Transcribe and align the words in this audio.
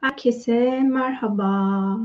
Herkese 0.00 0.80
merhaba. 0.80 1.98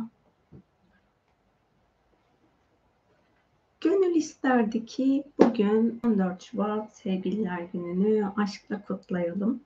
Gönül 3.81 4.15
isterdi 4.15 4.85
ki 4.85 5.23
bugün 5.39 6.01
14 6.06 6.44
Şubat 6.44 6.97
Sevgililer 6.97 7.60
Günü'nü 7.74 8.31
aşkla 8.37 8.81
kutlayalım. 8.81 9.62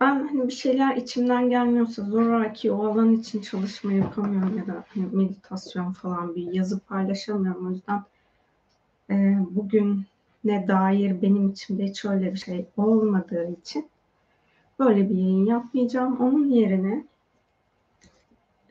Ben 0.00 0.28
hani 0.28 0.48
bir 0.48 0.52
şeyler 0.52 0.96
içimden 0.96 1.50
gelmiyorsa 1.50 2.02
zoraki 2.02 2.72
o 2.72 2.86
alan 2.86 3.12
için 3.12 3.42
çalışma 3.42 3.92
yapamıyorum 3.92 4.58
ya 4.58 4.66
da 4.66 4.84
hani 4.88 5.06
meditasyon 5.12 5.92
falan 5.92 6.34
bir 6.34 6.52
yazı 6.52 6.80
paylaşamıyorum. 6.80 7.66
O 7.66 7.70
yüzden 7.70 8.02
e, 9.10 9.38
bugün 9.50 10.06
ne 10.44 10.68
dair 10.68 11.22
benim 11.22 11.50
içimde 11.50 11.84
hiç 11.84 12.04
öyle 12.04 12.32
bir 12.32 12.38
şey 12.38 12.66
olmadığı 12.76 13.50
için 13.50 13.88
böyle 14.78 15.10
bir 15.10 15.14
yayın 15.14 15.46
yapmayacağım. 15.46 16.20
Onun 16.20 16.48
yerine 16.48 17.04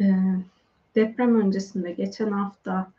e, 0.01 0.05
deprem 0.95 1.41
öncesinde 1.41 1.91
geçen 1.91 2.31
hafta 2.31 2.91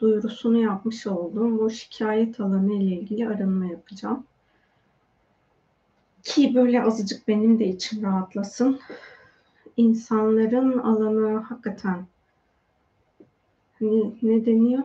duyurusunu 0.00 0.58
yapmış 0.58 1.06
olduğum 1.06 1.58
bu 1.58 1.70
şikayet 1.70 2.40
alanı 2.40 2.72
ile 2.72 2.94
ilgili 2.94 3.28
arınma 3.28 3.66
yapacağım. 3.66 4.24
Ki 6.22 6.54
böyle 6.54 6.82
azıcık 6.82 7.28
benim 7.28 7.58
de 7.58 7.66
içim 7.66 8.02
rahatlasın. 8.02 8.80
İnsanların 9.76 10.78
alanı 10.78 11.38
hakikaten 11.38 12.06
hani 13.78 14.14
ne 14.22 14.46
deniyor? 14.46 14.82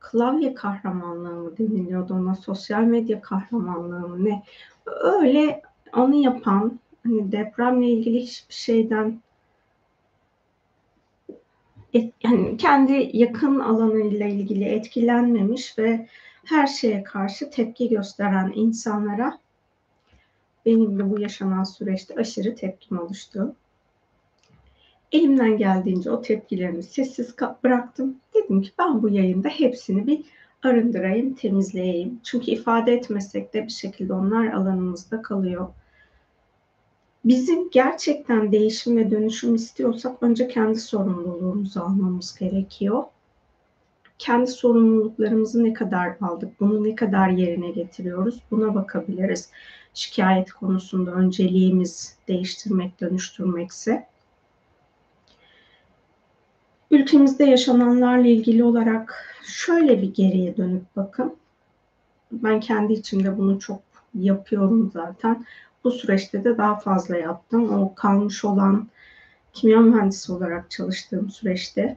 Klavye 0.00 0.54
kahramanlığı 0.54 1.34
mı 1.34 1.58
deniliyordu 1.58 2.14
ona? 2.14 2.34
Sosyal 2.34 2.82
medya 2.82 3.20
kahramanlığı 3.20 4.08
mı 4.08 4.24
ne? 4.24 4.42
Öyle 4.86 5.62
onu 5.96 6.14
yapan 6.14 6.78
hani 7.02 7.32
depremle 7.32 7.88
ilgili 7.88 8.20
hiçbir 8.20 8.54
şeyden 8.54 9.20
et, 11.94 12.12
yani 12.24 12.56
kendi 12.56 13.10
yakın 13.12 13.58
alanıyla 13.58 14.26
ilgili 14.26 14.64
etkilenmemiş 14.64 15.78
ve 15.78 16.08
her 16.44 16.66
şeye 16.66 17.02
karşı 17.02 17.50
tepki 17.50 17.88
gösteren 17.88 18.52
insanlara 18.54 19.38
benim 20.66 20.98
de 20.98 21.10
bu 21.10 21.20
yaşanan 21.20 21.64
süreçte 21.64 22.14
aşırı 22.14 22.54
tepkim 22.54 22.98
oluştu. 22.98 23.54
Elimden 25.12 25.56
geldiğince 25.56 26.10
o 26.10 26.22
tepkilerimi 26.22 26.82
sessiz 26.82 27.34
bıraktım. 27.64 28.16
Dedim 28.34 28.62
ki 28.62 28.70
ben 28.78 29.02
bu 29.02 29.08
yayında 29.08 29.48
hepsini 29.48 30.06
bir 30.06 30.24
arındırayım, 30.62 31.34
temizleyeyim. 31.34 32.20
Çünkü 32.24 32.50
ifade 32.50 32.92
etmesek 32.92 33.54
de 33.54 33.64
bir 33.64 33.72
şekilde 33.72 34.12
onlar 34.12 34.46
alanımızda 34.46 35.22
kalıyor. 35.22 35.68
Bizim 37.24 37.70
gerçekten 37.70 38.52
değişim 38.52 38.96
ve 38.96 39.10
dönüşüm 39.10 39.54
istiyorsak 39.54 40.22
önce 40.22 40.48
kendi 40.48 40.80
sorumluluğumuzu 40.80 41.80
almamız 41.80 42.38
gerekiyor. 42.38 43.04
Kendi 44.18 44.50
sorumluluklarımızı 44.50 45.64
ne 45.64 45.72
kadar 45.72 46.16
aldık, 46.20 46.60
bunu 46.60 46.84
ne 46.84 46.94
kadar 46.94 47.28
yerine 47.28 47.70
getiriyoruz 47.70 48.42
buna 48.50 48.74
bakabiliriz. 48.74 49.50
Şikayet 49.94 50.52
konusunda 50.52 51.10
önceliğimiz 51.10 52.16
değiştirmek, 52.28 53.00
dönüştürmekse. 53.00 54.06
Ülkemizde 56.90 57.44
yaşananlarla 57.44 58.26
ilgili 58.26 58.64
olarak 58.64 59.36
şöyle 59.42 60.02
bir 60.02 60.14
geriye 60.14 60.56
dönüp 60.56 60.84
bakın. 60.96 61.36
Ben 62.32 62.60
kendi 62.60 62.92
içimde 62.92 63.38
bunu 63.38 63.58
çok 63.58 63.80
yapıyorum 64.14 64.90
zaten. 64.94 65.44
Bu 65.84 65.90
süreçte 65.90 66.44
de 66.44 66.58
daha 66.58 66.78
fazla 66.78 67.16
yaptım. 67.16 67.82
O 67.82 67.94
kalmış 67.94 68.44
olan 68.44 68.88
kimya 69.52 69.80
mühendisi 69.80 70.32
olarak 70.32 70.70
çalıştığım 70.70 71.30
süreçte 71.30 71.96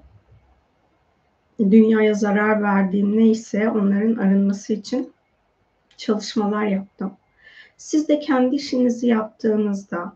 dünyaya 1.60 2.14
zarar 2.14 2.64
verdiğim 2.64 3.18
neyse 3.18 3.70
onların 3.70 4.16
arınması 4.16 4.74
için 4.74 5.14
çalışmalar 5.98 6.66
yaptım. 6.66 7.14
Siz 7.78 8.08
de 8.08 8.20
kendi 8.20 8.56
işinizi 8.56 9.08
yaptığınızda 9.08 10.14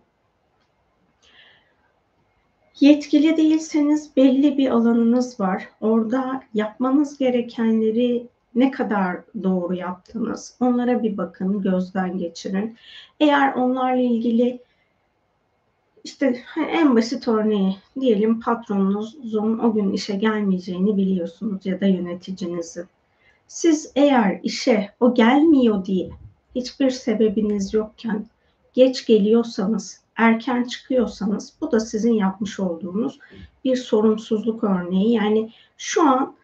yetkili 2.80 3.38
değilseniz 3.38 4.16
belli 4.18 4.58
bir 4.58 4.70
alanınız 4.70 5.40
var. 5.40 5.70
Orada 5.82 6.44
yapmanız 6.54 7.18
gerekenleri 7.18 8.28
ne 8.56 8.72
kadar 8.72 9.18
doğru 9.44 9.74
yaptınız? 9.74 10.56
Onlara 10.60 11.04
bir 11.04 11.18
bakın, 11.18 11.62
gözden 11.62 12.18
geçirin. 12.18 12.78
Eğer 13.20 13.54
onlarla 13.54 14.02
ilgili 14.02 14.60
işte 16.04 16.44
en 16.70 16.96
basit 16.96 17.28
örneği 17.28 17.78
diyelim 18.00 18.40
patronunuzun 18.40 19.60
o 19.60 19.74
gün 19.74 19.94
işe 19.94 20.16
gelmeyeceğini 20.16 20.98
biliyorsunuz 20.98 21.66
ya 21.66 21.82
da 21.82 21.86
yöneticinizin. 21.86 22.86
Siz 23.48 23.92
eğer 23.96 24.40
işe 24.44 24.90
o 25.00 25.14
gelmiyor 25.14 25.86
diye 25.86 26.10
hiçbir 26.56 26.90
sebebiniz 26.90 27.74
yokken 27.74 28.26
geç 28.74 29.06
geliyorsanız, 29.06 30.02
erken 30.16 30.64
çıkıyorsanız 30.64 31.54
bu 31.62 31.72
da 31.72 31.80
sizin 31.80 32.14
yapmış 32.14 32.60
olduğunuz 32.60 33.20
bir 33.66 33.76
sorumsuzluk 33.76 34.64
örneği. 34.64 35.14
Yani 35.14 35.52
şu 35.78 36.10
an 36.10 36.36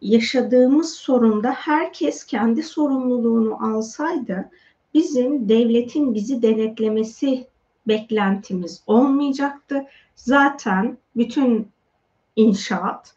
yaşadığımız 0.00 0.94
sorunda 0.94 1.50
herkes 1.50 2.26
kendi 2.26 2.62
sorumluluğunu 2.62 3.74
alsaydı 3.76 4.50
bizim 4.94 5.48
devletin 5.48 6.14
bizi 6.14 6.42
denetlemesi 6.42 7.46
beklentimiz 7.88 8.82
olmayacaktı. 8.86 9.86
Zaten 10.14 10.98
bütün 11.16 11.68
inşaat 12.36 13.14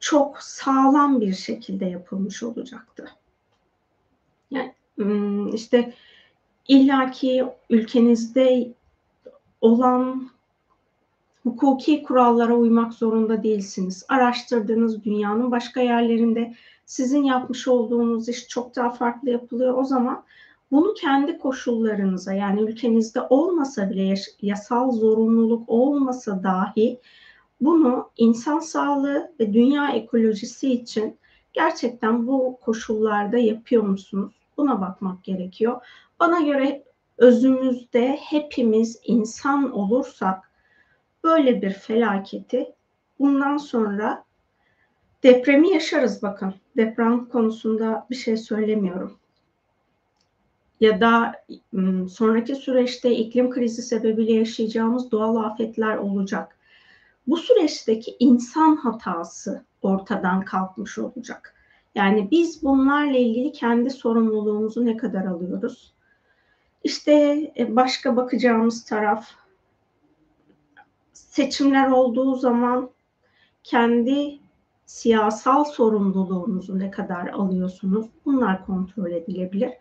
çok 0.00 0.42
sağlam 0.42 1.20
bir 1.20 1.34
şekilde 1.34 1.84
yapılmış 1.84 2.42
olacaktı. 2.42 3.10
Yani 4.50 4.74
hmm, 4.96 5.54
işte 5.54 5.94
illaki 6.68 7.44
ülkenizde 7.70 8.72
olan 9.60 10.30
hukuki 11.44 12.02
kurallara 12.02 12.54
uymak 12.54 12.94
zorunda 12.94 13.42
değilsiniz. 13.42 14.04
Araştırdığınız 14.08 15.04
dünyanın 15.04 15.50
başka 15.50 15.80
yerlerinde 15.80 16.54
sizin 16.84 17.22
yapmış 17.22 17.68
olduğunuz 17.68 18.28
iş 18.28 18.48
çok 18.48 18.76
daha 18.76 18.90
farklı 18.90 19.30
yapılıyor. 19.30 19.78
O 19.78 19.84
zaman 19.84 20.24
bunu 20.70 20.94
kendi 20.94 21.38
koşullarınıza 21.38 22.32
yani 22.32 22.60
ülkenizde 22.60 23.20
olmasa 23.20 23.90
bile 23.90 24.14
yasal 24.42 24.90
zorunluluk 24.90 25.68
olmasa 25.68 26.42
dahi 26.42 27.00
bunu 27.60 28.10
insan 28.16 28.58
sağlığı 28.58 29.32
ve 29.40 29.52
dünya 29.52 29.90
ekolojisi 29.90 30.72
için 30.72 31.18
gerçekten 31.52 32.26
bu 32.26 32.58
koşullarda 32.60 33.38
yapıyor 33.38 33.82
musunuz? 33.82 34.34
Buna 34.56 34.80
bakmak 34.80 35.24
gerekiyor. 35.24 35.80
Bana 36.20 36.40
göre 36.40 36.84
özümüzde 37.18 38.18
hepimiz 38.20 39.00
insan 39.04 39.72
olursak 39.72 40.53
böyle 41.24 41.62
bir 41.62 41.70
felaketi 41.70 42.72
bundan 43.18 43.56
sonra 43.56 44.24
depremi 45.22 45.70
yaşarız 45.70 46.22
bakın. 46.22 46.54
Deprem 46.76 47.24
konusunda 47.28 48.06
bir 48.10 48.16
şey 48.16 48.36
söylemiyorum. 48.36 49.18
Ya 50.80 51.00
da 51.00 51.44
sonraki 52.08 52.54
süreçte 52.54 53.16
iklim 53.16 53.50
krizi 53.50 53.82
sebebiyle 53.82 54.32
yaşayacağımız 54.32 55.10
doğal 55.10 55.36
afetler 55.36 55.96
olacak. 55.96 56.58
Bu 57.26 57.36
süreçteki 57.36 58.16
insan 58.18 58.76
hatası 58.76 59.64
ortadan 59.82 60.44
kalkmış 60.44 60.98
olacak. 60.98 61.54
Yani 61.94 62.30
biz 62.30 62.62
bunlarla 62.62 63.18
ilgili 63.18 63.52
kendi 63.52 63.90
sorumluluğumuzu 63.90 64.86
ne 64.86 64.96
kadar 64.96 65.24
alıyoruz? 65.24 65.94
İşte 66.84 67.12
e, 67.58 67.76
başka 67.76 68.16
bakacağımız 68.16 68.84
taraf 68.84 69.30
seçimler 71.34 71.90
olduğu 71.90 72.34
zaman 72.34 72.90
kendi 73.62 74.38
siyasal 74.86 75.64
sorumluluğunuzu 75.64 76.78
ne 76.78 76.90
kadar 76.90 77.26
alıyorsunuz? 77.26 78.06
Bunlar 78.24 78.66
kontrol 78.66 79.10
edilebilir. 79.10 79.72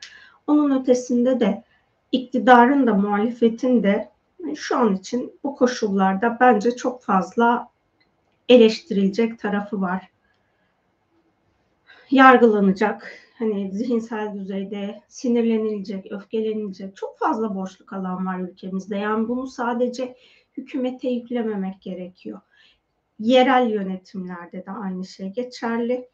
Onun 0.48 0.82
ötesinde 0.82 1.40
de 1.40 1.64
iktidarın 2.12 2.88
da 2.88 2.94
muhalefetin 2.94 3.84
de 3.84 4.10
şu 4.56 4.78
an 4.78 4.96
için 4.96 5.40
bu 5.44 5.56
koşullarda 5.56 6.38
bence 6.40 6.76
çok 6.76 7.04
fazla 7.04 7.70
eleştirilecek 8.50 9.40
tarafı 9.40 9.82
var. 9.82 10.10
Yargılanacak, 12.12 13.12
hani 13.40 13.72
zihinsel 13.72 14.34
düzeyde 14.34 15.02
sinirlenilecek, 15.08 16.12
öfkelenilecek 16.12 16.96
çok 16.96 17.20
fazla 17.20 17.56
boşluk 17.56 17.94
alan 17.94 18.26
var 18.26 18.40
ülkemizde. 18.40 18.98
Yani 18.98 19.28
bunu 19.28 19.48
sadece 19.48 20.16
hükümete 20.58 21.10
yüklememek 21.10 21.82
gerekiyor. 21.82 22.42
Yerel 23.20 23.70
yönetimlerde 23.70 24.66
de 24.66 24.72
aynı 24.72 25.06
şey 25.06 25.30
geçerli. 25.30 26.10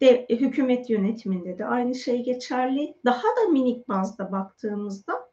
De, 0.00 0.26
hükümet 0.30 0.90
yönetiminde 0.90 1.58
de 1.58 1.66
aynı 1.66 1.94
şey 1.94 2.24
geçerli. 2.24 2.94
Daha 3.04 3.22
da 3.22 3.48
minik 3.52 3.88
bazda 3.88 4.32
baktığımızda 4.32 5.32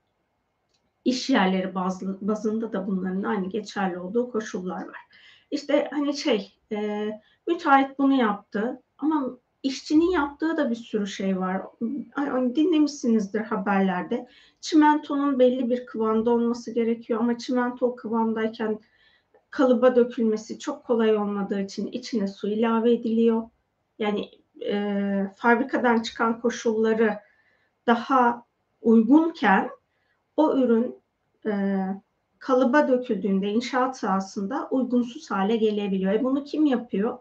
iş 1.06 1.30
yerleri 1.30 1.76
bazında 2.22 2.74
da 2.74 2.88
bunların 2.88 3.24
aynı 3.24 3.50
geçerli 3.50 4.00
olduğu 4.00 4.32
koşullar 4.32 4.88
var. 4.88 5.00
İşte 5.52 5.90
hani 5.92 6.18
şey 6.18 6.60
e, 6.72 7.10
müteahhit 7.48 8.00
bunu 8.00 8.14
yaptı 8.14 8.84
ama 8.98 9.38
işçinin 9.64 10.12
yaptığı 10.12 10.58
da 10.58 10.70
bir 10.70 10.76
sürü 10.76 11.08
şey 11.08 11.40
var. 11.40 11.62
Dinlemişsinizdir 12.56 13.42
haberlerde. 13.42 14.28
Çimentonun 14.62 15.40
belli 15.40 15.70
bir 15.70 15.86
kıvamda 15.86 16.32
olması 16.32 16.74
gerekiyor 16.74 17.20
ama 17.20 17.38
çimento 17.38 17.86
o 17.86 17.96
kıvamdayken 17.96 18.80
kalıba 19.50 19.96
dökülmesi 19.96 20.60
çok 20.60 20.86
kolay 20.86 21.18
olmadığı 21.18 21.62
için 21.62 21.88
içine 21.88 22.28
su 22.28 22.48
ilave 22.48 22.94
ediliyor. 22.94 23.50
Yani 24.00 24.30
e, 24.66 25.32
fabrikadan 25.36 26.02
çıkan 26.02 26.42
koşulları 26.42 27.20
daha 27.88 28.46
uygunken 28.82 29.70
o 30.38 30.58
ürün 30.58 30.96
e, 31.46 31.80
kalıba 32.40 32.88
döküldüğünde 32.88 33.48
inşaat 33.48 33.98
sahasında 33.98 34.68
uygunsuz 34.72 35.32
hale 35.32 35.58
gelebiliyor. 35.58 36.14
E 36.14 36.24
bunu 36.24 36.44
kim 36.44 36.66
yapıyor? 36.66 37.18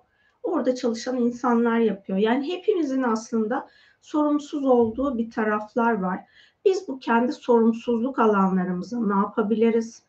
Orada 0.49 0.75
çalışan 0.75 1.17
insanlar 1.17 1.79
yapıyor. 1.79 2.19
Yani 2.19 2.53
hepimizin 2.53 3.03
aslında 3.03 3.69
sorumsuz 4.01 4.65
olduğu 4.65 5.19
bir 5.19 5.31
taraflar 5.31 5.93
var. 5.93 6.25
Biz 6.65 6.89
bu 6.89 6.99
kendi 6.99 7.33
sorumsuzluk 7.33 8.19
alanlarımıza 8.19 9.01
ne 9.01 9.15
yapabiliriz? 9.15 10.03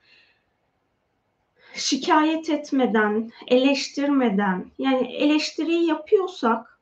Şikayet 1.73 2.49
etmeden, 2.49 3.31
eleştirmeden, 3.47 4.71
yani 4.77 5.07
eleştiriyi 5.07 5.87
yapıyorsak 5.87 6.79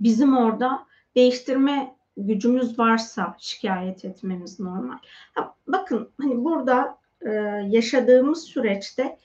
bizim 0.00 0.36
orada 0.36 0.86
değiştirme 1.16 1.96
gücümüz 2.16 2.78
varsa 2.78 3.36
şikayet 3.38 4.04
etmemiz 4.04 4.60
normal. 4.60 4.98
Bakın 5.66 6.10
hani 6.20 6.44
burada 6.44 6.98
e, 7.20 7.30
yaşadığımız 7.68 8.44
süreçte 8.44 9.18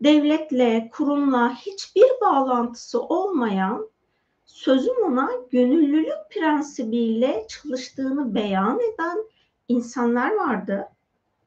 devletle, 0.00 0.90
kurumla 0.92 1.54
hiçbir 1.54 2.20
bağlantısı 2.20 3.02
olmayan 3.02 3.88
sözüm 4.46 5.04
ona 5.04 5.30
gönüllülük 5.50 6.30
prensibiyle 6.30 7.46
çalıştığını 7.48 8.34
beyan 8.34 8.80
eden 8.80 9.18
insanlar 9.68 10.34
vardı. 10.34 10.88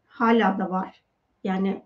Hala 0.07 0.59
da 0.59 0.69
var. 0.69 1.01
Yani 1.43 1.83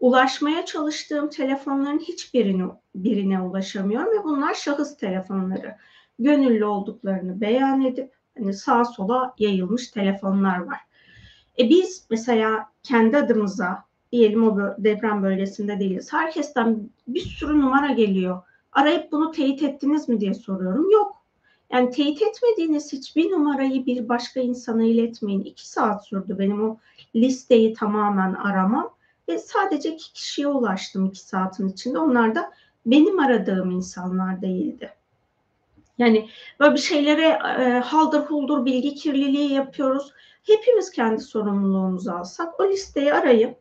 ulaşmaya 0.00 0.64
çalıştığım 0.64 1.30
telefonların 1.30 1.98
hiçbirine 1.98 2.64
birine 2.94 3.40
ulaşamıyorum 3.40 4.18
ve 4.18 4.24
bunlar 4.24 4.54
şahıs 4.54 4.96
telefonları. 4.96 5.76
Gönüllü 6.18 6.64
olduklarını 6.64 7.40
beyan 7.40 7.84
edip 7.84 8.12
hani 8.38 8.54
sağa 8.54 8.84
sola 8.84 9.34
yayılmış 9.38 9.88
telefonlar 9.88 10.58
var. 10.58 10.78
E 11.58 11.68
biz 11.68 12.06
mesela 12.10 12.70
kendi 12.82 13.16
adımıza 13.16 13.84
diyelim 14.12 14.48
o 14.48 14.74
deprem 14.78 15.22
bölgesinde 15.22 15.80
değiliz. 15.80 16.12
Herkesten 16.12 16.90
bir 17.08 17.20
sürü 17.20 17.60
numara 17.60 17.92
geliyor. 17.92 18.42
Arayıp 18.72 19.12
bunu 19.12 19.30
teyit 19.30 19.62
ettiniz 19.62 20.08
mi 20.08 20.20
diye 20.20 20.34
soruyorum. 20.34 20.90
Yok. 20.90 21.16
Yani 21.72 21.90
teyit 21.90 22.22
etmediğiniz 22.22 22.92
hiçbir 22.92 23.30
numarayı 23.30 23.86
bir 23.86 24.08
başka 24.08 24.40
insana 24.40 24.84
iletmeyin. 24.84 25.44
İki 25.44 25.68
saat 25.68 26.06
sürdü 26.06 26.36
benim 26.38 26.70
o 26.70 26.78
listeyi 27.14 27.74
tamamen 27.74 28.34
aramam. 28.34 28.90
Ve 29.28 29.38
sadece 29.38 29.90
iki 29.94 30.12
kişiye 30.12 30.48
ulaştım 30.48 31.06
iki 31.06 31.20
saatin 31.20 31.68
içinde. 31.68 31.98
Onlar 31.98 32.34
da 32.34 32.52
benim 32.86 33.18
aradığım 33.18 33.70
insanlar 33.70 34.42
değildi. 34.42 34.92
Yani 35.98 36.28
böyle 36.60 36.74
bir 36.74 36.80
şeylere 36.80 37.26
e, 37.60 37.80
haldır 37.80 38.20
huldur 38.20 38.64
bilgi 38.64 38.94
kirliliği 38.94 39.52
yapıyoruz. 39.52 40.12
Hepimiz 40.42 40.90
kendi 40.90 41.22
sorumluluğumuzu 41.22 42.10
alsak 42.10 42.60
o 42.60 42.68
listeyi 42.68 43.14
arayıp 43.14 43.56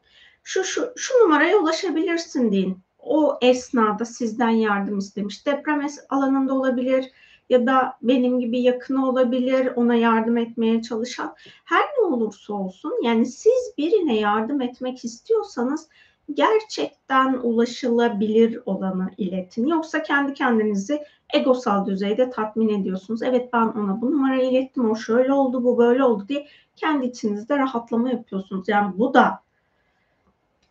şu 0.45 0.63
şu 0.63 0.93
şu 0.95 1.13
numaraya 1.23 1.57
ulaşabilirsin 1.57 2.51
deyin. 2.51 2.77
O 2.99 3.37
esnada 3.41 4.05
sizden 4.05 4.49
yardım 4.49 4.97
istemiş. 4.97 5.45
Deprem 5.45 5.87
alanında 6.09 6.53
olabilir 6.53 7.11
ya 7.49 7.65
da 7.65 7.97
benim 8.01 8.39
gibi 8.39 8.61
yakını 8.61 9.09
olabilir, 9.09 9.71
ona 9.75 9.95
yardım 9.95 10.37
etmeye 10.37 10.81
çalışan. 10.81 11.35
Her 11.65 11.81
ne 11.81 12.05
olursa 12.05 12.53
olsun 12.53 12.93
yani 13.03 13.25
siz 13.25 13.73
birine 13.77 14.19
yardım 14.19 14.61
etmek 14.61 15.05
istiyorsanız 15.05 15.89
gerçekten 16.33 17.33
ulaşılabilir 17.33 18.59
olanı 18.65 19.11
iletin. 19.17 19.67
Yoksa 19.67 20.03
kendi 20.03 20.33
kendinizi 20.33 21.03
egosal 21.33 21.85
düzeyde 21.85 22.29
tatmin 22.29 22.69
ediyorsunuz. 22.69 23.21
Evet 23.21 23.53
ben 23.53 23.65
ona 23.65 24.01
bu 24.01 24.11
numarayı 24.11 24.51
ilettim, 24.51 24.91
o 24.91 24.95
şöyle 24.95 25.33
oldu, 25.33 25.63
bu 25.63 25.77
böyle 25.77 26.03
oldu 26.03 26.25
diye 26.27 26.47
kendi 26.75 27.05
içinizde 27.05 27.57
rahatlama 27.57 28.09
yapıyorsunuz. 28.09 28.69
Yani 28.69 28.97
bu 28.97 29.13
da 29.13 29.44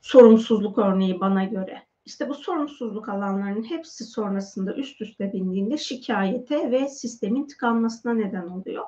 sorumsuzluk 0.05 0.79
örneği 0.79 1.21
bana 1.21 1.45
göre. 1.45 1.83
İşte 2.07 2.29
bu 2.29 2.35
sorumsuzluk 2.35 3.09
alanlarının 3.09 3.63
hepsi 3.63 4.05
sonrasında 4.05 4.75
üst 4.75 5.01
üste 5.01 5.33
bindiğinde 5.33 5.79
şikayete 5.79 6.71
ve 6.71 6.89
sistemin 6.89 7.47
tıkanmasına 7.47 8.15
neden 8.15 8.49
oluyor. 8.49 8.85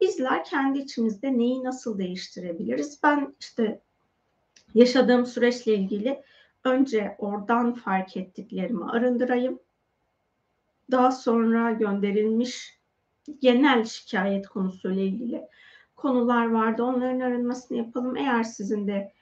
Bizler 0.00 0.44
kendi 0.44 0.78
içimizde 0.78 1.38
neyi 1.38 1.64
nasıl 1.64 1.98
değiştirebiliriz? 1.98 3.00
Ben 3.02 3.34
işte 3.40 3.80
yaşadığım 4.74 5.26
süreçle 5.26 5.74
ilgili 5.74 6.22
önce 6.64 7.16
oradan 7.18 7.74
fark 7.74 8.16
ettiklerimi 8.16 8.84
arındırayım. 8.84 9.58
Daha 10.90 11.10
sonra 11.12 11.72
gönderilmiş 11.72 12.78
genel 13.40 13.84
şikayet 13.84 14.48
konusuyla 14.48 15.02
ilgili 15.02 15.42
konular 15.96 16.50
vardı. 16.50 16.82
Onların 16.82 17.20
arınmasını 17.20 17.78
yapalım. 17.78 18.16
Eğer 18.16 18.42
sizin 18.42 18.86
de 18.86 19.17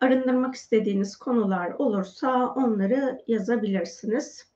arındırmak 0.00 0.54
istediğiniz 0.54 1.16
konular 1.16 1.70
olursa 1.70 2.48
onları 2.48 3.22
yazabilirsiniz. 3.28 4.54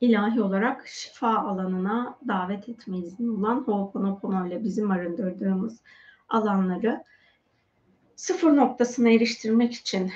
İlahi 0.00 0.42
olarak 0.42 0.86
şifa 0.86 1.38
alanına 1.38 2.18
davet 2.28 2.68
etme 2.68 2.98
izni 2.98 3.30
olan 3.30 3.60
Ho'oponopono 3.66 4.46
ile 4.46 4.64
bizim 4.64 4.90
arındırdığımız 4.90 5.80
alanları 6.28 7.04
sıfır 8.16 8.56
noktasına 8.56 9.10
eriştirmek 9.10 9.74
için, 9.74 10.12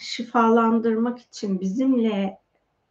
şifalandırmak 0.00 1.18
için 1.18 1.60
bizimle 1.60 2.38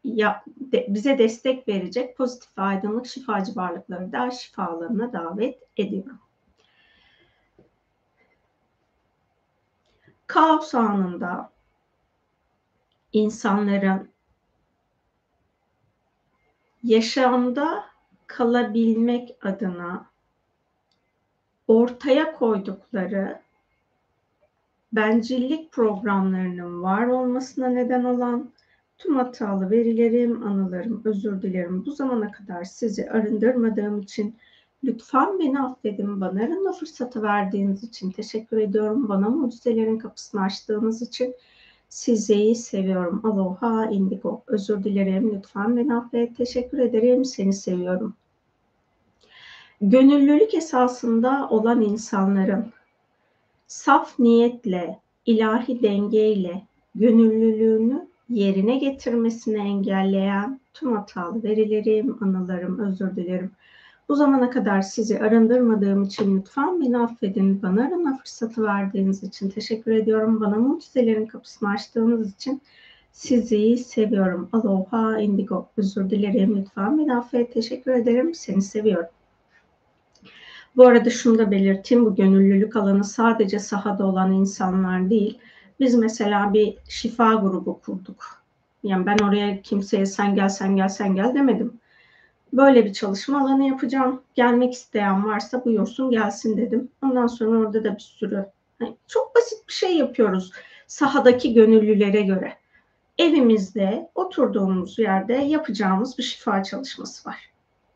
ya, 0.04 0.44
de, 0.72 0.86
bize 0.90 1.18
destek 1.18 1.68
verecek 1.68 2.18
pozitif 2.18 2.50
aydınlık 2.60 3.06
şifacı 3.06 3.56
varlıkları 3.56 4.12
da 4.12 4.32
şifa 4.32 4.64
alanına 4.64 5.14
davet 5.14 5.64
ediyorum. 5.78 6.20
Kaos 10.30 10.76
anında 10.76 11.50
insanların 13.14 14.10
yaşamda 16.84 17.86
kalabilmek 18.28 19.38
adına 19.42 20.06
ortaya 21.68 22.36
koydukları 22.36 23.42
bencillik 24.94 25.72
programlarının 25.72 26.84
var 26.84 27.08
olmasına 27.08 27.68
neden 27.68 28.04
olan 28.04 28.52
tüm 28.98 29.16
hatalı 29.16 29.70
verilerim, 29.70 30.44
anılarım, 30.44 31.02
özür 31.06 31.42
dilerim. 31.42 31.86
Bu 31.86 31.92
zamana 31.92 32.32
kadar 32.32 32.64
sizi 32.64 33.12
arındırmadığım 33.12 34.00
için 34.00 34.38
Lütfen 34.84 35.40
beni 35.40 35.62
affedin. 35.62 36.22
Bana 36.22 36.44
arınma 36.44 36.72
fırsatı 36.72 37.24
verdiğiniz 37.24 37.84
için 37.84 38.12
teşekkür 38.12 38.58
ediyorum. 38.58 39.10
Bana 39.10 39.30
mucizelerin 39.30 39.98
kapısını 39.98 40.42
açtığınız 40.42 41.02
için 41.02 41.36
sizi 41.90 42.56
seviyorum. 42.56 43.22
Aloha 43.24 43.86
indigo. 43.86 44.44
Özür 44.48 44.84
dilerim. 44.84 45.36
Lütfen 45.36 45.78
beni 45.78 45.96
affet. 45.96 46.38
Teşekkür 46.38 46.80
ederim. 46.80 47.26
Seni 47.26 47.54
seviyorum. 47.54 48.14
Gönüllülük 49.82 50.54
esasında 50.54 51.48
olan 51.50 51.82
insanların 51.82 52.72
saf 53.68 54.20
niyetle, 54.20 55.00
ilahi 55.26 55.82
dengeyle 55.82 56.62
gönüllülüğünü 56.96 58.08
yerine 58.30 58.78
getirmesini 58.78 59.58
engelleyen 59.58 60.60
tüm 60.74 60.96
hatalı 60.96 61.44
verilerim, 61.44 62.18
anılarım, 62.22 62.80
özür 62.80 63.16
dilerim. 63.16 63.52
Bu 64.10 64.16
zamana 64.16 64.50
kadar 64.50 64.82
sizi 64.82 65.20
arındırmadığım 65.20 66.04
için 66.04 66.38
lütfen 66.38 66.82
beni 66.82 66.98
affedin. 66.98 67.62
Bana 67.62 67.86
arınma 67.86 68.18
fırsatı 68.18 68.64
verdiğiniz 68.64 69.24
için 69.24 69.50
teşekkür 69.50 69.92
ediyorum. 69.92 70.42
Bana 70.42 70.56
mucizelerin 70.56 71.26
kapısını 71.26 71.70
açtığınız 71.70 72.34
için 72.34 72.62
sizi 73.12 73.78
seviyorum. 73.78 74.50
Aloha 74.54 75.20
indigo. 75.20 75.70
Özür 75.78 76.10
dilerim. 76.10 76.58
Lütfen 76.58 76.98
beni 76.98 77.16
affet. 77.16 77.54
Teşekkür 77.54 77.92
ederim. 77.92 78.34
Seni 78.34 78.62
seviyorum. 78.62 79.10
Bu 80.76 80.88
arada 80.88 81.10
şunu 81.10 81.38
da 81.38 81.52
belirteyim. 81.52 82.06
Bu 82.06 82.16
gönüllülük 82.16 82.76
alanı 82.76 83.04
sadece 83.04 83.60
sahada 83.60 84.06
olan 84.06 84.32
insanlar 84.32 85.10
değil. 85.10 85.40
Biz 85.80 85.96
mesela 85.96 86.54
bir 86.54 86.78
şifa 86.88 87.34
grubu 87.34 87.80
kurduk. 87.82 88.44
Yani 88.84 89.06
ben 89.06 89.18
oraya 89.18 89.62
kimseye 89.62 90.06
sen 90.06 90.36
gel 90.36 90.50
sen 90.50 90.76
gel 90.76 90.90
sen 90.90 91.16
gel 91.16 91.34
demedim 91.34 91.79
böyle 92.54 92.86
bir 92.86 92.94
çalışma 92.94 93.42
alanı 93.42 93.68
yapacağım. 93.68 94.22
Gelmek 94.36 94.74
isteyen 94.74 95.26
varsa 95.26 95.66
buyursun 95.66 96.12
gelsin 96.12 96.58
dedim. 96.58 96.92
Ondan 97.04 97.28
sonra 97.28 97.60
orada 97.60 97.84
da 97.84 97.96
bir 97.96 98.00
sürü 98.00 98.46
yani 98.80 98.98
çok 99.08 99.36
basit 99.36 99.68
bir 99.68 99.74
şey 99.74 99.98
yapıyoruz 99.98 100.52
sahadaki 100.90 101.54
gönüllülere 101.54 102.22
göre. 102.22 102.54
Evimizde 103.18 104.10
oturduğumuz 104.16 105.00
yerde 105.00 105.34
yapacağımız 105.34 106.18
bir 106.18 106.24
şifa 106.24 106.64
çalışması 106.64 107.30
var. 107.30 107.50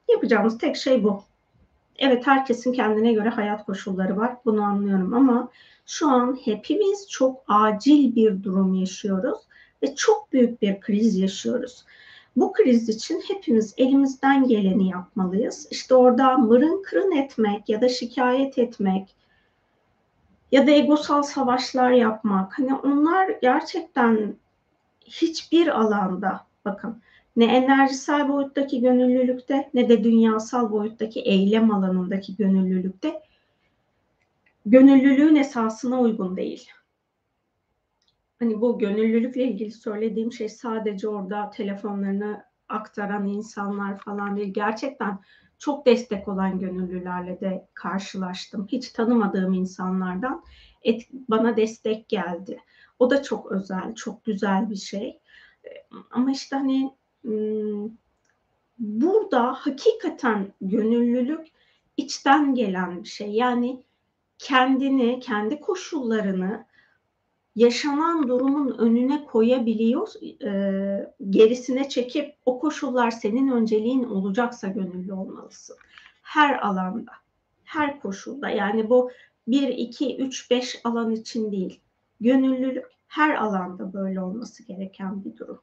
Yapacağımız 0.09 0.57
tek 0.57 0.77
şey 0.77 1.03
bu. 1.03 1.23
Evet 1.97 2.27
herkesin 2.27 2.73
kendine 2.73 3.13
göre 3.13 3.29
hayat 3.29 3.65
koşulları 3.65 4.17
var. 4.17 4.37
Bunu 4.45 4.63
anlıyorum 4.63 5.13
ama 5.13 5.49
şu 5.85 6.09
an 6.09 6.39
hepimiz 6.45 7.09
çok 7.09 7.43
acil 7.47 8.15
bir 8.15 8.43
durum 8.43 8.73
yaşıyoruz 8.73 9.39
ve 9.83 9.95
çok 9.95 10.33
büyük 10.33 10.61
bir 10.61 10.79
kriz 10.79 11.17
yaşıyoruz. 11.17 11.85
Bu 12.35 12.53
kriz 12.53 12.89
için 12.89 13.21
hepimiz 13.27 13.73
elimizden 13.77 14.47
geleni 14.47 14.89
yapmalıyız. 14.89 15.67
İşte 15.71 15.95
orada 15.95 16.37
mırın 16.37 16.83
kırın 16.83 17.11
etmek 17.11 17.69
ya 17.69 17.81
da 17.81 17.89
şikayet 17.89 18.57
etmek 18.57 19.15
ya 20.51 20.67
da 20.67 20.71
egosal 20.71 21.23
savaşlar 21.23 21.91
yapmak. 21.91 22.59
Hani 22.59 22.75
onlar 22.75 23.29
gerçekten 23.41 24.35
hiçbir 25.05 25.67
alanda 25.79 26.45
bakın 26.65 27.01
ne 27.35 27.45
enerjisel 27.45 28.29
boyuttaki 28.29 28.81
gönüllülükte 28.81 29.69
ne 29.73 29.89
de 29.89 30.03
dünyasal 30.03 30.71
boyuttaki 30.71 31.21
eylem 31.21 31.71
alanındaki 31.71 32.35
gönüllülükte 32.35 33.21
gönüllülüğün 34.65 35.35
esasına 35.35 36.01
uygun 36.01 36.37
değil. 36.37 36.69
Hani 38.39 38.61
bu 38.61 38.79
gönüllülükle 38.79 39.43
ilgili 39.43 39.71
söylediğim 39.71 40.31
şey 40.31 40.49
sadece 40.49 41.07
orada 41.07 41.49
telefonlarını 41.49 42.43
aktaran 42.69 43.27
insanlar 43.27 43.97
falan 43.97 44.37
değil. 44.37 44.53
Gerçekten 44.53 45.19
çok 45.59 45.85
destek 45.85 46.27
olan 46.27 46.59
gönüllülerle 46.59 47.39
de 47.39 47.67
karşılaştım. 47.73 48.67
Hiç 48.71 48.89
tanımadığım 48.89 49.53
insanlardan 49.53 50.43
et, 50.81 51.07
bana 51.11 51.57
destek 51.57 52.09
geldi. 52.09 52.59
O 52.99 53.09
da 53.09 53.23
çok 53.23 53.51
özel, 53.51 53.95
çok 53.95 54.25
güzel 54.25 54.69
bir 54.69 54.75
şey. 54.75 55.19
Ama 56.11 56.31
işte 56.31 56.55
hani 56.55 56.93
hmm, 57.21 57.89
burada 58.79 59.53
hakikaten 59.53 60.53
gönüllülük 60.61 61.47
içten 61.97 62.55
gelen 62.55 63.03
bir 63.03 63.09
şey. 63.09 63.31
Yani 63.31 63.83
kendini, 64.39 65.19
kendi 65.19 65.59
koşullarını 65.59 66.65
yaşanan 67.55 68.27
durumun 68.27 68.77
önüne 68.77 69.25
koyabiliyor, 69.25 70.07
e, 70.43 71.13
gerisine 71.29 71.89
çekip 71.89 72.35
o 72.45 72.59
koşullar 72.59 73.11
senin 73.11 73.51
önceliğin 73.51 74.03
olacaksa 74.03 74.67
gönüllü 74.67 75.13
olmalısın. 75.13 75.75
Her 76.21 76.59
alanda, 76.59 77.11
her 77.63 77.99
koşulda. 77.99 78.49
Yani 78.49 78.89
bu 78.89 79.11
1, 79.47 79.67
2, 79.67 80.17
3, 80.17 80.51
5 80.51 80.81
alan 80.83 81.11
için 81.11 81.51
değil. 81.51 81.79
Gönüllülük 82.21 82.85
her 83.07 83.35
alanda 83.35 83.93
böyle 83.93 84.21
olması 84.21 84.63
gereken 84.63 85.25
bir 85.25 85.37
durum. 85.37 85.61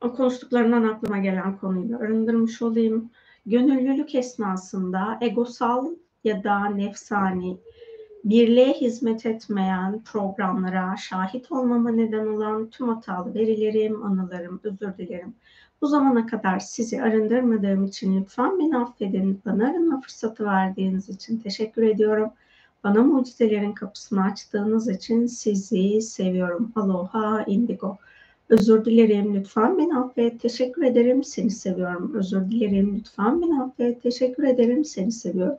Konuştuklarından 0.00 0.82
aklıma 0.84 1.18
gelen 1.18 1.56
konuyu 1.58 1.96
arındırmış 1.96 2.62
olayım. 2.62 3.10
Gönüllülük 3.46 4.14
esnasında 4.14 5.18
egosal 5.20 5.90
ya 6.24 6.44
da 6.44 6.66
nefsani 6.66 7.58
birliğe 8.24 8.72
hizmet 8.72 9.26
etmeyen 9.26 10.00
programlara 10.04 10.96
şahit 10.96 11.52
olmama 11.52 11.90
neden 11.90 12.26
olan 12.26 12.70
tüm 12.70 12.88
hatalı 12.88 13.34
verilerim, 13.34 14.02
anılarım, 14.02 14.60
özür 14.64 14.96
dilerim. 14.98 15.34
Bu 15.80 15.86
zamana 15.86 16.26
kadar 16.26 16.58
sizi 16.58 17.02
arındırmadığım 17.02 17.84
için 17.84 18.20
lütfen 18.20 18.58
beni 18.58 18.78
affedin. 18.78 19.40
Bana 19.44 19.68
arınma 19.68 20.00
fırsatı 20.00 20.44
verdiğiniz 20.44 21.08
için 21.08 21.38
teşekkür 21.38 21.82
ediyorum. 21.82 22.30
Bana 22.84 23.02
mucizelerin 23.02 23.72
kapısını 23.72 24.24
açtığınız 24.24 24.88
için 24.88 25.26
sizi 25.26 26.02
seviyorum. 26.02 26.72
Aloha 26.76 27.44
indigo. 27.46 27.98
Özür 28.48 28.84
dilerim 28.84 29.34
lütfen 29.34 29.78
beni 29.78 29.96
affet. 29.98 30.40
Teşekkür 30.40 30.82
ederim. 30.82 31.24
Seni 31.24 31.50
seviyorum. 31.50 32.14
Özür 32.14 32.50
dilerim 32.50 32.96
lütfen 32.98 33.42
beni 33.42 33.62
affet. 33.62 34.02
Teşekkür 34.02 34.44
ederim. 34.44 34.84
Seni 34.84 35.12
seviyorum 35.12 35.58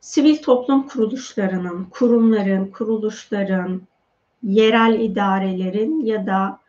sivil 0.00 0.42
toplum 0.42 0.88
kuruluşlarının, 0.88 1.84
kurumların, 1.84 2.66
kuruluşların, 2.66 3.82
yerel 4.42 5.00
idarelerin 5.00 6.00
ya 6.00 6.26
da 6.26 6.60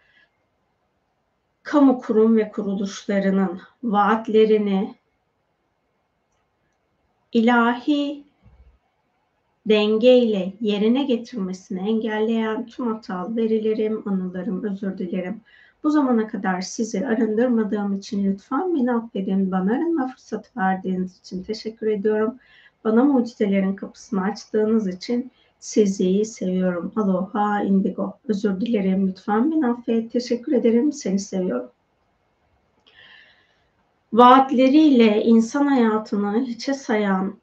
kamu 1.63 2.01
kurum 2.01 2.37
ve 2.37 2.51
kuruluşlarının 2.51 3.61
vaatlerini 3.83 4.95
ilahi 7.33 8.23
dengeyle 9.65 10.53
yerine 10.61 11.03
getirmesini 11.03 11.89
engelleyen 11.89 12.65
tüm 12.65 12.87
hatalı 12.87 13.35
verilerim, 13.35 14.03
anılarım, 14.05 14.63
özür 14.63 14.97
dilerim. 14.97 15.41
Bu 15.83 15.89
zamana 15.89 16.27
kadar 16.27 16.61
sizi 16.61 17.07
arındırmadığım 17.07 17.97
için 17.97 18.33
lütfen 18.33 18.75
beni 18.75 18.91
affedin. 18.91 19.51
Bana 19.51 19.71
arınma 19.71 20.07
fırsatı 20.07 20.59
verdiğiniz 20.59 21.19
için 21.19 21.43
teşekkür 21.43 21.87
ediyorum. 21.87 22.39
Bana 22.83 23.03
mucizelerin 23.03 23.75
kapısını 23.75 24.23
açtığınız 24.23 24.87
için 24.87 25.31
sizi 25.59 26.25
seviyorum. 26.25 26.91
Aloha 26.95 27.63
indigo. 27.63 28.13
Özür 28.27 28.61
dilerim 28.61 29.07
lütfen 29.07 29.51
beni 29.51 29.67
affet. 29.67 30.11
Teşekkür 30.11 30.51
ederim. 30.53 30.91
Seni 30.91 31.19
seviyorum. 31.19 31.71
Vaatleriyle 34.13 35.23
insan 35.23 35.65
hayatını 35.65 36.45
hiçe 36.45 36.73
sayan 36.73 37.35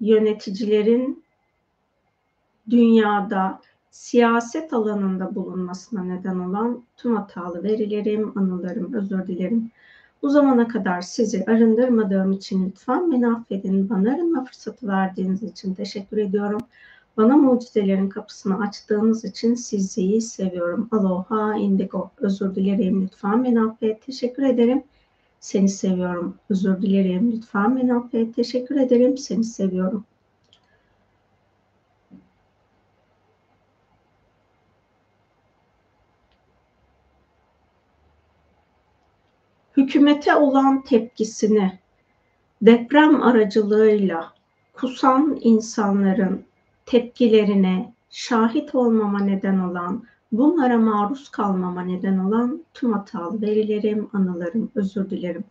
yöneticilerin 0.00 1.24
dünyada 2.70 3.60
siyaset 3.90 4.72
alanında 4.72 5.34
bulunmasına 5.34 6.04
neden 6.04 6.38
olan 6.38 6.82
tüm 6.96 7.16
hatalı 7.16 7.62
verilerim, 7.62 8.38
anılarım, 8.38 8.94
özür 8.94 9.26
dilerim. 9.26 9.70
Bu 10.22 10.30
zamana 10.30 10.68
kadar 10.68 11.00
sizi 11.00 11.44
arındırmadığım 11.44 12.32
için 12.32 12.66
lütfen 12.66 13.12
beni 13.12 13.28
affedin. 13.28 13.90
Bana 13.90 14.14
arınma 14.14 14.44
fırsatı 14.44 14.88
verdiğiniz 14.88 15.42
için 15.42 15.74
teşekkür 15.74 16.16
ediyorum. 16.16 16.60
Bana 17.16 17.36
mucizelerin 17.36 18.08
kapısını 18.08 18.58
açtığınız 18.58 19.24
için 19.24 19.54
sizi 19.54 20.20
seviyorum. 20.20 20.88
Aloha 20.90 21.56
indigo. 21.56 22.10
Özür 22.18 22.54
dilerim. 22.54 23.02
Lütfen 23.02 23.44
beni 23.44 23.60
affet. 23.60 24.06
Teşekkür 24.06 24.42
ederim. 24.42 24.82
Seni 25.40 25.68
seviyorum. 25.68 26.34
Özür 26.50 26.82
dilerim. 26.82 27.32
Lütfen 27.32 27.76
beni 27.76 27.94
affet. 27.94 28.36
Teşekkür 28.36 28.76
ederim. 28.76 29.18
Seni 29.18 29.44
seviyorum. 29.44 30.04
Hükümete 39.92 40.34
olan 40.34 40.82
tepkisini 40.82 41.78
deprem 42.62 43.22
aracılığıyla 43.22 44.32
kusan 44.72 45.38
insanların 45.40 46.44
tepkilerine 46.86 47.92
şahit 48.10 48.74
olmama 48.74 49.20
neden 49.20 49.58
olan, 49.58 50.04
bunlara 50.32 50.78
maruz 50.78 51.28
kalmama 51.28 51.82
neden 51.82 52.18
olan 52.18 52.64
tüm 52.74 52.92
hatalı 52.92 53.42
verilerim, 53.42 54.08
anılarım, 54.12 54.70
özür 54.74 55.10
dilerim. 55.10 55.44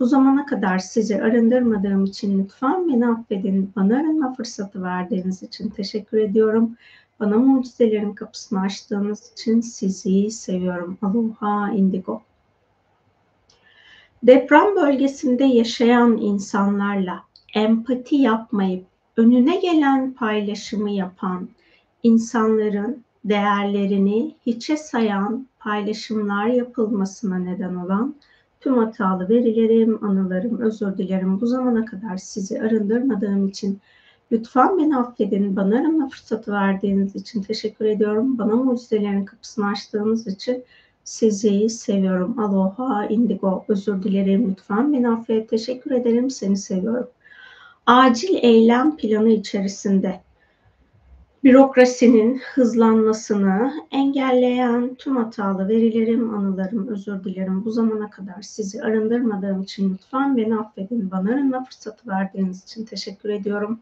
Bu 0.00 0.06
zamana 0.06 0.46
kadar 0.46 0.78
sizi 0.78 1.22
arındırmadığım 1.22 2.04
için 2.04 2.44
lütfen 2.44 2.88
beni 2.88 3.08
affedin. 3.08 3.72
Bana 3.76 3.96
arınma 3.96 4.34
fırsatı 4.34 4.82
verdiğiniz 4.82 5.42
için 5.42 5.68
teşekkür 5.68 6.18
ediyorum. 6.18 6.76
Bana 7.20 7.36
mucizelerin 7.36 8.12
kapısını 8.12 8.60
açtığınız 8.60 9.32
için 9.32 9.60
sizi 9.60 10.30
seviyorum. 10.30 10.98
Aloha 11.02 11.72
indigo. 11.72 12.22
Deprem 14.22 14.76
bölgesinde 14.76 15.44
yaşayan 15.44 16.16
insanlarla 16.16 17.22
empati 17.54 18.16
yapmayıp 18.16 18.86
önüne 19.16 19.56
gelen 19.56 20.12
paylaşımı 20.12 20.90
yapan 20.90 21.48
insanların 22.02 23.04
değerlerini 23.24 24.34
hiçe 24.46 24.76
sayan 24.76 25.46
paylaşımlar 25.58 26.46
yapılmasına 26.46 27.38
neden 27.38 27.74
olan 27.74 28.14
tüm 28.60 28.78
hatalı 28.78 29.28
verilerim, 29.28 30.04
anılarım, 30.04 30.60
özür 30.60 30.98
dilerim. 30.98 31.40
Bu 31.40 31.46
zamana 31.46 31.84
kadar 31.84 32.16
sizi 32.16 32.60
arındırmadığım 32.60 33.48
için 33.48 33.80
lütfen 34.32 34.78
beni 34.78 34.96
affedin. 34.96 35.56
Bana 35.56 35.78
arınma 35.78 36.08
fırsatı 36.08 36.52
verdiğiniz 36.52 37.16
için 37.16 37.42
teşekkür 37.42 37.84
ediyorum. 37.84 38.38
Bana 38.38 38.56
mucizelerin 38.56 39.24
kapısını 39.24 39.66
açtığınız 39.66 40.26
için 40.26 40.64
sizi 41.08 41.68
seviyorum. 41.68 42.38
Aloha, 42.38 43.06
indigo. 43.06 43.64
Özür 43.68 44.02
dilerim 44.02 44.50
lütfen. 44.50 44.92
Beni 44.92 45.08
affet. 45.08 45.48
Teşekkür 45.48 45.90
ederim. 45.90 46.30
Seni 46.30 46.56
seviyorum. 46.56 47.08
Acil 47.86 48.38
eylem 48.42 48.96
planı 48.96 49.28
içerisinde 49.28 50.20
bürokrasinin 51.44 52.40
hızlanmasını 52.54 53.72
engelleyen 53.90 54.94
tüm 54.94 55.16
hatalı 55.16 55.68
verilerim, 55.68 56.34
anılarım, 56.34 56.88
özür 56.88 57.24
dilerim. 57.24 57.64
Bu 57.64 57.70
zamana 57.70 58.10
kadar 58.10 58.42
sizi 58.42 58.82
arındırmadığım 58.82 59.62
için 59.62 59.94
lütfen 59.94 60.36
beni 60.36 60.58
affedin. 60.58 61.10
Bana 61.10 61.30
arınma 61.30 61.64
fırsatı 61.64 62.10
verdiğiniz 62.10 62.64
için 62.64 62.84
teşekkür 62.84 63.28
ediyorum. 63.28 63.80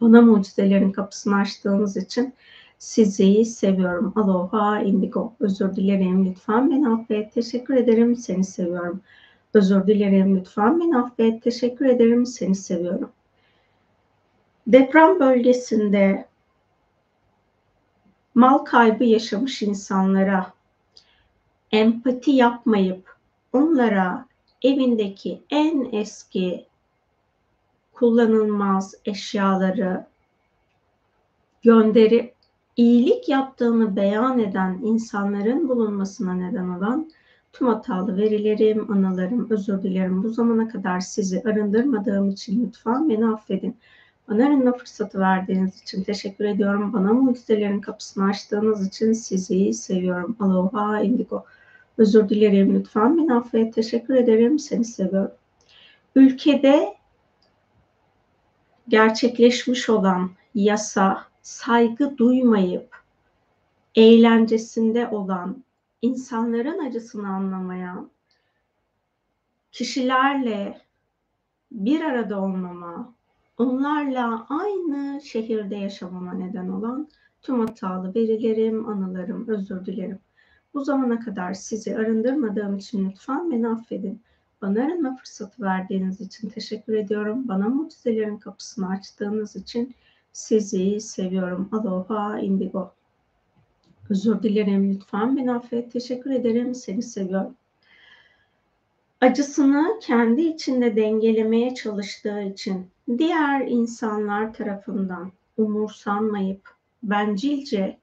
Bana 0.00 0.22
mucizelerin 0.22 0.92
kapısını 0.92 1.36
açtığınız 1.36 1.96
için 1.96 2.34
sizi 2.78 3.44
seviyorum. 3.44 4.12
Aloha 4.16 4.80
indigo. 4.80 5.32
Özür 5.40 5.76
dilerim 5.76 6.26
lütfen 6.26 6.70
beni 6.70 6.88
affet. 6.88 7.32
Teşekkür 7.32 7.76
ederim. 7.76 8.16
Seni 8.16 8.44
seviyorum. 8.44 9.00
Özür 9.54 9.86
dilerim 9.86 10.36
lütfen 10.36 10.80
beni 10.80 10.98
affet. 10.98 11.42
Teşekkür 11.42 11.86
ederim. 11.86 12.26
Seni 12.26 12.54
seviyorum. 12.54 13.10
Deprem 14.66 15.20
bölgesinde 15.20 16.28
mal 18.34 18.58
kaybı 18.58 19.04
yaşamış 19.04 19.62
insanlara 19.62 20.52
empati 21.72 22.30
yapmayıp 22.30 23.16
onlara 23.52 24.26
evindeki 24.62 25.42
en 25.50 25.88
eski 25.92 26.66
kullanılmaz 27.92 28.94
eşyaları 29.04 30.06
gönderi 31.62 32.35
iyilik 32.76 33.28
yaptığını 33.28 33.96
beyan 33.96 34.38
eden 34.38 34.80
insanların 34.82 35.68
bulunmasına 35.68 36.34
neden 36.34 36.68
olan 36.68 37.10
tüm 37.52 37.66
hatalı 37.66 38.16
verilerim, 38.16 38.90
anılarım, 38.92 39.50
özür 39.50 39.82
dilerim. 39.82 40.22
Bu 40.22 40.28
zamana 40.28 40.68
kadar 40.68 41.00
sizi 41.00 41.42
arındırmadığım 41.42 42.30
için 42.30 42.66
lütfen 42.66 43.08
beni 43.08 43.26
affedin. 43.26 43.76
Bana 44.28 44.46
arınma 44.46 44.72
fırsatı 44.72 45.18
verdiğiniz 45.18 45.82
için 45.82 46.04
teşekkür 46.04 46.44
ediyorum. 46.44 46.92
Bana 46.92 47.12
mucizelerin 47.12 47.80
kapısını 47.80 48.24
açtığınız 48.24 48.86
için 48.86 49.12
sizi 49.12 49.74
seviyorum. 49.74 50.36
Aloha 50.40 51.00
indigo. 51.00 51.44
Özür 51.98 52.28
dilerim 52.28 52.74
lütfen 52.74 53.18
beni 53.18 53.34
affet. 53.34 53.74
Teşekkür 53.74 54.14
ederim. 54.14 54.58
Seni 54.58 54.84
seviyorum. 54.84 55.30
Ülkede 56.14 56.94
gerçekleşmiş 58.88 59.90
olan 59.90 60.30
yasa 60.54 61.18
saygı 61.46 62.18
duymayıp 62.18 62.96
eğlencesinde 63.94 65.08
olan 65.08 65.64
insanların 66.02 66.86
acısını 66.86 67.28
anlamayan 67.28 68.10
kişilerle 69.72 70.80
bir 71.72 72.00
arada 72.00 72.40
olmama, 72.40 73.14
onlarla 73.58 74.46
aynı 74.48 75.20
şehirde 75.20 75.76
yaşamama 75.76 76.34
neden 76.34 76.68
olan 76.68 77.08
tüm 77.42 77.60
hatalı 77.60 78.14
verilerim, 78.14 78.88
anılarım, 78.88 79.48
özür 79.48 79.86
dilerim. 79.86 80.18
Bu 80.74 80.84
zamana 80.84 81.20
kadar 81.20 81.54
sizi 81.54 81.96
arındırmadığım 81.96 82.76
için 82.76 83.10
lütfen 83.10 83.50
beni 83.50 83.68
affedin. 83.68 84.22
Bana 84.62 84.84
arınma 84.84 85.16
fırsatı 85.16 85.62
verdiğiniz 85.62 86.20
için 86.20 86.48
teşekkür 86.48 86.92
ediyorum. 86.92 87.48
Bana 87.48 87.68
mucizelerin 87.68 88.36
kapısını 88.36 88.88
açtığınız 88.88 89.56
için 89.56 89.94
sizi 90.36 91.00
seviyorum. 91.00 91.68
Aloha 91.72 92.38
indigo. 92.40 92.92
Özür 94.10 94.42
dilerim 94.42 94.94
lütfen 94.94 95.36
beni 95.36 95.52
affet. 95.52 95.92
Teşekkür 95.92 96.30
ederim. 96.30 96.74
Seni 96.74 97.02
seviyorum. 97.02 97.54
Acısını 99.20 99.98
kendi 100.02 100.42
içinde 100.42 100.96
dengelemeye 100.96 101.74
çalıştığı 101.74 102.40
için 102.40 102.90
diğer 103.18 103.66
insanlar 103.66 104.52
tarafından 104.52 105.32
umursanmayıp 105.56 106.70
bencilce 107.02 107.98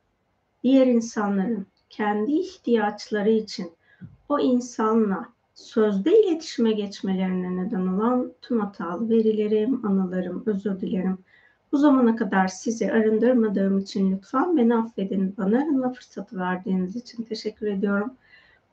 diğer 0.63 0.87
insanların 0.87 1.67
kendi 1.89 2.31
ihtiyaçları 2.31 3.29
için 3.29 3.71
o 4.29 4.39
insanla 4.39 5.25
sözde 5.55 6.23
iletişime 6.23 6.71
geçmelerine 6.71 7.63
neden 7.63 7.87
olan 7.87 8.33
tüm 8.41 8.59
hatalı 8.59 9.09
verilerim, 9.09 9.85
anılarım, 9.85 10.43
özür 10.45 10.81
dilerim. 10.81 11.17
Bu 11.73 11.77
zamana 11.77 12.15
kadar 12.15 12.47
sizi 12.47 12.91
arındırmadığım 12.91 13.79
için 13.79 14.11
lütfen 14.11 14.57
beni 14.57 14.75
affedin. 14.75 15.35
Bana 15.37 15.57
arınma 15.57 15.93
fırsatı 15.93 16.37
verdiğiniz 16.37 16.95
için 16.95 17.23
teşekkür 17.23 17.67
ediyorum. 17.67 18.13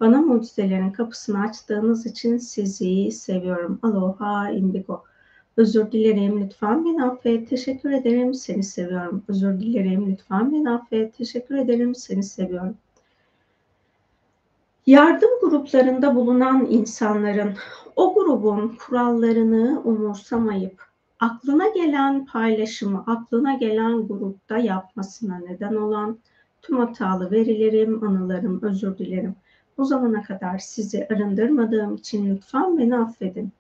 Bana 0.01 0.21
mucizelerin 0.23 0.91
kapısını 0.91 1.43
açtığınız 1.43 2.07
için 2.07 2.37
sizi 2.37 3.11
seviyorum. 3.11 3.79
Aloha 3.83 4.51
indigo. 4.51 5.05
Özür 5.57 5.93
dilerim 5.93 6.41
lütfen 6.41 6.85
beni 6.85 7.05
affet. 7.05 7.51
Teşekkür 7.51 7.91
ederim. 7.91 8.35
Seni 8.35 8.63
seviyorum. 8.63 9.23
Özür 9.29 9.61
dilerim 9.61 10.13
lütfen 10.13 10.53
beni 10.53 10.71
affet. 10.71 11.17
Teşekkür 11.17 11.57
ederim. 11.57 11.95
Seni 11.95 12.23
seviyorum. 12.23 12.77
Yardım 14.87 15.31
gruplarında 15.41 16.15
bulunan 16.15 16.67
insanların 16.71 17.55
o 17.97 18.15
grubun 18.15 18.77
kurallarını 18.87 19.83
umursamayıp 19.85 20.90
aklına 21.21 21.69
gelen 21.69 22.27
paylaşımı, 22.27 23.05
aklına 23.07 23.55
gelen 23.55 24.09
grupta 24.09 24.59
yapmasına 24.59 25.39
neden 25.39 25.75
olan 25.75 26.19
tüm 26.63 26.79
hatalı 26.79 27.31
verilerim, 27.31 28.05
anılarım, 28.05 28.63
özür 28.63 28.99
dilerim. 28.99 29.35
Bu 29.79 29.85
zamana 29.85 30.23
kadar 30.23 30.59
sizi 30.59 31.09
arındırmadığım 31.11 31.95
için 31.95 32.35
lütfen 32.35 32.79
beni 32.79 32.97
affedin. 32.97 33.53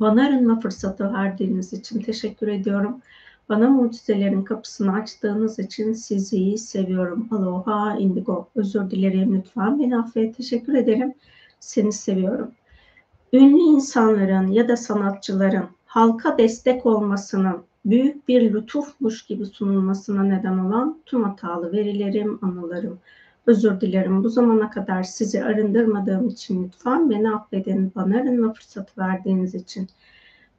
Bana 0.00 0.26
arınma 0.26 0.60
fırsatı 0.60 1.12
verdiğiniz 1.12 1.72
için 1.72 2.00
teşekkür 2.00 2.48
ediyorum. 2.48 3.00
Bana 3.48 3.68
mucizelerin 3.68 4.42
kapısını 4.42 4.92
açtığınız 4.92 5.58
için 5.58 5.92
sizi 5.92 6.58
seviyorum. 6.58 7.28
Aloha 7.30 7.96
indigo. 7.98 8.48
Özür 8.54 8.90
dilerim 8.90 9.34
lütfen 9.34 9.78
beni 9.78 9.98
affet. 9.98 10.36
Teşekkür 10.36 10.74
ederim. 10.74 11.14
Seni 11.60 11.92
seviyorum. 11.92 12.50
Ünlü 13.32 13.60
insanların 13.60 14.46
ya 14.46 14.68
da 14.68 14.76
sanatçıların 14.76 15.66
halka 15.96 16.38
destek 16.38 16.86
olmasının 16.86 17.62
büyük 17.84 18.28
bir 18.28 18.54
lütufmuş 18.54 19.22
gibi 19.26 19.46
sunulmasına 19.46 20.22
neden 20.22 20.58
olan 20.58 20.98
tüm 21.06 21.24
hatalı 21.24 21.72
verilerim, 21.72 22.38
anılarım. 22.42 22.98
Özür 23.46 23.80
dilerim 23.80 24.24
bu 24.24 24.28
zamana 24.28 24.70
kadar 24.70 25.02
sizi 25.02 25.44
arındırmadığım 25.44 26.28
için 26.28 26.64
lütfen 26.64 27.10
beni 27.10 27.30
affedin. 27.30 27.92
Bana 27.94 28.16
arınma 28.16 28.52
fırsatı 28.52 29.00
verdiğiniz 29.00 29.54
için. 29.54 29.88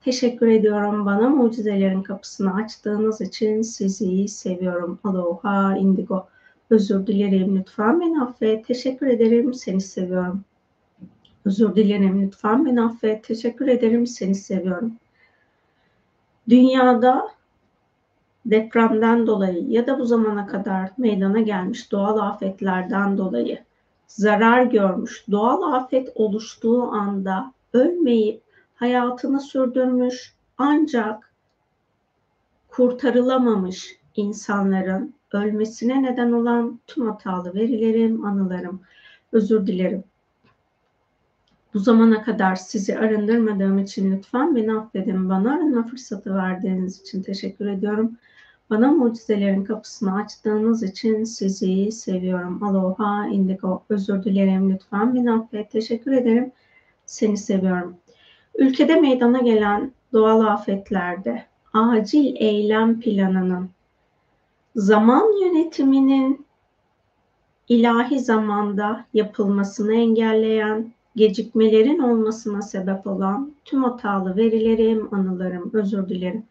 Teşekkür 0.02 0.48
ediyorum. 0.48 1.06
Bana 1.06 1.30
mucizelerin 1.30 2.04
kapısını 2.04 2.54
açtığınız 2.54 3.22
için 3.22 3.62
sizi 3.62 4.28
seviyorum. 4.28 5.00
Aloha 5.04 5.78
indigo. 5.78 6.28
Özür 6.70 7.08
dilerim 7.08 7.58
lütfen 7.60 8.02
beni 8.02 8.22
affet. 8.22 8.68
Teşekkür 8.68 9.08
ederim. 9.08 9.54
Seni 9.54 9.82
seviyorum. 9.82 10.44
Özür 11.46 11.76
dilerim 11.76 12.22
lütfen 12.22 12.66
beni 12.66 12.82
affet. 12.82 13.24
Teşekkür 13.24 13.68
ederim. 13.68 14.08
Seni 14.08 14.36
seviyorum. 14.36 14.94
Dünyada 16.50 17.28
depremden 18.46 19.28
dolayı 19.28 19.70
ya 19.70 19.88
da 19.88 20.00
bu 20.00 20.06
zamana 20.06 20.48
kadar 20.48 20.92
meydana 20.98 21.40
gelmiş 21.40 21.92
doğal 21.92 22.18
afetlerden 22.18 23.18
dolayı 23.18 23.64
zarar 24.08 24.64
görmüş, 24.64 25.26
doğal 25.32 25.74
afet 25.74 26.12
oluştuğu 26.16 26.84
anda 26.84 27.54
ölmeyip 27.74 28.42
hayatını 28.76 29.42
sürdürmüş 29.42 30.34
ancak 30.58 31.34
kurtarılamamış 32.68 33.98
insanların 34.16 35.14
ölmesine 35.32 36.04
neden 36.04 36.32
olan 36.32 36.80
tüm 36.88 37.08
hatalı 37.08 37.54
verilerim, 37.54 38.26
anılarım, 38.26 38.82
özür 39.32 39.68
dilerim. 39.68 40.04
Bu 41.74 41.80
zamana 41.80 42.24
kadar 42.24 42.56
sizi 42.56 43.00
arındırmadığım 43.00 43.80
için 43.80 44.12
lütfen 44.12 44.56
beni 44.56 44.74
affedin. 44.74 45.30
Bana 45.30 45.54
arınma 45.54 45.88
fırsatı 45.88 46.36
verdiğiniz 46.36 47.02
için 47.02 47.24
teşekkür 47.24 47.68
ediyorum. 47.68 48.18
Bana 48.70 48.92
mucizelerin 48.92 49.64
kapısını 49.64 50.16
açtığınız 50.16 50.84
için 50.84 51.24
sizi 51.24 51.92
seviyorum. 51.92 52.64
Aloha 52.64 53.28
indigo. 53.28 53.84
Özür 53.90 54.24
dilerim 54.24 54.74
lütfen 54.74 55.16
beni 55.16 55.32
affet. 55.32 55.72
Teşekkür 55.72 56.12
ederim. 56.12 56.52
Seni 57.06 57.38
seviyorum. 57.38 57.98
Ülkede 58.58 58.96
meydana 58.96 59.40
gelen 59.40 59.92
doğal 60.14 60.40
afetlerde 60.42 61.46
acil 61.74 62.36
eylem 62.36 63.00
planının 63.00 63.70
zaman 64.76 65.42
yönetiminin 65.42 66.46
ilahi 67.70 68.20
zamanda 68.20 69.06
yapılmasını 69.14 69.94
engelleyen 69.94 70.94
gecikmelerin 71.18 72.00
olmasına 72.00 72.62
sebep 72.62 73.08
olan 73.08 73.54
tüm 73.66 73.84
hatalı 73.84 74.36
verilerim, 74.36 75.14
anılarım, 75.14 75.70
özür 75.74 76.10
dilerim. 76.10 76.46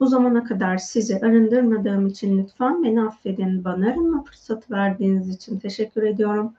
Bu 0.00 0.06
zamana 0.06 0.44
kadar 0.44 0.78
sizi 0.78 1.16
arındırmadığım 1.16 2.06
için 2.06 2.38
lütfen 2.38 2.84
beni 2.84 3.02
affedin. 3.02 3.64
Bana 3.64 3.86
arınma 3.88 4.22
fırsatı 4.22 4.74
verdiğiniz 4.74 5.28
için 5.28 5.58
teşekkür 5.58 6.02
ediyorum. 6.02 6.52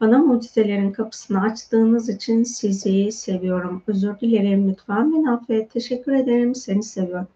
Bana 0.00 0.18
mucizelerin 0.18 0.92
kapısını 0.92 1.42
açtığınız 1.42 2.08
için 2.08 2.42
sizi 2.42 3.12
seviyorum. 3.12 3.82
Özür 3.86 4.20
dilerim 4.20 4.70
lütfen 4.70 5.12
beni 5.12 5.30
affet. 5.30 5.70
Teşekkür 5.70 6.12
ederim. 6.12 6.54
Seni 6.54 6.82
seviyorum. 6.82 7.28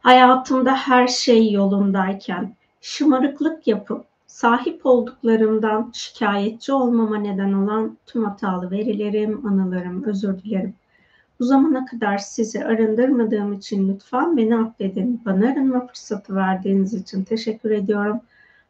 Hayatımda 0.00 0.76
her 0.76 1.06
şey 1.06 1.52
yolundayken 1.52 2.54
şımarıklık 2.80 3.66
yapıp 3.66 4.04
sahip 4.40 4.86
olduklarımdan 4.86 5.90
şikayetçi 5.94 6.72
olmama 6.72 7.18
neden 7.18 7.52
olan 7.52 7.98
tüm 8.06 8.24
hatalı 8.24 8.70
verilerim, 8.70 9.46
anılarım, 9.46 10.04
özür 10.04 10.42
dilerim. 10.42 10.74
Bu 11.40 11.44
zamana 11.44 11.86
kadar 11.86 12.18
sizi 12.18 12.64
arındırmadığım 12.64 13.52
için 13.52 13.88
lütfen 13.88 14.36
beni 14.36 14.56
affedin. 14.56 15.20
Bana 15.24 15.48
arınma 15.48 15.86
fırsatı 15.86 16.34
verdiğiniz 16.34 16.94
için 16.94 17.24
teşekkür 17.24 17.70
ediyorum. 17.70 18.20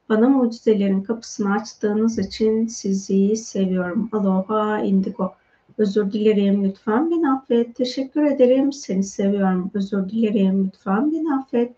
Bana 0.08 0.28
mucizelerin 0.28 1.02
kapısını 1.02 1.52
açtığınız 1.52 2.18
için 2.18 2.66
sizi 2.66 3.36
seviyorum. 3.36 4.08
Aloha 4.12 4.80
indigo. 4.80 5.34
Özür 5.78 6.12
dilerim 6.12 6.64
lütfen 6.64 7.10
beni 7.10 7.30
affet. 7.30 7.74
Teşekkür 7.74 8.22
ederim. 8.22 8.72
Seni 8.72 9.04
seviyorum. 9.04 9.70
Özür 9.74 10.08
dilerim 10.08 10.64
lütfen 10.66 11.12
beni 11.12 11.34
affet. 11.34 11.72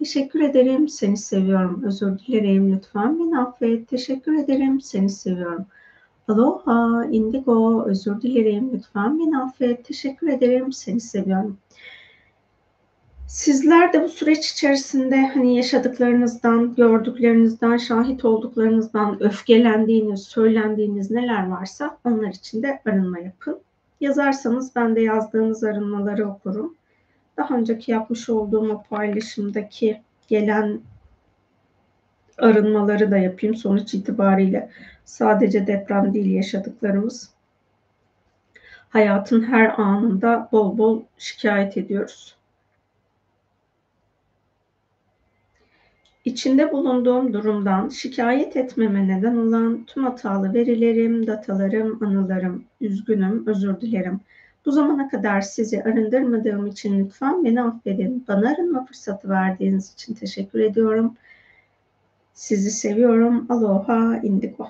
Teşekkür 0.00 0.40
ederim. 0.40 0.88
Seni 0.88 1.16
seviyorum. 1.16 1.82
Özür 1.84 2.18
dilerim. 2.18 2.72
Lütfen 2.72 3.18
beni 3.18 3.38
affet. 3.38 3.88
Teşekkür 3.88 4.44
ederim. 4.44 4.80
Seni 4.80 5.10
seviyorum. 5.10 5.66
Aloha, 6.28 7.04
indigo. 7.04 7.84
Özür 7.86 8.20
dilerim. 8.20 8.70
Lütfen 8.74 9.18
beni 9.18 9.38
affet. 9.38 9.84
Teşekkür 9.84 10.28
ederim. 10.28 10.72
Seni 10.72 11.00
seviyorum. 11.00 11.58
Sizler 13.26 13.92
de 13.92 14.02
bu 14.02 14.08
süreç 14.08 14.52
içerisinde 14.52 15.26
hani 15.26 15.56
yaşadıklarınızdan, 15.56 16.74
gördüklerinizden, 16.74 17.76
şahit 17.76 18.24
olduklarınızdan, 18.24 19.22
öfkelendiğiniz, 19.22 20.22
söylendiğiniz 20.22 21.10
neler 21.10 21.48
varsa 21.48 21.98
onlar 22.04 22.28
için 22.28 22.62
de 22.62 22.80
arınma 22.86 23.18
yapın. 23.18 23.60
Yazarsanız 24.00 24.76
ben 24.76 24.96
de 24.96 25.00
yazdığınız 25.00 25.64
arınmaları 25.64 26.28
okurum. 26.28 26.79
Daha 27.40 27.56
önceki 27.56 27.90
yapmış 27.90 28.28
olduğum 28.28 28.72
o 28.72 28.82
paylaşımdaki 28.82 30.00
gelen 30.28 30.80
arınmaları 32.38 33.10
da 33.10 33.18
yapayım. 33.18 33.56
Sonuç 33.56 33.94
itibariyle 33.94 34.70
sadece 35.04 35.66
deprem 35.66 36.14
değil 36.14 36.30
yaşadıklarımız. 36.30 37.30
Hayatın 38.88 39.42
her 39.42 39.80
anında 39.80 40.48
bol 40.52 40.78
bol 40.78 41.02
şikayet 41.18 41.76
ediyoruz. 41.76 42.36
İçinde 46.24 46.72
bulunduğum 46.72 47.32
durumdan 47.32 47.88
şikayet 47.88 48.56
etmeme 48.56 49.08
neden 49.08 49.36
olan 49.36 49.84
tüm 49.84 50.04
hatalı 50.04 50.54
verilerim, 50.54 51.26
datalarım, 51.26 52.04
anılarım, 52.04 52.64
üzgünüm, 52.80 53.46
özür 53.46 53.80
dilerim. 53.80 54.20
Bu 54.70 54.74
zamana 54.74 55.08
kadar 55.08 55.40
sizi 55.40 55.82
arındırmadığım 55.82 56.66
için 56.66 57.04
lütfen 57.04 57.44
beni 57.44 57.62
affedin. 57.62 58.24
Bana 58.28 58.50
arınma 58.50 58.84
fırsatı 58.84 59.28
verdiğiniz 59.28 59.92
için 59.92 60.14
teşekkür 60.14 60.60
ediyorum. 60.60 61.14
Sizi 62.34 62.70
seviyorum. 62.70 63.46
Aloha 63.48 64.18
indigo. 64.22 64.68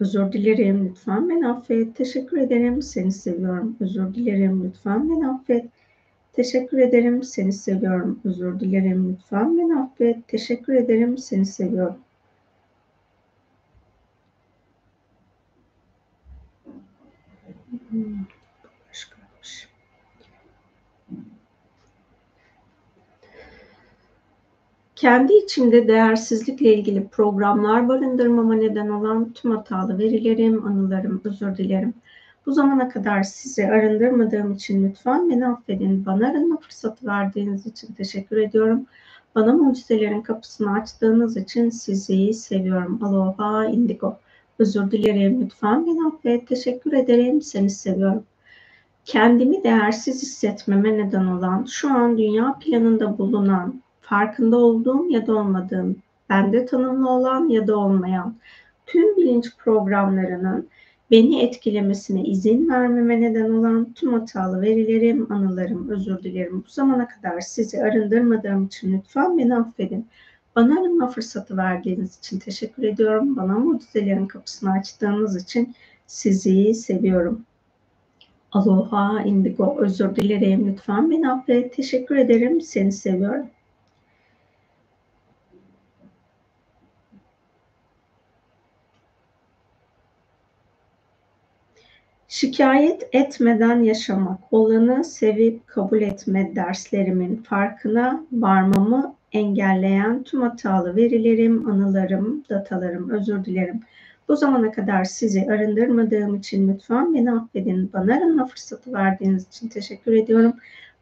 Özür 0.00 0.32
dilerim. 0.32 0.88
Lütfen 0.88 1.28
beni 1.28 1.48
affet. 1.48 1.96
Teşekkür 1.96 2.36
ederim. 2.36 2.82
Seni 2.82 3.12
seviyorum. 3.12 3.76
Özür 3.80 4.14
dilerim. 4.14 4.64
Lütfen 4.64 5.10
beni 5.10 5.28
affet. 5.28 5.64
Teşekkür 6.32 6.78
ederim. 6.78 7.22
Seni 7.22 7.52
seviyorum. 7.52 8.20
Özür 8.24 8.60
dilerim. 8.60 9.12
Lütfen 9.12 9.58
beni 9.58 9.76
affet. 9.76 10.28
Teşekkür 10.28 10.74
ederim. 10.74 11.18
Seni 11.18 11.46
seviyorum. 11.46 11.98
Kendi 25.02 25.32
içimde 25.34 25.88
değersizlikle 25.88 26.74
ilgili 26.74 27.08
programlar 27.08 27.88
barındırmama 27.88 28.54
neden 28.54 28.88
olan 28.88 29.32
tüm 29.32 29.50
hatalı 29.50 29.98
verilerim, 29.98 30.66
anılarım, 30.66 31.20
özür 31.24 31.56
dilerim. 31.56 31.94
Bu 32.46 32.52
zamana 32.52 32.88
kadar 32.88 33.22
sizi 33.22 33.66
arındırmadığım 33.66 34.52
için 34.52 34.88
lütfen 34.88 35.30
beni 35.30 35.46
affedin. 35.46 36.06
Bana 36.06 36.28
arınma 36.28 36.56
fırsatı 36.56 37.06
verdiğiniz 37.06 37.66
için 37.66 37.94
teşekkür 37.94 38.36
ediyorum. 38.36 38.86
Bana 39.34 39.52
mucizelerin 39.52 40.22
kapısını 40.22 40.72
açtığınız 40.72 41.36
için 41.36 41.70
sizi 41.70 42.34
seviyorum. 42.34 42.98
Aloha 43.04 43.66
indigo. 43.66 44.16
Özür 44.58 44.90
dilerim. 44.90 45.40
Lütfen 45.40 45.86
beni 45.86 46.06
affet. 46.06 46.48
Teşekkür 46.48 46.92
ederim. 46.92 47.42
Seni 47.42 47.70
seviyorum. 47.70 48.24
Kendimi 49.04 49.64
değersiz 49.64 50.22
hissetmeme 50.22 50.98
neden 50.98 51.26
olan, 51.26 51.64
şu 51.64 51.90
an 51.90 52.18
dünya 52.18 52.58
planında 52.60 53.18
bulunan, 53.18 53.81
farkında 54.12 54.56
olduğum 54.56 55.10
ya 55.10 55.26
da 55.26 55.36
olmadığım, 55.36 55.96
bende 56.30 56.66
tanımlı 56.66 57.10
olan 57.10 57.48
ya 57.48 57.66
da 57.66 57.76
olmayan 57.76 58.34
tüm 58.86 59.16
bilinç 59.16 59.56
programlarının 59.56 60.68
beni 61.10 61.42
etkilemesine 61.42 62.24
izin 62.24 62.68
vermeme 62.68 63.20
neden 63.20 63.50
olan 63.50 63.92
tüm 63.92 64.12
hatalı 64.12 64.62
verilerim, 64.62 65.32
anılarım, 65.32 65.88
özür 65.88 66.22
dilerim. 66.22 66.64
Bu 66.66 66.70
zamana 66.70 67.08
kadar 67.08 67.40
sizi 67.40 67.82
arındırmadığım 67.82 68.66
için 68.66 68.92
lütfen 68.92 69.38
beni 69.38 69.56
affedin. 69.56 70.06
Bana 70.56 70.80
arınma 70.80 71.08
fırsatı 71.08 71.56
verdiğiniz 71.56 72.18
için 72.18 72.38
teşekkür 72.38 72.82
ediyorum. 72.82 73.36
Bana 73.36 73.58
mucizelerin 73.58 74.26
kapısını 74.26 74.72
açtığınız 74.72 75.42
için 75.42 75.74
sizi 76.06 76.74
seviyorum. 76.74 77.42
Aloha, 78.52 79.22
indigo, 79.22 79.76
özür 79.78 80.16
dilerim. 80.16 80.68
Lütfen 80.68 81.10
beni 81.10 81.30
affet. 81.30 81.76
Teşekkür 81.76 82.16
ederim. 82.16 82.60
Seni 82.60 82.92
seviyorum. 82.92 83.46
Şikayet 92.42 93.08
etmeden 93.12 93.82
yaşamak, 93.82 94.40
olanı 94.52 95.04
sevip 95.04 95.66
kabul 95.66 96.02
etme 96.02 96.52
derslerimin 96.56 97.36
farkına 97.36 98.24
varmamı 98.32 99.14
engelleyen 99.32 100.22
tüm 100.22 100.42
hatalı 100.42 100.96
verilerim, 100.96 101.70
anılarım, 101.70 102.44
datalarım, 102.50 103.10
özür 103.10 103.44
dilerim. 103.44 103.80
Bu 104.28 104.36
zamana 104.36 104.72
kadar 104.72 105.04
sizi 105.04 105.46
arındırmadığım 105.50 106.34
için 106.34 106.68
lütfen 106.68 107.14
beni 107.14 107.32
affedin. 107.32 107.90
Bana 107.92 108.16
arınma 108.16 108.46
fırsatı 108.46 108.92
verdiğiniz 108.92 109.48
için 109.48 109.68
teşekkür 109.68 110.12
ediyorum. 110.12 110.52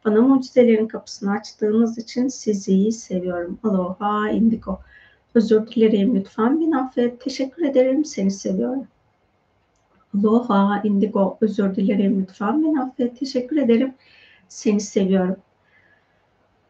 Bana 0.05 0.21
mucizelerin 0.21 0.87
kapısını 0.87 1.31
açtığınız 1.31 1.97
için 1.97 2.27
sizi 2.27 2.91
seviyorum. 2.91 3.59
Aloha 3.63 4.29
indigo. 4.29 4.79
Özür 5.35 5.67
dilerim 5.67 6.15
lütfen 6.15 6.61
beni 6.61 6.77
affet. 6.77 7.21
Teşekkür 7.21 7.65
ederim. 7.65 8.05
Seni 8.05 8.31
seviyorum. 8.31 8.87
Aloha 10.17 10.81
indigo. 10.83 11.37
Özür 11.41 11.75
dilerim 11.75 12.21
lütfen 12.21 12.63
beni 12.63 12.81
affet. 12.81 13.19
Teşekkür 13.19 13.57
ederim. 13.57 13.93
Seni 14.47 14.79
seviyorum. 14.79 15.35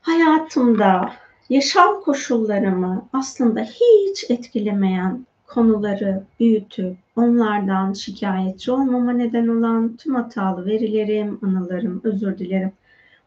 Hayatımda 0.01 1.13
yaşam 1.49 2.01
koşullarımı 2.01 3.09
aslında 3.13 3.61
hiç 3.61 4.29
etkilemeyen 4.29 5.25
konuları 5.47 6.23
büyütüp 6.39 6.97
onlardan 7.15 7.93
şikayetçi 7.93 8.71
olmama 8.71 9.11
neden 9.11 9.47
olan 9.47 9.95
tüm 9.95 10.15
hatalı 10.15 10.65
verilerim, 10.65 11.39
anılarım, 11.41 12.01
özür 12.03 12.37
dilerim. 12.37 12.71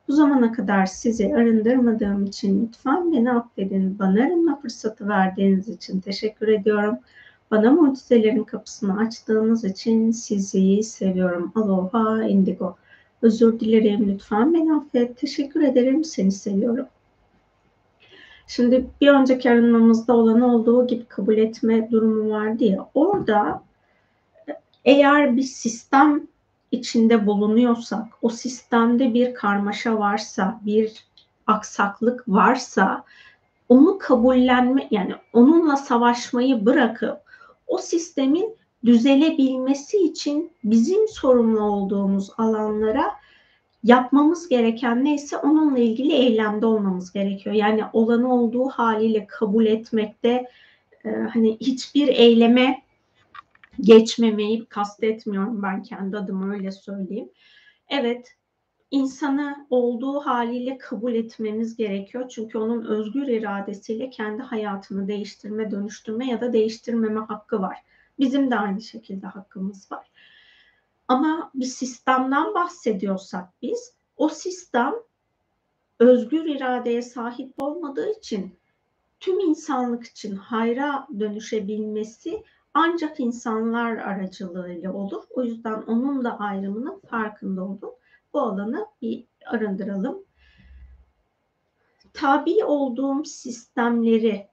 Bu 0.08 0.12
zamana 0.12 0.52
kadar 0.52 0.86
sizi 0.86 1.34
arındırmadığım 1.34 2.24
için 2.24 2.66
lütfen 2.66 3.12
beni 3.12 3.32
affedin. 3.32 3.98
Bana 3.98 4.24
arınma 4.24 4.60
fırsatı 4.60 5.08
verdiğiniz 5.08 5.68
için 5.68 6.00
teşekkür 6.00 6.48
ediyorum. 6.48 6.98
Bana 7.50 7.70
mucizelerin 7.70 8.44
kapısını 8.44 8.98
açtığınız 8.98 9.64
için 9.64 10.10
sizi 10.10 10.82
seviyorum. 10.82 11.52
Aloha 11.54 12.24
indigo. 12.24 12.76
Özür 13.22 13.60
dilerim 13.60 14.08
lütfen 14.08 14.54
beni 14.54 14.74
affet. 14.74 15.18
Teşekkür 15.18 15.62
ederim. 15.62 16.04
Seni 16.04 16.32
seviyorum. 16.32 16.86
Şimdi 18.46 18.86
bir 19.00 19.08
önceki 19.08 19.50
arınmamızda 19.50 20.16
olan 20.16 20.40
olduğu 20.40 20.86
gibi 20.86 21.04
kabul 21.04 21.36
etme 21.36 21.90
durumu 21.90 22.30
vardı 22.30 22.64
ya. 22.64 22.88
Orada 22.94 23.62
eğer 24.84 25.36
bir 25.36 25.42
sistem 25.42 26.26
içinde 26.72 27.26
bulunuyorsak, 27.26 28.06
o 28.22 28.28
sistemde 28.28 29.14
bir 29.14 29.34
karmaşa 29.34 29.98
varsa, 29.98 30.60
bir 30.66 31.04
aksaklık 31.46 32.28
varsa 32.28 33.04
onu 33.68 33.98
kabullenme 33.98 34.88
yani 34.90 35.14
onunla 35.32 35.76
savaşmayı 35.76 36.66
bırakıp 36.66 37.23
o 37.66 37.78
sistemin 37.78 38.56
düzelebilmesi 38.84 39.96
için 39.96 40.52
bizim 40.64 41.08
sorumlu 41.08 41.60
olduğumuz 41.60 42.30
alanlara 42.38 43.12
yapmamız 43.84 44.48
gereken 44.48 45.04
neyse 45.04 45.36
onunla 45.36 45.78
ilgili 45.78 46.12
eylemde 46.12 46.66
olmamız 46.66 47.12
gerekiyor. 47.12 47.54
Yani 47.54 47.82
olanı 47.92 48.34
olduğu 48.34 48.68
haliyle 48.68 49.26
kabul 49.26 49.66
etmekte 49.66 50.48
e, 51.04 51.10
hani 51.10 51.56
hiçbir 51.60 52.08
eyleme 52.08 52.82
geçmemeyi 53.80 54.66
kastetmiyorum 54.66 55.62
ben 55.62 55.82
kendi 55.82 56.16
adıma 56.16 56.54
öyle 56.54 56.72
söyleyeyim. 56.72 57.28
Evet 57.88 58.34
insanı 58.94 59.66
olduğu 59.70 60.20
haliyle 60.20 60.78
kabul 60.78 61.14
etmemiz 61.14 61.76
gerekiyor. 61.76 62.28
Çünkü 62.28 62.58
onun 62.58 62.84
özgür 62.84 63.26
iradesiyle 63.26 64.10
kendi 64.10 64.42
hayatını 64.42 65.08
değiştirme, 65.08 65.70
dönüştürme 65.70 66.26
ya 66.26 66.40
da 66.40 66.52
değiştirmeme 66.52 67.20
hakkı 67.20 67.60
var. 67.62 67.76
Bizim 68.18 68.50
de 68.50 68.56
aynı 68.56 68.80
şekilde 68.80 69.26
hakkımız 69.26 69.92
var. 69.92 70.10
Ama 71.08 71.50
bir 71.54 71.64
sistemden 71.64 72.54
bahsediyorsak 72.54 73.48
biz, 73.62 73.92
o 74.16 74.28
sistem 74.28 74.94
özgür 75.98 76.44
iradeye 76.44 77.02
sahip 77.02 77.62
olmadığı 77.62 78.12
için 78.12 78.58
tüm 79.20 79.40
insanlık 79.40 80.04
için 80.04 80.36
hayra 80.36 81.08
dönüşebilmesi 81.20 82.42
ancak 82.74 83.20
insanlar 83.20 83.96
aracılığıyla 83.96 84.92
olur. 84.92 85.22
O 85.30 85.42
yüzden 85.42 85.82
onun 85.82 86.24
da 86.24 86.38
ayrımının 86.38 87.00
farkında 87.10 87.64
olun. 87.64 87.94
Bu 88.34 88.40
alanı 88.40 88.86
bir 89.02 89.24
arındıralım. 89.46 90.24
Tabi 92.12 92.64
olduğum 92.64 93.24
sistemleri 93.24 94.46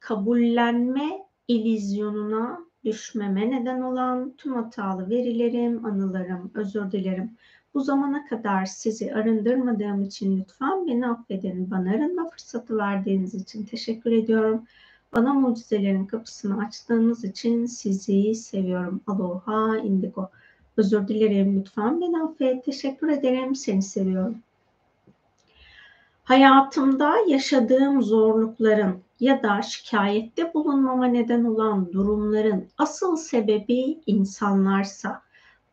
kabullenme 0.00 1.26
ilizyonuna 1.48 2.58
düşmeme 2.84 3.50
neden 3.50 3.80
olan 3.80 4.34
tüm 4.36 4.54
hatalı 4.54 5.10
verilerim, 5.10 5.84
anılarım, 5.84 6.50
özür 6.54 6.90
dilerim. 6.90 7.36
Bu 7.74 7.80
zamana 7.80 8.26
kadar 8.26 8.66
sizi 8.66 9.14
arındırmadığım 9.14 10.02
için 10.02 10.40
lütfen 10.40 10.86
beni 10.86 11.06
affedin. 11.06 11.70
Bana 11.70 11.90
arınma 11.90 12.30
fırsatı 12.30 12.78
verdiğiniz 12.78 13.34
için 13.34 13.64
teşekkür 13.64 14.12
ediyorum. 14.12 14.64
Bana 15.14 15.34
mucizelerin 15.34 16.06
kapısını 16.06 16.64
açtığınız 16.64 17.24
için 17.24 17.66
sizi 17.66 18.34
seviyorum. 18.34 19.00
Aloha 19.06 19.78
indigo. 19.78 20.30
Özür 20.80 21.08
dilerim 21.08 21.60
lütfen 21.60 22.00
beni 22.00 22.22
affet. 22.22 22.64
Teşekkür 22.64 23.08
ederim. 23.08 23.54
Seni 23.54 23.82
seviyorum. 23.82 24.38
Hayatımda 26.24 27.14
yaşadığım 27.28 28.02
zorlukların 28.02 28.98
ya 29.20 29.42
da 29.42 29.62
şikayette 29.62 30.54
bulunmama 30.54 31.06
neden 31.06 31.44
olan 31.44 31.92
durumların 31.92 32.68
asıl 32.78 33.16
sebebi 33.16 33.98
insanlarsa 34.06 35.22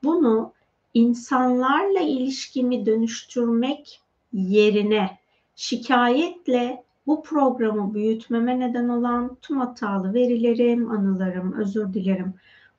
bunu 0.04 0.54
insanlarla 0.93 2.00
ilişkimi 2.00 2.86
dönüştürmek 2.86 4.02
yerine 4.34 5.17
şikayetle 5.56 6.84
bu 7.08 7.24
programı 7.24 7.93
büyütmeme 7.93 8.60
neden 8.60 8.89
olan 8.89 9.38
tüm 9.41 9.58
hatalı 9.58 10.13
verilerim, 10.13 10.91
anılarım, 10.91 11.54
özür 11.54 11.93
dilerim. 11.93 12.34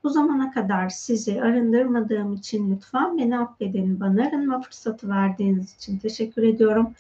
Bu 0.05 0.11
zamana 0.11 0.51
kadar 0.51 0.89
sizi 0.89 1.43
arındırmadığım 1.43 2.35
için 2.35 2.71
lütfen 2.71 3.19
beni 3.19 3.39
affedin. 3.39 4.01
Bana 4.01 4.27
arınma 4.27 4.61
fırsatı 4.61 5.09
verdiğiniz 5.09 5.77
için 5.77 5.99
teşekkür 5.99 6.43
ediyorum. 6.43 6.95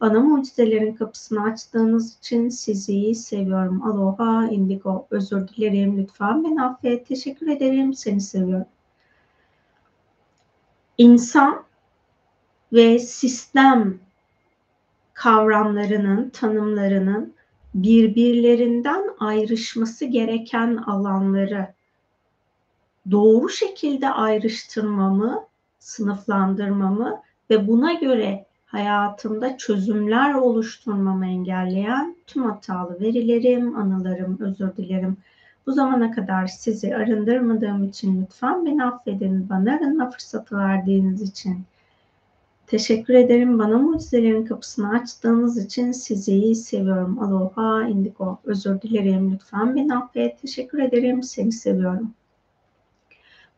Bana 0.00 0.20
mucizelerin 0.20 0.94
kapısını 0.94 1.42
açtığınız 1.42 2.18
için 2.18 2.48
sizi 2.48 3.14
seviyorum. 3.14 3.82
Aloha, 3.82 4.48
indigo. 4.48 5.06
Özür 5.10 5.48
dilerim. 5.48 5.98
Lütfen 5.98 6.44
beni 6.44 6.62
affet. 6.62 7.08
Teşekkür 7.08 7.48
ederim. 7.48 7.94
Seni 7.94 8.20
seviyorum. 8.20 8.66
İnsan 10.98 11.64
ve 12.72 12.98
sistem 12.98 13.98
kavramlarının, 15.14 16.30
tanımlarının 16.30 17.34
birbirlerinden 17.74 19.04
ayrışması 19.18 20.04
gereken 20.04 20.76
alanları 20.76 21.73
doğru 23.10 23.48
şekilde 23.48 24.10
ayrıştırmamı, 24.10 25.44
sınıflandırmamı 25.78 27.22
ve 27.50 27.68
buna 27.68 27.92
göre 27.92 28.46
hayatımda 28.66 29.56
çözümler 29.56 30.34
oluşturmamı 30.34 31.26
engelleyen 31.26 32.16
tüm 32.26 32.44
hatalı 32.44 33.00
verilerim, 33.00 33.76
anılarım, 33.76 34.38
özür 34.40 34.76
dilerim. 34.76 35.16
Bu 35.66 35.72
zamana 35.72 36.10
kadar 36.10 36.46
sizi 36.46 36.96
arındırmadığım 36.96 37.84
için 37.84 38.22
lütfen 38.22 38.66
beni 38.66 38.84
affedin. 38.84 39.48
Bana 39.48 39.74
arınma 39.74 40.10
fırsatı 40.10 40.56
verdiğiniz 40.56 41.22
için. 41.22 41.64
Teşekkür 42.66 43.14
ederim. 43.14 43.58
Bana 43.58 43.78
mucizelerin 43.78 44.44
kapısını 44.44 44.90
açtığınız 44.90 45.58
için 45.58 45.92
sizi 45.92 46.54
seviyorum. 46.54 47.22
Aloha, 47.22 47.88
indigo. 47.88 48.38
Özür 48.44 48.80
dilerim. 48.80 49.32
Lütfen 49.32 49.76
beni 49.76 49.96
affet. 49.96 50.40
Teşekkür 50.40 50.78
ederim. 50.78 51.22
Seni 51.22 51.52
seviyorum. 51.52 52.14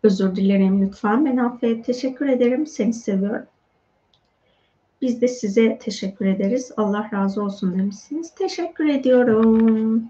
Özür 0.07 0.37
dilerim. 0.37 0.83
Lütfen 0.83 1.25
beni 1.25 1.43
affet. 1.43 1.85
Teşekkür 1.85 2.29
ederim. 2.29 2.67
Seni 2.67 2.93
seviyorum. 2.93 3.47
Biz 5.03 5.21
de 5.21 5.29
size 5.29 5.79
teşekkür 5.79 6.27
ederiz. 6.27 6.73
Allah 6.77 7.11
razı 7.13 7.43
olsun 7.43 7.79
demişsiniz. 7.79 8.35
Teşekkür 8.35 8.89
ediyorum. 8.89 10.05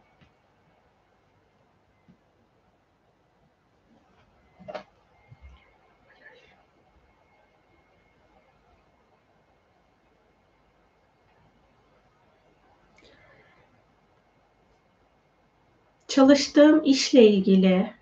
Çalıştığım 16.09 16.85
işle 16.85 17.27
ilgili 17.27 17.96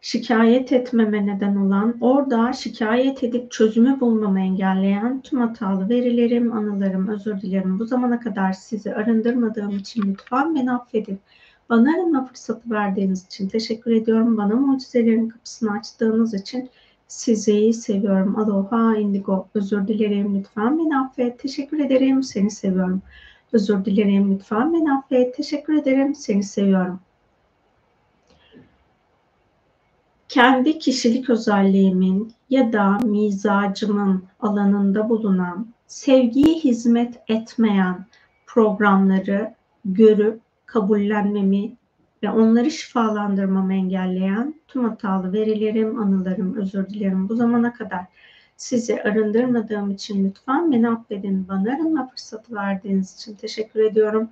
şikayet 0.00 0.72
etmeme 0.72 1.26
neden 1.26 1.56
olan, 1.56 1.96
orada 2.00 2.52
şikayet 2.52 3.24
edip 3.24 3.50
çözümü 3.50 4.00
bulmamı 4.00 4.40
engelleyen 4.40 5.20
tüm 5.22 5.40
hatalı 5.40 5.88
verilerim, 5.88 6.52
anılarım, 6.52 7.08
özür 7.08 7.40
dilerim. 7.40 7.78
Bu 7.78 7.84
zamana 7.84 8.20
kadar 8.20 8.52
sizi 8.52 8.94
arındırmadığım 8.94 9.70
için 9.70 10.02
lütfen 10.02 10.54
beni 10.54 10.72
affedin. 10.72 11.20
Bana 11.68 11.94
arınma 11.94 12.26
fırsatı 12.26 12.70
verdiğiniz 12.70 13.26
için 13.26 13.48
teşekkür 13.48 13.90
ediyorum. 13.90 14.36
Bana 14.36 14.54
mucizelerin 14.54 15.28
kapısını 15.28 15.72
açtığınız 15.72 16.34
için 16.34 16.70
sizi 17.08 17.72
seviyorum. 17.72 18.38
Aloha 18.38 18.96
indigo. 18.96 19.48
Özür 19.54 19.88
dilerim. 19.88 20.38
Lütfen 20.38 20.78
beni 20.78 20.98
affet. 20.98 21.38
Teşekkür 21.38 21.78
ederim. 21.78 22.22
Seni 22.22 22.50
seviyorum. 22.50 23.02
Özür 23.52 23.84
dilerim. 23.84 24.34
Lütfen 24.34 24.72
beni 24.72 24.92
affet. 24.92 25.36
Teşekkür 25.36 25.74
ederim. 25.74 26.14
Seni 26.14 26.42
seviyorum. 26.42 27.00
Kendi 30.30 30.78
kişilik 30.78 31.30
özelliğimin 31.30 32.32
ya 32.50 32.72
da 32.72 32.98
mizacımın 32.98 34.24
alanında 34.40 35.08
bulunan 35.08 35.66
sevgiye 35.86 36.54
hizmet 36.54 37.20
etmeyen 37.28 38.06
programları 38.46 39.54
görüp 39.84 40.40
kabullenmemi 40.66 41.76
ve 42.22 42.30
onları 42.30 42.70
şifalandırmamı 42.70 43.74
engelleyen 43.74 44.54
tüm 44.68 44.84
hatalı 44.84 45.32
verilerim, 45.32 45.98
anılarım, 45.98 46.56
özür 46.56 46.88
dilerim. 46.88 47.28
Bu 47.28 47.34
zamana 47.34 47.72
kadar 47.72 48.04
sizi 48.56 49.02
arındırmadığım 49.02 49.90
için 49.90 50.24
lütfen 50.24 50.72
beni 50.72 50.88
affedin. 50.88 51.48
Bana 51.48 51.74
arınma 51.74 52.08
fırsatı 52.08 52.54
verdiğiniz 52.54 53.14
için 53.14 53.34
teşekkür 53.34 53.80
ediyorum. 53.80 54.30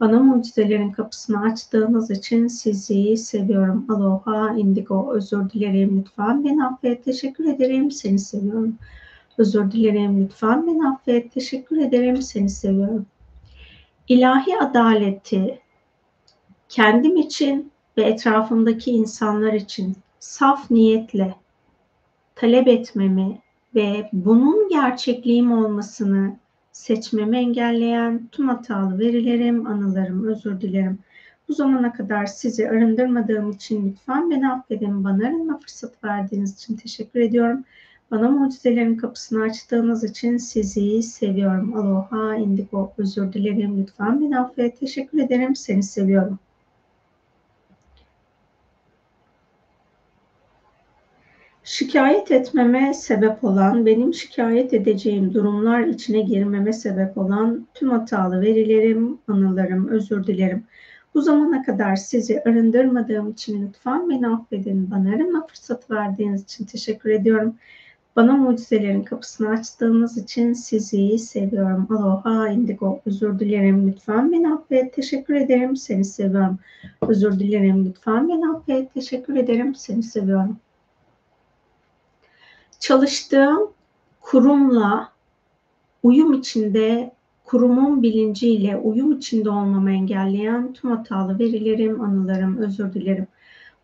Bana 0.00 0.18
mucizelerin 0.18 0.92
kapısını 0.92 1.40
açtığınız 1.40 2.10
için 2.10 2.46
sizi 2.46 3.16
seviyorum. 3.16 3.86
Aloha, 3.88 4.54
indigo, 4.54 5.12
özür 5.12 5.50
dilerim 5.50 5.98
lütfen. 6.00 6.44
Beni 6.44 6.64
affet, 6.64 7.04
teşekkür 7.04 7.44
ederim. 7.44 7.90
Seni 7.90 8.18
seviyorum. 8.18 8.76
Özür 9.38 9.70
dilerim 9.70 10.24
lütfen. 10.24 10.66
Beni 10.66 10.88
affet, 10.88 11.32
teşekkür 11.32 11.76
ederim. 11.76 12.22
Seni 12.22 12.50
seviyorum. 12.50 13.06
İlahi 14.08 14.58
adaleti 14.60 15.60
kendim 16.68 17.16
için 17.16 17.72
ve 17.96 18.02
etrafımdaki 18.02 18.90
insanlar 18.90 19.52
için 19.52 19.96
saf 20.20 20.70
niyetle 20.70 21.34
talep 22.34 22.68
etmemi 22.68 23.38
ve 23.74 24.10
bunun 24.12 24.68
gerçekliğim 24.68 25.52
olmasını 25.52 26.36
seçmemi 26.78 27.36
engelleyen 27.36 28.28
tüm 28.32 28.48
hatalı 28.48 28.98
verilerim, 28.98 29.66
anılarım, 29.66 30.28
özür 30.28 30.60
dilerim. 30.60 30.98
Bu 31.48 31.52
zamana 31.52 31.92
kadar 31.92 32.26
sizi 32.26 32.70
arındırmadığım 32.70 33.50
için 33.50 33.90
lütfen 33.90 34.30
beni 34.30 34.52
affedin. 34.52 35.04
Bana 35.04 35.26
arınma 35.26 35.58
fırsatı 35.58 36.06
verdiğiniz 36.06 36.54
için 36.54 36.76
teşekkür 36.76 37.20
ediyorum. 37.20 37.64
Bana 38.10 38.30
mucizelerin 38.30 38.96
kapısını 38.96 39.42
açtığınız 39.42 40.04
için 40.04 40.36
sizi 40.36 41.02
seviyorum. 41.02 41.76
Aloha, 41.76 42.36
indigo, 42.36 42.92
özür 42.98 43.32
dilerim. 43.32 43.82
Lütfen 43.82 44.20
beni 44.20 44.40
affet. 44.40 44.80
Teşekkür 44.80 45.18
ederim. 45.18 45.56
Seni 45.56 45.82
seviyorum. 45.82 46.38
Şikayet 51.70 52.30
etmeme 52.30 52.94
sebep 52.94 53.44
olan, 53.44 53.86
benim 53.86 54.14
şikayet 54.14 54.74
edeceğim 54.74 55.34
durumlar 55.34 55.80
içine 55.80 56.20
girmeme 56.20 56.72
sebep 56.72 57.18
olan 57.18 57.66
tüm 57.74 57.90
hatalı 57.90 58.40
verilerim, 58.40 59.18
anılarım, 59.28 59.88
özür 59.88 60.26
dilerim. 60.26 60.64
Bu 61.14 61.22
zamana 61.22 61.62
kadar 61.62 61.96
sizi 61.96 62.42
arındırmadığım 62.42 63.30
için 63.30 63.66
lütfen 63.66 64.10
beni 64.10 64.28
affedin. 64.28 64.90
Bana 64.90 65.08
arınma 65.08 65.46
fırsatı 65.46 65.94
verdiğiniz 65.94 66.42
için 66.42 66.64
teşekkür 66.64 67.10
ediyorum. 67.10 67.54
Bana 68.16 68.36
mucizelerin 68.36 69.02
kapısını 69.02 69.48
açtığınız 69.48 70.18
için 70.18 70.52
sizi 70.52 71.18
seviyorum. 71.18 71.86
Aloha 71.90 72.48
indigo. 72.48 73.00
Özür 73.06 73.38
dilerim 73.38 73.88
lütfen 73.88 74.32
beni 74.32 74.54
affet. 74.54 74.92
Teşekkür 74.92 75.34
ederim. 75.34 75.76
Seni 75.76 76.04
seviyorum. 76.04 76.58
Özür 77.08 77.40
dilerim 77.40 77.86
lütfen 77.86 78.28
beni 78.28 78.48
affet. 78.48 78.94
Teşekkür 78.94 79.36
ederim. 79.36 79.74
Seni 79.74 80.02
seviyorum. 80.02 80.56
Çalıştığım 82.78 83.70
kurumla 84.20 85.12
uyum 86.02 86.32
içinde 86.32 87.12
kurumun 87.44 88.02
bilinciyle 88.02 88.76
uyum 88.76 89.12
içinde 89.12 89.50
olmamı 89.50 89.90
engelleyen 89.90 90.72
tüm 90.72 90.90
hatalı 90.90 91.38
verilerim, 91.38 92.00
anılarım, 92.00 92.56
özür 92.56 92.94
dilerim. 92.94 93.26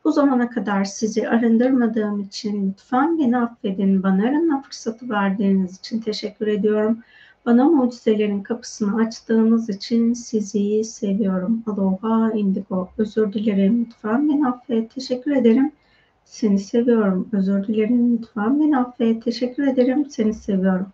Bu 0.04 0.12
zamana 0.12 0.50
kadar 0.50 0.85
sizi 0.85 1.28
arındırmadığım 1.28 2.20
için 2.20 2.70
lütfen 2.70 3.18
beni 3.18 3.38
affedin. 3.38 4.02
Bana 4.02 4.28
arınma 4.28 4.62
fırsatı 4.62 5.09
verdiğiniz 5.09 5.78
için 5.78 6.00
teşekkür 6.00 6.46
ediyorum. 6.46 6.98
Bana 7.46 7.64
mucizelerin 7.64 8.42
kapısını 8.42 8.96
açtığınız 9.07 9.68
için 9.68 10.12
sizi 10.12 10.85
seviyorum. 10.85 11.62
Aloha 11.66 12.33
indigo. 12.33 12.88
Özür 12.98 13.33
dilerim. 13.33 13.87
Lütfen 13.87 14.28
beni 14.28 14.48
affet. 14.48 14.94
Teşekkür 14.94 15.37
ederim. 15.37 15.72
Seni 16.24 16.58
seviyorum. 16.58 17.28
Özür 17.32 17.66
dilerim. 17.66 18.18
Lütfen 18.18 18.60
beni 18.60 18.78
affet. 18.78 19.24
Teşekkür 19.24 19.66
ederim. 19.66 20.10
Seni 20.10 20.34
seviyorum. 20.34 20.87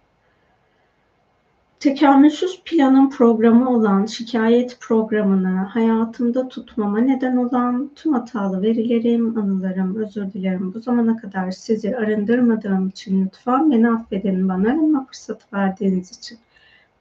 Tekamülsüz 1.80 2.62
planın 2.64 3.10
programı 3.10 3.76
olan 3.76 4.06
şikayet 4.06 4.80
programını 4.80 5.56
hayatımda 5.56 6.48
tutmama 6.48 6.98
neden 6.98 7.36
olan 7.36 7.90
tüm 7.96 8.12
hatalı 8.12 8.62
verilerim, 8.62 9.38
anılarım, 9.38 9.96
özür 9.96 10.32
dilerim. 10.32 10.74
Bu 10.74 10.80
zamana 10.80 11.16
kadar 11.16 11.50
sizi 11.50 11.96
arındırmadığım 11.96 12.88
için 12.88 13.24
lütfen 13.24 13.70
beni 13.70 13.90
affedin. 13.90 14.48
Bana 14.48 14.68
arınma 14.68 15.06
fırsatı 15.06 15.56
verdiğiniz 15.56 16.18
için. 16.18 16.38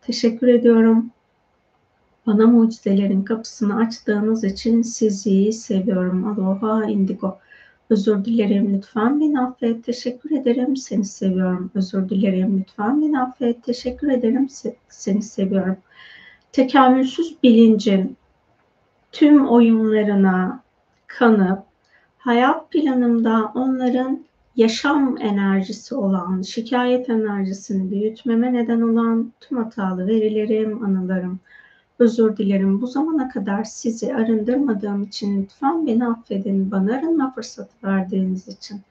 Teşekkür 0.01 0.47
ediyorum. 0.47 1.11
Bana 2.27 2.47
mucizelerin 2.47 3.23
kapısını 3.23 3.75
açtığınız 3.75 4.43
için 4.43 4.81
sizi 4.81 5.53
seviyorum. 5.53 6.27
Aloha 6.27 6.85
indigo. 6.85 7.37
Özür 7.89 8.25
dilerim 8.25 8.73
lütfen 8.73 9.19
beni 9.19 9.39
affet. 9.39 9.83
Teşekkür 9.83 10.31
ederim. 10.31 10.77
Seni 10.77 11.05
seviyorum. 11.05 11.71
Özür 11.75 12.09
dilerim 12.09 12.59
lütfen 12.59 13.01
beni 13.01 13.21
affet. 13.21 13.63
Teşekkür 13.63 14.09
ederim. 14.09 14.47
Seni 14.89 15.21
seviyorum. 15.21 15.77
Tekamülsüz 16.51 17.43
bilincin 17.43 18.17
tüm 19.11 19.47
oyunlarına 19.47 20.63
kanıp 21.07 21.59
hayat 22.17 22.71
planımda 22.71 23.51
onların 23.55 24.25
yaşam 24.55 25.17
enerjisi 25.21 25.95
olan, 25.95 26.41
şikayet 26.41 27.09
enerjisini 27.09 27.91
büyütmeme 27.91 28.53
neden 28.53 28.81
olan 28.81 29.33
tüm 29.39 29.57
hatalı 29.57 30.07
verilerim, 30.07 30.83
anılarım, 30.83 31.39
Özür 31.99 32.37
dilerim. 32.37 32.81
Bu 32.81 32.87
zamana 32.87 33.29
kadar 33.29 33.63
sizi 33.63 34.15
arındırmadığım 34.15 35.03
için 35.03 35.41
lütfen 35.43 35.87
beni 35.87 36.07
affedin. 36.07 36.71
Bana 36.71 36.95
arınma 36.95 37.33
fırsatı 37.33 37.87
verdiğiniz 37.87 38.47
için. 38.47 38.81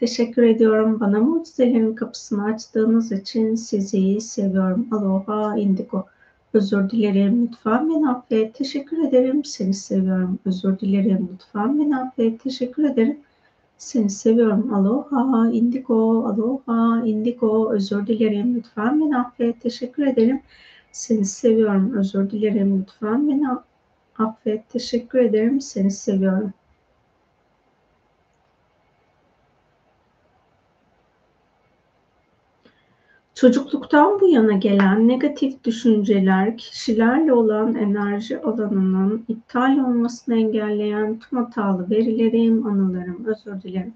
Teşekkür 0.00 0.42
ediyorum. 0.42 1.00
Bana 1.00 1.20
mucizelerin 1.20 1.94
kapısını 1.94 2.44
açtığınız 2.44 3.12
için 3.12 3.54
sizi 3.54 4.20
seviyorum. 4.20 4.86
Aloha 4.90 5.58
indigo. 5.58 6.06
Özür 6.54 6.90
dilerim. 6.90 7.42
Lütfen 7.42 7.90
beni 7.90 8.08
affet. 8.08 8.54
Teşekkür 8.54 9.08
ederim. 9.08 9.44
Seni 9.44 9.74
seviyorum. 9.74 10.38
Özür 10.44 10.78
dilerim. 10.78 11.28
Lütfen 11.32 11.80
beni 11.80 11.96
affet. 11.96 12.42
Teşekkür 12.42 12.84
ederim. 12.84 13.18
Seni 13.78 14.10
seviyorum. 14.10 14.74
Aloha 14.74 15.50
indigo. 15.50 16.26
Aloha 16.26 17.06
indigo. 17.06 17.72
Özür 17.72 18.06
dilerim. 18.06 18.54
Lütfen 18.54 19.00
beni 19.00 19.18
affet. 19.18 19.60
Teşekkür 19.60 20.06
ederim. 20.06 20.40
Seni 20.94 21.24
seviyorum. 21.24 21.94
Özür 21.94 22.30
dilerim 22.30 22.80
lütfen. 22.80 23.28
Beni 23.28 23.46
affet. 24.18 24.68
Teşekkür 24.68 25.18
ederim. 25.18 25.60
Seni 25.60 25.90
seviyorum. 25.90 26.52
Çocukluktan 33.34 34.20
bu 34.20 34.28
yana 34.28 34.52
gelen 34.52 35.08
negatif 35.08 35.64
düşünceler 35.64 36.58
kişilerle 36.58 37.32
olan 37.32 37.74
enerji 37.74 38.40
alanının 38.40 39.24
iptal 39.28 39.78
olmasını 39.78 40.36
engelleyen 40.36 41.18
tüm 41.18 41.38
hatalı 41.38 41.90
verilerim, 41.90 42.66
anılarım, 42.66 43.24
özür 43.26 43.62
dilerim. 43.62 43.94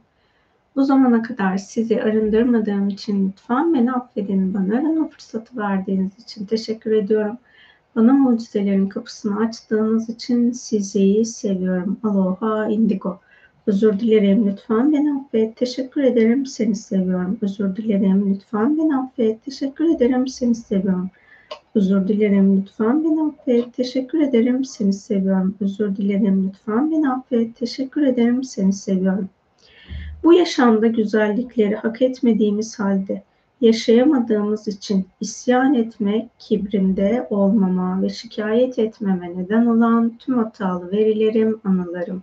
Bu 0.79 0.85
zamana 0.85 1.23
kadar 1.23 1.57
sizi 1.57 2.03
arındırmadığım 2.03 2.89
için 2.89 3.29
lütfen 3.29 3.75
beni 3.75 3.93
affedin. 3.93 4.55
Bana 4.55 4.79
arama 4.79 5.09
fırsatı 5.09 5.57
verdiğiniz 5.57 6.19
için 6.19 6.47
teşekkür 6.47 6.93
ediyorum. 6.93 7.39
Bana 7.97 8.13
mucizelerin 8.13 8.89
kapısını 8.89 9.41
açtığınız 9.41 10.09
için 10.09 10.53
sizi 10.53 11.25
seviyorum. 11.25 11.99
Aloha 12.03 12.69
indigo. 12.69 13.21
Özür 13.67 14.01
dilerim 14.01 14.47
lütfen 14.47 14.93
beni 14.93 15.21
affet. 15.21 15.57
Teşekkür 15.57 16.03
ederim 16.03 16.47
seni 16.47 16.75
seviyorum. 16.75 17.39
Özür 17.43 17.77
dilerim 17.77 18.35
lütfen 18.35 18.79
beni 18.79 18.97
affet. 18.97 19.45
Teşekkür 19.45 19.97
ederim 19.97 20.29
seni 20.29 20.55
seviyorum. 20.55 21.11
Özür 21.75 22.09
dilerim 22.09 22.57
lütfen 22.61 23.05
beni 23.05 23.23
affet. 23.23 23.75
Teşekkür 23.75 24.21
ederim 24.21 24.65
seni 24.65 24.93
seviyorum. 24.93 25.55
Özür 25.61 25.97
dilerim 25.97 26.49
lütfen 26.49 26.91
beni 26.91 27.11
affet. 27.11 27.57
Teşekkür 27.57 28.03
ederim 28.03 28.45
seni 28.45 28.73
seviyorum. 28.73 29.29
Bu 30.25 30.33
yaşamda 30.35 30.87
güzellikleri 30.87 31.77
hak 31.77 32.03
etmediğimiz 32.03 32.79
halde 32.79 33.23
yaşayamadığımız 33.61 34.69
için 34.69 35.07
isyan 35.21 35.75
etme, 35.75 36.29
kibrinde 36.39 37.27
olmama 37.31 38.03
ve 38.03 38.09
şikayet 38.09 38.79
etmeme 38.79 39.33
neden 39.37 39.67
olan 39.67 40.19
tüm 40.19 40.39
hatalı 40.39 40.93
verilerim, 40.93 41.61
anılarım. 41.65 42.23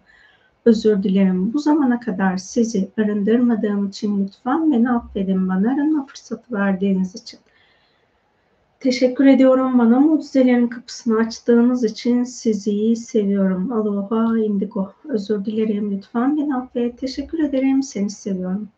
Özür 0.66 1.04
dilerim. 1.04 1.54
Bu 1.54 1.60
zamana 1.60 2.00
kadar 2.00 2.38
sizi 2.38 2.90
arındırmadığım 2.98 3.88
için 3.88 4.26
lütfen 4.26 4.72
beni 4.72 4.92
affedin. 4.92 5.50
Bana 5.50 5.74
arınma 5.74 6.06
fırsatı 6.06 6.54
verdiğiniz 6.54 7.16
için. 7.16 7.40
Teşekkür 8.80 9.26
ediyorum 9.26 9.80
bana 9.80 10.00
mucizelerin 10.00 10.68
kapısını 10.68 11.20
açtığınız 11.20 11.84
için 11.84 12.24
sizi 12.24 12.96
seviyorum. 12.96 13.72
Aloha 13.72 14.40
indigo. 14.40 14.94
Özür 15.10 15.46
dilerim 15.46 15.92
lütfen 15.92 16.38
beni 16.38 16.56
affet. 16.56 16.98
Teşekkür 17.00 17.40
ederim 17.40 17.84
seni 17.84 18.10
seviyorum. 18.10 18.70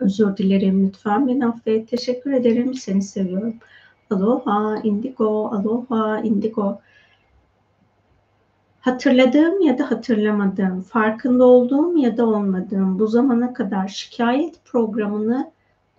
Özür 0.00 0.36
dilerim 0.36 0.86
lütfen 0.86 1.28
beni 1.28 1.46
affet. 1.46 1.88
Teşekkür 1.88 2.32
ederim 2.32 2.74
seni 2.74 3.02
seviyorum. 3.02 3.54
Aloha 4.10 4.76
indigo. 4.82 5.46
Aloha 5.46 6.20
indigo. 6.20 6.80
Hatırladığım 8.80 9.60
ya 9.60 9.78
da 9.78 9.90
hatırlamadığım, 9.90 10.80
farkında 10.80 11.44
olduğum 11.44 11.96
ya 11.98 12.16
da 12.16 12.26
olmadığım 12.26 12.98
bu 12.98 13.06
zamana 13.06 13.52
kadar 13.52 13.88
şikayet 13.88 14.64
programını 14.64 15.50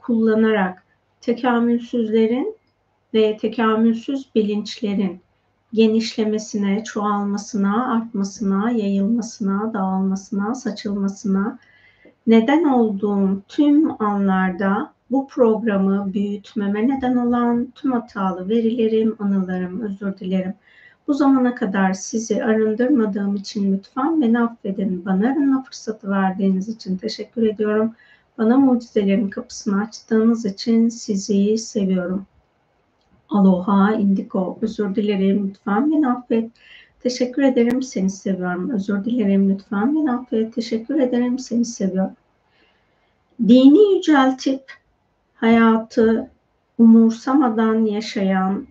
kullanarak 0.01 0.83
tekamülsüzlerin 1.21 2.60
ve 3.13 3.37
tekamülsüz 3.37 4.29
bilinçlerin 4.35 5.21
genişlemesine, 5.73 6.83
çoğalmasına, 6.83 7.93
artmasına, 7.93 8.71
yayılmasına, 8.71 9.73
dağılmasına, 9.73 10.55
saçılmasına 10.55 11.59
neden 12.27 12.63
olduğum 12.63 13.41
tüm 13.47 14.01
anlarda 14.01 14.93
bu 15.11 15.27
programı 15.27 16.13
büyütmeme 16.13 16.87
neden 16.87 17.15
olan 17.15 17.67
tüm 17.75 17.91
hatalı 17.91 18.49
verilerim, 18.49 19.15
anılarım, 19.19 19.81
özür 19.81 20.17
dilerim. 20.17 20.53
Bu 21.07 21.13
zamana 21.13 21.55
kadar 21.55 21.93
sizi 21.93 22.43
arındırmadığım 22.43 23.35
için 23.35 23.73
lütfen 23.73 24.21
beni 24.21 24.39
affedin. 24.39 25.05
Bana 25.05 25.27
arınma 25.27 25.63
fırsatı 25.63 26.09
verdiğiniz 26.09 26.69
için 26.69 26.97
teşekkür 26.97 27.43
ediyorum. 27.43 27.95
Bana 28.37 28.57
mucizelerin 28.57 29.29
kapısını 29.29 29.81
açtığınız 29.81 30.45
için 30.45 30.89
sizi 30.89 31.57
seviyorum. 31.57 32.25
Aloha, 33.31 33.93
indigo, 33.93 34.57
özür 34.61 34.95
dilerim, 34.95 35.49
lütfen 35.49 35.91
beni 35.91 36.07
affet. 36.07 36.51
Teşekkür 36.99 37.43
ederim, 37.43 37.83
seni 37.83 38.09
seviyorum. 38.09 38.69
Özür 38.69 39.05
dilerim, 39.05 39.49
lütfen 39.49 39.95
beni 39.95 40.11
affet. 40.11 40.55
Teşekkür 40.55 40.99
ederim, 40.99 41.39
seni 41.39 41.65
seviyorum. 41.65 42.15
Dini 43.47 43.95
yüceltip 43.95 44.63
hayatı 45.35 46.29
umursamadan 46.77 47.85
yaşayan 47.85 48.67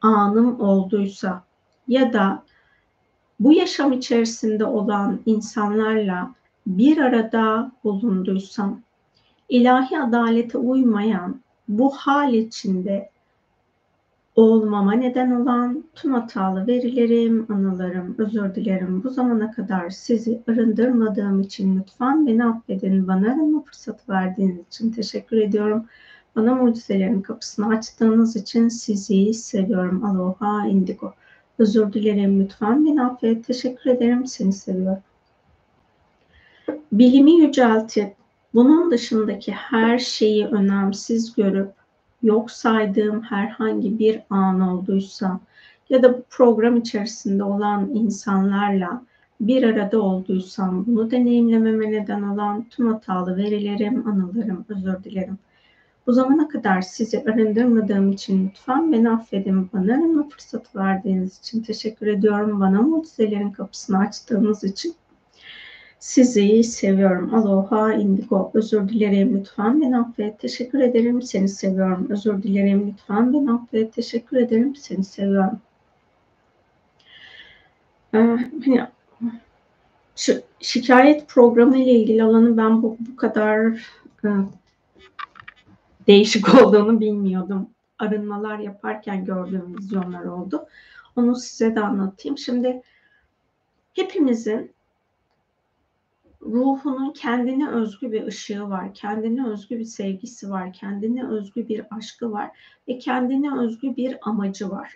anım 0.00 0.60
olduysa 0.60 1.42
ya 1.88 2.12
da 2.12 2.42
bu 3.40 3.52
yaşam 3.52 3.92
içerisinde 3.92 4.64
olan 4.64 5.20
insanlarla 5.26 6.34
bir 6.66 6.98
arada 6.98 7.72
bulunduysam, 7.84 8.80
ilahi 9.48 9.98
adalete 9.98 10.58
uymayan 10.58 11.40
bu 11.68 11.96
hal 11.96 12.34
içinde 12.34 13.10
olmama 14.36 14.92
neden 14.92 15.30
olan 15.30 15.84
tüm 15.94 16.12
hatalı 16.14 16.66
verilerim, 16.66 17.46
anılarım, 17.52 18.14
özür 18.18 18.54
dilerim. 18.54 19.04
Bu 19.04 19.10
zamana 19.10 19.50
kadar 19.50 19.90
sizi 19.90 20.42
arındırmadığım 20.48 21.40
için 21.40 21.78
lütfen 21.78 22.26
beni 22.26 22.44
affedin. 22.44 23.08
Bana 23.08 23.26
arınma 23.26 23.62
fırsatı 23.62 24.12
verdiğiniz 24.12 24.66
için 24.66 24.90
teşekkür 24.90 25.36
ediyorum. 25.36 25.86
Bana 26.36 26.54
mucizelerin 26.54 27.22
kapısını 27.22 27.68
açtığınız 27.68 28.36
için 28.36 28.68
sizi 28.68 29.34
seviyorum. 29.34 30.04
Aloha 30.04 30.66
indigo. 30.66 31.14
Özür 31.58 31.92
dilerim 31.92 32.40
lütfen 32.40 32.86
beni 32.86 33.02
affet. 33.02 33.46
Teşekkür 33.46 33.90
ederim. 33.90 34.26
Seni 34.26 34.52
seviyorum. 34.52 35.02
Bilimi 36.92 37.32
yüceltip 37.32 38.14
bunun 38.54 38.90
dışındaki 38.90 39.52
her 39.52 39.98
şeyi 39.98 40.46
önemsiz 40.46 41.34
görüp 41.34 41.85
yok 42.26 42.50
saydığım 42.50 43.22
herhangi 43.22 43.98
bir 43.98 44.20
an 44.30 44.60
olduysa 44.60 45.40
ya 45.88 46.02
da 46.02 46.18
bu 46.18 46.22
program 46.30 46.76
içerisinde 46.76 47.44
olan 47.44 47.90
insanlarla 47.94 49.02
bir 49.40 49.62
arada 49.62 50.00
olduysam 50.02 50.86
bunu 50.86 51.10
deneyimlememe 51.10 51.92
neden 51.92 52.22
olan 52.22 52.64
tüm 52.70 52.92
hatalı 52.92 53.36
verilerim, 53.36 54.08
anılarım, 54.08 54.64
özür 54.68 55.04
dilerim. 55.04 55.38
Bu 56.06 56.12
zamana 56.12 56.48
kadar 56.48 56.82
sizi 56.82 57.24
arındırmadığım 57.24 58.12
için 58.12 58.46
lütfen 58.48 58.92
beni 58.92 59.10
affedin. 59.10 59.70
Bana 59.72 59.92
arınma 59.94 60.28
fırsatı 60.28 60.78
verdiğiniz 60.78 61.38
için 61.38 61.62
teşekkür 61.62 62.06
ediyorum. 62.06 62.60
Bana 62.60 62.82
mucizelerin 62.82 63.50
kapısını 63.50 63.98
açtığınız 63.98 64.64
için 64.64 64.94
sizi 65.98 66.64
seviyorum. 66.64 67.34
Aloha 67.34 67.92
indigo. 67.92 68.50
Özür 68.54 68.88
dilerim 68.88 69.36
lütfen 69.36 69.80
beni 69.80 69.98
affet. 69.98 70.40
Teşekkür 70.40 70.80
ederim. 70.80 71.22
Seni 71.22 71.48
seviyorum. 71.48 72.06
Özür 72.10 72.42
dilerim 72.42 72.88
lütfen 72.88 73.32
beni 73.32 73.52
affet. 73.52 73.94
Teşekkür 73.94 74.36
ederim. 74.36 74.76
Seni 74.76 75.04
seviyorum. 75.04 75.60
Ee, 78.14 78.18
hani 78.64 78.86
şu 80.16 80.32
şikayet 80.60 81.28
programı 81.28 81.78
ile 81.78 81.92
ilgili 81.92 82.22
alanı 82.22 82.56
ben 82.56 82.82
bu, 82.82 82.96
bu 83.00 83.16
kadar 83.16 83.66
e, 84.24 84.28
değişik 86.06 86.54
olduğunu 86.62 87.00
bilmiyordum. 87.00 87.70
Arınmalar 87.98 88.58
yaparken 88.58 89.24
gördüğüm 89.24 89.78
vizyonlar 89.78 90.24
oldu. 90.24 90.66
Onu 91.16 91.36
size 91.36 91.74
de 91.74 91.80
anlatayım. 91.80 92.38
Şimdi 92.38 92.82
hepimizin 93.94 94.75
ruhunun 96.52 97.12
kendine 97.12 97.70
özgü 97.70 98.12
bir 98.12 98.26
ışığı 98.26 98.68
var, 98.68 98.94
kendine 98.94 99.48
özgü 99.48 99.78
bir 99.78 99.84
sevgisi 99.84 100.50
var, 100.50 100.72
kendine 100.72 101.28
özgü 101.28 101.68
bir 101.68 101.86
aşkı 101.90 102.32
var 102.32 102.50
ve 102.88 102.98
kendine 102.98 103.58
özgü 103.58 103.96
bir 103.96 104.18
amacı 104.22 104.70
var. 104.70 104.94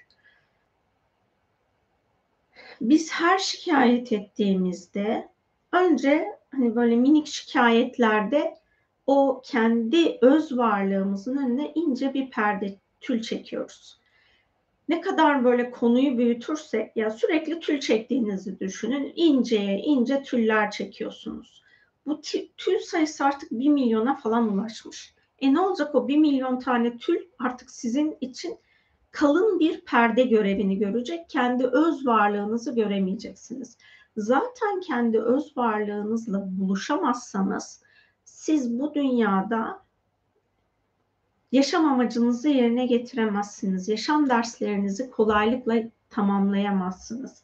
Biz 2.80 3.12
her 3.12 3.38
şikayet 3.38 4.12
ettiğimizde 4.12 5.28
önce 5.72 6.26
hani 6.50 6.76
böyle 6.76 6.96
minik 6.96 7.26
şikayetlerde 7.26 8.56
o 9.06 9.42
kendi 9.44 10.18
öz 10.20 10.58
varlığımızın 10.58 11.36
önüne 11.36 11.72
ince 11.74 12.14
bir 12.14 12.30
perde 12.30 12.76
tül 13.00 13.22
çekiyoruz 13.22 13.99
ne 14.90 15.00
kadar 15.00 15.44
böyle 15.44 15.70
konuyu 15.70 16.18
büyütürsek 16.18 16.96
ya 16.96 17.10
sürekli 17.10 17.60
tül 17.60 17.80
çektiğinizi 17.80 18.60
düşünün. 18.60 19.12
inceye 19.16 19.78
ince 19.78 20.22
tüller 20.22 20.70
çekiyorsunuz. 20.70 21.62
Bu 22.06 22.20
tül 22.56 22.78
sayısı 22.78 23.24
artık 23.24 23.50
bir 23.50 23.68
milyona 23.68 24.16
falan 24.16 24.52
ulaşmış. 24.52 25.14
E 25.38 25.54
ne 25.54 25.60
olacak 25.60 25.94
o 25.94 26.08
bir 26.08 26.16
milyon 26.16 26.58
tane 26.58 26.96
tül 26.96 27.18
artık 27.38 27.70
sizin 27.70 28.16
için 28.20 28.58
kalın 29.10 29.58
bir 29.58 29.80
perde 29.80 30.22
görevini 30.22 30.78
görecek. 30.78 31.30
Kendi 31.30 31.66
öz 31.66 32.06
varlığınızı 32.06 32.74
göremeyeceksiniz. 32.74 33.78
Zaten 34.16 34.80
kendi 34.80 35.20
öz 35.20 35.56
varlığınızla 35.56 36.60
buluşamazsanız 36.60 37.82
siz 38.24 38.78
bu 38.80 38.94
dünyada 38.94 39.82
yaşam 41.52 41.84
amacınızı 41.84 42.48
yerine 42.48 42.86
getiremezsiniz. 42.86 43.88
Yaşam 43.88 44.28
derslerinizi 44.28 45.10
kolaylıkla 45.10 45.76
tamamlayamazsınız. 46.10 47.42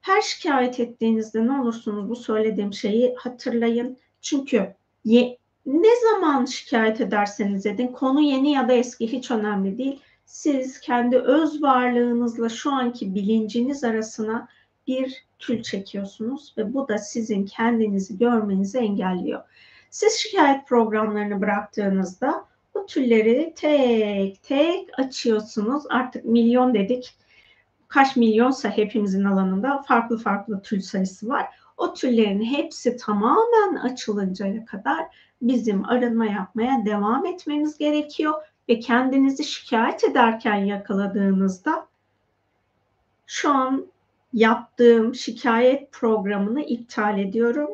Her 0.00 0.22
şikayet 0.22 0.80
ettiğinizde 0.80 1.46
ne 1.46 1.52
olursunuz 1.60 2.08
bu 2.08 2.16
söylediğim 2.16 2.72
şeyi 2.72 3.14
hatırlayın. 3.18 3.96
Çünkü 4.20 4.74
ye, 5.04 5.38
ne 5.66 6.00
zaman 6.10 6.44
şikayet 6.44 7.00
ederseniz 7.00 7.66
edin 7.66 7.86
konu 7.86 8.20
yeni 8.20 8.52
ya 8.52 8.68
da 8.68 8.72
eski 8.72 9.12
hiç 9.12 9.30
önemli 9.30 9.78
değil. 9.78 10.00
Siz 10.24 10.80
kendi 10.80 11.16
öz 11.18 11.62
varlığınızla 11.62 12.48
şu 12.48 12.72
anki 12.72 13.14
bilinciniz 13.14 13.84
arasına 13.84 14.48
bir 14.86 15.24
tül 15.38 15.62
çekiyorsunuz 15.62 16.54
ve 16.58 16.74
bu 16.74 16.88
da 16.88 16.98
sizin 16.98 17.46
kendinizi 17.46 18.18
görmenizi 18.18 18.78
engelliyor. 18.78 19.42
Siz 19.90 20.12
şikayet 20.12 20.66
programlarını 20.66 21.40
bıraktığınızda 21.40 22.44
bu 22.78 22.86
tülleri 22.86 23.52
tek 23.56 24.42
tek 24.42 24.98
açıyorsunuz. 24.98 25.84
Artık 25.88 26.24
milyon 26.24 26.74
dedik. 26.74 27.14
Kaç 27.88 28.16
milyonsa 28.16 28.70
hepimizin 28.70 29.24
alanında 29.24 29.82
farklı 29.82 30.18
farklı 30.18 30.62
tül 30.62 30.80
sayısı 30.80 31.28
var. 31.28 31.46
O 31.76 31.94
tüllerin 31.94 32.44
hepsi 32.44 32.96
tamamen 32.96 33.74
açılıncaya 33.74 34.64
kadar 34.64 35.06
bizim 35.42 35.84
arınma 35.84 36.26
yapmaya 36.26 36.84
devam 36.86 37.26
etmemiz 37.26 37.78
gerekiyor 37.78 38.34
ve 38.68 38.80
kendinizi 38.80 39.44
şikayet 39.44 40.04
ederken 40.04 40.54
yakaladığınızda 40.54 41.86
şu 43.26 43.50
an 43.50 43.86
yaptığım 44.32 45.14
şikayet 45.14 45.92
programını 45.92 46.62
iptal 46.62 47.18
ediyorum. 47.18 47.70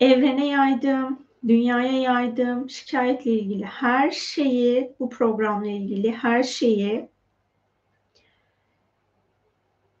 Evrene 0.00 0.46
yaydım, 0.46 1.27
dünyaya 1.48 1.92
yaydığım 1.92 2.70
şikayetle 2.70 3.30
ilgili 3.30 3.64
her 3.64 4.10
şeyi, 4.10 4.92
bu 5.00 5.10
programla 5.10 5.68
ilgili 5.68 6.12
her 6.12 6.42
şeyi 6.42 7.08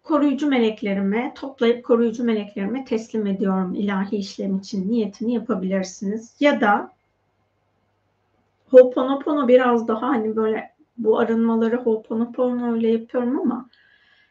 koruyucu 0.02 0.48
meleklerime, 0.48 1.32
toplayıp 1.34 1.84
koruyucu 1.84 2.24
meleklerime 2.24 2.84
teslim 2.84 3.26
ediyorum 3.26 3.74
ilahi 3.74 4.16
işlem 4.16 4.58
için 4.58 4.90
niyetini 4.90 5.34
yapabilirsiniz. 5.34 6.36
Ya 6.40 6.60
da 6.60 6.92
Ho'oponopono 8.70 9.48
biraz 9.48 9.88
daha 9.88 10.08
hani 10.08 10.36
böyle 10.36 10.74
bu 10.98 11.18
arınmaları 11.18 11.76
Ho'oponopono 11.76 12.72
öyle 12.72 12.88
yapıyorum 12.90 13.40
ama 13.40 13.68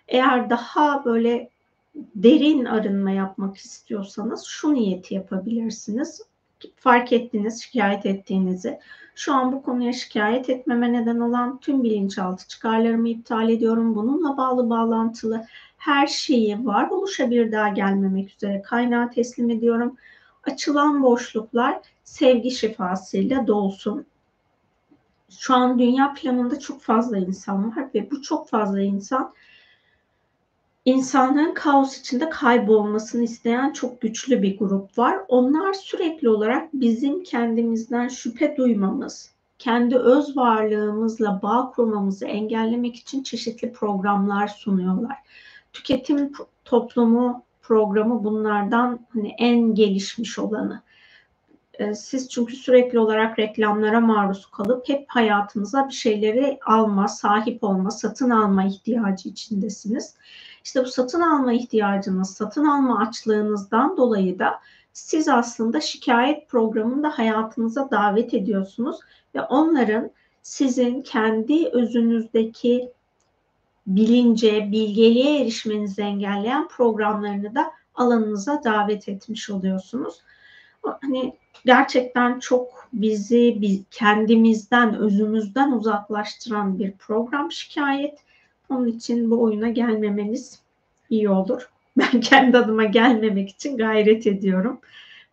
eğer 0.07 0.49
daha 0.49 1.05
böyle 1.05 1.49
derin 1.95 2.65
arınma 2.65 3.11
yapmak 3.11 3.57
istiyorsanız 3.57 4.43
şu 4.43 4.73
niyeti 4.73 5.15
yapabilirsiniz 5.15 6.21
fark 6.75 7.13
ettiniz, 7.13 7.63
şikayet 7.63 8.05
ettiğinizi. 8.05 8.79
Şu 9.15 9.33
an 9.33 9.51
bu 9.51 9.61
konuya 9.61 9.93
şikayet 9.93 10.49
etmeme 10.49 10.93
neden 10.93 11.19
olan 11.19 11.59
tüm 11.59 11.83
bilinçaltı 11.83 12.47
çıkarlarımı 12.47 13.09
iptal 13.09 13.49
ediyorum. 13.49 13.95
Bununla 13.95 14.37
bağlı 14.37 14.69
bağlantılı 14.69 15.45
her 15.77 16.07
şeyi 16.07 16.65
varoluşa 16.65 17.31
bir 17.31 17.51
daha 17.51 17.67
gelmemek 17.67 18.35
üzere 18.35 18.61
kaynağa 18.61 19.09
teslim 19.09 19.49
ediyorum. 19.49 19.95
Açılan 20.43 21.03
boşluklar 21.03 21.79
sevgi 22.03 22.51
şifasıyla 22.51 23.47
dolsun. 23.47 24.05
Şu 25.29 25.53
an 25.53 25.79
dünya 25.79 26.13
planında 26.13 26.59
çok 26.59 26.81
fazla 26.81 27.17
insan 27.17 27.77
var 27.77 27.85
ve 27.95 28.11
bu 28.11 28.21
çok 28.21 28.49
fazla 28.49 28.81
insan 28.81 29.33
insanlığın 30.87 31.53
kaos 31.53 31.99
içinde 31.99 32.29
kaybolmasını 32.29 33.23
isteyen 33.23 33.73
çok 33.73 34.01
güçlü 34.01 34.41
bir 34.41 34.57
grup 34.57 34.97
var. 34.97 35.19
Onlar 35.27 35.73
sürekli 35.73 36.29
olarak 36.29 36.73
bizim 36.73 37.23
kendimizden 37.23 38.07
şüphe 38.07 38.57
duymamız, 38.57 39.31
kendi 39.59 39.97
öz 39.97 40.37
varlığımızla 40.37 41.39
bağ 41.43 41.71
kurmamızı 41.75 42.25
engellemek 42.25 42.95
için 42.95 43.23
çeşitli 43.23 43.73
programlar 43.73 44.47
sunuyorlar. 44.47 45.17
Tüketim 45.73 46.31
toplumu 46.65 47.43
programı 47.61 48.23
bunlardan 48.23 48.99
hani 49.13 49.35
en 49.37 49.75
gelişmiş 49.75 50.39
olanı. 50.39 50.81
Ee, 51.73 51.95
siz 51.95 52.29
çünkü 52.29 52.55
sürekli 52.55 52.99
olarak 52.99 53.39
reklamlara 53.39 53.99
maruz 53.99 54.45
kalıp 54.45 54.89
hep 54.89 55.05
hayatınıza 55.07 55.87
bir 55.87 55.93
şeyleri 55.93 56.59
alma, 56.65 57.07
sahip 57.07 57.63
olma, 57.63 57.91
satın 57.91 58.29
alma 58.29 58.63
ihtiyacı 58.63 59.29
içindesiniz. 59.29 60.15
İşte 60.67 60.83
bu 60.83 60.85
satın 60.85 61.21
alma 61.21 61.53
ihtiyacınız, 61.53 62.29
satın 62.29 62.65
alma 62.65 62.99
açlığınızdan 62.99 63.97
dolayı 63.97 64.39
da 64.39 64.59
siz 64.93 65.27
aslında 65.27 65.81
şikayet 65.81 66.49
programını 66.49 67.03
da 67.03 67.17
hayatınıza 67.17 67.91
davet 67.91 68.33
ediyorsunuz 68.33 68.99
ve 69.35 69.41
onların 69.41 70.11
sizin 70.41 71.01
kendi 71.01 71.69
özünüzdeki 71.69 72.91
bilince, 73.87 74.71
bilgeliğe 74.71 75.41
erişmenizi 75.41 76.01
engelleyen 76.01 76.67
programlarını 76.67 77.55
da 77.55 77.71
alanınıza 77.95 78.63
davet 78.63 79.09
etmiş 79.09 79.49
oluyorsunuz. 79.49 80.21
hani 81.01 81.35
gerçekten 81.65 82.39
çok 82.39 82.87
bizi 82.93 83.57
biz, 83.61 83.81
kendimizden, 83.91 84.95
özümüzden 84.95 85.71
uzaklaştıran 85.71 86.79
bir 86.79 86.91
program 86.91 87.51
şikayet. 87.51 88.26
Onun 88.69 88.87
için 88.87 89.31
bu 89.31 89.41
oyuna 89.41 89.69
gelmemeniz 89.69 90.59
iyi 91.09 91.29
olur. 91.29 91.69
Ben 91.97 92.21
kendi 92.21 92.57
adıma 92.57 92.83
gelmemek 92.83 93.49
için 93.49 93.77
gayret 93.77 94.27
ediyorum. 94.27 94.79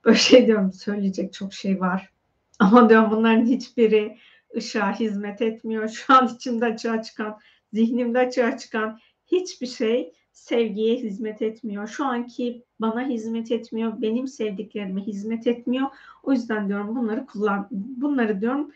Böyle 0.05 0.19
şey 0.19 0.47
diyorum 0.47 0.73
söyleyecek 0.73 1.33
çok 1.33 1.53
şey 1.53 1.81
var. 1.81 2.11
Ama 2.59 2.89
diyorum 2.89 3.11
bunların 3.11 3.47
hiçbiri 3.47 4.19
ışığa 4.57 5.01
hizmet 5.01 5.43
etmiyor. 5.43 5.89
Şu 5.89 6.15
an 6.15 6.31
içimde 6.35 6.65
açığa 6.65 7.03
çıkan, 7.03 7.39
zihnimde 7.73 8.19
açığa 8.19 8.59
çıkan 8.59 8.99
hiçbir 9.27 9.67
şey 9.67 10.13
sevgiye 10.33 10.97
hizmet 10.97 11.43
etmiyor. 11.43 11.89
Şu 11.89 12.05
anki 12.05 12.63
bana 12.81 13.07
hizmet 13.07 13.53
etmiyor, 13.53 14.03
benim 14.03 14.29
sevdiklerime 14.29 15.01
hizmet 15.01 15.47
etmiyor. 15.47 15.89
O 16.23 16.33
yüzden 16.33 16.69
diyorum 16.69 16.97
bunları 16.97 17.27
kullan, 17.27 17.69
bunları 17.71 18.41
diyorum 18.41 18.71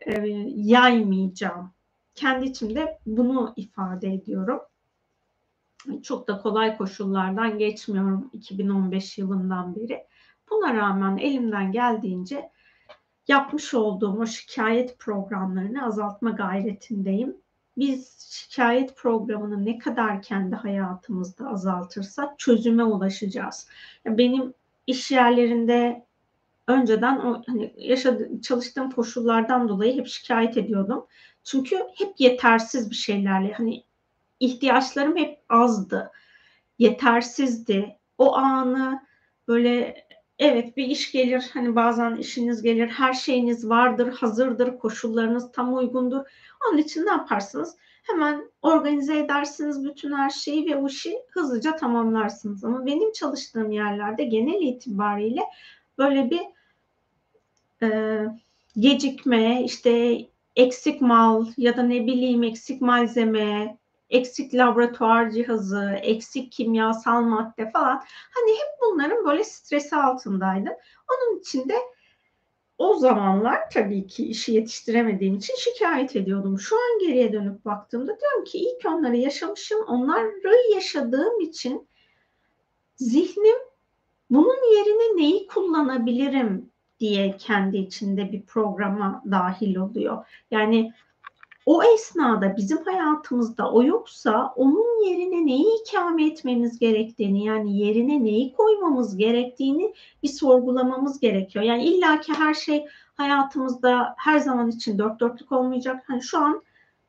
e, 0.00 0.26
yaymayacağım. 0.56 1.70
Kendi 2.14 2.46
içimde 2.46 2.98
bunu 3.06 3.52
ifade 3.56 4.12
ediyorum. 4.12 4.60
Çok 6.02 6.28
da 6.28 6.38
kolay 6.38 6.76
koşullardan 6.76 7.58
geçmiyorum 7.58 8.30
2015 8.32 9.18
yılından 9.18 9.76
beri. 9.76 10.06
Buna 10.50 10.74
rağmen 10.74 11.16
elimden 11.16 11.72
geldiğince 11.72 12.50
yapmış 13.28 13.74
olduğum 13.74 14.20
o 14.20 14.26
şikayet 14.26 14.98
programlarını 14.98 15.86
azaltma 15.86 16.30
gayretindeyim. 16.30 17.36
Biz 17.76 18.18
şikayet 18.30 18.96
programını 18.96 19.64
ne 19.64 19.78
kadar 19.78 20.22
kendi 20.22 20.56
hayatımızda 20.56 21.48
azaltırsak 21.48 22.38
çözüme 22.38 22.84
ulaşacağız. 22.84 23.68
Benim 24.06 24.54
iş 24.86 25.10
yerlerinde 25.10 26.06
önceden 26.68 27.18
o 27.18 27.42
hani 27.46 27.74
yaşadığım 27.76 28.40
çalıştığım 28.40 28.90
koşullardan 28.90 29.68
dolayı 29.68 29.98
hep 29.98 30.06
şikayet 30.06 30.56
ediyordum. 30.56 31.06
Çünkü 31.44 31.76
hep 31.98 32.14
yetersiz 32.18 32.90
bir 32.90 32.96
şeylerle 32.96 33.52
hani 33.52 33.84
ihtiyaçlarım 34.40 35.16
hep 35.16 35.38
azdı. 35.48 36.10
Yetersizdi. 36.78 37.96
O 38.18 38.36
anı 38.36 39.02
böyle 39.48 40.06
evet 40.38 40.76
bir 40.76 40.86
iş 40.86 41.12
gelir 41.12 41.50
hani 41.54 41.76
bazen 41.76 42.16
işiniz 42.16 42.62
gelir 42.62 42.88
her 42.88 43.12
şeyiniz 43.12 43.68
vardır 43.68 44.12
hazırdır 44.12 44.78
koşullarınız 44.78 45.52
tam 45.52 45.76
uygundur 45.76 46.20
onun 46.68 46.78
için 46.78 47.06
ne 47.06 47.10
yaparsınız 47.10 47.76
hemen 48.02 48.50
organize 48.62 49.18
edersiniz 49.18 49.84
bütün 49.84 50.12
her 50.12 50.30
şeyi 50.30 50.70
ve 50.70 50.76
o 50.76 50.86
işi 50.86 51.18
hızlıca 51.28 51.76
tamamlarsınız 51.76 52.64
ama 52.64 52.86
benim 52.86 53.12
çalıştığım 53.12 53.70
yerlerde 53.70 54.24
genel 54.24 54.62
itibariyle 54.62 55.42
böyle 55.98 56.30
bir 56.30 56.42
e, 57.82 58.20
gecikme 58.76 59.64
işte 59.64 60.18
eksik 60.56 61.00
mal 61.00 61.46
ya 61.56 61.76
da 61.76 61.82
ne 61.82 62.06
bileyim 62.06 62.42
eksik 62.42 62.80
malzeme 62.80 63.78
eksik 64.10 64.54
laboratuvar 64.54 65.30
cihazı, 65.30 65.98
eksik 66.02 66.52
kimyasal 66.52 67.22
madde 67.22 67.70
falan. 67.70 68.02
Hani 68.34 68.52
hep 68.52 68.68
bunların 68.82 69.24
böyle 69.24 69.44
stresi 69.44 69.96
altındaydım. 69.96 70.72
Onun 71.10 71.38
için 71.38 71.68
de 71.68 71.74
o 72.78 72.94
zamanlar 72.94 73.70
tabii 73.70 74.06
ki 74.06 74.26
işi 74.26 74.52
yetiştiremediğim 74.52 75.36
için 75.36 75.54
şikayet 75.56 76.16
ediyordum. 76.16 76.58
Şu 76.58 76.76
an 76.76 76.98
geriye 77.00 77.32
dönüp 77.32 77.64
baktığımda 77.64 78.20
diyorum 78.20 78.44
ki 78.44 78.58
ilk 78.58 78.86
onları 78.86 79.16
yaşamışım. 79.16 79.80
Onları 79.84 80.72
yaşadığım 80.74 81.40
için 81.40 81.88
zihnim 82.96 83.56
bunun 84.30 84.74
yerine 84.76 85.22
neyi 85.22 85.46
kullanabilirim 85.46 86.71
diye 87.02 87.36
kendi 87.36 87.78
içinde 87.78 88.32
bir 88.32 88.42
programa 88.42 89.22
dahil 89.30 89.76
oluyor. 89.76 90.26
Yani 90.50 90.92
o 91.66 91.82
esnada 91.82 92.56
bizim 92.56 92.84
hayatımızda 92.84 93.72
o 93.72 93.82
yoksa 93.82 94.52
onun 94.56 95.08
yerine 95.08 95.46
neyi 95.46 95.66
ikame 95.82 96.26
etmemiz 96.26 96.78
gerektiğini 96.78 97.44
yani 97.44 97.78
yerine 97.78 98.24
neyi 98.24 98.52
koymamız 98.52 99.16
gerektiğini 99.16 99.94
bir 100.22 100.28
sorgulamamız 100.28 101.20
gerekiyor. 101.20 101.64
Yani 101.64 101.84
illaki 101.84 102.32
her 102.32 102.54
şey 102.54 102.86
hayatımızda 103.14 104.14
her 104.18 104.38
zaman 104.38 104.70
için 104.70 104.98
dört 104.98 105.20
dörtlük 105.20 105.52
olmayacak. 105.52 106.04
Hani 106.06 106.22
şu 106.22 106.38
an 106.38 106.62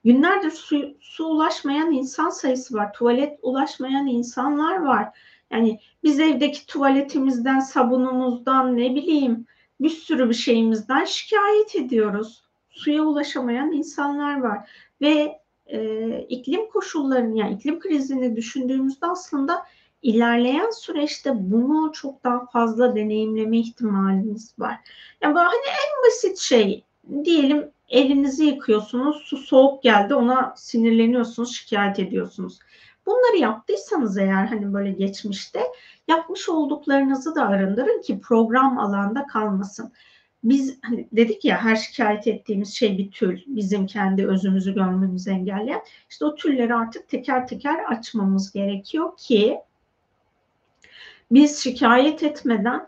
günlerdir 0.03 0.51
su, 0.51 0.97
su 1.01 1.25
ulaşmayan 1.25 1.91
insan 1.91 2.29
sayısı 2.29 2.73
var. 2.73 2.93
Tuvalet 2.93 3.39
ulaşmayan 3.41 4.07
insanlar 4.07 4.81
var. 4.81 5.09
Yani 5.51 5.79
biz 6.03 6.19
evdeki 6.19 6.65
tuvaletimizden, 6.65 7.59
sabunumuzdan 7.59 8.77
ne 8.77 8.95
bileyim 8.95 9.45
bir 9.79 9.89
sürü 9.89 10.29
bir 10.29 10.33
şeyimizden 10.33 11.05
şikayet 11.05 11.75
ediyoruz 11.75 12.43
suya 12.69 13.03
ulaşamayan 13.03 13.71
insanlar 13.71 14.41
var 14.41 14.69
ve 15.01 15.39
e, 15.65 16.19
iklim 16.29 16.69
koşullarını 16.69 17.37
yani 17.37 17.53
iklim 17.53 17.79
krizini 17.79 18.35
düşündüğümüzde 18.35 19.05
aslında 19.05 19.65
ilerleyen 20.01 20.69
süreçte 20.69 21.31
bunu 21.35 21.91
çok 21.91 22.23
daha 22.23 22.45
fazla 22.45 22.95
deneyimleme 22.95 23.57
ihtimalimiz 23.57 24.53
var. 24.59 24.75
Yani 25.21 25.35
böyle 25.35 25.47
hani 25.47 25.65
en 25.67 26.07
basit 26.07 26.37
şey 26.37 26.83
diyelim 27.23 27.71
elinizi 27.89 28.45
yıkıyorsunuz, 28.45 29.17
su 29.25 29.37
soğuk 29.37 29.83
geldi 29.83 30.15
ona 30.15 30.53
sinirleniyorsunuz, 30.57 31.55
şikayet 31.55 31.99
ediyorsunuz. 31.99 32.59
Bunları 33.05 33.37
yaptıysanız 33.37 34.17
eğer 34.17 34.45
hani 34.45 34.73
böyle 34.73 34.91
geçmişte 34.91 35.61
yapmış 36.07 36.49
olduklarınızı 36.49 37.35
da 37.35 37.47
arındırın 37.47 38.01
ki 38.01 38.21
program 38.21 38.79
alanda 38.79 39.27
kalmasın 39.27 39.93
biz 40.43 40.79
hani 40.81 41.07
dedik 41.11 41.45
ya 41.45 41.57
her 41.63 41.75
şikayet 41.75 42.27
ettiğimiz 42.27 42.73
şey 42.73 42.97
bir 42.97 43.11
tül. 43.11 43.41
Bizim 43.47 43.87
kendi 43.87 44.27
özümüzü 44.27 44.73
görmemizi 44.73 45.29
engelleyen. 45.29 45.81
İşte 46.09 46.25
o 46.25 46.35
tülleri 46.35 46.75
artık 46.75 47.09
teker 47.09 47.47
teker 47.47 47.83
açmamız 47.87 48.51
gerekiyor 48.51 49.17
ki 49.17 49.59
biz 51.31 51.63
şikayet 51.63 52.23
etmeden 52.23 52.87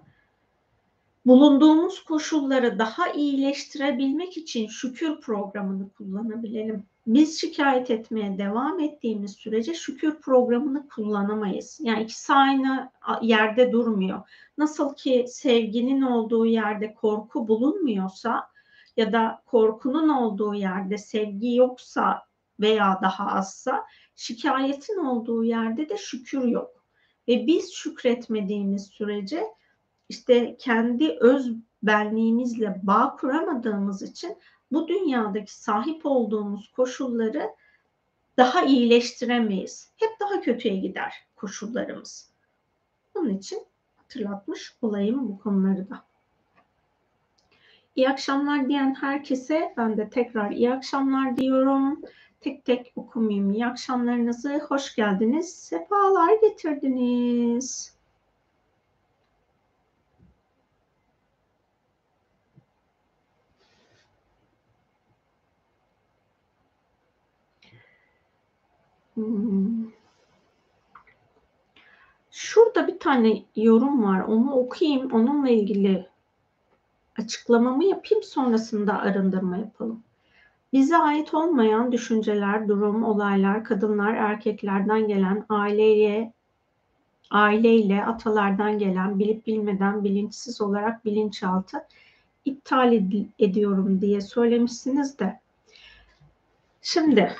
bulunduğumuz 1.26 2.03
koşulları 2.03 2.80
daha 2.80 3.09
iyileştirebilmek 3.09 4.38
için 4.38 4.68
şükür 4.68 5.22
programını 5.22 5.89
kullanabilelim. 5.89 6.84
Biz 7.08 7.41
şikayet 7.41 7.91
etmeye 7.91 8.38
devam 8.38 8.80
ettiğimiz 8.80 9.32
sürece 9.32 9.74
şükür 9.74 10.22
programını 10.22 10.88
kullanamayız. 10.88 11.80
Yani 11.84 12.03
ikisi 12.03 12.34
aynı 12.34 12.91
yerde 13.22 13.72
durmuyor. 13.72 14.22
Nasıl 14.58 14.95
ki 14.95 15.26
sevginin 15.28 16.01
olduğu 16.01 16.45
yerde 16.45 16.93
korku 16.93 17.47
bulunmuyorsa 17.47 18.47
ya 18.97 19.14
da 19.14 19.41
korkunun 19.45 20.10
olduğu 20.10 20.56
yerde 20.56 20.97
sevgi 20.97 21.56
yoksa 21.56 22.22
veya 22.60 22.99
daha 23.01 23.28
azsa 23.28 23.86
şikayetin 24.16 24.97
olduğu 24.97 25.43
yerde 25.43 25.89
de 25.89 25.97
şükür 25.97 26.43
yok. 26.43 26.86
Ve 27.28 27.47
biz 27.47 27.74
şükretmediğimiz 27.74 28.88
sürece 28.88 29.43
işte 30.10 30.58
kendi 30.58 31.18
öz 31.20 31.51
benliğimizle 31.84 32.80
bağ 32.84 33.16
kuramadığımız 33.16 34.01
için 34.01 34.38
bu 34.72 34.88
dünyadaki 34.88 35.55
sahip 35.55 36.05
olduğumuz 36.05 36.72
koşulları 36.72 37.49
daha 38.38 38.61
iyileştiremeyiz. 38.66 39.91
Hep 39.97 40.09
daha 40.20 40.41
kötüye 40.41 40.76
gider 40.76 41.13
koşullarımız. 41.36 42.32
Bunun 43.16 43.30
için 43.30 43.59
hatırlatmış 43.95 44.78
olayım 44.82 45.30
bu 45.30 45.39
konuları 45.39 45.89
da. 45.89 46.05
İyi 47.95 48.09
akşamlar 48.09 48.68
diyen 48.68 48.95
herkese 48.95 49.74
ben 49.78 49.97
de 49.97 50.09
tekrar 50.09 50.51
iyi 50.51 50.72
akşamlar 50.72 51.38
diyorum. 51.38 52.01
Tek 52.41 52.66
tek 52.66 52.93
okumayayım. 52.95 53.53
İyi 53.53 53.66
akşamlarınızı 53.66 54.57
hoş 54.57 54.95
geldiniz. 54.95 55.53
Sefalar 55.55 56.41
getirdiniz. 56.41 57.95
Şurada 72.32 72.88
bir 72.88 72.99
tane 72.99 73.43
yorum 73.55 74.03
var. 74.03 74.20
Onu 74.20 74.53
okuyayım. 74.53 75.11
Onunla 75.11 75.49
ilgili 75.49 76.07
açıklamamı 77.20 77.86
yapayım. 77.86 78.24
Sonrasında 78.24 78.99
arındırma 78.99 79.57
yapalım. 79.57 80.03
Bize 80.74 80.97
ait 80.97 81.34
olmayan 81.34 81.91
düşünceler, 81.91 82.68
durum, 82.68 83.03
olaylar, 83.03 83.63
kadınlar, 83.63 84.13
erkeklerden 84.13 85.07
gelen, 85.07 85.45
aileye, 85.49 86.34
aileyle, 87.32 88.05
atalardan 88.05 88.80
gelen, 88.80 89.20
bilip 89.20 89.47
bilmeden, 89.47 90.03
bilinçsiz 90.03 90.61
olarak 90.61 91.05
bilinçaltı 91.05 91.78
iptal 92.45 92.93
ed- 92.93 93.28
ediyorum 93.39 94.01
diye 94.01 94.22
söylemişsiniz 94.22 95.20
de. 95.20 95.39
Şimdi 96.82 97.36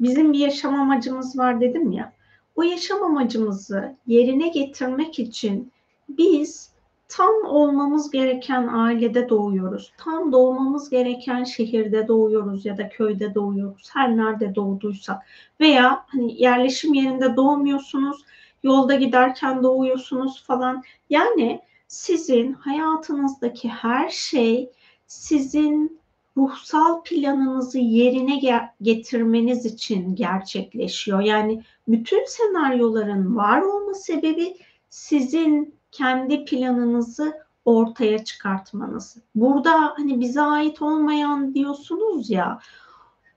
bizim 0.00 0.32
bir 0.32 0.38
yaşam 0.38 0.74
amacımız 0.74 1.38
var 1.38 1.60
dedim 1.60 1.92
ya. 1.92 2.12
O 2.56 2.62
yaşam 2.62 3.02
amacımızı 3.02 3.96
yerine 4.06 4.48
getirmek 4.48 5.18
için 5.18 5.72
biz 6.08 6.72
tam 7.08 7.34
olmamız 7.44 8.10
gereken 8.10 8.66
ailede 8.66 9.28
doğuyoruz. 9.28 9.92
Tam 9.98 10.32
doğmamız 10.32 10.90
gereken 10.90 11.44
şehirde 11.44 12.08
doğuyoruz 12.08 12.66
ya 12.66 12.78
da 12.78 12.88
köyde 12.88 13.34
doğuyoruz. 13.34 13.90
Her 13.92 14.16
nerede 14.16 14.54
doğduysak 14.54 15.22
veya 15.60 16.04
hani 16.08 16.42
yerleşim 16.42 16.94
yerinde 16.94 17.36
doğmuyorsunuz, 17.36 18.24
yolda 18.62 18.94
giderken 18.94 19.62
doğuyorsunuz 19.62 20.44
falan. 20.46 20.82
Yani 21.10 21.60
sizin 21.88 22.52
hayatınızdaki 22.52 23.68
her 23.68 24.08
şey 24.08 24.70
sizin 25.06 26.00
ruhsal 26.38 27.02
planınızı 27.02 27.78
yerine 27.78 28.62
getirmeniz 28.82 29.66
için 29.66 30.14
gerçekleşiyor. 30.14 31.20
Yani 31.20 31.62
bütün 31.88 32.24
senaryoların 32.24 33.36
var 33.36 33.60
olma 33.62 33.94
sebebi 33.94 34.56
sizin 34.88 35.74
kendi 35.90 36.44
planınızı 36.44 37.38
ortaya 37.64 38.24
çıkartmanız. 38.24 39.16
Burada 39.34 39.94
hani 39.96 40.20
bize 40.20 40.42
ait 40.42 40.82
olmayan 40.82 41.54
diyorsunuz 41.54 42.30
ya 42.30 42.60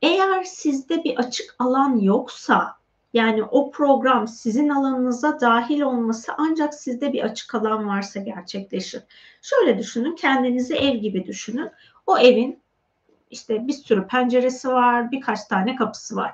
eğer 0.02 0.44
sizde 0.44 1.04
bir 1.04 1.18
açık 1.18 1.56
alan 1.60 1.98
yoksa 1.98 2.76
yani 3.14 3.44
o 3.44 3.72
program 3.72 4.28
sizin 4.28 4.70
alanınıza 4.70 5.40
dahil 5.40 5.82
olması 5.82 6.32
ancak 6.38 6.74
sizde 6.74 7.14
bir 7.14 7.24
açık 7.24 7.56
alan 7.56 7.88
varsa 7.88 8.20
gerçekleşir. 8.20 9.02
Şöyle 9.42 9.78
düşünün 9.78 10.16
kendinizi 10.16 10.76
ev 10.76 10.96
gibi 10.96 11.26
düşünün. 11.26 11.70
O 12.08 12.18
evin 12.18 12.61
işte 13.32 13.68
bir 13.68 13.74
sürü 13.74 14.08
penceresi 14.08 14.68
var, 14.68 15.12
birkaç 15.12 15.44
tane 15.44 15.76
kapısı 15.76 16.16
var. 16.16 16.32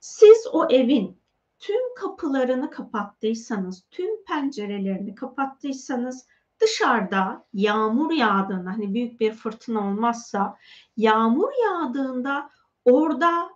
Siz 0.00 0.46
o 0.52 0.68
evin 0.70 1.18
tüm 1.58 1.94
kapılarını 1.94 2.70
kapattıysanız, 2.70 3.84
tüm 3.90 4.24
pencerelerini 4.24 5.14
kapattıysanız 5.14 6.26
dışarıda 6.60 7.44
yağmur 7.54 8.12
yağdığında 8.12 8.70
hani 8.70 8.94
büyük 8.94 9.20
bir 9.20 9.32
fırtına 9.32 9.80
olmazsa 9.80 10.56
yağmur 10.96 11.50
yağdığında 11.64 12.50
orada 12.84 13.50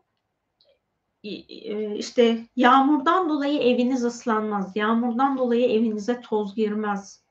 e, 1.25 1.97
işte 1.97 2.47
yağmurdan 2.57 3.29
dolayı 3.29 3.59
eviniz 3.59 4.05
ıslanmaz. 4.05 4.73
Yağmurdan 4.77 5.39
dolayı 5.39 5.71
evinize 5.71 6.21
toz 6.21 6.55
girmez. 6.55 7.23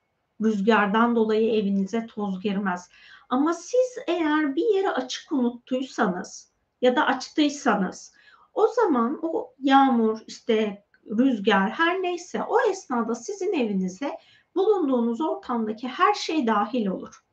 Rüzgardan 0.42 1.16
dolayı 1.16 1.52
evinize 1.52 2.06
toz 2.06 2.40
girmez. 2.40 2.90
Ama 3.32 3.54
siz 3.54 3.98
eğer 4.06 4.56
bir 4.56 4.74
yeri 4.74 4.90
açık 4.90 5.32
unuttuysanız 5.32 6.52
ya 6.82 6.96
da 6.96 7.06
açtıysanız 7.06 8.14
o 8.54 8.66
zaman 8.66 9.18
o 9.22 9.54
yağmur 9.58 10.18
işte 10.26 10.84
rüzgar 11.06 11.70
her 11.70 12.02
neyse 12.02 12.42
o 12.42 12.60
esnada 12.70 13.14
sizin 13.14 13.52
evinize 13.52 14.18
bulunduğunuz 14.56 15.20
ortamdaki 15.20 15.88
her 15.88 16.14
şey 16.14 16.46
dahil 16.46 16.86
olur. 16.86 17.24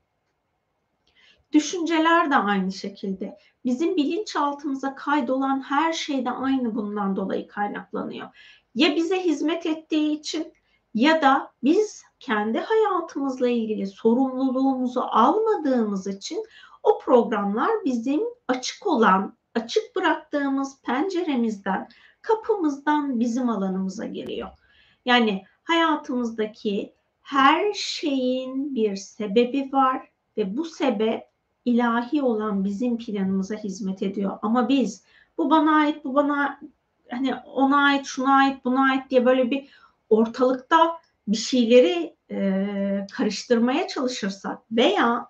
Düşünceler 1.52 2.32
de 2.32 2.36
aynı 2.36 2.72
şekilde. 2.72 3.38
Bizim 3.66 3.96
bilinçaltımıza 3.98 4.96
kaydolan 4.96 5.62
her 5.62 5.94
şey 5.94 6.26
de 6.26 6.32
aynı 6.32 6.76
bundan 6.76 7.16
dolayı 7.16 7.48
kaynaklanıyor. 7.48 8.30
Ya 8.76 8.96
bize 8.96 9.20
hizmet 9.20 9.66
ettiği 9.66 10.20
için 10.20 10.54
ya 10.94 11.22
da 11.22 11.52
biz 11.64 12.04
kendi 12.20 12.60
hayatımızla 12.60 13.50
ilgili 13.50 13.88
sorumluluğumuzu 13.88 15.02
almadığımız 15.02 16.08
için 16.08 16.44
o 16.84 17.00
programlar 17.00 17.70
bizim 17.86 18.22
açık 18.48 18.88
olan, 18.88 19.38
açık 19.56 19.96
bıraktığımız 19.96 20.82
penceremizden, 20.82 21.90
kapımızdan 22.22 23.20
bizim 23.20 23.50
alanımıza 23.50 24.06
giriyor. 24.06 24.50
Yani 25.06 25.46
hayatımızdaki 25.64 26.94
her 27.22 27.74
şeyin 27.74 28.76
bir 28.76 28.96
sebebi 28.96 29.70
var 29.74 30.10
ve 30.38 30.58
bu 30.58 30.66
sebep 30.66 31.30
ilahi 31.66 32.22
olan 32.22 32.64
bizim 32.64 32.98
planımıza 32.98 33.56
hizmet 33.56 34.04
ediyor. 34.04 34.40
Ama 34.42 34.70
biz 34.70 35.04
bu 35.38 35.50
bana 35.50 35.76
ait, 35.76 36.06
bu 36.06 36.16
bana 36.16 36.60
hani 37.12 37.36
ona 37.36 37.86
ait, 37.86 38.06
şuna 38.06 38.36
ait, 38.36 38.66
buna 38.66 38.92
ait 38.92 39.10
diye 39.10 39.26
böyle 39.26 39.52
bir 39.52 39.70
ortalıkta 40.10 41.00
bir 41.28 41.38
şeyleri 41.38 42.16
e, 42.32 43.08
karıştırmaya 43.14 43.88
çalışırsak 43.88 44.60
veya 44.72 45.28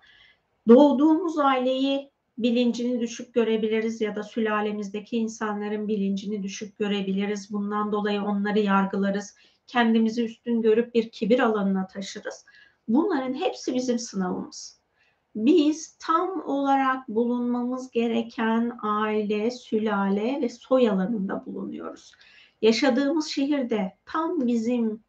doğduğumuz 0.68 1.38
aileyi 1.38 2.10
bilincini 2.38 3.00
düşük 3.00 3.34
görebiliriz 3.34 4.00
ya 4.00 4.16
da 4.16 4.22
sülalemizdeki 4.22 5.16
insanların 5.16 5.88
bilincini 5.88 6.42
düşük 6.42 6.78
görebiliriz. 6.78 7.52
Bundan 7.52 7.92
dolayı 7.92 8.22
onları 8.22 8.58
yargılarız. 8.58 9.34
Kendimizi 9.66 10.24
üstün 10.24 10.62
görüp 10.62 10.94
bir 10.94 11.10
kibir 11.10 11.40
alanına 11.40 11.86
taşırız. 11.86 12.44
Bunların 12.88 13.34
hepsi 13.34 13.74
bizim 13.74 13.98
sınavımız. 13.98 14.80
Biz 15.34 15.96
tam 15.98 16.42
olarak 16.46 17.08
bulunmamız 17.08 17.90
gereken 17.90 18.78
aile, 18.82 19.50
sülale 19.50 20.38
ve 20.42 20.48
soy 20.48 20.90
alanında 20.90 21.46
bulunuyoruz. 21.46 22.12
Yaşadığımız 22.62 23.26
şehirde 23.26 23.96
tam 24.04 24.46
bizim 24.46 25.04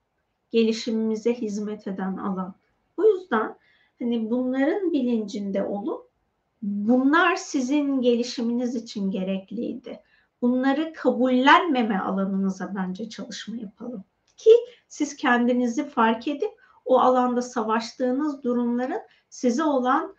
gelişimimize 0.51 1.33
hizmet 1.33 1.87
eden 1.87 2.17
alan. 2.17 2.55
O 2.97 3.03
yüzden 3.03 3.55
hani 3.99 4.29
bunların 4.31 4.93
bilincinde 4.93 5.63
olun. 5.63 6.01
Bunlar 6.61 7.35
sizin 7.35 8.01
gelişiminiz 8.01 8.75
için 8.75 9.11
gerekliydi. 9.11 9.99
Bunları 10.41 10.93
kabullenmeme 10.93 11.99
alanınıza 11.99 12.75
bence 12.75 13.09
çalışma 13.09 13.55
yapalım. 13.55 14.03
Ki 14.37 14.51
siz 14.87 15.15
kendinizi 15.15 15.89
fark 15.89 16.27
edip 16.27 16.51
o 16.85 16.99
alanda 16.99 17.41
savaştığınız 17.41 18.43
durumların 18.43 19.01
size 19.29 19.63
olan 19.63 20.15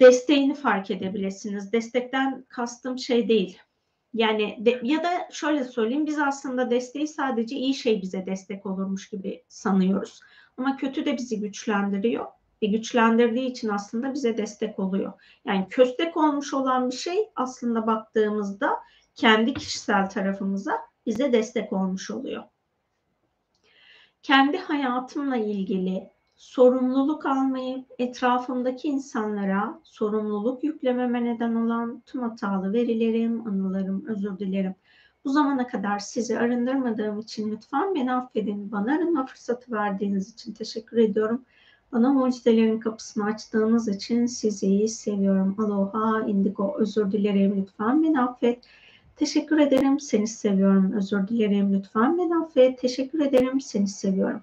desteğini 0.00 0.54
fark 0.54 0.90
edebilirsiniz. 0.90 1.72
Destekten 1.72 2.44
kastım 2.48 2.98
şey 2.98 3.28
değil. 3.28 3.58
Yani 4.14 4.56
de, 4.60 4.80
ya 4.82 5.02
da 5.02 5.28
şöyle 5.30 5.64
söyleyeyim 5.64 6.06
biz 6.06 6.18
aslında 6.18 6.70
desteği 6.70 7.08
sadece 7.08 7.56
iyi 7.56 7.74
şey 7.74 8.02
bize 8.02 8.26
destek 8.26 8.66
olurmuş 8.66 9.10
gibi 9.10 9.44
sanıyoruz. 9.48 10.20
Ama 10.56 10.76
kötü 10.76 11.06
de 11.06 11.16
bizi 11.16 11.40
güçlendiriyor. 11.40 12.26
Ve 12.62 12.66
güçlendirdiği 12.66 13.50
için 13.50 13.68
aslında 13.68 14.14
bize 14.14 14.36
destek 14.36 14.78
oluyor. 14.78 15.12
Yani 15.44 15.66
köstek 15.70 16.16
olmuş 16.16 16.54
olan 16.54 16.90
bir 16.90 16.96
şey 16.96 17.30
aslında 17.36 17.86
baktığımızda 17.86 18.70
kendi 19.14 19.54
kişisel 19.54 20.10
tarafımıza 20.10 20.80
bize 21.06 21.32
destek 21.32 21.72
olmuş 21.72 22.10
oluyor. 22.10 22.44
Kendi 24.22 24.58
hayatımla 24.58 25.36
ilgili 25.36 26.10
sorumluluk 26.36 27.26
almayıp 27.26 27.86
etrafımdaki 27.98 28.88
insanlara 28.88 29.80
sorumluluk 29.84 30.64
yüklememe 30.64 31.24
neden 31.24 31.54
olan 31.54 32.02
tüm 32.06 32.22
hatalı 32.22 32.72
verilerim, 32.72 33.46
anılarım, 33.46 34.06
özür 34.06 34.38
dilerim. 34.38 34.74
Bu 35.24 35.30
zamana 35.30 35.66
kadar 35.66 35.98
sizi 35.98 36.38
arındırmadığım 36.38 37.20
için 37.20 37.52
lütfen 37.52 37.94
beni 37.94 38.12
affedin. 38.12 38.72
Bana 38.72 38.94
arınma 38.94 39.26
fırsatı 39.26 39.72
verdiğiniz 39.72 40.34
için 40.34 40.52
teşekkür 40.52 40.96
ediyorum. 40.96 41.44
Bana 41.92 42.12
mucizelerin 42.12 42.80
kapısını 42.80 43.24
açtığınız 43.24 43.88
için 43.88 44.26
sizi 44.26 44.88
seviyorum. 44.88 45.54
Aloha, 45.58 46.26
indigo, 46.26 46.74
özür 46.78 47.12
dilerim. 47.12 47.56
Lütfen 47.60 48.02
beni 48.02 48.20
affet. 48.20 48.64
Teşekkür 49.16 49.58
ederim. 49.58 50.00
Seni 50.00 50.26
seviyorum. 50.26 50.92
Özür 50.92 51.28
dilerim. 51.28 51.74
Lütfen 51.74 52.18
beni 52.18 52.36
affet. 52.36 52.78
Teşekkür 52.78 53.20
ederim. 53.20 53.60
Seni 53.60 53.88
seviyorum 53.88 54.42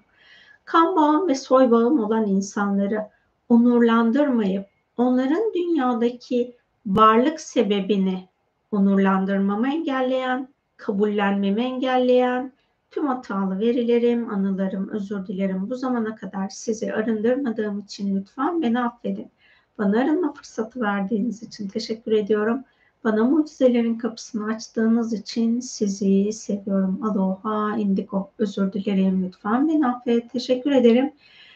kan 0.64 0.96
bağım 0.96 1.28
ve 1.28 1.34
soy 1.34 1.70
bağım 1.70 2.00
olan 2.00 2.26
insanları 2.26 3.08
onurlandırmayıp 3.48 4.66
onların 4.96 5.52
dünyadaki 5.54 6.56
varlık 6.86 7.40
sebebini 7.40 8.28
onurlandırmamı 8.70 9.68
engelleyen, 9.68 10.48
kabullenmemi 10.76 11.62
engelleyen, 11.62 12.52
tüm 12.90 13.06
hatalı 13.06 13.58
verilerim, 13.58 14.30
anılarım, 14.30 14.88
özür 14.88 15.26
dilerim. 15.26 15.70
Bu 15.70 15.74
zamana 15.76 16.16
kadar 16.16 16.48
sizi 16.48 16.94
arındırmadığım 16.94 17.80
için 17.80 18.16
lütfen 18.16 18.62
beni 18.62 18.80
affedin. 18.80 19.30
Bana 19.78 20.00
arınma 20.00 20.32
fırsatı 20.32 20.80
verdiğiniz 20.80 21.42
için 21.42 21.68
teşekkür 21.68 22.12
ediyorum. 22.12 22.64
Bana 23.04 23.24
mucizelerin 23.24 23.98
kapısını 23.98 24.54
açtığınız 24.54 25.12
için 25.12 25.60
sizi 25.60 26.32
seviyorum. 26.32 27.04
Aloha, 27.04 27.76
indigo. 27.76 28.30
Özür 28.38 28.72
dilerim 28.72 29.24
lütfen 29.26 29.68
beni 29.68 29.86
affet. 29.86 30.32
Teşekkür 30.32 30.72
ederim. 30.72 31.12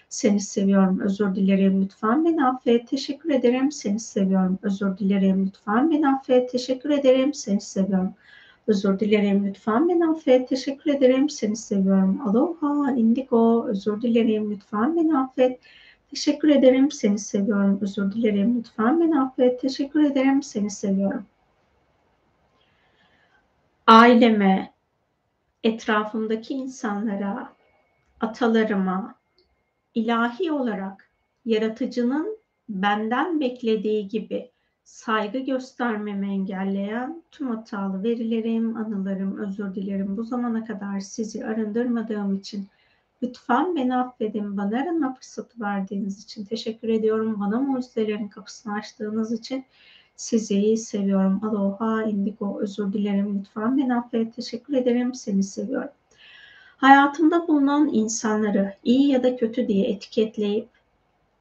Seni 0.09 0.41
seviyorum. 0.41 1.01
Özür 1.01 1.35
dilerim. 1.35 1.83
Lütfen 1.83 2.25
beni 2.25 2.47
affet. 2.47 2.89
Teşekkür 2.89 3.31
ederim. 3.31 3.73
Seni 3.73 4.01
seviyorum. 4.01 4.59
Özür 4.63 4.99
dilerim. 4.99 5.47
Lütfen 5.47 5.91
beni 5.91 6.09
affet. 6.09 6.53
Teşekkür 6.53 6.91
ederim. 6.91 7.35
Seni 7.35 7.61
seviyorum. 7.61 8.15
Özür 8.67 9.01
dilerim. 9.01 9.47
Lütfen 9.47 9.89
beni 9.89 10.07
affet. 10.07 10.49
Teşekkür 10.49 10.91
ederim. 10.91 11.29
Seni 11.29 11.57
seviyorum. 11.57 12.21
Aloha, 12.29 12.93
indigo. 12.93 13.67
Özür 13.69 14.03
dilerim. 14.03 14.51
Lütfen 14.51 14.97
beni 14.97 15.19
affet. 15.19 15.61
Teşekkür 16.11 16.49
ederim. 16.49 16.91
Seni 16.91 17.19
seviyorum. 17.19 17.79
Özür 17.83 18.13
dilerim. 18.13 18.59
Lütfen 18.59 19.01
beni 19.01 19.21
affet. 19.21 19.61
Teşekkür 19.61 20.05
ederim. 20.05 20.43
Seni 20.43 20.71
seviyorum 20.71 21.27
aileme, 23.87 24.74
etrafımdaki 25.64 26.55
insanlara, 26.55 27.57
atalarıma, 28.20 29.14
ilahi 29.95 30.53
olarak 30.53 31.11
yaratıcının 31.45 32.39
benden 32.68 33.41
beklediği 33.41 34.09
gibi 34.09 34.51
saygı 34.84 35.39
göstermemi 35.39 36.26
engelleyen 36.26 37.22
tüm 37.30 37.49
hatalı 37.49 38.03
verilerim, 38.03 38.76
anılarım, 38.76 39.39
özür 39.39 39.74
dilerim. 39.74 40.16
Bu 40.16 40.24
zamana 40.24 40.64
kadar 40.64 41.01
sizi 41.01 41.47
arındırmadığım 41.47 42.34
için 42.34 42.68
lütfen 43.22 43.76
beni 43.76 43.97
affedin. 43.97 44.57
Bana 44.57 44.80
arınma 44.80 45.14
fırsatı 45.14 45.61
verdiğiniz 45.61 46.24
için 46.24 46.45
teşekkür 46.45 46.89
ediyorum. 46.89 47.41
Bana 47.41 47.61
mucizelerin 47.61 48.28
kapısını 48.28 48.74
açtığınız 48.74 49.32
için 49.32 49.64
sizi 50.17 50.77
seviyorum. 50.77 51.41
Aloha, 51.45 52.03
indigo, 52.03 52.61
özür 52.61 52.93
dilerim. 52.93 53.39
Lütfen 53.39 53.79
beni 53.79 53.95
affet. 53.95 54.37
Teşekkür 54.37 54.75
ederim. 54.75 55.14
Seni 55.14 55.43
seviyorum. 55.43 55.91
Hayatımda 56.77 57.49
bulunan 57.49 57.89
insanları 57.93 58.75
iyi 58.85 59.11
ya 59.11 59.23
da 59.23 59.37
kötü 59.37 59.69
diye 59.69 59.89
etiketleyip 59.89 60.69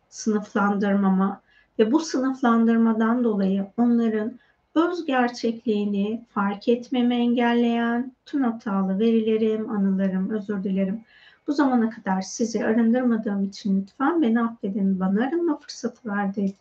sınıflandırmama 0.09 1.41
ve 1.80 1.91
bu 1.91 1.99
sınıflandırmadan 1.99 3.23
dolayı 3.23 3.67
onların 3.78 4.39
öz 4.76 5.05
gerçekliğini 5.05 6.26
fark 6.30 6.67
etmemi 6.67 7.15
engelleyen 7.15 8.11
tüm 8.26 8.43
hatalı 8.43 8.99
verilerim, 8.99 9.69
anılarım, 9.69 10.30
özür 10.30 10.63
dilerim. 10.63 11.01
Bu 11.47 11.53
zamana 11.53 11.89
kadar 11.89 12.21
sizi 12.21 12.65
arındırmadığım 12.65 13.43
için 13.43 13.82
lütfen 13.82 14.21
beni 14.21 14.41
affedin. 14.41 14.99
Bana 14.99 15.23
arınma 15.28 15.59
fırsatı 15.59 16.09
verdi, 16.09 16.53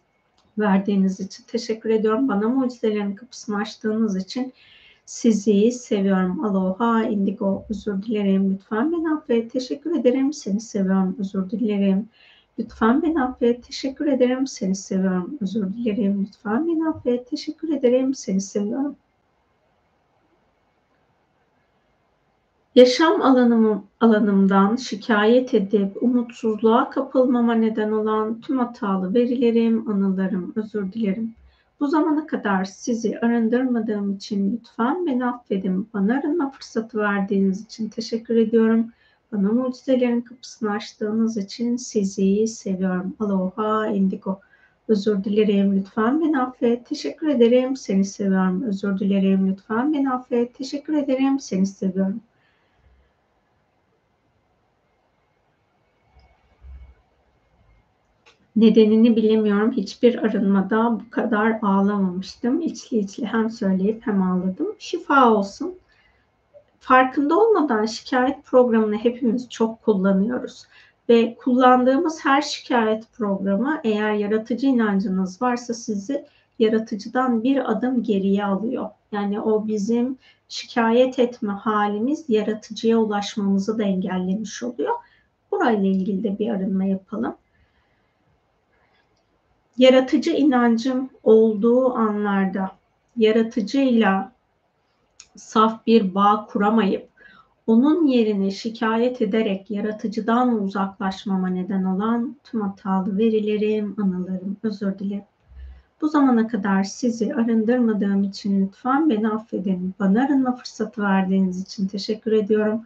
verdiğiniz 0.58 1.20
için 1.20 1.44
teşekkür 1.46 1.90
ediyorum. 1.90 2.28
Bana 2.28 2.48
mucizelerin 2.48 3.14
kapısını 3.14 3.56
açtığınız 3.56 4.16
için 4.16 4.52
sizi 5.06 5.72
seviyorum. 5.72 6.44
Aloha, 6.44 7.04
indigo, 7.04 7.64
özür 7.70 8.02
dilerim. 8.02 8.52
Lütfen 8.52 8.92
beni 8.92 9.10
affet. 9.14 9.52
Teşekkür 9.52 10.00
ederim. 10.00 10.32
Seni 10.32 10.60
seviyorum. 10.60 11.16
Özür 11.18 11.50
dilerim. 11.50 12.08
Lütfen 12.58 13.02
beni 13.02 13.22
affet. 13.22 13.66
Teşekkür 13.66 14.06
ederim. 14.06 14.46
Seni 14.46 14.74
seviyorum. 14.74 15.38
Özür 15.40 15.72
dilerim. 15.72 16.26
Lütfen 16.26 16.66
beni 16.68 16.88
affet. 16.88 17.30
Teşekkür 17.30 17.68
ederim. 17.68 18.14
Seni 18.14 18.40
seviyorum. 18.40 18.96
Yaşam 22.74 23.22
alanım, 23.22 23.84
alanımdan 24.00 24.76
şikayet 24.76 25.54
edip 25.54 26.02
umutsuzluğa 26.02 26.90
kapılmama 26.90 27.54
neden 27.54 27.92
olan 27.92 28.40
tüm 28.40 28.58
hatalı 28.58 29.14
verilerim, 29.14 29.90
anılarım, 29.90 30.52
özür 30.56 30.92
dilerim. 30.92 31.34
Bu 31.80 31.86
zamana 31.86 32.26
kadar 32.26 32.64
sizi 32.64 33.18
arındırmadığım 33.20 34.12
için 34.12 34.52
lütfen 34.52 35.06
beni 35.06 35.26
affedin. 35.26 35.88
Bana 35.94 36.18
arınma 36.18 36.50
fırsatı 36.50 36.98
verdiğiniz 36.98 37.64
için 37.64 37.88
teşekkür 37.88 38.36
ediyorum. 38.36 38.86
Bana 39.32 39.52
mucizelerin 39.52 40.20
kapısını 40.20 40.70
açtığınız 40.70 41.36
için 41.36 41.76
sizi 41.76 42.46
seviyorum. 42.46 43.14
Aloha, 43.20 43.86
indigo. 43.86 44.40
Özür 44.88 45.24
dilerim, 45.24 45.76
lütfen 45.76 46.20
beni 46.20 46.40
affet. 46.40 46.86
Teşekkür 46.86 47.28
ederim, 47.28 47.76
seni 47.76 48.04
seviyorum. 48.04 48.62
Özür 48.62 48.98
dilerim, 48.98 49.48
lütfen 49.50 49.92
beni 49.92 50.10
affet. 50.10 50.54
Teşekkür 50.54 50.94
ederim, 50.94 51.40
seni 51.40 51.66
seviyorum. 51.66 52.20
Nedenini 58.56 59.16
bilemiyorum. 59.16 59.72
Hiçbir 59.72 60.18
arınmada 60.18 61.00
bu 61.00 61.10
kadar 61.10 61.58
ağlamamıştım. 61.62 62.60
İçli 62.60 62.98
içli 62.98 63.26
hem 63.26 63.50
söyleyip 63.50 64.06
hem 64.06 64.22
ağladım. 64.22 64.66
Şifa 64.78 65.30
olsun. 65.32 65.74
Farkında 66.80 67.38
olmadan 67.38 67.86
şikayet 67.86 68.44
programını 68.44 68.96
hepimiz 68.96 69.48
çok 69.48 69.82
kullanıyoruz. 69.82 70.66
Ve 71.08 71.34
kullandığımız 71.34 72.24
her 72.24 72.42
şikayet 72.42 73.12
programı 73.12 73.80
eğer 73.84 74.12
yaratıcı 74.12 74.66
inancınız 74.66 75.42
varsa 75.42 75.74
sizi 75.74 76.24
yaratıcıdan 76.58 77.42
bir 77.42 77.70
adım 77.70 78.02
geriye 78.02 78.44
alıyor. 78.44 78.90
Yani 79.12 79.40
o 79.40 79.66
bizim 79.66 80.18
şikayet 80.48 81.18
etme 81.18 81.52
halimiz 81.52 82.24
yaratıcıya 82.28 82.98
ulaşmamızı 82.98 83.78
da 83.78 83.82
engellemiş 83.82 84.62
oluyor. 84.62 84.94
Burayla 85.50 85.88
ilgili 85.88 86.24
de 86.24 86.38
bir 86.38 86.50
arınma 86.50 86.84
yapalım 86.84 87.36
yaratıcı 89.78 90.30
inancım 90.30 91.10
olduğu 91.22 91.94
anlarda 91.94 92.70
yaratıcıyla 93.16 94.32
saf 95.36 95.86
bir 95.86 96.14
bağ 96.14 96.46
kuramayıp 96.46 97.08
onun 97.66 98.06
yerine 98.06 98.50
şikayet 98.50 99.22
ederek 99.22 99.70
yaratıcıdan 99.70 100.62
uzaklaşmama 100.62 101.48
neden 101.48 101.84
olan 101.84 102.36
tüm 102.44 102.60
hatalı 102.60 103.18
verilerim, 103.18 103.94
anılarım, 104.02 104.56
özür 104.62 104.98
dilerim. 104.98 105.24
Bu 106.00 106.08
zamana 106.08 106.48
kadar 106.48 106.84
sizi 106.84 107.34
arındırmadığım 107.34 108.22
için 108.24 108.66
lütfen 108.66 109.10
beni 109.10 109.28
affedin. 109.28 109.94
Bana 109.98 110.24
arınma 110.24 110.56
fırsatı 110.56 111.02
verdiğiniz 111.02 111.62
için 111.62 111.86
teşekkür 111.86 112.32
ediyorum. 112.32 112.82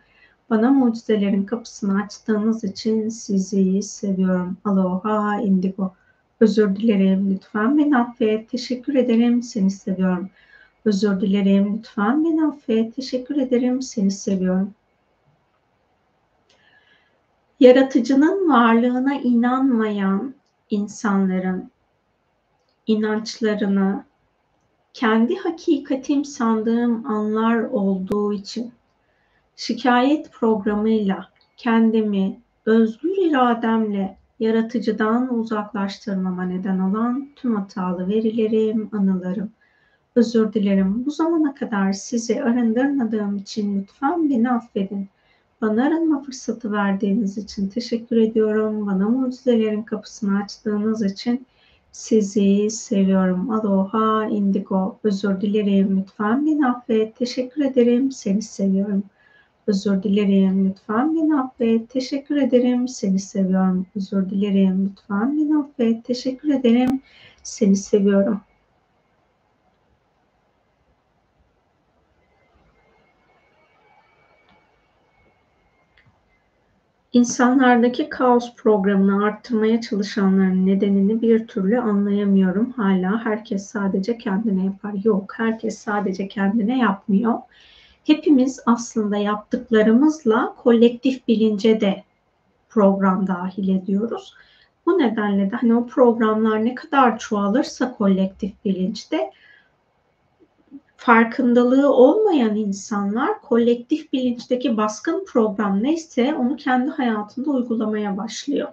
Bana 0.51 0.71
mucizelerin 0.71 1.45
kapısını 1.45 2.03
açtığınız 2.03 2.65
için 2.65 3.09
sizi 3.09 3.83
seviyorum. 3.83 4.57
Aloha, 4.65 5.41
indigo. 5.41 5.93
Özür 6.41 6.77
dilerim. 6.77 7.31
Lütfen 7.31 7.79
beni 7.79 7.99
affet. 7.99 8.51
Teşekkür 8.51 8.95
ederim. 8.95 9.43
Seni 9.43 9.71
seviyorum. 9.71 10.31
Özür 10.85 11.21
dilerim. 11.21 11.77
Lütfen 11.79 12.25
beni 12.25 12.45
affet. 12.45 12.97
Teşekkür 12.97 13.37
ederim. 13.37 13.83
Seni 13.83 14.11
seviyorum. 14.11 14.75
Yaratıcının 17.61 18.49
varlığına 18.49 19.15
inanmayan 19.15 20.35
insanların 20.71 21.71
inançlarını 22.87 24.05
kendi 24.95 25.37
hakikatim 25.37 26.25
sandığım 26.25 27.07
anlar 27.07 27.59
olduğu 27.63 28.33
için 28.33 28.73
şikayet 29.57 30.33
programıyla 30.33 31.29
kendimi 31.57 32.41
özgür 32.67 33.17
irademle 33.17 34.18
yaratıcıdan 34.41 35.39
uzaklaştırmama 35.39 36.45
neden 36.45 36.79
olan 36.79 37.29
tüm 37.37 37.57
hatalı 37.57 38.09
verilerim, 38.09 38.89
anılarım. 38.93 39.51
Özür 40.15 40.53
dilerim. 40.53 41.07
Bu 41.07 41.11
zamana 41.11 41.55
kadar 41.55 41.93
sizi 41.93 42.43
arındırmadığım 42.43 43.37
için 43.37 43.81
lütfen 43.81 44.31
beni 44.31 44.51
affedin. 44.51 45.09
Bana 45.61 45.87
arınma 45.87 46.23
fırsatı 46.23 46.73
verdiğiniz 46.73 47.39
için 47.39 47.69
teşekkür 47.69 48.17
ediyorum. 48.17 48.87
Bana 48.87 49.09
mucizelerin 49.09 49.83
kapısını 49.83 50.43
açtığınız 50.43 51.03
için 51.03 51.47
sizi 51.93 52.71
seviyorum. 52.71 53.51
Aloha, 53.51 54.27
indigo. 54.27 54.99
Özür 55.05 55.41
dilerim. 55.41 55.99
Lütfen 56.01 56.47
beni 56.47 56.67
affet. 56.67 57.17
Teşekkür 57.17 57.65
ederim. 57.65 58.13
Seni 58.13 58.43
seviyorum. 58.43 59.03
Özür 59.69 60.03
dilerim. 60.03 60.69
Lütfen 60.69 61.17
beni 61.17 61.41
affet. 61.41 61.91
Teşekkür 61.91 62.37
ederim. 62.37 62.89
Seni 62.89 63.19
seviyorum. 63.19 63.87
Özür 63.97 64.31
dilerim. 64.31 64.91
Lütfen 64.91 65.39
beni 65.39 65.59
affet. 65.59 66.05
Teşekkür 66.05 66.49
ederim. 66.55 67.03
Seni 67.43 67.77
seviyorum. 67.77 68.41
İnsanlardaki 77.13 78.09
kaos 78.09 78.55
programını 78.57 79.25
arttırmaya 79.25 79.81
çalışanların 79.81 80.67
nedenini 80.67 81.23
bir 81.23 81.47
türlü 81.47 81.81
anlayamıyorum. 81.81 82.71
Hala 82.71 83.25
herkes 83.25 83.67
sadece 83.67 84.19
kendine 84.19 84.65
yapar. 84.65 84.95
Yok, 85.05 85.33
herkes 85.37 85.79
sadece 85.79 86.29
kendine 86.29 86.79
yapmıyor 86.79 87.39
hepimiz 88.09 88.61
aslında 88.67 89.17
yaptıklarımızla 89.17 90.55
kolektif 90.57 91.29
bilince 91.29 91.81
de 91.81 92.05
program 92.69 93.27
dahil 93.27 93.69
ediyoruz. 93.69 94.35
Bu 94.87 94.99
nedenle 94.99 95.51
de 95.51 95.57
hani 95.57 95.75
o 95.75 95.87
programlar 95.87 96.65
ne 96.65 96.75
kadar 96.75 97.19
çoğalırsa 97.19 97.97
kolektif 97.97 98.65
bilinçte 98.65 99.31
farkındalığı 100.97 101.93
olmayan 101.93 102.57
insanlar 102.57 103.41
kolektif 103.41 104.13
bilinçteki 104.13 104.77
baskın 104.77 105.25
program 105.25 105.83
neyse 105.83 106.35
onu 106.35 106.57
kendi 106.57 106.91
hayatında 106.91 107.51
uygulamaya 107.51 108.17
başlıyor. 108.17 108.69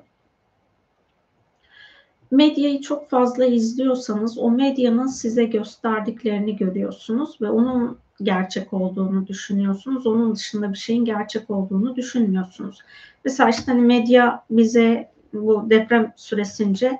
Medyayı 2.31 2.81
çok 2.81 3.09
fazla 3.09 3.45
izliyorsanız 3.45 4.37
o 4.37 4.51
medyanın 4.51 5.07
size 5.07 5.45
gösterdiklerini 5.45 6.55
görüyorsunuz 6.55 7.41
ve 7.41 7.49
onun 7.49 7.97
gerçek 8.23 8.73
olduğunu 8.73 9.27
düşünüyorsunuz. 9.27 10.07
Onun 10.07 10.35
dışında 10.35 10.73
bir 10.73 10.77
şeyin 10.77 11.05
gerçek 11.05 11.49
olduğunu 11.49 11.95
düşünmüyorsunuz. 11.95 12.81
Mesela 13.25 13.49
işte 13.49 13.71
hani 13.71 13.81
medya 13.81 14.43
bize 14.49 15.11
bu 15.33 15.69
deprem 15.69 16.13
süresince 16.15 16.99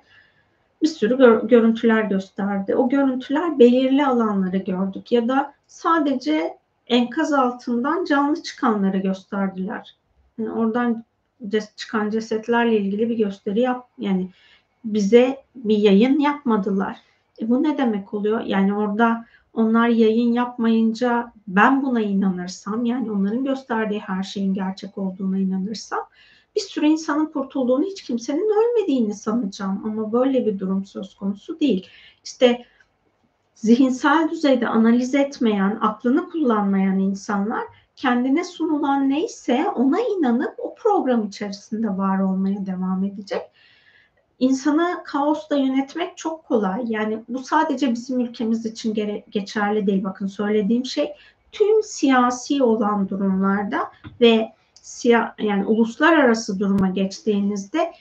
bir 0.81 0.87
sürü 0.87 1.17
gör, 1.17 1.43
görüntüler 1.43 2.01
gösterdi. 2.01 2.75
O 2.75 2.89
görüntüler 2.89 3.59
belirli 3.59 4.05
alanları 4.05 4.57
gördük 4.57 5.11
ya 5.11 5.27
da 5.27 5.53
sadece 5.67 6.57
enkaz 6.87 7.33
altından 7.33 8.05
canlı 8.05 8.43
çıkanları 8.43 8.97
gösterdiler. 8.97 9.95
Yani 10.37 10.51
oradan 10.51 11.03
çıkan 11.75 12.09
cesetlerle 12.09 12.77
ilgili 12.77 13.09
bir 13.09 13.17
gösteri 13.17 13.59
yap 13.59 13.87
yani 13.97 14.29
bize 14.85 15.43
bir 15.55 15.77
yayın 15.77 16.19
yapmadılar. 16.19 16.97
E 17.41 17.49
bu 17.49 17.63
ne 17.63 17.77
demek 17.77 18.13
oluyor? 18.13 18.41
Yani 18.41 18.75
orada 18.75 19.25
onlar 19.55 19.87
yayın 19.87 20.33
yapmayınca 20.33 21.31
ben 21.47 21.83
buna 21.83 22.01
inanırsam 22.01 22.85
yani 22.85 23.11
onların 23.11 23.43
gösterdiği 23.43 23.99
her 23.99 24.23
şeyin 24.23 24.53
gerçek 24.53 24.97
olduğuna 24.97 25.37
inanırsam 25.37 25.99
bir 26.55 26.61
sürü 26.61 26.85
insanın 26.85 27.25
kurtulduğunu 27.25 27.83
hiç 27.85 28.03
kimsenin 28.03 28.49
ölmediğini 28.49 29.13
sanacağım 29.13 29.81
ama 29.85 30.11
böyle 30.11 30.45
bir 30.45 30.59
durum 30.59 30.85
söz 30.85 31.15
konusu 31.15 31.59
değil. 31.59 31.87
İşte 32.23 32.65
zihinsel 33.55 34.29
düzeyde 34.31 34.67
analiz 34.67 35.15
etmeyen, 35.15 35.77
aklını 35.81 36.29
kullanmayan 36.29 36.99
insanlar 36.99 37.63
kendine 37.95 38.43
sunulan 38.43 39.09
neyse 39.09 39.65
ona 39.75 39.99
inanıp 39.99 40.55
o 40.57 40.75
program 40.75 41.27
içerisinde 41.27 41.97
var 41.97 42.19
olmaya 42.19 42.65
devam 42.65 43.03
edecek. 43.03 43.41
İnsanı 44.39 45.03
kaosla 45.05 45.57
yönetmek 45.57 46.17
çok 46.17 46.45
kolay. 46.45 46.83
Yani 46.87 47.19
bu 47.29 47.39
sadece 47.39 47.91
bizim 47.91 48.19
ülkemiz 48.19 48.65
için 48.65 48.93
geçerli 49.29 49.87
değil. 49.87 50.03
Bakın 50.03 50.27
söylediğim 50.27 50.85
şey 50.85 51.13
tüm 51.51 51.83
siyasi 51.83 52.63
olan 52.63 53.09
durumlarda 53.09 53.91
ve 54.21 54.51
siya 54.73 55.35
yani 55.39 55.65
uluslararası 55.65 56.59
duruma 56.59 56.89
geçtiğinizde 56.89 57.93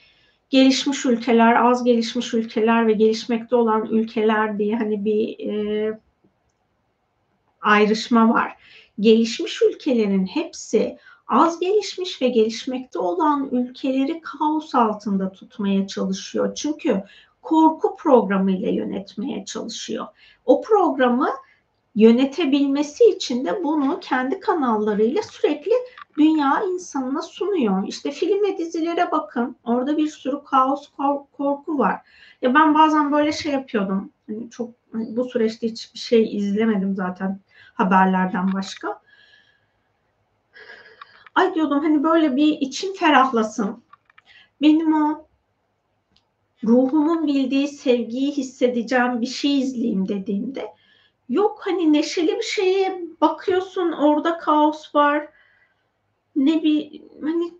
gelişmiş 0.49 1.05
ülkeler, 1.05 1.65
az 1.65 1.83
gelişmiş 1.83 2.33
ülkeler 2.33 2.87
ve 2.87 2.93
gelişmekte 2.93 3.55
olan 3.55 3.85
ülkeler 3.85 4.59
diye 4.59 4.75
hani 4.75 5.05
bir 5.05 5.49
e, 5.49 5.99
ayrışma 7.61 8.29
var. 8.29 8.55
Gelişmiş 8.99 9.61
ülkelerin 9.61 10.25
hepsi 10.25 10.97
az 11.27 11.59
gelişmiş 11.59 12.21
ve 12.21 12.27
gelişmekte 12.27 12.99
olan 12.99 13.49
ülkeleri 13.51 14.21
kaos 14.21 14.75
altında 14.75 15.31
tutmaya 15.31 15.87
çalışıyor. 15.87 16.55
Çünkü 16.55 17.03
korku 17.41 17.95
programı 17.95 18.51
ile 18.51 18.71
yönetmeye 18.71 19.45
çalışıyor. 19.45 20.07
O 20.45 20.61
programı 20.61 21.29
yönetebilmesi 21.95 23.03
için 23.03 23.45
de 23.45 23.63
bunu 23.63 23.99
kendi 23.99 24.39
kanallarıyla 24.39 25.21
sürekli 25.23 25.71
dünya 26.17 26.63
insanına 26.73 27.21
sunuyor. 27.21 27.87
İşte 27.87 28.11
film 28.11 28.43
ve 28.45 28.57
dizilere 28.57 29.11
bakın. 29.11 29.55
Orada 29.63 29.97
bir 29.97 30.07
sürü 30.07 30.43
kaos, 30.43 30.89
korku 31.37 31.77
var. 31.77 32.01
Ya 32.41 32.53
ben 32.53 32.73
bazen 32.73 33.11
böyle 33.11 33.31
şey 33.31 33.51
yapıyordum. 33.51 34.09
Hani 34.27 34.49
çok 34.49 34.69
hani 34.91 35.15
bu 35.15 35.25
süreçte 35.25 35.67
hiçbir 35.67 35.99
şey 35.99 36.37
izlemedim 36.37 36.95
zaten 36.95 37.39
haberlerden 37.73 38.53
başka. 38.53 39.04
Ay 41.35 41.55
diyordum 41.55 41.79
hani 41.79 42.03
böyle 42.03 42.35
bir 42.35 42.47
içim 42.47 42.93
ferahlasın. 42.93 43.83
Benim 44.61 44.93
o 44.93 45.27
ruhumun 46.63 47.27
bildiği 47.27 47.67
sevgiyi 47.67 48.31
hissedeceğim 48.31 49.21
bir 49.21 49.25
şey 49.27 49.59
izleyeyim 49.59 50.07
dediğimde 50.07 50.73
yok 51.29 51.61
hani 51.65 51.93
neşeli 51.93 52.37
bir 52.37 52.43
şeye 52.43 53.01
bakıyorsun 53.21 53.91
orada 53.91 54.37
kaos 54.37 54.95
var 54.95 55.27
ne 56.35 56.63
bir 56.63 57.01
hani 57.21 57.53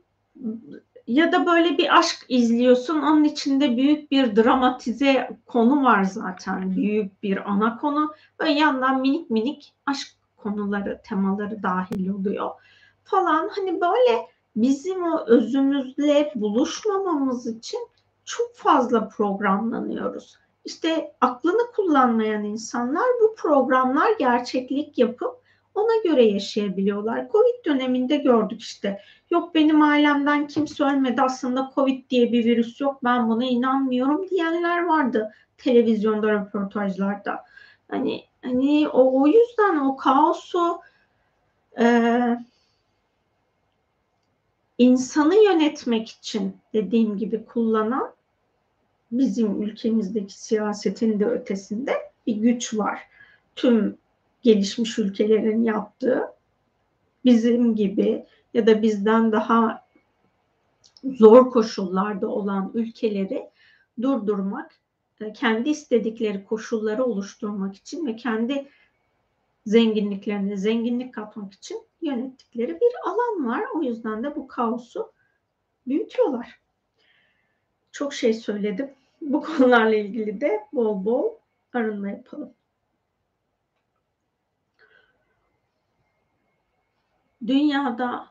ya 1.07 1.31
da 1.31 1.45
böyle 1.45 1.77
bir 1.77 1.97
aşk 1.97 2.25
izliyorsun 2.29 3.01
onun 3.01 3.23
içinde 3.23 3.77
büyük 3.77 4.11
bir 4.11 4.35
dramatize 4.35 5.29
konu 5.45 5.83
var 5.83 6.03
zaten 6.03 6.75
büyük 6.75 7.23
bir 7.23 7.51
ana 7.51 7.77
konu 7.77 8.13
ve 8.41 8.49
yandan 8.49 9.01
minik 9.01 9.29
minik 9.29 9.73
aşk 9.85 10.07
konuları 10.37 11.01
temaları 11.03 11.63
dahil 11.63 12.09
oluyor 12.09 12.51
falan 13.05 13.49
hani 13.55 13.81
böyle 13.81 14.27
bizim 14.55 15.03
o 15.03 15.25
özümüzle 15.27 16.31
buluşmamamız 16.35 17.47
için 17.47 17.79
çok 18.25 18.55
fazla 18.55 19.09
programlanıyoruz. 19.09 20.37
İşte 20.65 21.15
aklını 21.21 21.71
kullanmayan 21.75 22.43
insanlar 22.43 23.05
bu 23.21 23.35
programlar 23.35 24.11
gerçeklik 24.19 24.97
yapıp 24.97 25.45
ona 25.75 26.01
göre 26.03 26.25
yaşayabiliyorlar. 26.25 27.27
Covid 27.31 27.65
döneminde 27.65 28.17
gördük 28.17 28.61
işte. 28.61 29.01
Yok 29.29 29.55
benim 29.55 29.81
ailemden 29.81 30.47
kimse 30.47 30.83
ölmedi 30.83 31.21
aslında 31.21 31.71
Covid 31.75 32.09
diye 32.09 32.31
bir 32.31 32.45
virüs 32.45 32.81
yok 32.81 33.03
ben 33.03 33.29
buna 33.29 33.45
inanmıyorum 33.45 34.29
diyenler 34.29 34.85
vardı 34.85 35.31
televizyonda 35.57 36.31
röportajlarda. 36.31 37.43
Hani 37.91 38.23
hani 38.43 38.87
o, 38.89 39.21
o 39.21 39.27
yüzden 39.27 39.77
o 39.77 39.95
kaosu 39.95 40.79
e, 41.79 41.85
insanı 44.77 45.35
yönetmek 45.35 46.09
için 46.09 46.57
dediğim 46.73 47.17
gibi 47.17 47.45
kullanan 47.45 48.13
bizim 49.11 49.61
ülkemizdeki 49.63 50.41
siyasetin 50.41 51.19
de 51.19 51.25
ötesinde 51.25 51.93
bir 52.27 52.35
güç 52.35 52.73
var. 52.73 52.99
Tüm 53.55 53.97
gelişmiş 54.41 54.99
ülkelerin 54.99 55.63
yaptığı 55.63 56.21
bizim 57.25 57.75
gibi 57.75 58.25
ya 58.53 58.67
da 58.67 58.81
bizden 58.81 59.31
daha 59.31 59.85
zor 61.03 61.51
koşullarda 61.51 62.27
olan 62.27 62.71
ülkeleri 62.73 63.49
durdurmak, 64.01 64.79
e, 65.21 65.33
kendi 65.33 65.69
istedikleri 65.69 66.45
koşulları 66.45 67.03
oluşturmak 67.03 67.75
için 67.75 68.05
ve 68.05 68.15
kendi 68.15 68.67
zenginliklerine 69.65 70.57
zenginlik 70.57 71.13
katmak 71.13 71.53
için 71.53 71.81
yönettikleri 72.01 72.79
bir 72.79 73.09
alan 73.09 73.47
var. 73.47 73.63
O 73.75 73.83
yüzden 73.83 74.23
de 74.23 74.35
bu 74.35 74.47
kaosu 74.47 75.11
büyütüyorlar. 75.87 76.59
Çok 77.91 78.13
şey 78.13 78.33
söyledim. 78.33 78.93
Bu 79.21 79.41
konularla 79.57 79.95
ilgili 79.95 80.41
de 80.41 80.67
bol 80.73 81.05
bol 81.05 81.31
arınma 81.73 82.09
yapalım. 82.09 82.53
dünyada 87.47 88.29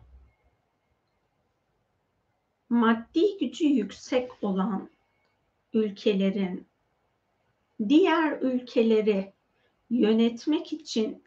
maddi 2.68 3.38
gücü 3.38 3.64
yüksek 3.64 4.44
olan 4.44 4.90
ülkelerin 5.72 6.66
diğer 7.88 8.40
ülkeleri 8.40 9.32
yönetmek 9.90 10.72
için 10.72 11.23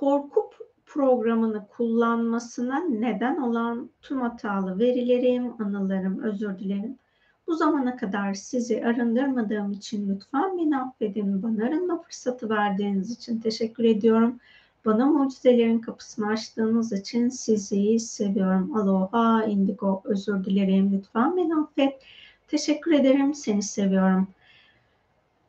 korku 0.00 0.50
programını 0.86 1.66
kullanmasına 1.68 2.78
neden 2.78 3.36
olan 3.36 3.90
tüm 4.02 4.20
hatalı 4.20 4.78
verilerim, 4.78 5.62
anılarım, 5.62 6.22
özür 6.22 6.58
dilerim. 6.58 6.98
Bu 7.46 7.54
zamana 7.54 7.96
kadar 7.96 8.34
sizi 8.34 8.84
arındırmadığım 8.84 9.72
için 9.72 10.08
lütfen 10.08 10.58
beni 10.58 10.78
affedin. 10.78 11.42
Bana 11.42 11.64
arınma 11.66 12.02
fırsatı 12.02 12.50
verdiğiniz 12.50 13.10
için 13.10 13.40
teşekkür 13.40 13.84
ediyorum. 13.84 14.38
Bana 14.84 15.06
mucizelerin 15.06 15.78
kapısını 15.78 16.26
açtığınız 16.26 16.92
için 16.92 17.28
sizi 17.28 18.00
seviyorum. 18.00 18.76
Aloha, 18.76 19.44
indigo, 19.44 20.02
özür 20.04 20.44
dilerim. 20.44 20.92
Lütfen 20.92 21.36
beni 21.36 21.54
affet. 21.54 22.02
Teşekkür 22.48 22.92
ederim, 22.92 23.34
seni 23.34 23.62
seviyorum. 23.62 24.28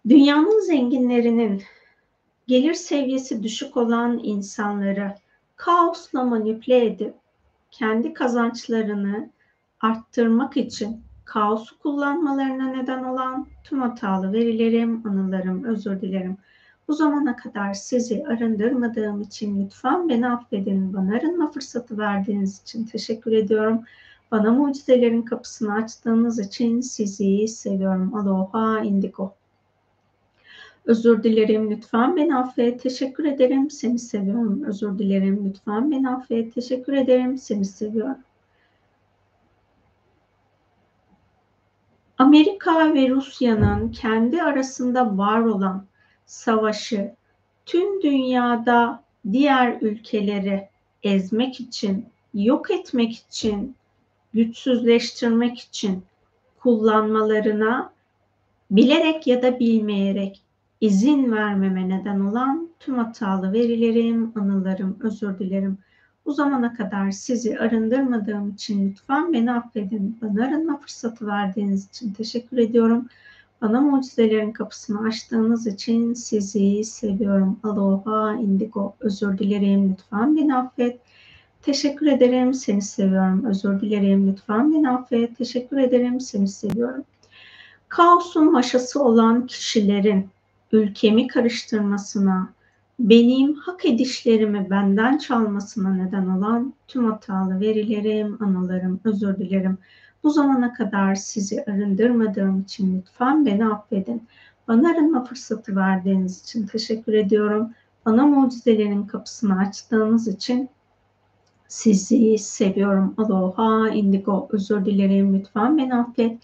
Dünyanın 0.09 0.59
zenginlerinin 0.59 1.61
gelir 2.51 2.73
seviyesi 2.73 3.43
düşük 3.43 3.77
olan 3.77 4.19
insanları 4.23 5.15
kaosla 5.55 6.23
manipüle 6.23 6.85
edip 6.85 7.13
kendi 7.71 8.13
kazançlarını 8.13 9.29
arttırmak 9.81 10.57
için 10.57 11.01
kaosu 11.25 11.79
kullanmalarına 11.79 12.67
neden 12.67 13.03
olan 13.03 13.47
tüm 13.63 13.81
hatalı 13.81 14.33
verilerim, 14.33 15.07
anılarım, 15.07 15.63
özür 15.63 16.01
dilerim. 16.01 16.37
Bu 16.87 16.93
zamana 16.93 17.35
kadar 17.35 17.73
sizi 17.73 18.23
arındırmadığım 18.27 19.21
için 19.21 19.65
lütfen 19.65 20.09
beni 20.09 20.29
affedin. 20.29 20.93
Bana 20.93 21.15
arınma 21.15 21.51
fırsatı 21.51 21.97
verdiğiniz 21.97 22.61
için 22.61 22.85
teşekkür 22.85 23.31
ediyorum. 23.31 23.81
Bana 24.31 24.51
mucizelerin 24.51 25.21
kapısını 25.21 25.73
açtığınız 25.73 26.39
için 26.39 26.81
sizi 26.81 27.47
seviyorum. 27.47 28.15
Aloha 28.15 28.79
indigo. 28.79 29.40
Özür 30.85 31.23
dilerim 31.23 31.71
lütfen 31.71 32.15
beni 32.15 32.35
affet. 32.35 32.83
Teşekkür 32.83 33.25
ederim. 33.25 33.69
Seni 33.69 33.99
seviyorum. 33.99 34.63
Özür 34.63 34.97
dilerim 34.97 35.45
lütfen 35.49 35.91
beni 35.91 36.09
affet. 36.09 36.55
Teşekkür 36.55 36.93
ederim. 36.93 37.37
Seni 37.37 37.65
seviyorum. 37.65 38.17
Amerika 42.17 42.93
ve 42.93 43.09
Rusya'nın 43.09 43.91
kendi 43.91 44.43
arasında 44.43 45.17
var 45.17 45.39
olan 45.39 45.85
savaşı 46.25 47.15
tüm 47.65 48.01
dünyada 48.01 49.03
diğer 49.31 49.81
ülkeleri 49.81 50.69
ezmek 51.03 51.59
için, 51.59 52.05
yok 52.33 52.71
etmek 52.71 53.13
için, 53.13 53.75
güçsüzleştirmek 54.33 55.59
için 55.59 56.03
kullanmalarına 56.59 57.93
bilerek 58.71 59.27
ya 59.27 59.41
da 59.41 59.59
bilmeyerek 59.59 60.41
izin 60.81 61.31
vermeme 61.31 61.89
neden 61.89 62.19
olan 62.19 62.69
tüm 62.79 62.97
hatalı 62.97 63.53
verilerim, 63.53 64.31
anılarım, 64.35 64.97
özür 65.03 65.39
dilerim. 65.39 65.77
Bu 66.25 66.31
zamana 66.31 66.73
kadar 66.73 67.11
sizi 67.11 67.59
arındırmadığım 67.59 68.49
için 68.49 68.89
lütfen 68.89 69.33
beni 69.33 69.51
affedin. 69.53 70.17
Bana 70.21 70.45
arınma 70.45 70.77
fırsatı 70.77 71.27
verdiğiniz 71.27 71.89
için 71.89 72.13
teşekkür 72.13 72.57
ediyorum. 72.57 73.07
Bana 73.61 73.81
mucizelerin 73.81 74.51
kapısını 74.51 75.07
açtığınız 75.07 75.67
için 75.67 76.13
sizi 76.13 76.83
seviyorum. 76.83 77.59
Aloha, 77.63 78.35
indigo. 78.35 78.95
Özür 78.99 79.37
dilerim. 79.37 79.89
Lütfen 79.91 80.37
beni 80.37 80.55
affet. 80.55 80.99
Teşekkür 81.61 82.07
ederim. 82.07 82.53
Seni 82.53 82.81
seviyorum. 82.81 83.45
Özür 83.45 83.81
dilerim. 83.81 84.27
Lütfen 84.31 84.73
beni 84.73 84.89
affet. 84.89 85.37
Teşekkür 85.37 85.77
ederim. 85.77 86.19
Seni 86.19 86.47
seviyorum. 86.47 87.03
Kaosun 87.89 88.51
maşası 88.51 89.03
olan 89.03 89.47
kişilerin 89.47 90.29
ülkemi 90.71 91.27
karıştırmasına, 91.27 92.53
benim 92.99 93.53
hak 93.53 93.85
edişlerimi 93.85 94.69
benden 94.69 95.17
çalmasına 95.17 95.93
neden 95.93 96.27
olan 96.27 96.73
tüm 96.87 97.11
hatalı 97.11 97.59
verilerim, 97.59 98.37
anılarım, 98.39 98.99
özür 99.03 99.37
dilerim. 99.37 99.77
Bu 100.23 100.29
zamana 100.29 100.73
kadar 100.73 101.15
sizi 101.15 101.63
arındırmadığım 101.63 102.61
için 102.61 102.97
lütfen 102.97 103.45
beni 103.45 103.65
affedin. 103.65 104.23
Bana 104.67 104.89
arınma 104.91 105.23
fırsatı 105.23 105.75
verdiğiniz 105.75 106.41
için 106.41 106.67
teşekkür 106.67 107.13
ediyorum. 107.13 107.69
Bana 108.05 108.25
mucizelerin 108.25 109.03
kapısını 109.03 109.59
açtığınız 109.59 110.27
için 110.27 110.69
sizi 111.67 112.37
seviyorum. 112.37 113.13
Aloha, 113.17 113.89
indigo, 113.89 114.47
özür 114.51 114.85
dilerim. 114.85 115.39
Lütfen 115.39 115.77
beni 115.77 115.95
affet. 115.95 116.37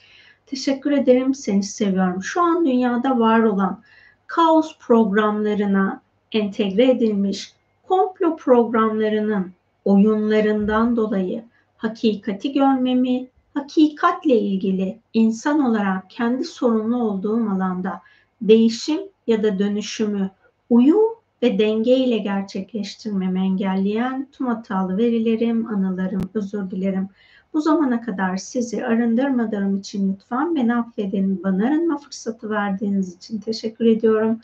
Teşekkür 0.46 0.92
ederim. 0.92 1.34
Seni 1.34 1.64
seviyorum. 1.64 2.24
Şu 2.24 2.42
an 2.42 2.66
dünyada 2.66 3.20
var 3.20 3.40
olan 3.40 3.82
kaos 4.28 4.78
programlarına 4.80 6.02
entegre 6.32 6.92
edilmiş 6.92 7.54
komplo 7.88 8.36
programlarının 8.36 9.52
oyunlarından 9.86 10.96
dolayı 10.96 11.44
hakikati 11.78 12.54
görmemi, 12.54 13.28
hakikatle 13.54 14.40
ilgili 14.40 15.00
insan 15.14 15.60
olarak 15.60 16.10
kendi 16.10 16.44
sorumlu 16.44 17.04
olduğum 17.04 17.50
alanda 17.50 18.02
değişim 18.42 19.00
ya 19.28 19.44
da 19.44 19.60
dönüşümü 19.60 20.30
uyum 20.70 21.18
ve 21.44 21.60
denge 21.60 21.96
ile 21.98 22.18
gerçekleştirmemi 22.18 23.40
engelleyen 23.40 24.28
tüm 24.32 24.48
hatalı 24.48 24.98
verilerim, 24.98 25.68
anılarım, 25.68 26.30
özür 26.34 26.72
dilerim. 26.72 27.10
Bu 27.58 27.62
zamana 27.62 28.02
kadar 28.02 28.38
sizi 28.38 28.86
arındırmadığım 28.86 29.76
için 29.76 30.14
lütfen 30.14 30.56
beni 30.56 30.76
affedin. 30.76 31.44
Bana 31.44 31.68
arınma 31.68 31.98
fırsatı 31.98 32.50
verdiğiniz 32.50 33.16
için 33.16 33.40
teşekkür 33.40 33.86
ediyorum. 33.86 34.40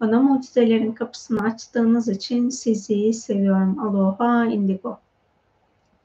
Bana 0.00 0.20
mucizelerin 0.20 0.92
kapısını 0.92 1.42
açtığınız 1.42 2.08
için 2.08 2.48
sizi 2.48 3.12
seviyorum. 3.12 3.78
Aloha 3.78 4.46
indigo. 4.46 4.98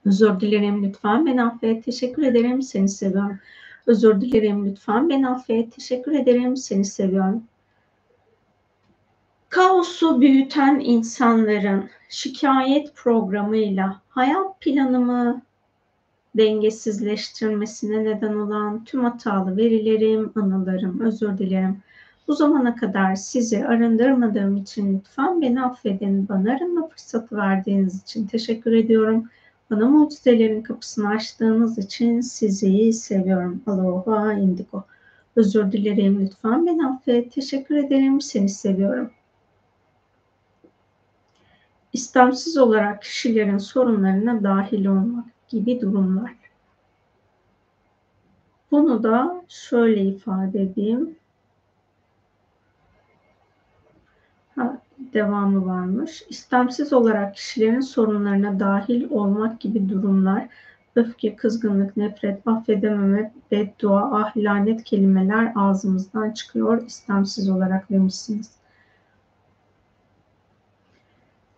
Özür 0.06 0.40
dilerim 0.40 0.84
lütfen 0.84 1.26
beni 1.26 1.44
affet. 1.44 1.86
Teşekkür 1.86 2.24
ederim. 2.24 2.62
Seni 2.62 2.90
seviyorum. 2.90 3.40
Özür 3.88 4.22
dilerim 4.22 4.66
lütfen 4.66 5.10
beni 5.10 5.30
affet. 5.30 5.76
Teşekkür 5.76 6.12
ederim. 6.12 6.58
Seni 6.58 6.86
seviyorum. 6.86 7.44
Kaosu 9.50 10.22
büyüten 10.22 10.80
insanların 10.80 11.90
şikayet 12.10 12.96
programıyla 12.96 14.02
hayat 14.10 14.62
planımı 14.62 15.42
dengesizleştirmesine 16.38 18.04
neden 18.04 18.34
olan 18.34 18.84
tüm 18.84 19.04
hatalı 19.04 19.58
verilerim, 19.58 20.32
anılarım, 20.36 21.00
özür 21.00 21.38
dilerim. 21.38 21.84
Bu 22.28 22.34
zamana 22.34 22.76
kadar 22.76 23.16
sizi 23.16 23.68
arındırmadığım 23.68 24.58
için 24.58 24.98
lütfen 24.98 25.42
beni 25.42 25.64
affedin. 25.64 26.30
Bana 26.30 26.54
arınma 26.54 26.88
fırsatı 26.88 27.38
verdiğiniz 27.38 28.02
için 28.02 28.28
teşekkür 28.28 28.72
ediyorum. 28.72 29.30
Bana 29.70 29.88
mucizelerin 29.88 30.62
kapısını 30.62 31.10
açtığınız 31.10 31.78
için 31.78 32.22
sizi 32.22 32.94
seviyorum. 32.94 33.62
Aloha 33.68 34.34
indigo. 34.34 34.84
Özür 35.36 35.72
dilerim 35.72 36.26
lütfen 36.26 36.66
beni 36.66 36.88
affet. 36.88 37.32
Teşekkür 37.32 37.76
ederim. 37.76 38.22
Seni 38.22 38.50
seviyorum. 38.50 39.12
İstemsiz 41.94 42.58
olarak 42.58 43.02
kişilerin 43.02 43.58
sorunlarına 43.58 44.44
dahil 44.44 44.86
olmak 44.86 45.33
gibi 45.54 45.82
durumlar. 45.82 46.36
Bunu 48.72 49.04
da 49.04 49.44
şöyle 49.48 50.02
ifade 50.02 50.62
edeyim. 50.62 51.16
Ha, 54.56 54.82
devamı 55.14 55.66
varmış. 55.66 56.24
İstemsiz 56.30 56.94
olarak 56.94 57.36
kişilerin 57.36 57.80
sorunlarına 57.80 58.60
dahil 58.60 59.10
olmak 59.10 59.60
gibi 59.60 59.90
durumlar, 59.90 60.48
öfke, 60.96 61.36
kızgınlık, 61.36 61.98
nefret, 61.98 62.48
affedememe, 62.48 63.34
beddua, 63.52 64.20
ah, 64.22 64.38
lanet 64.38 64.84
kelimeler 64.84 65.52
ağzımızdan 65.56 66.32
çıkıyor 66.32 66.86
istemsiz 66.86 67.50
olarak 67.50 67.90
demişsiniz. 67.90 68.63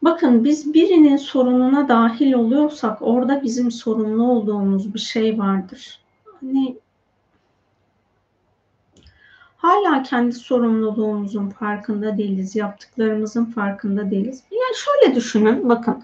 Bakın 0.06 0.44
biz 0.44 0.74
birinin 0.74 1.18
sorununa 1.18 1.90
dahil 1.90 2.34
oluyorsak 2.34 2.98
orada 3.02 3.44
bizim 3.44 3.72
sorumlu 3.72 4.24
olduğumuz 4.24 4.94
bir 4.94 5.00
şey 5.00 5.40
vardır. 5.40 6.00
Hani 6.40 6.78
hala 9.58 10.04
kendi 10.04 10.34
sorumluluğumuzun 10.36 11.50
farkında 11.50 12.18
değiliz, 12.18 12.56
yaptıklarımızın 12.56 13.46
farkında 13.46 14.12
değiliz. 14.12 14.44
Yani 14.52 14.76
şöyle 14.76 15.16
düşünün, 15.16 15.70
bakın. 15.70 16.04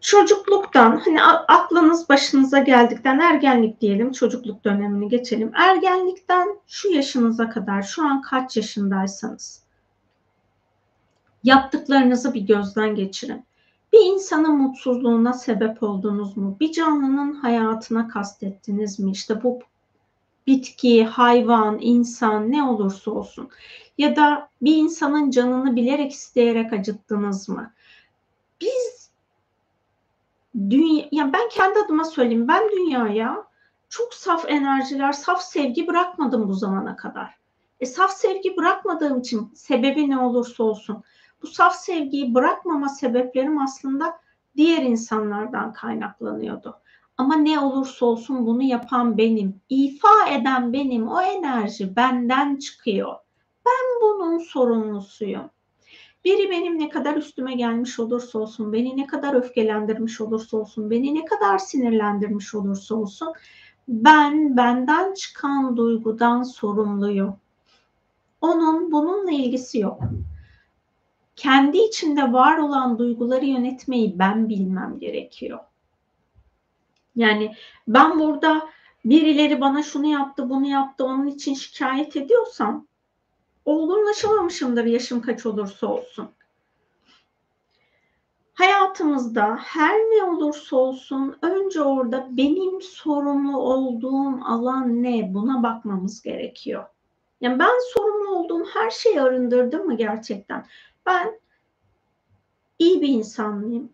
Çocukluktan, 0.00 1.00
hani 1.04 1.22
aklınız 1.48 2.08
başınıza 2.08 2.58
geldikten 2.58 3.18
ergenlik 3.18 3.80
diyelim, 3.80 4.12
çocukluk 4.12 4.64
dönemini 4.64 5.08
geçelim. 5.08 5.50
Ergenlikten 5.54 6.48
şu 6.66 6.88
yaşınıza 6.88 7.48
kadar, 7.48 7.82
şu 7.82 8.06
an 8.06 8.22
kaç 8.22 8.56
yaşındaysanız, 8.56 9.63
yaptıklarınızı 11.44 12.34
bir 12.34 12.40
gözden 12.40 12.94
geçirin. 12.94 13.44
Bir 13.92 14.00
insanın 14.00 14.56
mutsuzluğuna 14.56 15.32
sebep 15.32 15.82
oldunuz 15.82 16.36
mu? 16.36 16.56
Bir 16.60 16.72
canlının 16.72 17.34
hayatına 17.34 18.08
kastettiniz 18.08 19.00
mi? 19.00 19.10
İşte 19.10 19.42
bu 19.42 19.60
bitki, 20.46 21.04
hayvan, 21.04 21.78
insan 21.80 22.52
ne 22.52 22.62
olursa 22.62 23.10
olsun 23.10 23.48
ya 23.98 24.16
da 24.16 24.48
bir 24.62 24.76
insanın 24.76 25.30
canını 25.30 25.76
bilerek 25.76 26.12
isteyerek 26.12 26.72
acıttınız 26.72 27.48
mı? 27.48 27.72
Biz 28.60 29.10
dünya, 30.70 31.04
yani 31.12 31.32
ben 31.32 31.48
kendi 31.48 31.78
adıma 31.78 32.04
söyleyeyim. 32.04 32.48
Ben 32.48 32.70
dünyaya 32.70 33.44
çok 33.88 34.14
saf 34.14 34.44
enerjiler, 34.48 35.12
saf 35.12 35.42
sevgi 35.42 35.86
bırakmadım 35.86 36.48
bu 36.48 36.54
zamana 36.54 36.96
kadar. 36.96 37.34
E, 37.80 37.86
saf 37.86 38.12
sevgi 38.12 38.56
bırakmadığım 38.56 39.20
için 39.20 39.52
sebebi 39.54 40.10
ne 40.10 40.18
olursa 40.18 40.64
olsun 40.64 41.02
bu 41.44 41.48
saf 41.48 41.76
sevgiyi 41.76 42.34
bırakmama 42.34 42.88
sebeplerim 42.88 43.58
aslında 43.58 44.18
diğer 44.56 44.82
insanlardan 44.82 45.72
kaynaklanıyordu. 45.72 46.76
Ama 47.18 47.36
ne 47.36 47.60
olursa 47.60 48.06
olsun 48.06 48.46
bunu 48.46 48.62
yapan 48.62 49.18
benim, 49.18 49.60
ifa 49.68 50.28
eden 50.30 50.72
benim, 50.72 51.08
o 51.08 51.20
enerji 51.20 51.96
benden 51.96 52.56
çıkıyor. 52.56 53.14
Ben 53.66 54.00
bunun 54.02 54.38
sorumlusuyum. 54.38 55.50
Biri 56.24 56.50
benim 56.50 56.78
ne 56.78 56.88
kadar 56.88 57.16
üstüme 57.16 57.54
gelmiş 57.54 58.00
olursa 58.00 58.38
olsun, 58.38 58.72
beni 58.72 58.96
ne 58.96 59.06
kadar 59.06 59.34
öfkelendirmiş 59.34 60.20
olursa 60.20 60.56
olsun, 60.56 60.90
beni 60.90 61.14
ne 61.14 61.24
kadar 61.24 61.58
sinirlendirmiş 61.58 62.54
olursa 62.54 62.94
olsun, 62.94 63.32
ben 63.88 64.56
benden 64.56 65.14
çıkan 65.14 65.76
duygudan 65.76 66.42
sorumluyum. 66.42 67.36
Onun 68.40 68.92
bununla 68.92 69.30
ilgisi 69.30 69.78
yok. 69.78 70.00
Kendi 71.36 71.78
içinde 71.78 72.32
var 72.32 72.58
olan 72.58 72.98
duyguları 72.98 73.44
yönetmeyi 73.44 74.18
ben 74.18 74.48
bilmem 74.48 74.98
gerekiyor. 74.98 75.58
Yani 77.16 77.54
ben 77.88 78.18
burada 78.18 78.68
birileri 79.04 79.60
bana 79.60 79.82
şunu 79.82 80.06
yaptı, 80.06 80.50
bunu 80.50 80.66
yaptı, 80.66 81.04
onun 81.04 81.26
için 81.26 81.54
şikayet 81.54 82.16
ediyorsam 82.16 82.86
olgunlaşamamışımdır 83.64 84.84
yaşım 84.84 85.22
kaç 85.22 85.46
olursa 85.46 85.86
olsun. 85.86 86.30
Hayatımızda 88.54 89.56
her 89.56 89.98
ne 89.98 90.22
olursa 90.22 90.76
olsun 90.76 91.36
önce 91.42 91.82
orada 91.82 92.28
benim 92.30 92.82
sorumlu 92.82 93.58
olduğum 93.58 94.44
alan 94.44 95.02
ne 95.02 95.34
buna 95.34 95.62
bakmamız 95.62 96.22
gerekiyor. 96.22 96.84
Yani 97.40 97.58
ben 97.58 97.92
sorumlu 97.94 98.28
olduğum 98.30 98.64
her 98.64 98.90
şeyi 98.90 99.20
arındırdım 99.20 99.86
mı 99.86 99.96
gerçekten? 99.96 100.66
Ben 101.06 101.40
iyi 102.78 103.02
bir 103.02 103.08
insan 103.08 103.54
mıyım? 103.54 103.92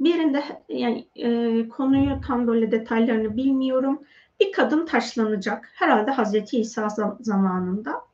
Birinde 0.00 0.44
yani 0.68 1.06
e, 1.16 1.68
konuyu 1.68 2.20
tam 2.26 2.46
böyle 2.46 2.70
detaylarını 2.70 3.36
bilmiyorum. 3.36 4.02
Bir 4.40 4.52
kadın 4.52 4.86
taşlanacak. 4.86 5.70
Herhalde 5.74 6.10
Hazreti 6.10 6.60
İsa 6.60 6.88
zamanında. 7.20 8.04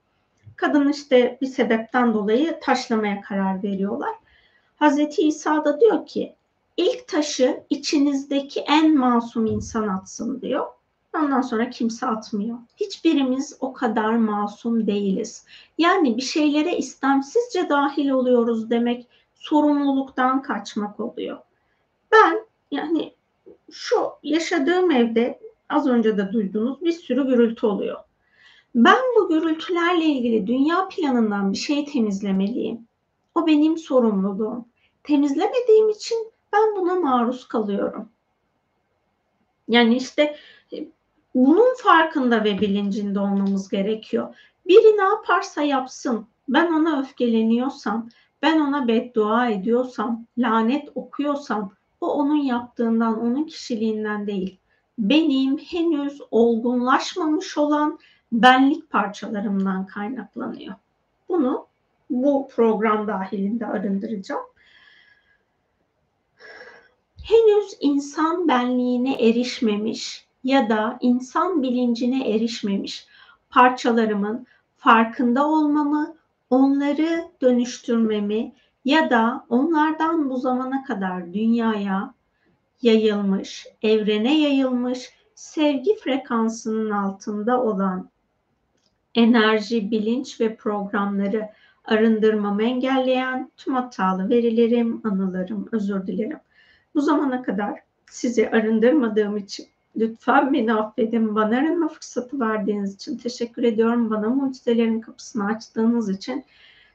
Kadın 0.56 0.88
işte 0.88 1.38
bir 1.40 1.46
sebepten 1.46 2.14
dolayı 2.14 2.60
taşlamaya 2.62 3.20
karar 3.20 3.62
veriyorlar. 3.62 4.14
Hazreti 4.76 5.22
İsa 5.22 5.64
da 5.64 5.80
diyor 5.80 6.06
ki 6.06 6.34
ilk 6.76 7.08
taşı 7.08 7.62
içinizdeki 7.70 8.60
en 8.60 8.98
masum 8.98 9.46
insan 9.46 9.88
atsın 9.88 10.40
diyor. 10.40 10.66
Ondan 11.16 11.40
sonra 11.40 11.70
kimse 11.70 12.06
atmıyor. 12.06 12.58
Hiçbirimiz 12.76 13.56
o 13.60 13.72
kadar 13.72 14.16
masum 14.16 14.86
değiliz. 14.86 15.46
Yani 15.78 16.16
bir 16.16 16.22
şeylere 16.22 16.76
istemsizce 16.76 17.68
dahil 17.68 18.10
oluyoruz 18.10 18.70
demek 18.70 19.06
sorumluluktan 19.34 20.42
kaçmak 20.42 21.00
oluyor. 21.00 21.38
Ben 22.12 22.46
yani 22.70 23.14
şu 23.70 23.96
yaşadığım 24.22 24.90
evde 24.90 25.40
az 25.68 25.86
önce 25.86 26.18
de 26.18 26.32
duydunuz 26.32 26.84
bir 26.84 26.92
sürü 26.92 27.26
gürültü 27.26 27.66
oluyor. 27.66 27.96
Ben 28.74 28.98
bu 29.16 29.28
gürültülerle 29.28 30.04
ilgili 30.04 30.46
dünya 30.46 30.88
planından 30.88 31.52
bir 31.52 31.56
şey 31.56 31.84
temizlemeliyim. 31.84 32.88
O 33.34 33.46
benim 33.46 33.78
sorumluluğum. 33.78 34.68
Temizlemediğim 35.02 35.88
için 35.88 36.32
ben 36.52 36.76
buna 36.76 36.94
maruz 36.94 37.48
kalıyorum. 37.48 38.08
Yani 39.68 39.96
işte 39.96 40.36
bunun 41.36 41.74
farkında 41.76 42.44
ve 42.44 42.60
bilincinde 42.60 43.20
olmamız 43.20 43.68
gerekiyor. 43.68 44.34
Biri 44.66 44.98
ne 44.98 45.02
yaparsa 45.02 45.62
yapsın, 45.62 46.26
ben 46.48 46.72
ona 46.72 47.00
öfkeleniyorsam, 47.00 48.08
ben 48.42 48.60
ona 48.60 48.88
beddua 48.88 49.48
ediyorsam, 49.48 50.24
lanet 50.38 50.88
okuyorsam, 50.94 51.72
o 52.00 52.12
onun 52.14 52.36
yaptığından, 52.36 53.20
onun 53.20 53.44
kişiliğinden 53.44 54.26
değil. 54.26 54.58
Benim 54.98 55.58
henüz 55.58 56.20
olgunlaşmamış 56.30 57.58
olan 57.58 57.98
benlik 58.32 58.90
parçalarımdan 58.90 59.86
kaynaklanıyor. 59.86 60.74
Bunu 61.28 61.66
bu 62.10 62.48
program 62.48 63.06
dahilinde 63.06 63.66
arındıracağım. 63.66 64.42
Henüz 67.22 67.76
insan 67.80 68.48
benliğine 68.48 69.28
erişmemiş 69.28 70.25
ya 70.46 70.68
da 70.68 70.98
insan 71.00 71.62
bilincine 71.62 72.30
erişmemiş 72.30 73.06
parçalarımın 73.50 74.46
farkında 74.76 75.46
olmamı, 75.46 76.16
onları 76.50 77.24
dönüştürmemi 77.42 78.52
ya 78.84 79.10
da 79.10 79.46
onlardan 79.48 80.30
bu 80.30 80.36
zamana 80.36 80.84
kadar 80.84 81.32
dünyaya 81.32 82.14
yayılmış, 82.82 83.66
evrene 83.82 84.40
yayılmış 84.40 85.10
sevgi 85.34 85.96
frekansının 85.96 86.90
altında 86.90 87.62
olan 87.62 88.10
enerji, 89.14 89.90
bilinç 89.90 90.40
ve 90.40 90.56
programları 90.56 91.48
arındırmamı 91.84 92.62
engelleyen 92.62 93.50
tüm 93.56 93.74
hatalı 93.74 94.28
verilerim, 94.28 95.00
anılarım, 95.04 95.68
özür 95.72 96.06
dilerim. 96.06 96.38
Bu 96.94 97.00
zamana 97.00 97.42
kadar 97.42 97.80
sizi 98.10 98.50
arındırmadığım 98.50 99.36
için 99.36 99.66
lütfen 99.96 100.52
beni 100.52 100.74
affedin. 100.74 101.34
Bana 101.34 101.56
arınma 101.58 101.88
fırsatı 101.88 102.40
verdiğiniz 102.40 102.94
için 102.94 103.16
teşekkür 103.16 103.62
ediyorum. 103.62 104.10
Bana 104.10 104.28
mucizelerin 104.28 105.00
kapısını 105.00 105.46
açtığınız 105.46 106.10
için 106.10 106.44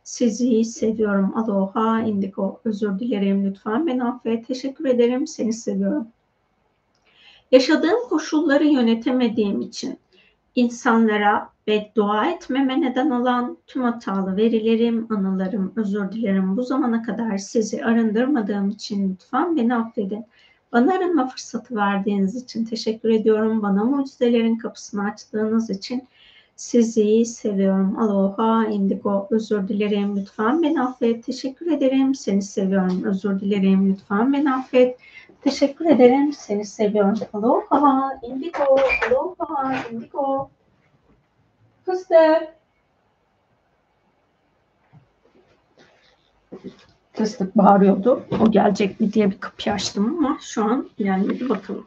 sizi 0.04 0.66
seviyorum. 0.66 1.38
Aloha, 1.38 2.02
indigo. 2.02 2.62
Özür 2.66 2.99
dilerim. 2.99 3.45
Lütfen 3.45 3.88
beni 3.88 4.04
affet. 4.04 4.47
Teşekkür 4.47 4.86
ederim. 4.86 5.28
Seni 5.28 5.54
seviyorum. 5.54 6.08
Yaşadığım 7.52 8.10
koşulları 8.10 8.66
yönetemediğim 8.66 9.62
için 9.62 9.99
insanlara 10.56 11.49
beddua 11.68 12.32
etmeme 12.32 12.82
neden 12.82 13.10
olan 13.10 13.58
tüm 13.68 13.84
hatalı 13.84 14.38
verilerim, 14.38 15.08
anılarım, 15.10 15.74
özür 15.76 16.12
dilerim. 16.12 16.58
Bu 16.58 16.64
zamana 16.64 17.04
kadar 17.04 17.38
sizi 17.38 17.86
arındırmadığım 17.86 18.70
için 18.70 19.12
lütfen 19.12 19.56
beni 19.58 19.76
affedin. 19.76 20.26
Bana 20.74 20.93
arınma 20.93 21.28
fırsatı 21.28 21.76
verdiğiniz 21.76 22.36
için 22.43 22.65
teşekkür 22.65 23.09
ediyorum. 23.09 23.61
Bana 23.61 23.84
mucizelerin 23.84 24.57
kapısını 24.57 25.03
açtığınız 25.03 25.69
için 25.69 26.07
sizi 26.55 27.26
seviyorum. 27.26 27.99
Aloha, 27.99 28.65
indigo, 28.65 29.28
özür 29.32 29.67
dilerim. 29.67 30.17
Lütfen 30.17 30.63
beni 30.63 30.82
affet. 30.82 31.26
Teşekkür 31.26 31.72
ederim. 31.72 32.15
Seni 32.15 32.41
seviyorum. 32.41 33.03
Özür 33.03 33.39
dilerim. 33.39 33.89
Lütfen 33.89 34.34
beni 34.34 34.53
affet. 34.53 34.99
Teşekkür 35.41 35.86
ederim. 35.86 36.34
Seni 36.34 36.65
seviyorum. 36.65 37.19
Aloha, 37.34 38.19
indigo, 38.24 38.76
aloha, 39.09 39.76
indigo. 39.91 40.49
Fıstık. 41.86 42.61
Fıstık 47.14 47.57
bağırıyordu. 47.57 48.24
O 48.41 48.51
gelecek 48.51 48.99
mi 48.99 49.14
diye 49.14 49.32
bir 49.32 49.39
kapı 49.39 49.72
açtım 49.72 50.18
ama 50.18 50.38
şu 50.41 50.64
an 50.66 50.89
gelmedi 50.97 51.49
bakalım. 51.49 51.86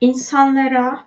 İnsanlara 0.00 1.04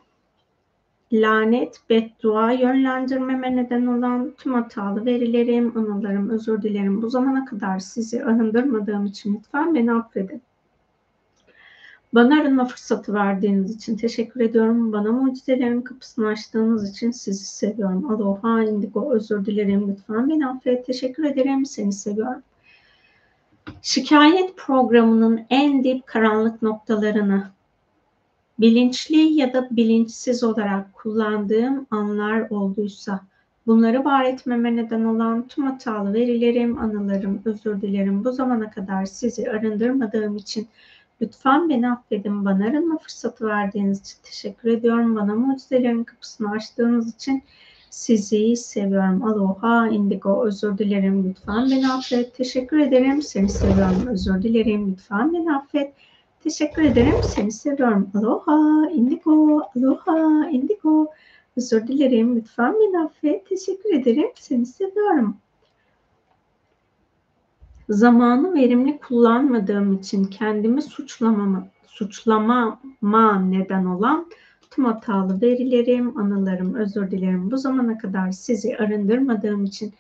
lanet, 1.14 1.82
beddua 1.90 2.52
yönlendirmeme 2.52 3.56
neden 3.56 3.86
olan 3.86 4.34
tüm 4.38 4.54
hatalı 4.54 5.06
verilerim, 5.06 5.78
anılarım, 5.78 6.30
özür 6.30 6.62
dilerim. 6.62 7.02
Bu 7.02 7.10
zamana 7.10 7.46
kadar 7.46 7.80
sizi 7.80 8.26
arındırmadığım 8.26 9.06
için 9.06 9.36
lütfen 9.36 9.76
beni 9.76 9.94
affedin. 9.94 10.42
Bana 12.14 12.42
arınma 12.42 12.66
fırsatı 12.66 13.14
verdiğiniz 13.14 13.76
için 13.76 13.98
teşekkür 13.98 14.40
ediyorum. 14.40 14.94
Bana 14.94 15.12
mucizelerin 15.12 15.82
kapısını 15.82 16.28
açtığınız 16.28 16.92
için 16.92 17.12
sizi 17.12 17.46
seviyorum. 17.46 18.12
Aloha, 18.12 18.64
indigo, 18.64 19.14
özür 19.14 19.46
dilerim. 19.46 19.92
Lütfen 19.92 20.30
beni 20.30 20.48
affet. 20.48 20.86
Teşekkür 20.86 21.24
ederim. 21.24 21.66
Seni 21.66 21.94
seviyorum. 21.94 22.42
Şikayet 23.82 24.58
programının 24.58 25.42
en 25.50 25.84
dip 25.84 26.08
karanlık 26.08 26.62
noktalarını 26.62 27.44
bilinçli 28.60 29.34
ya 29.34 29.54
da 29.54 29.68
bilinçsiz 29.72 30.44
olarak 30.44 30.94
kullandığım 30.94 31.88
anlar 31.92 32.50
olduysa, 32.50 33.20
bunları 33.68 34.06
var 34.06 34.26
etmeme 34.26 34.76
neden 34.76 35.04
olan 35.04 35.48
tüm 35.48 35.64
hatalı 35.64 36.14
verilerim, 36.14 36.78
anılarım, 36.78 37.42
özür 37.46 37.82
dilerim. 37.82 38.26
Bu 38.26 38.32
zamana 38.32 38.70
kadar 38.70 39.06
sizi 39.06 39.52
arındırmadığım 39.52 40.38
için 40.38 40.68
lütfen 41.22 41.70
beni 41.70 41.92
affedin. 41.92 42.46
Bana 42.46 42.66
arınma 42.66 42.98
fırsatı 42.98 43.46
verdiğiniz 43.48 44.02
için 44.02 44.18
teşekkür 44.24 44.70
ediyorum. 44.70 45.16
Bana 45.16 45.36
mucizelerin 45.36 46.04
kapısını 46.04 46.52
açtığınız 46.52 47.16
için 47.16 47.44
sizi 47.90 48.56
seviyorum. 48.58 49.24
Aloha, 49.24 49.88
indigo, 49.88 50.46
özür 50.46 50.78
dilerim. 50.78 51.30
Lütfen 51.30 51.70
beni 51.72 51.92
affet. 51.92 52.36
Teşekkür 52.36 52.80
ederim. 52.80 53.22
Seni 53.22 53.50
seviyorum. 53.50 54.08
Özür 54.08 54.42
dilerim. 54.44 54.92
Lütfen 54.92 55.34
beni 55.34 55.56
affet. 55.56 55.94
Teşekkür 56.40 56.82
ederim. 56.84 57.16
Seni 57.24 57.52
seviyorum. 57.52 58.12
Aloha, 58.16 58.90
indigo, 58.92 59.62
aloha, 59.76 60.50
indigo. 60.50 61.12
Özür 61.58 61.88
dilerim. 61.88 62.36
Lütfen 62.36 62.74
beni 62.74 63.00
affet. 63.00 63.50
Teşekkür 63.50 63.94
ederim. 63.94 64.32
Seni 64.36 64.66
seviyorum. 64.66 65.38
Zamanı 67.94 68.54
verimli 68.54 68.98
kullanmadığım 68.98 69.94
için 69.94 70.26
kendimi 70.26 70.82
suçlamama, 70.82 71.68
suçlamama 71.88 73.40
neden 73.40 73.86
olan 73.86 74.26
tüm 74.72 74.86
hatalı 74.86 75.42
verilerim, 75.42 76.18
anılarım, 76.18 76.76
özür 76.76 77.12
dilerim. 77.12 77.52
Bu 77.52 77.58
zamana 77.58 77.98
kadar 77.98 78.32
sizi 78.32 78.78
arındırmadığım 78.78 79.66
için 79.66 79.94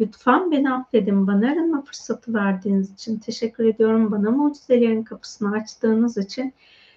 Lütfen 0.00 0.50
beni 0.50 0.72
affedin. 0.72 1.26
Bana 1.26 1.50
arınma 1.50 1.82
fırsatı 1.82 2.34
verdiğiniz 2.34 2.92
için 2.92 3.18
teşekkür 3.18 3.64
ediyorum. 3.64 4.12
Bana 4.12 4.30
mucizelerin 4.30 5.02
kapısını 5.02 5.52
açtığınız 5.56 6.18
için 6.18 6.52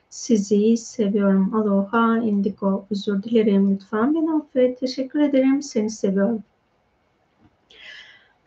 sizi 0.09 0.77
seviyorum. 0.77 1.55
Aloha, 1.55 2.17
indigo. 2.17 2.85
Özür 2.91 3.23
dilerim. 3.23 3.73
Lütfen 3.73 4.15
beni 4.15 4.33
affet. 4.33 4.79
Teşekkür 4.79 5.19
ederim. 5.19 5.61
Seni 5.61 5.89
seviyorum. 5.89 6.43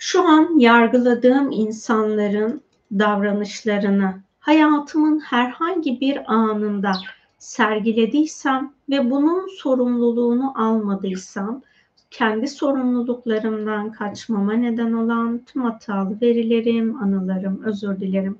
Şu 0.04 0.28
an 0.28 0.58
yargıladığım 0.58 1.50
insanların 1.50 2.62
davranışlarını 2.92 4.14
hayatımın 4.40 5.20
herhangi 5.20 6.00
bir 6.00 6.32
anında 6.32 6.92
sergilediysem 7.38 8.72
ve 8.90 9.10
bunun 9.10 9.48
sorumluluğunu 9.58 10.62
almadıysam 10.62 11.62
kendi 12.10 12.48
sorumluluklarımdan 12.48 13.92
kaçmama 13.92 14.52
neden 14.52 14.92
olan 14.92 15.40
tüm 15.46 15.62
hatalı 15.62 16.20
verilerim, 16.22 17.02
anılarım, 17.02 17.62
özür 17.64 18.00
dilerim. 18.00 18.38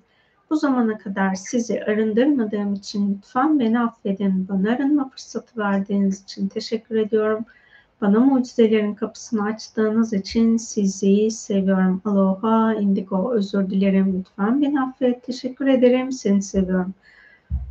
Bu 0.50 0.56
zamana 0.56 0.98
kadar 0.98 1.34
sizi 1.34 1.84
arındırmadığım 1.84 2.74
için 2.74 3.14
lütfen 3.14 3.60
beni 3.60 3.80
affedin. 3.80 4.48
Bana 4.48 4.72
arınma 4.72 5.08
fırsatı 5.08 5.60
verdiğiniz 5.60 6.22
için 6.22 6.48
teşekkür 6.48 6.96
ediyorum. 6.96 7.44
Bana 8.02 8.20
mucizelerin 8.20 8.94
kapısını 8.94 9.44
açtığınız 9.44 10.12
için 10.12 10.56
sizi 10.56 11.30
seviyorum. 11.30 12.02
Aloha, 12.04 12.74
indigo, 12.74 13.32
özür 13.32 13.70
dilerim. 13.70 14.18
Lütfen 14.18 14.62
beni 14.62 14.80
affet. 14.80 15.22
Teşekkür 15.22 15.66
ederim. 15.66 16.12
Seni 16.12 16.42
seviyorum. 16.42 16.94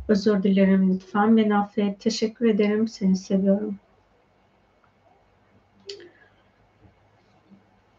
Özür 0.08 0.42
dilerim. 0.42 0.94
Lütfen 0.94 1.36
beni 1.36 1.56
affet. 1.56 2.00
Teşekkür 2.00 2.48
ederim. 2.48 2.88
Seni 2.88 3.16
seviyorum. 3.16 3.76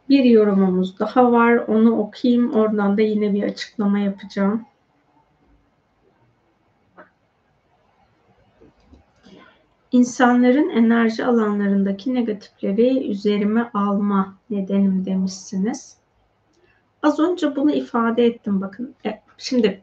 Bir 0.10 0.23
yorumumuz 0.23 0.99
daha 0.99 1.31
var. 1.31 1.55
Onu 1.55 1.97
okuyayım. 1.97 2.53
Oradan 2.53 2.97
da 2.97 3.01
yine 3.01 3.34
bir 3.34 3.43
açıklama 3.43 3.99
yapacağım. 3.99 4.65
İnsanların 9.93 10.69
enerji 10.69 11.25
alanlarındaki 11.25 12.13
negatifleri 12.13 13.11
üzerime 13.11 13.71
alma 13.73 14.35
nedenim 14.49 15.05
demişsiniz. 15.05 15.97
Az 17.03 17.19
önce 17.19 17.55
bunu 17.55 17.71
ifade 17.71 18.25
ettim 18.25 18.61
bakın. 18.61 18.95
E, 19.05 19.21
şimdi 19.37 19.81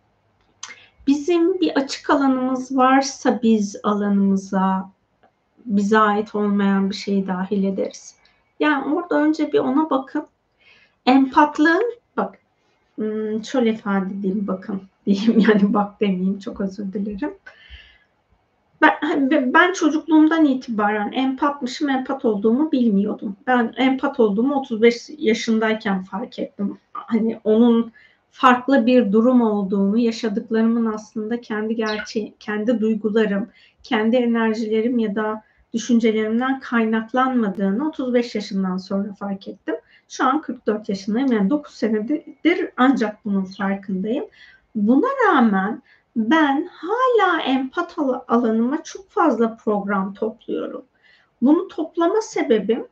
bizim 1.06 1.60
bir 1.60 1.76
açık 1.76 2.10
alanımız 2.10 2.76
varsa 2.76 3.40
biz 3.42 3.76
alanımıza 3.82 4.90
bize 5.64 5.98
ait 5.98 6.34
olmayan 6.34 6.90
bir 6.90 6.94
şeyi 6.94 7.26
dahil 7.26 7.64
ederiz. 7.64 8.14
Yani 8.60 8.94
orada 8.94 9.14
önce 9.14 9.52
bir 9.52 9.58
ona 9.58 9.90
bakın. 9.90 10.26
Empatlığın 11.06 11.94
bak 12.16 12.38
hmm, 12.94 13.44
şöyle 13.44 13.70
ifade 13.70 14.14
edeyim 14.14 14.46
bakın 14.46 14.82
diyeyim 15.06 15.38
yani 15.48 15.74
bak 15.74 16.00
demeyeyim 16.00 16.38
çok 16.38 16.60
özür 16.60 16.92
dilerim. 16.92 17.34
Ben, 18.81 18.93
hani 19.01 19.55
ben 19.55 19.73
çocukluğumdan 19.73 20.44
itibaren 20.44 21.12
empatmışım, 21.12 21.89
empat 21.89 22.24
olduğumu 22.24 22.73
bilmiyordum. 22.73 23.36
Ben 23.47 23.74
empat 23.77 24.20
olduğumu 24.20 24.55
35 24.55 25.11
yaşındayken 25.19 26.02
fark 26.02 26.39
ettim. 26.39 26.78
Hani 26.93 27.40
onun 27.44 27.93
farklı 28.31 28.86
bir 28.86 29.12
durum 29.12 29.40
olduğunu, 29.40 29.98
yaşadıklarımın 29.98 30.93
aslında 30.93 31.40
kendi 31.40 31.77
gerçeği, 31.77 32.35
kendi 32.40 32.81
duygularım, 32.81 33.48
kendi 33.82 34.16
enerjilerim 34.16 34.98
ya 34.98 35.15
da 35.15 35.43
düşüncelerimden 35.74 36.61
kaynaklanmadığını 36.61 37.89
35 37.89 38.35
yaşından 38.35 38.77
sonra 38.77 39.12
fark 39.12 39.48
ettim. 39.48 39.74
Şu 40.09 40.24
an 40.27 40.40
44 40.40 40.89
yaşındayım. 40.89 41.32
Yani 41.32 41.51
9 41.51 41.74
senedir 41.74 42.70
ancak 42.77 43.24
bunun 43.24 43.44
farkındayım. 43.44 44.24
Buna 44.74 45.07
rağmen 45.27 45.82
ben 46.16 46.70
hala 46.72 47.40
empat 47.40 47.96
alanıma 48.28 48.82
çok 48.82 49.10
fazla 49.10 49.56
program 49.56 50.14
topluyorum. 50.14 50.84
Bunu 51.42 51.68
toplama 51.68 52.20
sebebim 52.20 52.88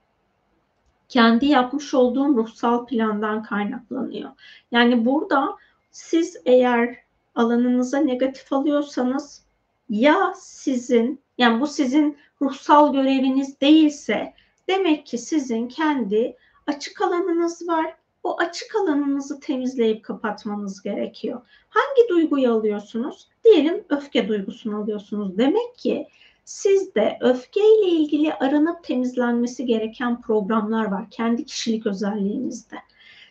kendi 1.08 1.46
yapmış 1.46 1.94
olduğum 1.94 2.36
ruhsal 2.36 2.86
plandan 2.86 3.42
kaynaklanıyor. 3.42 4.30
Yani 4.72 5.06
burada 5.06 5.56
siz 5.90 6.36
eğer 6.44 6.96
alanınıza 7.34 7.98
negatif 7.98 8.52
alıyorsanız 8.52 9.44
ya 9.90 10.32
sizin 10.36 11.20
yani 11.38 11.60
bu 11.60 11.66
sizin 11.66 12.18
ruhsal 12.42 12.92
göreviniz 12.92 13.60
değilse 13.60 14.34
demek 14.68 15.06
ki 15.06 15.18
sizin 15.18 15.68
kendi 15.68 16.36
açık 16.66 17.00
alanınız 17.00 17.68
var. 17.68 17.96
O 18.28 18.36
açık 18.38 18.76
alanınızı 18.76 19.40
temizleyip 19.40 20.04
kapatmanız 20.04 20.82
gerekiyor. 20.82 21.40
Hangi 21.68 22.08
duyguyu 22.08 22.52
alıyorsunuz? 22.52 23.28
Diyelim 23.44 23.84
öfke 23.88 24.28
duygusunu 24.28 24.76
alıyorsunuz. 24.82 25.38
Demek 25.38 25.76
ki 25.76 26.08
sizde 26.44 27.18
öfkeyle 27.20 27.88
ilgili 27.88 28.34
aranıp 28.34 28.84
temizlenmesi 28.84 29.66
gereken 29.66 30.20
programlar 30.20 30.84
var 30.84 31.10
kendi 31.10 31.44
kişilik 31.44 31.86
özelliğinizde. 31.86 32.76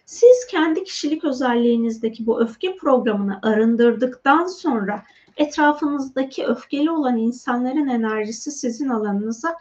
Siz 0.06 0.48
kendi 0.50 0.84
kişilik 0.84 1.24
özelliğinizdeki 1.24 2.26
bu 2.26 2.42
öfke 2.42 2.76
programını 2.76 3.40
arındırdıktan 3.44 4.46
sonra 4.48 5.04
etrafınızdaki 5.38 6.46
öfkeli 6.46 6.92
olan 6.92 7.18
insanların 7.18 7.88
enerjisi 7.88 8.52
sizin 8.52 8.90
alanınıza 8.90 9.56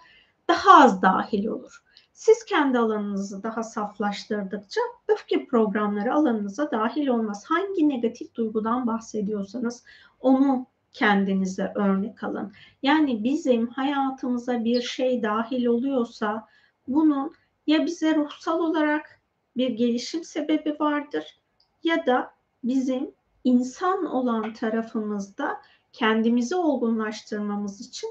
daha 0.49 0.85
az 0.85 1.03
dahil 1.03 1.47
olur. 1.47 1.86
Siz 2.17 2.45
kendi 2.45 2.79
alanınızı 2.79 3.43
daha 3.43 3.63
saflaştırdıkça 3.63 4.81
öfke 5.09 5.47
programları 5.47 6.15
alanınıza 6.15 6.71
dahil 6.71 7.07
olmaz. 7.07 7.45
Hangi 7.49 7.89
negatif 7.89 8.35
duygudan 8.35 8.87
bahsediyorsanız 8.87 9.85
onu 10.21 10.67
kendinize 10.93 11.73
örnek 11.75 12.25
alın. 12.25 12.53
Yani 12.83 13.25
bizim 13.25 13.67
hayatımıza 13.67 14.65
bir 14.65 14.83
şey 14.83 15.23
dahil 15.23 15.67
oluyorsa 15.67 16.49
bunun 16.89 17.35
ya 17.67 17.87
bize 17.87 18.15
ruhsal 18.15 18.61
olarak 18.61 19.21
bir 19.57 19.71
gelişim 19.71 20.25
sebebi 20.25 20.77
vardır 20.81 21.41
ya 21.85 22.07
da 22.07 22.31
bizim 22.65 23.11
insan 23.45 24.05
olan 24.05 24.53
tarafımızda 24.53 25.57
kendimizi 25.93 26.57
olgunlaştırmamız 26.57 27.81
için 27.81 28.11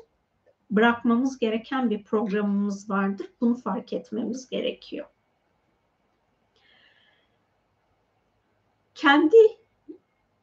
bırakmamız 0.71 1.39
gereken 1.39 1.89
bir 1.89 2.03
programımız 2.03 2.89
vardır. 2.89 3.27
Bunu 3.41 3.55
fark 3.55 3.93
etmemiz 3.93 4.49
gerekiyor. 4.49 5.05
Kendi 8.95 9.37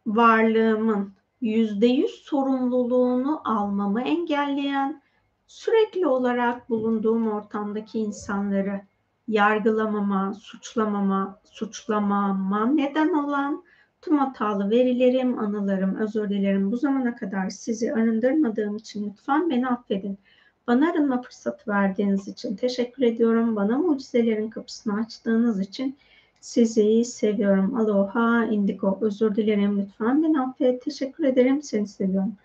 varlığımın 0.06 1.12
yüzde 1.40 1.86
yüz 1.86 2.10
sorumluluğunu 2.10 3.40
almamı 3.44 4.02
engelleyen, 4.02 5.02
sürekli 5.46 6.06
olarak 6.06 6.70
bulunduğum 6.70 7.28
ortamdaki 7.28 7.98
insanları 7.98 8.80
yargılamama, 9.28 10.34
suçlamama, 10.34 11.40
suçlamama 11.44 12.66
neden 12.66 13.08
olan 13.08 13.64
tüm 14.02 14.18
hatalı 14.18 14.70
verilerim, 14.70 15.38
anılarım, 15.38 15.96
özür 15.96 16.30
dilerim. 16.30 16.72
Bu 16.72 16.76
zamana 16.76 17.16
kadar 17.16 17.50
sizi 17.50 17.92
arındırmadığım 17.92 18.76
için 18.76 19.10
lütfen 19.10 19.50
beni 19.50 19.68
affedin. 19.68 20.18
Bana 20.66 20.90
arınma 20.90 21.22
fırsatı 21.22 21.70
verdiğiniz 21.70 22.28
için 22.28 22.56
teşekkür 22.56 23.02
ediyorum. 23.02 23.56
Bana 23.56 23.78
mucizelerin 23.78 24.50
kapısını 24.50 25.00
açtığınız 25.00 25.60
için 25.60 25.96
sizi 26.40 27.04
seviyorum. 27.04 27.76
Aloha, 27.76 28.44
indigo. 28.44 28.98
Özür 29.00 29.34
dilerim. 29.34 29.80
Lütfen 29.80 30.22
beni 30.22 30.40
affet. 30.40 30.82
Teşekkür 30.82 31.24
ederim. 31.24 31.62
Seni 31.62 31.86
seviyorum. 31.88 32.36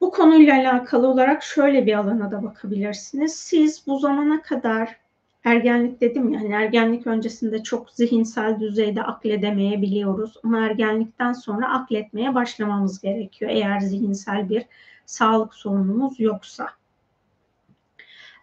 Bu 0.00 0.10
konuyla 0.10 0.54
alakalı 0.54 1.08
olarak 1.08 1.42
şöyle 1.42 1.86
bir 1.86 1.98
alana 1.98 2.30
da 2.30 2.42
bakabilirsiniz. 2.42 3.36
Siz 3.36 3.86
bu 3.86 3.98
zamana 3.98 4.42
kadar 4.42 4.99
ergenlik 5.44 6.00
dedim 6.00 6.32
ya 6.32 6.40
hani 6.40 6.52
ergenlik 6.52 7.06
öncesinde 7.06 7.62
çok 7.62 7.90
zihinsel 7.90 8.60
düzeyde 8.60 9.02
akledemeyebiliyoruz 9.02 10.36
ama 10.44 10.66
ergenlikten 10.66 11.32
sonra 11.32 11.68
akletmeye 11.68 12.34
başlamamız 12.34 13.00
gerekiyor 13.00 13.50
eğer 13.50 13.80
zihinsel 13.80 14.48
bir 14.48 14.64
sağlık 15.06 15.54
sorunumuz 15.54 16.20
yoksa. 16.20 16.68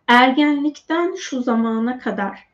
Ergenlikten 0.07 1.15
şu 1.15 1.41
zamana 1.41 1.99
kadar 1.99 2.47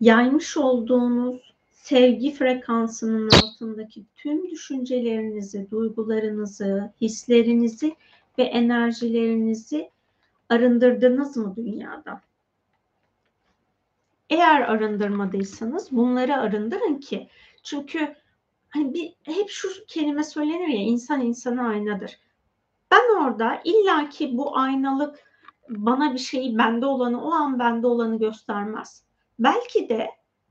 yaymış 0.00 0.56
olduğunuz 0.56 1.54
sevgi 1.70 2.34
frekansının 2.34 3.30
altındaki 3.30 4.04
tüm 4.16 4.50
düşüncelerinizi, 4.50 5.70
duygularınızı, 5.70 6.92
hislerinizi 7.00 7.96
ve 8.38 8.42
enerjilerinizi 8.42 9.90
arındırdınız 10.48 11.36
mı 11.36 11.54
dünyadan? 11.56 12.20
Eğer 14.30 14.60
arındırmadıysanız 14.60 15.92
bunları 15.92 16.36
arındırın 16.36 17.00
ki 17.00 17.28
çünkü 17.62 18.14
hani 18.68 18.94
bir 18.94 19.14
hep 19.22 19.48
şu 19.48 19.68
kelime 19.88 20.24
söylenir 20.24 20.68
ya 20.68 20.80
insan 20.80 21.20
insana 21.20 21.68
aynadır. 21.68 22.18
Ben 22.90 23.24
orada 23.24 23.60
illaki 23.64 24.38
bu 24.38 24.56
aynalık 24.56 25.24
bana 25.68 26.14
bir 26.14 26.18
şeyi 26.18 26.58
bende 26.58 26.86
olanı 26.86 27.24
o 27.24 27.30
an 27.30 27.58
bende 27.58 27.86
olanı 27.86 28.18
göstermez. 28.18 29.04
Belki 29.38 29.88
de 29.88 30.10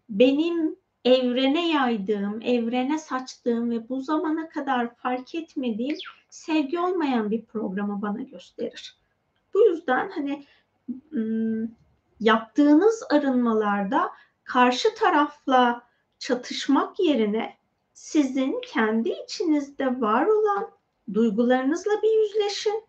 benim 0.10 0.76
evrene 1.06 1.72
yaydığım, 1.72 2.42
evrene 2.42 2.98
saçtığım 2.98 3.72
ve 3.72 3.90
bu 3.90 4.02
zamana 4.02 4.50
kadar 4.50 4.96
fark 4.96 5.36
etmediğim 5.36 5.98
sevgi 6.30 6.80
olmayan 6.80 7.32
bir 7.32 7.46
programı 7.46 8.02
bana 8.02 8.22
gösterir. 8.22 8.98
Bu 9.54 9.62
yüzden 9.62 10.10
hani 10.10 10.46
yaptığınız 12.20 13.04
arınmalarda 13.10 14.12
karşı 14.44 14.96
tarafla 14.96 15.82
çatışmak 16.20 17.00
yerine 17.00 17.58
sizin 17.94 18.62
kendi 18.62 19.10
içinizde 19.10 20.02
var 20.02 20.26
olan 20.26 20.70
duygularınızla 21.14 21.92
bir 22.04 22.22
yüzleşin, 22.24 22.84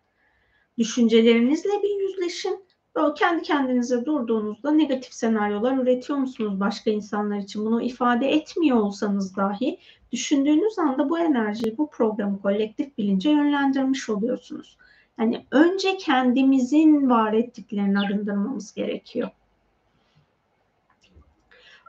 düşüncelerinizle 0.77 1.83
bir 1.83 1.99
yüzleşin. 1.99 2.65
Böyle 2.95 3.13
kendi 3.13 3.43
kendinize 3.43 4.05
durduğunuzda 4.05 4.71
negatif 4.71 5.13
senaryolar 5.13 5.77
üretiyor 5.77 6.19
musunuz 6.19 6.59
başka 6.59 6.91
insanlar 6.91 7.37
için? 7.37 7.65
Bunu 7.65 7.81
ifade 7.81 8.27
etmiyor 8.27 8.77
olsanız 8.77 9.35
dahi 9.35 9.79
düşündüğünüz 10.11 10.79
anda 10.79 11.09
bu 11.09 11.19
enerjiyi, 11.19 11.77
bu 11.77 11.89
programı 11.89 12.41
kolektif 12.41 12.97
bilince 12.97 13.29
yönlendirmiş 13.29 14.09
oluyorsunuz. 14.09 14.77
Yani 15.19 15.45
önce 15.51 15.97
kendimizin 15.97 17.09
var 17.09 17.33
ettiklerini 17.33 17.99
arındırmamız 17.99 18.73
gerekiyor. 18.73 19.29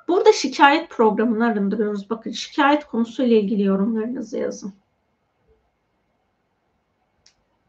Burada 0.09 0.33
şikayet 0.33 0.91
programını 0.91 1.47
arındırıyoruz. 1.47 2.11
Bakın 2.11 2.31
şikayet 2.31 2.85
konusuyla 2.85 3.37
ilgili 3.37 3.63
yorumlarınızı 3.63 4.39
yazın. 4.39 4.73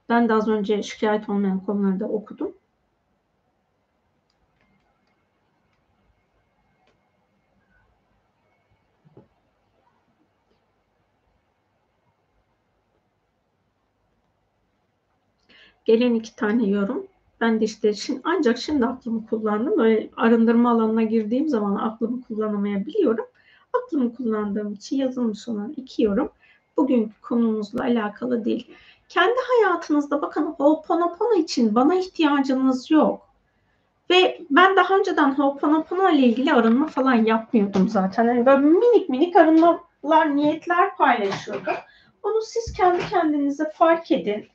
Ben 0.09 0.29
de 0.29 0.33
az 0.33 0.47
önce 0.47 0.83
şikayet 0.83 1.29
olmayan 1.29 1.65
konuları 1.65 1.99
da 1.99 2.05
okudum. 2.05 2.53
Gelen 15.87 16.13
iki 16.13 16.35
tane 16.35 16.67
yorum. 16.67 17.07
Ben 17.41 17.61
de 17.61 17.65
işte 17.65 17.93
şimdi, 17.93 18.21
ancak 18.23 18.57
şimdi 18.57 18.85
aklımı 18.85 19.27
kullandım. 19.27 19.77
Böyle 19.77 20.09
arındırma 20.17 20.71
alanına 20.71 21.03
girdiğim 21.03 21.49
zaman 21.49 21.75
aklımı 21.75 22.21
kullanamayabiliyorum. 22.21 23.25
Aklımı 23.73 24.15
kullandığım 24.15 24.73
için 24.73 24.97
yazılmış 24.97 25.47
olan 25.47 25.73
iki 25.77 26.03
yorum 26.03 26.29
bugünkü 26.77 27.21
konumuzla 27.21 27.83
alakalı 27.83 28.45
değil. 28.45 28.67
Kendi 29.09 29.35
hayatınızda 29.47 30.21
bakın 30.21 30.45
Ho'oponopono 30.45 31.33
için 31.33 31.75
bana 31.75 31.95
ihtiyacınız 31.95 32.91
yok. 32.91 33.27
Ve 34.09 34.41
ben 34.49 34.75
daha 34.75 34.97
önceden 34.97 35.35
Ho'oponopono 35.35 36.09
ile 36.09 36.27
ilgili 36.27 36.53
arınma 36.53 36.87
falan 36.87 37.15
yapmıyordum 37.15 37.89
zaten. 37.89 38.25
Yani 38.25 38.45
böyle 38.45 38.61
minik 38.61 39.09
minik 39.09 39.35
arınmalar, 39.35 40.35
niyetler 40.35 40.97
paylaşıyordum. 40.97 41.73
Onu 42.23 42.41
siz 42.41 42.73
kendi 42.73 43.09
kendinize 43.09 43.71
fark 43.75 44.11
edin. 44.11 44.47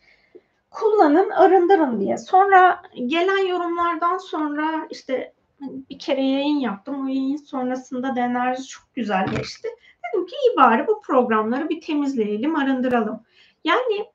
Kullanın, 0.73 1.31
arındırın 1.31 2.01
diye. 2.01 2.19
Sonra 2.19 2.83
gelen 3.07 3.47
yorumlardan 3.47 4.19
sonra 4.19 4.87
işte 4.91 5.35
bir 5.61 5.99
kere 5.99 6.23
yayın 6.23 6.59
yaptım. 6.59 7.05
O 7.05 7.07
yayın 7.07 7.37
sonrasında 7.37 8.17
da 8.17 8.21
enerji 8.21 8.65
çok 8.65 8.95
güzelleşti. 8.95 9.69
Dedim 10.05 10.27
ki 10.27 10.35
iyi 10.45 10.57
bari 10.57 10.87
bu 10.87 11.01
programları 11.01 11.69
bir 11.69 11.81
temizleyelim, 11.81 12.57
arındıralım. 12.57 13.23
Yani 13.65 14.07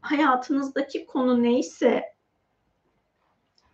hayatınızdaki 0.00 1.06
konu 1.06 1.42
neyse 1.42 2.04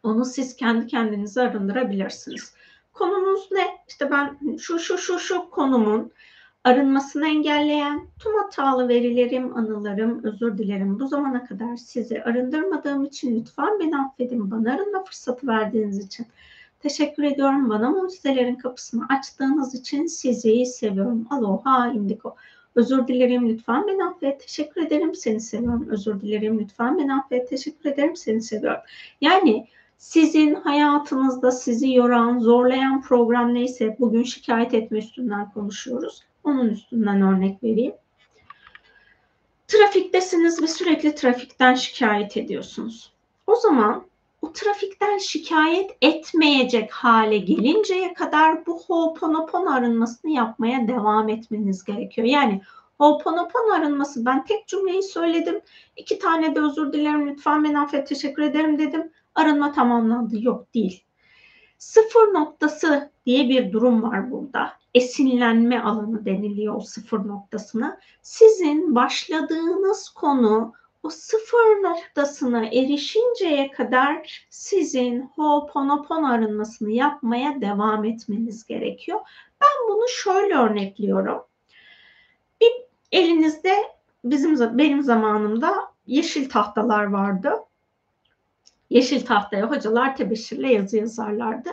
onu 0.02 0.24
siz 0.24 0.56
kendi 0.56 0.86
kendinize 0.86 1.42
arındırabilirsiniz. 1.42 2.54
Konunuz 2.92 3.48
ne? 3.52 3.66
İşte 3.88 4.10
ben 4.10 4.56
şu 4.56 4.78
şu 4.78 4.98
şu 4.98 5.18
şu 5.18 5.50
konumun 5.50 6.12
arınmasını 6.66 7.28
engelleyen 7.28 8.06
tüm 8.18 8.34
hatalı 8.34 8.88
verilerim, 8.88 9.56
anılarım, 9.56 10.24
özür 10.24 10.58
dilerim. 10.58 11.00
Bu 11.00 11.08
zamana 11.08 11.46
kadar 11.46 11.76
sizi 11.76 12.22
arındırmadığım 12.22 13.04
için 13.04 13.40
lütfen 13.40 13.80
beni 13.80 13.98
affedin. 13.98 14.50
Bana 14.50 14.74
arınma 14.74 15.04
fırsatı 15.04 15.46
verdiğiniz 15.46 15.98
için. 15.98 16.26
Teşekkür 16.80 17.22
ediyorum. 17.22 17.70
Bana 17.70 17.90
mucizelerin 17.90 18.54
kapısını 18.54 19.06
açtığınız 19.08 19.74
için 19.74 20.06
sizi 20.06 20.66
seviyorum. 20.66 21.26
Aloha 21.30 21.88
indigo. 21.88 22.36
Özür 22.74 23.06
dilerim 23.06 23.48
lütfen 23.48 23.86
beni 23.86 24.04
affet. 24.04 24.40
Teşekkür 24.40 24.86
ederim 24.86 25.14
seni 25.14 25.40
seviyorum. 25.40 25.86
Özür 25.90 26.20
dilerim 26.20 26.60
lütfen 26.60 26.98
beni 26.98 27.14
affet. 27.14 27.48
Teşekkür 27.48 27.90
ederim 27.90 28.16
seni 28.16 28.42
seviyorum. 28.42 28.80
Yani 29.20 29.66
sizin 29.98 30.54
hayatınızda 30.54 31.50
sizi 31.50 31.92
yoran, 31.92 32.38
zorlayan 32.38 33.02
program 33.02 33.54
neyse 33.54 33.96
bugün 34.00 34.22
şikayet 34.22 34.74
etme 34.74 34.98
üstünden 34.98 35.50
konuşuyoruz. 35.50 36.22
Onun 36.46 36.68
üstünden 36.68 37.22
örnek 37.22 37.62
vereyim. 37.62 37.94
Trafiktesiniz 39.68 40.62
ve 40.62 40.66
sürekli 40.66 41.14
trafikten 41.14 41.74
şikayet 41.74 42.36
ediyorsunuz. 42.36 43.12
O 43.46 43.54
zaman 43.54 44.06
o 44.42 44.52
trafikten 44.52 45.18
şikayet 45.18 45.90
etmeyecek 46.02 46.92
hale 46.92 47.38
gelinceye 47.38 48.14
kadar 48.14 48.66
bu 48.66 48.82
Ho'oponopono 48.82 49.70
arınmasını 49.70 50.30
yapmaya 50.30 50.88
devam 50.88 51.28
etmeniz 51.28 51.84
gerekiyor. 51.84 52.26
Yani 52.26 52.60
Ho'oponopono 52.98 53.72
arınması 53.72 54.26
ben 54.26 54.44
tek 54.44 54.68
cümleyi 54.68 55.02
söyledim. 55.02 55.60
iki 55.96 56.18
tane 56.18 56.54
de 56.54 56.60
özür 56.60 56.92
dilerim 56.92 57.28
lütfen 57.28 57.64
ben 57.64 57.74
affet 57.74 58.06
teşekkür 58.06 58.42
ederim 58.42 58.78
dedim. 58.78 59.12
Arınma 59.34 59.72
tamamlandı. 59.72 60.44
Yok 60.44 60.74
değil. 60.74 61.04
Sıfır 61.78 62.34
noktası 62.34 63.10
diye 63.26 63.48
bir 63.48 63.72
durum 63.72 64.02
var 64.02 64.30
burada. 64.30 64.72
Esinlenme 64.94 65.80
alanı 65.80 66.24
deniliyor 66.24 66.74
o 66.74 66.80
sıfır 66.80 67.26
noktasına. 67.26 68.00
Sizin 68.22 68.94
başladığınız 68.94 70.08
konu 70.08 70.72
o 71.02 71.10
sıfır 71.10 71.82
noktasına 71.82 72.66
erişinceye 72.66 73.70
kadar 73.70 74.46
sizin 74.50 75.20
Ho'oponopono 75.20 76.26
arınmasını 76.26 76.90
yapmaya 76.90 77.60
devam 77.60 78.04
etmeniz 78.04 78.66
gerekiyor. 78.66 79.20
Ben 79.60 79.88
bunu 79.88 80.08
şöyle 80.08 80.54
örnekliyorum. 80.54 81.42
Bir 82.60 82.72
elinizde 83.12 83.74
bizim 84.24 84.78
benim 84.78 85.02
zamanımda 85.02 85.74
yeşil 86.06 86.48
tahtalar 86.48 87.04
vardı. 87.04 87.52
Yeşil 88.90 89.26
tahtaya 89.26 89.70
hocalar 89.70 90.16
tebeşirle 90.16 90.72
yazı 90.72 90.96
yazarlardı. 90.96 91.70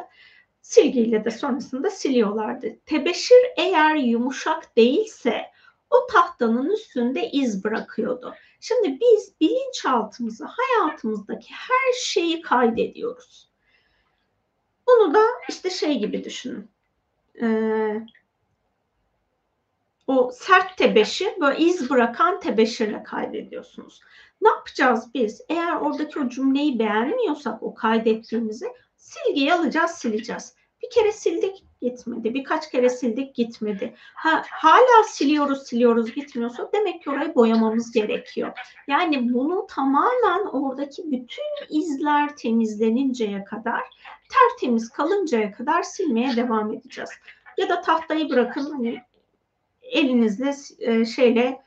Silgiyle 0.63 1.25
de 1.25 1.31
sonrasında 1.31 1.89
siliyorlardı. 1.89 2.79
Tebeşir 2.85 3.37
eğer 3.57 3.95
yumuşak 3.95 4.77
değilse 4.77 5.51
o 5.89 6.07
tahtanın 6.07 6.71
üstünde 6.71 7.29
iz 7.31 7.63
bırakıyordu. 7.63 8.35
Şimdi 8.59 8.99
biz 9.01 9.35
bilinçaltımıza 9.41 10.49
hayatımızdaki 10.49 11.53
her 11.53 11.93
şeyi 12.03 12.41
kaydediyoruz. 12.41 13.49
Bunu 14.87 15.13
da 15.13 15.23
işte 15.49 15.69
şey 15.69 15.99
gibi 15.99 16.23
düşünün. 16.23 16.69
Ee, 17.41 18.01
o 20.07 20.31
sert 20.33 20.77
tebeşir 20.77 21.33
böyle 21.41 21.59
iz 21.59 21.89
bırakan 21.89 22.39
tebeşirle 22.39 23.03
kaydediyorsunuz. 23.03 24.01
Ne 24.41 24.49
yapacağız 24.49 25.13
biz? 25.13 25.41
Eğer 25.49 25.75
oradaki 25.75 26.19
o 26.19 26.29
cümleyi 26.29 26.79
beğenmiyorsak 26.79 27.63
o 27.63 27.73
kaydettiğimizi 27.73 28.67
silgiyi 29.03 29.53
alacağız 29.53 29.91
sileceğiz. 29.91 30.55
Bir 30.83 30.89
kere 30.89 31.11
sildik 31.11 31.63
gitmedi. 31.81 32.33
Birkaç 32.33 32.71
kere 32.71 32.89
sildik 32.89 33.35
gitmedi. 33.35 33.95
Ha, 34.13 34.43
hala 34.51 35.03
siliyoruz 35.03 35.67
siliyoruz 35.67 36.13
gitmiyorsa 36.13 36.69
demek 36.73 37.03
ki 37.03 37.09
orayı 37.09 37.35
boyamamız 37.35 37.91
gerekiyor. 37.91 38.51
Yani 38.87 39.33
bunu 39.33 39.67
tamamen 39.69 40.45
oradaki 40.45 41.11
bütün 41.11 41.79
izler 41.79 42.35
temizleninceye 42.35 43.43
kadar 43.43 43.81
tertemiz 44.29 44.89
kalıncaya 44.89 45.51
kadar 45.51 45.83
silmeye 45.83 46.35
devam 46.35 46.73
edeceğiz. 46.73 47.09
Ya 47.57 47.69
da 47.69 47.81
tahtayı 47.81 48.29
bırakın 48.29 48.71
hani 48.71 49.01
elinizle 49.81 50.53
e, 50.79 51.05
şeyle 51.05 51.62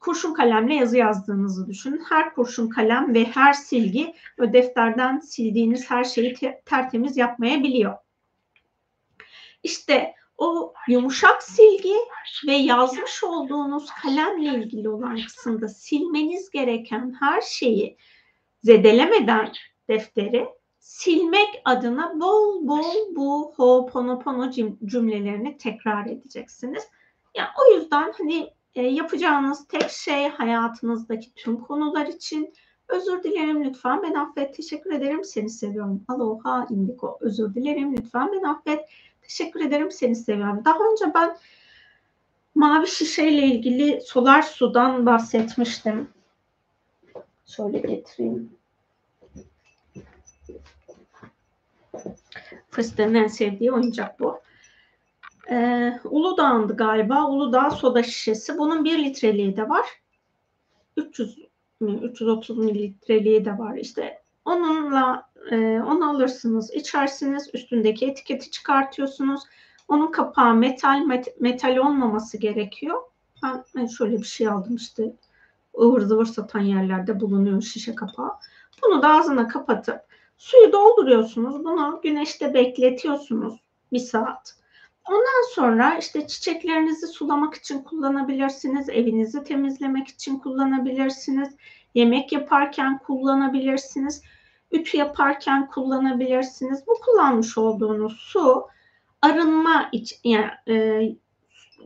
kurşun 0.00 0.34
kalemle 0.34 0.74
yazı 0.74 0.96
yazdığınızı 0.96 1.66
düşünün. 1.66 2.04
Her 2.08 2.34
kurşun 2.34 2.68
kalem 2.68 3.14
ve 3.14 3.24
her 3.24 3.52
silgi 3.52 4.14
o 4.40 4.52
defterden 4.52 5.18
sildiğiniz 5.18 5.90
her 5.90 6.04
şeyi 6.04 6.34
te- 6.34 6.62
tertemiz 6.64 7.16
yapmayabiliyor. 7.16 7.96
İşte 9.62 10.14
o 10.38 10.74
yumuşak 10.88 11.42
silgi 11.42 11.94
ve 12.46 12.52
yazmış 12.52 13.24
olduğunuz 13.24 13.90
kalemle 14.02 14.58
ilgili 14.58 14.88
olan 14.88 15.16
kısımda 15.16 15.68
silmeniz 15.68 16.50
gereken 16.50 17.16
her 17.20 17.40
şeyi 17.40 17.96
zedelemeden 18.62 19.52
defteri 19.88 20.48
silmek 20.78 21.62
adına 21.64 22.20
bol 22.20 22.68
bol 22.68 23.16
bu 23.16 23.54
Ho'oponopono 23.56 24.50
cümlelerini 24.84 25.58
tekrar 25.58 26.06
edeceksiniz. 26.06 26.84
Yani 27.34 27.48
o 27.60 27.74
yüzden 27.74 28.12
hani 28.18 28.50
e, 28.74 28.82
yapacağınız 28.82 29.66
tek 29.68 29.90
şey 29.90 30.28
hayatınızdaki 30.28 31.34
tüm 31.34 31.60
konular 31.60 32.06
için. 32.06 32.54
Özür 32.88 33.22
dilerim 33.22 33.64
lütfen 33.64 34.02
ben 34.02 34.14
affet. 34.14 34.56
Teşekkür 34.56 34.92
ederim 34.92 35.24
seni 35.24 35.50
seviyorum. 35.50 36.04
Aloha 36.08 36.66
indigo. 36.70 37.18
Özür 37.20 37.54
dilerim 37.54 37.96
lütfen 37.96 38.30
ben 38.32 38.42
affet. 38.42 38.88
Teşekkür 39.22 39.60
ederim 39.60 39.90
seni 39.90 40.16
seviyorum. 40.16 40.62
Daha 40.64 40.78
önce 40.92 41.14
ben 41.14 41.36
mavi 42.54 42.86
şişeyle 42.86 43.46
ilgili 43.46 44.00
solar 44.00 44.42
sudan 44.42 45.06
bahsetmiştim. 45.06 46.08
Şöyle 47.46 47.78
getireyim. 47.78 48.50
Fıstığın 52.70 53.14
en 53.14 53.26
sevdiği 53.26 53.72
oyuncak 53.72 54.20
bu. 54.20 54.40
Ee, 55.50 56.00
Uludağ'ındı 56.04 56.76
galiba. 56.76 57.28
Uludağ 57.28 57.70
soda 57.70 58.02
şişesi. 58.02 58.58
Bunun 58.58 58.84
1 58.84 59.04
litreliği 59.04 59.56
de 59.56 59.68
var. 59.68 59.86
300 60.96 61.38
mi 61.80 61.92
330 62.02 62.58
mililitreliği 62.58 63.44
de 63.44 63.58
var 63.58 63.76
işte. 63.76 64.22
Onunla 64.44 65.30
e, 65.50 65.56
onu 65.80 66.10
alırsınız, 66.10 66.74
içersiniz, 66.74 67.50
üstündeki 67.54 68.06
etiketi 68.06 68.50
çıkartıyorsunuz. 68.50 69.42
Onun 69.88 70.10
kapağı 70.10 70.54
metal, 70.54 70.98
met, 71.06 71.40
metal 71.40 71.76
olmaması 71.76 72.38
gerekiyor. 72.38 73.02
Ben, 73.42 73.64
ben 73.76 73.86
şöyle 73.86 74.18
bir 74.18 74.24
şey 74.24 74.48
aldım 74.48 74.76
işte 74.76 75.12
ıvır 75.80 76.00
zıvır 76.00 76.26
satan 76.26 76.60
yerlerde 76.60 77.20
bulunuyor 77.20 77.62
şişe 77.62 77.94
kapağı. 77.94 78.30
Bunu 78.82 79.02
da 79.02 79.08
ağzına 79.08 79.48
kapatıp 79.48 80.00
suyu 80.38 80.72
dolduruyorsunuz. 80.72 81.64
Bunu 81.64 82.00
güneşte 82.02 82.54
bekletiyorsunuz 82.54 83.60
bir 83.92 83.98
saat. 83.98 84.57
Ondan 85.08 85.54
sonra 85.54 85.98
işte 85.98 86.26
çiçeklerinizi 86.26 87.06
sulamak 87.06 87.54
için 87.54 87.82
kullanabilirsiniz, 87.82 88.88
evinizi 88.88 89.44
temizlemek 89.44 90.08
için 90.08 90.38
kullanabilirsiniz, 90.38 91.56
yemek 91.94 92.32
yaparken 92.32 92.98
kullanabilirsiniz, 92.98 94.22
ütü 94.72 94.96
yaparken 94.96 95.68
kullanabilirsiniz. 95.68 96.86
Bu 96.86 96.94
kullanmış 97.04 97.58
olduğunuz 97.58 98.12
su 98.12 98.66
arınma 99.22 99.88
için 99.92 100.18
yani 100.24 100.50
e, 100.68 101.02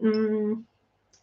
hmm, 0.00 0.62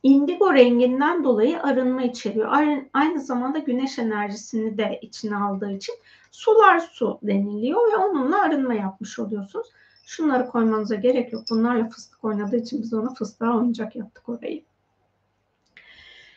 indigo 0.04 0.54
renginden 0.54 1.24
dolayı 1.24 1.64
arınma 1.64 2.04
içeriyor. 2.04 2.52
Aynı 2.94 3.20
zamanda 3.20 3.60
güneş 3.60 4.00
enerjisini 4.00 4.78
de 4.78 5.00
içine 5.02 5.36
aldığı 5.36 5.72
için 5.72 5.96
solar 6.32 6.80
su 6.80 7.20
deniliyor 7.24 7.92
ve 7.92 7.98
onunla 7.98 8.42
arınma 8.42 8.74
yapmış 8.74 9.20
oluyorsunuz. 9.20 9.68
Şunları 10.10 10.48
koymanıza 10.50 10.96
gerek 10.96 11.34
yok. 11.34 11.44
Bunlarla 11.50 11.90
fıstık 11.90 12.24
oynadığı 12.24 12.56
için 12.56 12.82
biz 12.82 12.94
ona 12.94 13.14
fıstığa 13.14 13.58
oyuncak 13.58 13.96
yaptık 13.96 14.30
orayı. 14.30 14.64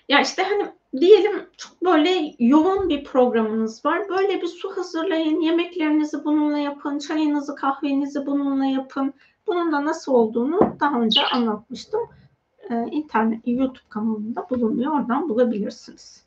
Ya 0.09 0.21
işte 0.21 0.43
hani 0.43 0.73
diyelim 1.01 1.47
çok 1.57 1.85
böyle 1.85 2.35
yoğun 2.39 2.89
bir 2.89 3.05
programınız 3.05 3.85
var. 3.85 4.09
Böyle 4.09 4.43
bir 4.43 4.47
su 4.47 4.77
hazırlayın. 4.77 5.41
Yemeklerinizi 5.41 6.25
bununla 6.25 6.59
yapın. 6.59 6.99
Çayınızı, 6.99 7.55
kahvenizi 7.55 8.27
bununla 8.27 8.65
yapın. 8.65 9.15
Bunun 9.47 9.73
da 9.73 9.85
nasıl 9.85 10.13
olduğunu 10.13 10.77
daha 10.81 11.01
önce 11.01 11.23
anlatmıştım. 11.23 12.01
Ee, 12.71 12.87
internet, 12.91 13.41
YouTube 13.47 13.89
kanalında 13.89 14.47
bulunuyor. 14.51 14.93
Oradan 14.93 15.29
bulabilirsiniz. 15.29 16.25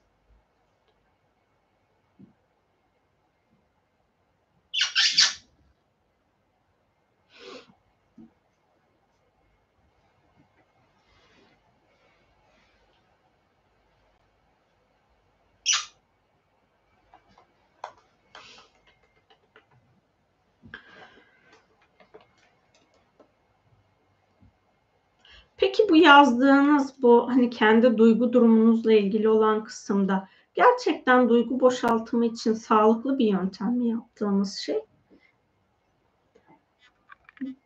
Peki 25.57 25.89
bu 25.89 25.95
yazdığınız 26.15 26.93
bu 27.01 27.29
hani 27.29 27.49
kendi 27.49 27.97
duygu 27.97 28.33
durumunuzla 28.33 28.93
ilgili 28.93 29.29
olan 29.29 29.63
kısımda 29.63 30.27
gerçekten 30.53 31.29
duygu 31.29 31.59
boşaltımı 31.59 32.25
için 32.25 32.53
sağlıklı 32.53 33.19
bir 33.19 33.25
yöntem 33.25 33.77
mi 33.77 33.89
yaptığımız 33.89 34.55
şey? 34.55 34.79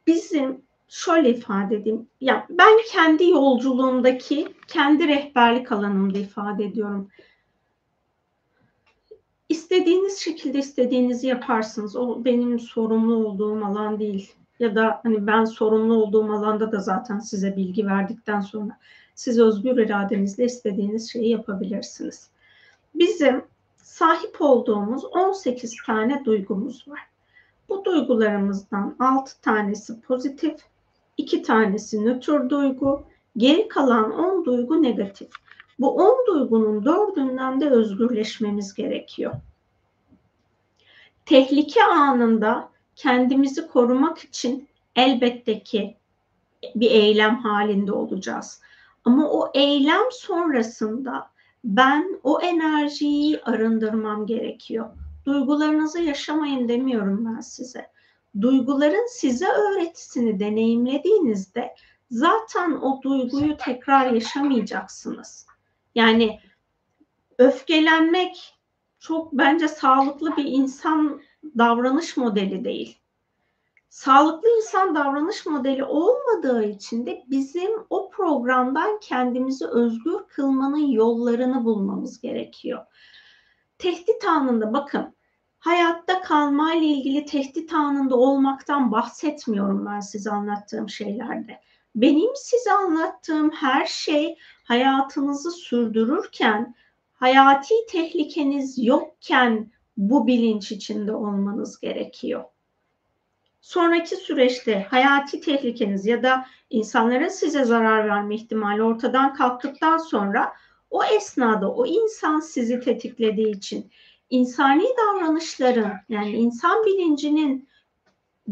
Bizim 0.08 0.62
şöyle 0.88 1.30
ifade 1.30 1.76
edeyim. 1.76 2.08
Ya 2.22 2.48
ben 2.50 2.80
kendi 2.92 3.30
yolculuğumdaki 3.30 4.48
kendi 4.68 5.08
rehberlik 5.08 5.72
alanımda 5.72 6.18
ifade 6.18 6.66
ediyorum. 6.66 7.10
İstediğiniz 9.50 10.20
şekilde 10.20 10.60
istediğinizi 10.60 11.28
yaparsınız. 11.28 11.96
O 11.96 12.26
benim 12.26 12.60
sorumlu 12.60 13.16
olduğum 13.28 13.66
alan 13.66 14.00
değil 14.00 14.39
ya 14.60 14.76
da 14.76 15.00
hani 15.04 15.28
ben 15.28 15.46
sorumlu 15.46 15.94
olduğum 15.94 16.34
alanda 16.34 16.72
da 16.72 16.80
zaten 16.80 17.20
size 17.20 17.56
bilgi 17.56 17.86
verdikten 17.86 18.42
sonra 18.42 18.78
siz 19.16 19.40
özgür 19.40 19.78
iradenizle 19.78 20.46
istediğiniz 20.46 21.12
şeyi 21.12 21.30
yapabilirsiniz. 21.30 22.30
Bizim 22.96 23.42
sahip 23.78 24.42
olduğumuz 24.42 25.06
18 25.06 25.76
tane 25.86 26.26
duygumuz 26.26 26.88
var. 26.88 27.00
Bu 27.70 27.86
duygularımızdan 27.86 28.96
6 29.00 29.42
tanesi 29.42 30.02
pozitif, 30.02 30.56
2 31.18 31.42
tanesi 31.42 32.06
nötr 32.06 32.50
duygu, 32.50 33.04
geri 33.38 33.68
kalan 33.68 34.12
10 34.12 34.46
duygu 34.46 34.84
negatif. 34.84 35.30
Bu 35.80 35.96
10 35.96 36.26
duygunun 36.28 36.86
dördünden 36.86 37.62
de 37.62 37.70
özgürleşmemiz 37.70 38.74
gerekiyor. 38.74 39.34
Tehlike 41.26 41.84
anında 41.84 42.70
kendimizi 43.00 43.68
korumak 43.68 44.18
için 44.20 44.68
elbette 44.96 45.64
ki 45.64 45.98
bir 46.76 46.92
eylem 46.92 47.36
halinde 47.36 47.92
olacağız. 47.92 48.62
Ama 49.06 49.30
o 49.30 49.52
eylem 49.54 50.12
sonrasında 50.12 51.30
ben 51.64 52.20
o 52.24 52.42
enerjiyi 52.42 53.42
arındırmam 53.42 54.26
gerekiyor. 54.26 54.90
Duygularınızı 55.26 56.02
yaşamayın 56.02 56.68
demiyorum 56.68 57.26
ben 57.26 57.42
size. 57.42 57.92
Duyguların 58.42 59.08
size 59.10 59.48
öğretisini 59.48 60.40
deneyimlediğinizde 60.40 61.76
zaten 62.12 62.72
o 62.72 63.02
duyguyu 63.02 63.58
tekrar 63.58 64.12
yaşamayacaksınız. 64.12 65.48
Yani 65.96 66.40
öfkelenmek 67.38 68.56
çok 69.00 69.34
bence 69.34 69.68
sağlıklı 69.68 70.38
bir 70.38 70.46
insan 70.46 71.22
davranış 71.44 72.18
modeli 72.18 72.66
değil. 72.66 72.98
Sağlıklı 73.90 74.50
insan 74.58 74.96
davranış 74.96 75.46
modeli 75.46 75.84
olmadığı 75.84 76.64
için 76.64 77.06
de 77.06 77.24
bizim 77.28 77.72
o 77.90 78.10
programdan 78.10 79.00
kendimizi 79.00 79.68
özgür 79.68 80.20
kılmanın 80.28 80.88
yollarını 80.92 81.66
bulmamız 81.66 82.22
gerekiyor. 82.22 82.86
Tehdit 83.78 84.26
anında 84.26 84.74
bakın 84.74 85.16
hayatta 85.60 86.22
kalma 86.22 86.74
ile 86.74 86.86
ilgili 86.86 87.26
tehdit 87.26 87.74
anında 87.74 88.16
olmaktan 88.16 88.92
bahsetmiyorum 88.92 89.86
ben 89.86 90.00
size 90.00 90.32
anlattığım 90.32 90.90
şeylerde. 90.90 91.62
Benim 91.96 92.36
size 92.36 92.72
anlattığım 92.72 93.52
her 93.52 93.86
şey 93.86 94.38
hayatınızı 94.64 95.52
sürdürürken, 95.52 96.76
hayati 97.14 97.74
tehlikeniz 97.90 98.86
yokken 98.86 99.72
bu 100.00 100.28
bilinç 100.28 100.72
içinde 100.72 101.14
olmanız 101.14 101.80
gerekiyor. 101.80 102.44
Sonraki 103.62 104.16
süreçte 104.16 104.84
hayati 104.90 105.42
tehlikeniz 105.42 106.06
ya 106.06 106.24
da 106.24 106.46
insanların 106.70 107.28
size 107.28 107.64
zarar 107.64 108.08
verme 108.08 108.36
ihtimali 108.36 108.84
ortadan 108.84 109.34
kalktıktan 109.34 109.98
sonra 109.98 110.54
o 110.90 111.04
esnada 111.04 111.72
o 111.72 111.86
insan 111.86 112.40
sizi 112.40 112.80
tetiklediği 112.80 113.56
için 113.56 113.92
insani 114.30 114.86
davranışların 114.98 115.94
yani 116.10 116.32
insan 116.32 116.86
bilincinin 116.86 117.70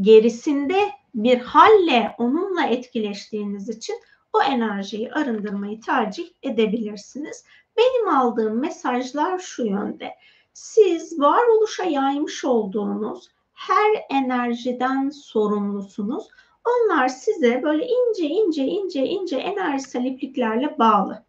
gerisinde 0.01 0.91
bir 1.15 1.39
halle 1.39 2.15
onunla 2.17 2.65
etkileştiğiniz 2.65 3.69
için 3.69 3.95
o 4.33 4.41
enerjiyi 4.41 5.11
arındırmayı 5.11 5.81
tercih 5.81 6.27
edebilirsiniz. 6.43 7.45
Benim 7.77 8.07
aldığım 8.07 8.59
mesajlar 8.59 9.39
şu 9.39 9.65
yönde 9.65 10.13
siz 10.57 11.19
varoluşa 11.19 11.83
yaymış 11.83 12.45
olduğunuz 12.45 13.29
her 13.53 14.05
enerjiden 14.09 15.09
sorumlusunuz. 15.09 16.27
Onlar 16.65 17.07
size 17.07 17.63
böyle 17.63 17.87
ince 17.87 18.23
ince 18.23 18.65
ince 18.65 19.05
ince 19.05 19.35
enerjisel 19.35 20.05
ipliklerle 20.05 20.79
bağlı. 20.79 21.23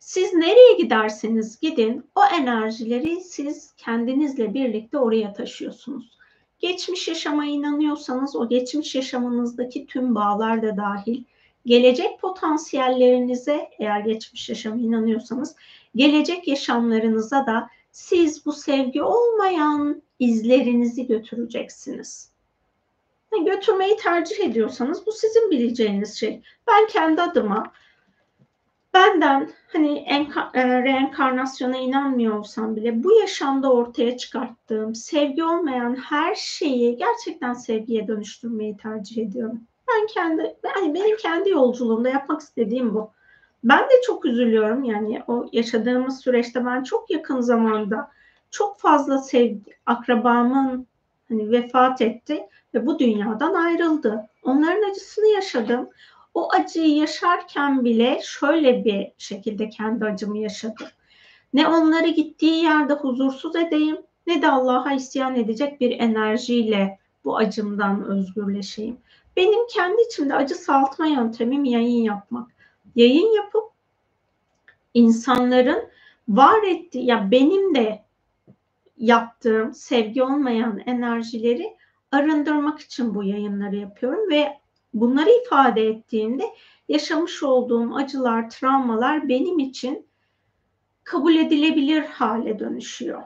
Siz 0.00 0.34
nereye 0.34 0.76
giderseniz 0.78 1.60
gidin 1.60 2.04
o 2.14 2.20
enerjileri 2.40 3.20
siz 3.20 3.72
kendinizle 3.76 4.54
birlikte 4.54 4.98
oraya 4.98 5.32
taşıyorsunuz. 5.32 6.18
Geçmiş 6.58 7.08
yaşama 7.08 7.46
inanıyorsanız 7.46 8.36
o 8.36 8.48
geçmiş 8.48 8.94
yaşamınızdaki 8.94 9.86
tüm 9.86 10.14
bağlar 10.14 10.62
da 10.62 10.76
dahil 10.76 11.24
gelecek 11.66 12.20
potansiyellerinize 12.20 13.70
eğer 13.78 14.00
geçmiş 14.00 14.48
yaşama 14.48 14.76
inanıyorsanız 14.76 15.56
gelecek 15.94 16.48
yaşamlarınıza 16.48 17.46
da 17.46 17.75
siz 17.96 18.46
bu 18.46 18.52
sevgi 18.52 19.02
olmayan 19.02 20.02
izlerinizi 20.18 21.06
götüreceksiniz. 21.06 22.32
Yani 23.32 23.44
götürmeyi 23.44 23.96
tercih 23.96 24.44
ediyorsanız 24.44 25.06
bu 25.06 25.12
sizin 25.12 25.50
bileceğiniz 25.50 26.14
şey. 26.14 26.42
Ben 26.66 26.86
kendi 26.86 27.22
adıma 27.22 27.72
benden 28.94 29.50
hani 29.72 29.98
enka, 29.98 30.50
e, 30.54 30.82
reenkarnasyona 30.82 31.76
inanmıyor 31.76 32.38
olsam 32.38 32.76
bile 32.76 33.04
bu 33.04 33.12
yaşamda 33.12 33.72
ortaya 33.72 34.16
çıkarttığım 34.16 34.94
sevgi 34.94 35.44
olmayan 35.44 35.94
her 35.94 36.34
şeyi 36.34 36.96
gerçekten 36.96 37.52
sevgiye 37.54 38.08
dönüştürmeyi 38.08 38.76
tercih 38.76 39.26
ediyorum. 39.26 39.60
Ben 39.88 40.06
kendi 40.06 40.56
yani 40.76 40.94
benim 40.94 41.16
kendi 41.16 41.50
yolculuğumda 41.50 42.08
yapmak 42.08 42.40
istediğim 42.40 42.94
bu. 42.94 43.15
Ben 43.64 43.84
de 43.84 44.02
çok 44.06 44.24
üzülüyorum 44.24 44.84
yani 44.84 45.22
o 45.26 45.48
yaşadığımız 45.52 46.20
süreçte 46.20 46.66
ben 46.66 46.82
çok 46.82 47.10
yakın 47.10 47.40
zamanda 47.40 48.10
çok 48.50 48.80
fazla 48.80 49.18
sevdi 49.18 49.78
akrabamın 49.86 50.86
hani 51.28 51.50
vefat 51.50 52.00
etti 52.00 52.46
ve 52.74 52.86
bu 52.86 52.98
dünyadan 52.98 53.54
ayrıldı. 53.54 54.26
Onların 54.42 54.90
acısını 54.90 55.26
yaşadım. 55.26 55.88
O 56.34 56.52
acıyı 56.52 56.96
yaşarken 56.96 57.84
bile 57.84 58.20
şöyle 58.22 58.84
bir 58.84 59.12
şekilde 59.18 59.68
kendi 59.68 60.04
acımı 60.04 60.38
yaşadım. 60.38 60.86
Ne 61.52 61.68
onları 61.68 62.08
gittiği 62.08 62.62
yerde 62.62 62.92
huzursuz 62.92 63.56
edeyim 63.56 63.98
ne 64.26 64.42
de 64.42 64.50
Allah'a 64.50 64.92
isyan 64.92 65.36
edecek 65.36 65.80
bir 65.80 66.00
enerjiyle 66.00 66.98
bu 67.24 67.36
acımdan 67.36 68.04
özgürleşeyim. 68.04 68.96
Benim 69.36 69.66
kendi 69.66 70.02
içimde 70.02 70.34
acı 70.34 70.54
saltma 70.54 71.06
yöntemim 71.06 71.64
yayın 71.64 72.02
yapmak 72.02 72.55
yayın 72.96 73.32
yapıp 73.32 73.64
insanların 74.94 75.88
var 76.28 76.62
ettiği 76.62 77.06
ya 77.06 77.30
benim 77.30 77.74
de 77.74 78.04
yaptığım 78.96 79.74
sevgi 79.74 80.22
olmayan 80.22 80.78
enerjileri 80.78 81.76
arındırmak 82.12 82.80
için 82.80 83.14
bu 83.14 83.24
yayınları 83.24 83.76
yapıyorum 83.76 84.30
ve 84.30 84.58
bunları 84.94 85.30
ifade 85.44 85.86
ettiğimde 85.86 86.44
yaşamış 86.88 87.42
olduğum 87.42 87.96
acılar, 87.96 88.50
travmalar 88.50 89.28
benim 89.28 89.58
için 89.58 90.06
kabul 91.04 91.34
edilebilir 91.34 92.02
hale 92.02 92.58
dönüşüyor. 92.58 93.22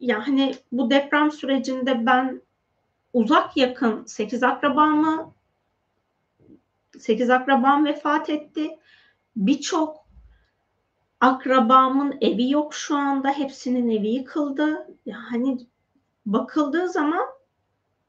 Yani 0.00 0.54
bu 0.72 0.90
deprem 0.90 1.30
sürecinde 1.30 2.06
ben 2.06 2.42
uzak 3.12 3.56
yakın 3.56 4.04
8 4.04 4.42
akrabamı 4.42 5.34
8 6.98 7.30
akrabam 7.30 7.84
vefat 7.84 8.30
etti. 8.30 8.78
Birçok 9.36 10.06
akrabamın 11.20 12.18
evi 12.20 12.50
yok 12.50 12.74
şu 12.74 12.96
anda. 12.96 13.28
Hepsinin 13.30 13.90
evi 13.90 14.08
yıkıldı. 14.08 14.88
Yani 15.06 15.58
bakıldığı 16.26 16.88
zaman 16.88 17.26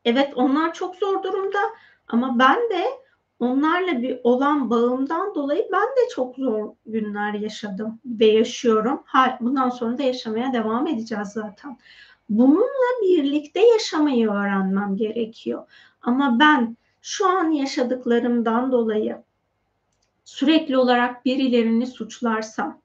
evet 0.06 0.32
onlar 0.36 0.74
çok 0.74 0.96
zor 0.96 1.24
durumda 1.24 1.60
ama 2.08 2.40
ben 2.40 2.58
de 2.58 2.86
onlarla 3.40 4.02
bir 4.02 4.20
olan 4.24 4.70
bağımdan 4.70 5.36
dolayı 5.36 5.68
ben 5.72 5.88
de 5.88 6.10
çok 6.16 6.36
zor 6.36 6.74
günler 6.86 7.34
yaşadım 7.34 8.00
ve 8.06 8.26
yaşıyorum. 8.26 9.04
Bundan 9.40 9.70
sonra 9.70 9.98
da 9.98 10.04
yaşamaya 10.04 10.54
devam 10.54 10.88
edeceğiz 10.88 11.28
zaten. 11.28 11.78
Bununla 12.30 13.02
birlikte 13.02 13.68
yaşamayı 13.68 14.30
öğrenmem 14.30 14.98
gerekiyor. 14.98 15.68
Ama 16.02 16.40
ben 16.40 16.78
şu 17.02 17.28
an 17.28 17.52
yaşadıklarımdan 17.52 18.72
dolayı 18.72 19.24
sürekli 20.26 20.78
olarak 20.78 21.26
birilerini 21.26 21.88
suçlarsam 21.88 22.82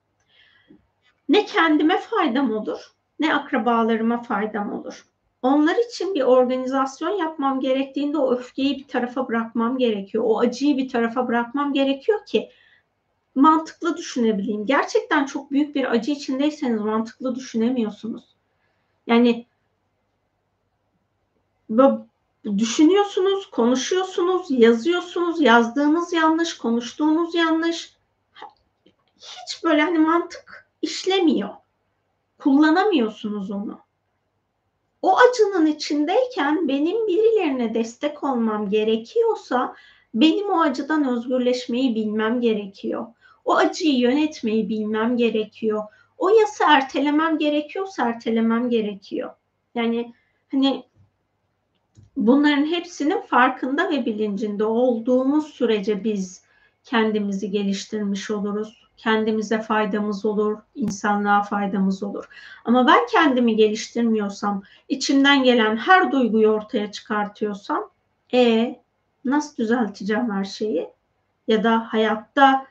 ne 1.29 1.45
kendime 1.45 1.97
faydam 1.97 2.51
olur 2.51 2.95
ne 3.19 3.35
akrabalarıma 3.35 4.21
faydam 4.21 4.73
olur. 4.73 5.05
Onlar 5.41 5.75
için 5.89 6.15
bir 6.15 6.21
organizasyon 6.21 7.09
yapmam 7.09 7.59
gerektiğinde 7.59 8.17
o 8.17 8.33
öfkeyi 8.33 8.77
bir 8.77 8.87
tarafa 8.87 9.27
bırakmam 9.27 9.77
gerekiyor. 9.77 10.23
O 10.27 10.39
acıyı 10.39 10.77
bir 10.77 10.89
tarafa 10.89 11.27
bırakmam 11.27 11.73
gerekiyor 11.73 12.25
ki 12.25 12.49
mantıklı 13.35 13.97
düşünebileyim. 13.97 14.65
Gerçekten 14.65 15.25
çok 15.25 15.51
büyük 15.51 15.75
bir 15.75 15.91
acı 15.91 16.11
içindeyseniz 16.11 16.81
mantıklı 16.81 17.35
düşünemiyorsunuz. 17.35 18.23
Yani 19.07 19.45
düşünüyorsunuz, 22.45 23.49
konuşuyorsunuz, 23.49 24.45
yazıyorsunuz, 24.49 25.41
yazdığınız 25.41 26.13
yanlış, 26.13 26.57
konuştuğunuz 26.57 27.35
yanlış. 27.35 27.95
Hiç 29.17 29.63
böyle 29.63 29.81
hani 29.81 29.99
mantık 29.99 30.69
işlemiyor. 30.81 31.49
Kullanamıyorsunuz 32.37 33.51
onu. 33.51 33.79
O 35.01 35.17
acının 35.17 35.65
içindeyken 35.65 36.67
benim 36.67 37.07
birilerine 37.07 37.73
destek 37.73 38.23
olmam 38.23 38.69
gerekiyorsa 38.69 39.75
benim 40.13 40.49
o 40.49 40.61
acıdan 40.61 41.07
özgürleşmeyi 41.07 41.95
bilmem 41.95 42.41
gerekiyor. 42.41 43.05
O 43.45 43.55
acıyı 43.55 43.99
yönetmeyi 43.99 44.69
bilmem 44.69 45.17
gerekiyor. 45.17 45.83
O 46.17 46.29
yası 46.29 46.63
ertelemem 46.67 47.37
gerekiyorsa 47.37 48.09
ertelemem 48.09 48.69
gerekiyor. 48.69 49.33
Yani 49.75 50.13
hani 50.51 50.83
bunların 52.17 52.65
hepsinin 52.65 53.21
farkında 53.21 53.89
ve 53.89 54.05
bilincinde 54.05 54.63
olduğumuz 54.63 55.47
sürece 55.47 56.03
biz 56.03 56.43
kendimizi 56.83 57.51
geliştirmiş 57.51 58.31
oluruz. 58.31 58.85
Kendimize 58.97 59.61
faydamız 59.61 60.25
olur, 60.25 60.57
insanlığa 60.75 61.43
faydamız 61.43 62.03
olur. 62.03 62.25
Ama 62.65 62.87
ben 62.87 62.99
kendimi 63.11 63.55
geliştirmiyorsam, 63.55 64.63
içimden 64.89 65.43
gelen 65.43 65.77
her 65.77 66.11
duyguyu 66.11 66.47
ortaya 66.47 66.91
çıkartıyorsam, 66.91 67.89
e 68.33 68.75
nasıl 69.25 69.57
düzelteceğim 69.57 70.31
her 70.31 70.43
şeyi? 70.43 70.89
Ya 71.47 71.63
da 71.63 71.87
hayatta 71.93 72.67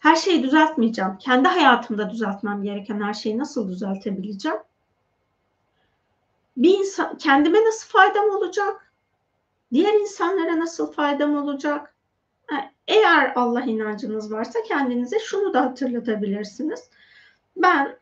her 0.00 0.16
şeyi 0.16 0.42
düzeltmeyeceğim. 0.42 1.18
Kendi 1.18 1.48
hayatımda 1.48 2.10
düzeltmem 2.10 2.62
gereken 2.62 3.00
her 3.00 3.14
şeyi 3.14 3.38
nasıl 3.38 3.68
düzeltebileceğim? 3.68 4.58
Bir 6.56 6.78
insan 6.78 7.18
kendime 7.18 7.64
nasıl 7.64 7.88
faydam 7.88 8.30
olacak? 8.30 8.92
Diğer 9.72 9.94
insanlara 9.94 10.58
nasıl 10.58 10.92
faydam 10.92 11.36
olacak? 11.36 11.94
Eğer 12.88 13.32
Allah 13.36 13.62
inancınız 13.62 14.32
varsa 14.32 14.62
kendinize 14.62 15.18
şunu 15.18 15.54
da 15.54 15.60
hatırlatabilirsiniz. 15.60 16.90
Ben 17.56 17.98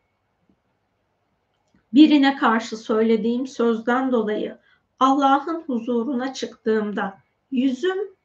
birine 1.93 2.37
karşı 2.37 2.77
söylediğim 2.77 3.47
sözden 3.47 4.11
dolayı 4.11 4.57
Allah'ın 4.99 5.61
huzuruna 5.61 6.33
çıktığımda 6.33 7.17
yüzüm 7.51 8.15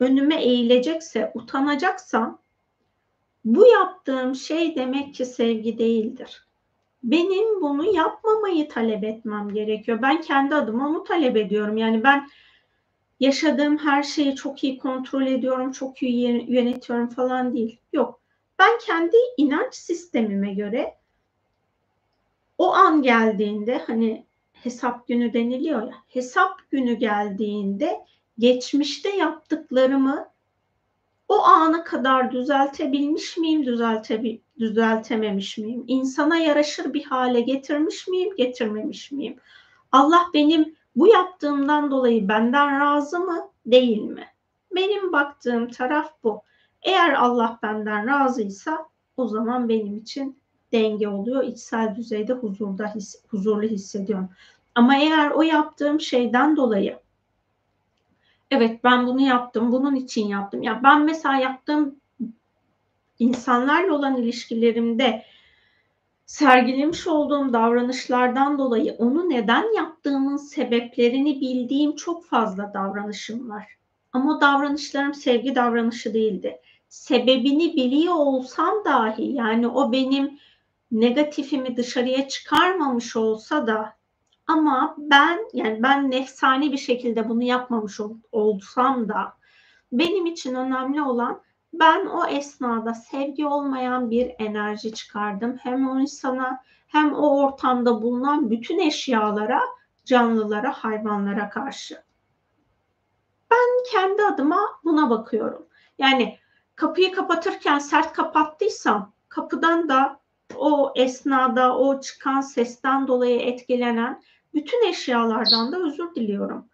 önüme 0.00 0.42
eğilecekse, 0.42 1.32
utanacaksam 1.34 2.38
bu 3.44 3.66
yaptığım 3.66 4.34
şey 4.34 4.76
demek 4.76 5.14
ki 5.14 5.26
sevgi 5.26 5.78
değildir 5.78 6.46
benim 7.02 7.60
bunu 7.60 7.94
yapmamayı 7.94 8.68
talep 8.68 9.04
etmem 9.04 9.54
gerekiyor. 9.54 10.02
Ben 10.02 10.20
kendi 10.20 10.54
adıma 10.54 10.88
onu 10.88 11.04
talep 11.04 11.36
ediyorum. 11.36 11.76
Yani 11.76 12.04
ben 12.04 12.28
yaşadığım 13.20 13.78
her 13.78 14.02
şeyi 14.02 14.36
çok 14.36 14.64
iyi 14.64 14.78
kontrol 14.78 15.26
ediyorum, 15.26 15.72
çok 15.72 16.02
iyi 16.02 16.52
yönetiyorum 16.52 17.08
falan 17.08 17.54
değil. 17.54 17.78
Yok. 17.92 18.20
Ben 18.58 18.78
kendi 18.86 19.16
inanç 19.36 19.74
sistemime 19.74 20.54
göre 20.54 20.94
o 22.58 22.72
an 22.72 23.02
geldiğinde 23.02 23.78
hani 23.78 24.26
hesap 24.52 25.08
günü 25.08 25.32
deniliyor 25.32 25.82
ya. 25.82 25.94
Hesap 26.08 26.70
günü 26.70 26.94
geldiğinde 26.94 28.00
geçmişte 28.38 29.16
yaptıklarımı 29.16 30.31
o 31.32 31.42
ana 31.42 31.84
kadar 31.84 32.32
düzeltebilmiş 32.32 33.36
miyim, 33.36 33.66
düzeltebil 33.66 34.38
düzeltememiş 34.58 35.58
miyim? 35.58 35.84
İnsana 35.86 36.36
yaraşır 36.36 36.94
bir 36.94 37.04
hale 37.04 37.40
getirmiş 37.40 38.08
miyim, 38.08 38.36
getirmemiş 38.36 39.12
miyim? 39.12 39.36
Allah 39.92 40.26
benim 40.34 40.74
bu 40.96 41.08
yaptığımdan 41.08 41.90
dolayı 41.90 42.28
benden 42.28 42.80
razı 42.80 43.20
mı, 43.20 43.48
değil 43.66 44.02
mi? 44.02 44.26
Benim 44.74 45.12
baktığım 45.12 45.68
taraf 45.68 46.12
bu. 46.24 46.42
Eğer 46.82 47.12
Allah 47.12 47.58
benden 47.62 48.06
razıysa 48.06 48.86
o 49.16 49.28
zaman 49.28 49.68
benim 49.68 49.96
için 49.96 50.38
denge 50.72 51.08
oluyor. 51.08 51.44
İçsel 51.44 51.96
düzeyde 51.96 52.32
huzurda 52.32 52.94
his, 52.94 53.24
huzurlu 53.28 53.62
hissediyorum. 53.62 54.28
Ama 54.74 54.96
eğer 54.96 55.30
o 55.30 55.42
yaptığım 55.42 56.00
şeyden 56.00 56.56
dolayı 56.56 56.98
evet 58.52 58.84
ben 58.84 59.06
bunu 59.06 59.20
yaptım, 59.20 59.72
bunun 59.72 59.94
için 59.94 60.26
yaptım. 60.26 60.62
Ya 60.62 60.80
ben 60.84 61.02
mesela 61.02 61.36
yaptığım 61.36 61.96
insanlarla 63.18 63.94
olan 63.94 64.16
ilişkilerimde 64.16 65.24
sergilemiş 66.26 67.06
olduğum 67.06 67.52
davranışlardan 67.52 68.58
dolayı 68.58 68.94
onu 68.98 69.30
neden 69.30 69.76
yaptığımın 69.76 70.36
sebeplerini 70.36 71.40
bildiğim 71.40 71.96
çok 71.96 72.26
fazla 72.26 72.74
davranışım 72.74 73.50
var. 73.50 73.76
Ama 74.12 74.40
davranışlarım 74.40 75.14
sevgi 75.14 75.54
davranışı 75.54 76.14
değildi. 76.14 76.60
Sebebini 76.88 77.76
biliyor 77.76 78.14
olsam 78.14 78.84
dahi 78.84 79.32
yani 79.32 79.68
o 79.68 79.92
benim 79.92 80.38
negatifimi 80.92 81.76
dışarıya 81.76 82.28
çıkarmamış 82.28 83.16
olsa 83.16 83.66
da 83.66 83.96
ama 84.46 84.94
ben 84.98 85.38
yani 85.52 85.82
ben 85.82 86.10
nefsani 86.10 86.72
bir 86.72 86.78
şekilde 86.78 87.28
bunu 87.28 87.42
yapmamış 87.42 88.00
ol, 88.00 88.16
olsam 88.32 89.08
da 89.08 89.36
benim 89.92 90.26
için 90.26 90.54
önemli 90.54 91.02
olan 91.02 91.42
ben 91.72 92.06
o 92.06 92.26
esnada 92.26 92.94
sevgi 92.94 93.46
olmayan 93.46 94.10
bir 94.10 94.32
enerji 94.38 94.94
çıkardım. 94.94 95.56
Hem 95.56 95.88
o 95.88 96.00
insana 96.00 96.62
hem 96.86 97.14
o 97.14 97.38
ortamda 97.38 98.02
bulunan 98.02 98.50
bütün 98.50 98.78
eşyalara, 98.78 99.60
canlılara, 100.04 100.72
hayvanlara 100.72 101.50
karşı. 101.50 102.02
Ben 103.50 103.92
kendi 103.92 104.22
adıma 104.22 104.60
buna 104.84 105.10
bakıyorum. 105.10 105.66
Yani 105.98 106.38
kapıyı 106.76 107.12
kapatırken 107.12 107.78
sert 107.78 108.12
kapattıysam 108.12 109.12
kapıdan 109.28 109.88
da 109.88 110.20
o 110.56 110.92
esnada 110.96 111.78
o 111.78 112.00
çıkan 112.00 112.40
sesten 112.40 113.08
dolayı 113.08 113.40
etkilenen 113.40 114.22
bütün 114.54 114.88
eşyalardan 114.88 115.72
da 115.72 115.78
özür 115.78 116.14
diliyorum. 116.14 116.66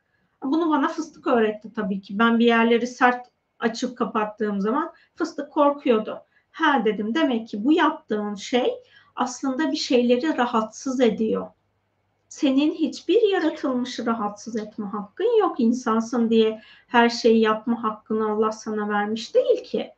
Bunu 0.43 0.71
bana 0.71 0.89
fıstık 0.89 1.27
öğretti 1.27 1.73
tabii 1.73 2.01
ki. 2.01 2.19
Ben 2.19 2.39
bir 2.39 2.45
yerleri 2.45 2.87
sert 2.87 3.27
açıp 3.59 3.99
kapattığım 3.99 4.61
zaman 4.61 4.93
fıstık 5.15 5.53
korkuyordu. 5.53 6.23
Ha 6.51 6.83
dedim 6.85 7.15
demek 7.15 7.49
ki 7.49 7.65
bu 7.65 7.73
yaptığın 7.73 8.35
şey 8.35 8.75
aslında 9.17 9.73
bir 9.73 9.77
şeyleri 9.77 10.37
rahatsız 10.37 11.01
ediyor. 11.01 11.47
Senin 12.29 12.75
hiçbir 12.75 13.33
yaratılmışı 13.33 14.07
rahatsız 14.07 14.57
etme 14.57 14.87
hakkın 14.87 15.39
yok. 15.39 15.61
insansın 15.61 16.31
diye 16.31 16.63
her 16.87 17.09
şeyi 17.09 17.41
yapma 17.41 17.83
hakkını 17.83 18.31
Allah 18.31 18.53
sana 18.53 18.89
vermiş 18.89 19.35
değil 19.35 19.65
ki. 19.65 19.93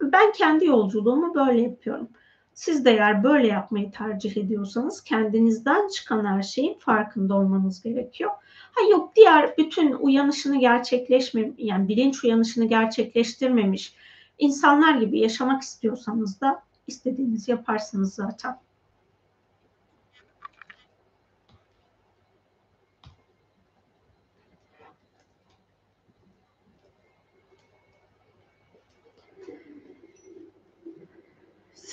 Ben 0.00 0.32
kendi 0.32 0.66
yolculuğumu 0.66 1.34
böyle 1.34 1.60
yapıyorum. 1.60 2.08
Siz 2.56 2.84
de 2.84 2.90
eğer 2.90 3.24
böyle 3.24 3.46
yapmayı 3.46 3.90
tercih 3.90 4.36
ediyorsanız 4.36 5.04
kendinizden 5.04 5.88
çıkan 5.88 6.24
her 6.24 6.42
şeyin 6.42 6.78
farkında 6.78 7.34
olmanız 7.34 7.82
gerekiyor. 7.82 8.30
Ha 8.72 8.80
yok 8.90 9.16
diğer 9.16 9.56
bütün 9.58 9.92
uyanışını 9.92 10.60
gerçekleşme 10.60 11.52
yani 11.58 11.88
bilinç 11.88 12.24
uyanışını 12.24 12.64
gerçekleştirmemiş 12.64 13.94
insanlar 14.38 14.94
gibi 14.94 15.18
yaşamak 15.18 15.62
istiyorsanız 15.62 16.40
da 16.40 16.62
istediğinizi 16.86 17.50
yaparsınız 17.50 18.14
zaten. 18.14 18.58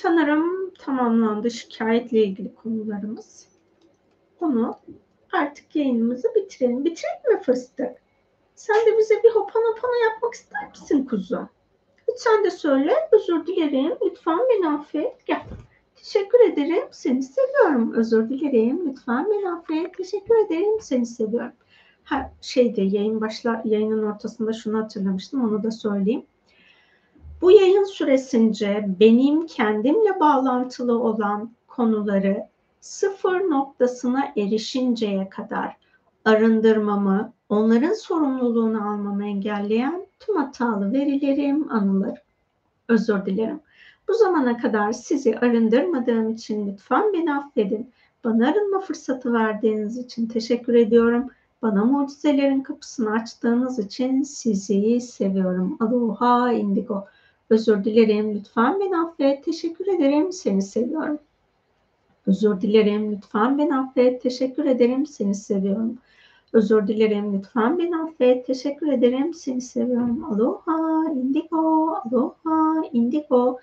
Sanırım 0.03 0.73
tamamlandı 0.73 1.51
şikayetle 1.51 2.23
ilgili 2.23 2.55
konularımız. 2.55 3.47
Onu 4.41 4.75
artık 5.31 5.75
yayınımızı 5.75 6.27
bitirelim. 6.35 6.85
Bitirelim 6.85 7.33
mi 7.33 7.43
fıstık? 7.43 7.91
Sen 8.55 8.75
de 8.75 8.97
bize 8.97 9.23
bir 9.23 9.29
hopanopana 9.29 9.97
yapmak 10.03 10.33
ister 10.33 10.69
misin 10.69 11.05
kuzum? 11.05 11.49
Lütfen 12.09 12.43
de 12.43 12.51
söyle. 12.51 12.93
Özür 13.11 13.45
dilerim. 13.45 13.97
Lütfen 14.05 14.39
beni 14.49 14.69
affet. 14.69 15.25
Gel. 15.25 15.43
Teşekkür 15.95 16.39
ederim. 16.39 16.87
Seni 16.91 17.23
seviyorum. 17.23 17.93
Özür 17.93 18.29
dilerim. 18.29 18.89
Lütfen 18.89 19.27
beni 19.31 19.51
affet. 19.51 19.97
Teşekkür 19.97 20.45
ederim. 20.45 20.81
Seni 20.81 21.05
seviyorum. 21.05 21.53
Ha, 22.03 22.33
şeyde 22.41 22.81
yayın 22.81 23.21
başla 23.21 23.61
yayının 23.65 24.03
ortasında 24.03 24.53
şunu 24.53 24.83
hatırlamıştım. 24.83 25.43
Onu 25.43 25.63
da 25.63 25.71
söyleyeyim. 25.71 26.25
Bu 27.43 27.51
yayın 27.51 27.83
süresince 27.83 28.85
benim 28.99 29.45
kendimle 29.45 30.19
bağlantılı 30.19 30.99
olan 30.99 31.51
konuları 31.67 32.47
sıfır 32.79 33.39
noktasına 33.39 34.33
erişinceye 34.37 35.29
kadar 35.29 35.77
arındırmamı, 36.25 37.33
onların 37.49 37.93
sorumluluğunu 37.93 38.89
almamı 38.89 39.25
engelleyen 39.25 40.07
tüm 40.19 40.35
hatalı 40.35 40.93
verilerim, 40.93 41.71
anılarım. 41.71 42.23
Özür 42.87 43.25
dilerim. 43.25 43.59
Bu 44.07 44.13
zamana 44.13 44.57
kadar 44.57 44.91
sizi 44.91 45.39
arındırmadığım 45.39 46.29
için 46.29 46.67
lütfen 46.67 47.13
beni 47.13 47.35
affedin. 47.35 47.91
Bana 48.23 48.47
arınma 48.47 48.79
fırsatı 48.79 49.33
verdiğiniz 49.33 49.97
için 49.97 50.27
teşekkür 50.27 50.73
ediyorum. 50.73 51.29
Bana 51.61 51.85
mucizelerin 51.85 52.61
kapısını 52.61 53.11
açtığınız 53.11 53.79
için 53.79 54.23
sizi 54.23 55.01
seviyorum. 55.01 55.77
Aloha 55.79 56.53
indigo. 56.53 57.05
Özür 57.53 57.83
dilerim. 57.83 58.35
Lütfen 58.35 58.79
beni 58.79 58.97
affet. 58.97 59.45
Teşekkür 59.45 59.87
ederim. 59.87 60.31
Seni 60.31 60.61
seviyorum. 60.61 61.19
Özür 62.27 62.61
dilerim. 62.61 63.11
Lütfen 63.11 63.57
beni 63.57 63.77
affet. 63.77 64.21
Teşekkür 64.21 64.65
ederim. 64.65 65.05
Seni 65.05 65.35
seviyorum. 65.35 65.97
Özür 66.53 66.87
dilerim. 66.87 67.33
Lütfen 67.37 67.77
beni 67.77 67.97
affet. 67.97 68.47
Teşekkür 68.47 68.87
ederim. 68.87 69.33
Seni 69.33 69.61
seviyorum. 69.61 70.23
Aloha, 70.23 71.11
indigo, 71.11 71.95
aloha, 72.05 72.87
indigo. 72.91 73.59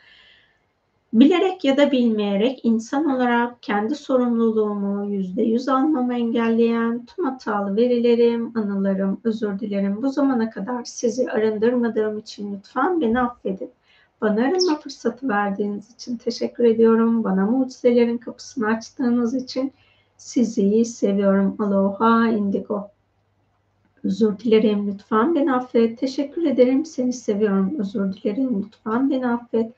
Bilerek 1.12 1.64
ya 1.64 1.76
da 1.76 1.92
bilmeyerek 1.92 2.60
insan 2.62 3.04
olarak 3.04 3.62
kendi 3.62 3.94
sorumluluğumu 3.94 5.14
yüzde 5.14 5.42
yüz 5.42 5.68
almamı 5.68 6.14
engelleyen 6.14 7.06
tüm 7.06 7.24
hatalı 7.24 7.76
verilerim, 7.76 8.58
anılarım, 8.58 9.20
özür 9.24 9.58
dilerim. 9.58 10.02
Bu 10.02 10.08
zamana 10.08 10.50
kadar 10.50 10.84
sizi 10.84 11.30
arındırmadığım 11.30 12.18
için 12.18 12.54
lütfen 12.54 13.00
beni 13.00 13.20
affedin. 13.20 13.70
Bana 14.20 14.40
arınma 14.40 14.78
fırsatı 14.78 15.28
verdiğiniz 15.28 15.94
için 15.94 16.16
teşekkür 16.16 16.64
ediyorum. 16.64 17.24
Bana 17.24 17.46
mucizelerin 17.46 18.18
kapısını 18.18 18.66
açtığınız 18.66 19.34
için 19.34 19.72
sizi 20.16 20.84
seviyorum. 20.84 21.56
Aloha 21.58 22.28
indigo. 22.28 22.90
Özür 24.04 24.38
dilerim 24.38 24.86
lütfen 24.86 25.34
beni 25.34 25.54
affet. 25.54 25.98
Teşekkür 25.98 26.44
ederim 26.44 26.84
seni 26.84 27.12
seviyorum. 27.12 27.74
Özür 27.78 28.12
dilerim 28.12 28.62
lütfen 28.62 29.10
beni 29.10 29.28
affet. 29.28 29.72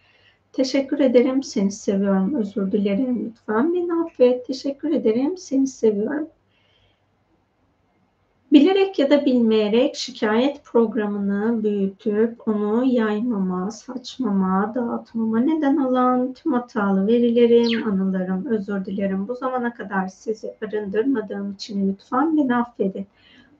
Teşekkür 0.52 1.00
ederim 1.00 1.42
seni 1.42 1.72
seviyorum. 1.72 2.34
Özür 2.34 2.72
dilerim 2.72 3.24
lütfen 3.24 3.74
beni 3.74 3.92
affet. 3.92 4.46
Teşekkür 4.46 4.90
ederim 4.90 5.36
seni 5.36 5.66
seviyorum. 5.66 6.28
Bilerek 8.52 8.98
ya 8.98 9.10
da 9.10 9.24
bilmeyerek 9.24 9.96
şikayet 9.96 10.64
programını 10.64 11.62
büyütüp 11.62 12.48
onu 12.48 12.84
yaymama, 12.84 13.70
saçmama, 13.70 14.72
dağıtmama 14.74 15.40
neden 15.40 15.76
olan 15.76 16.32
tüm 16.32 16.52
hatalı 16.52 17.06
verilerim, 17.06 17.88
anılarım, 17.88 18.46
özür 18.46 18.84
dilerim. 18.84 19.28
Bu 19.28 19.34
zamana 19.34 19.74
kadar 19.74 20.08
sizi 20.08 20.54
arındırmadığım 20.66 21.52
için 21.52 21.92
lütfen 21.92 22.36
beni 22.36 22.56
affedin. 22.56 23.06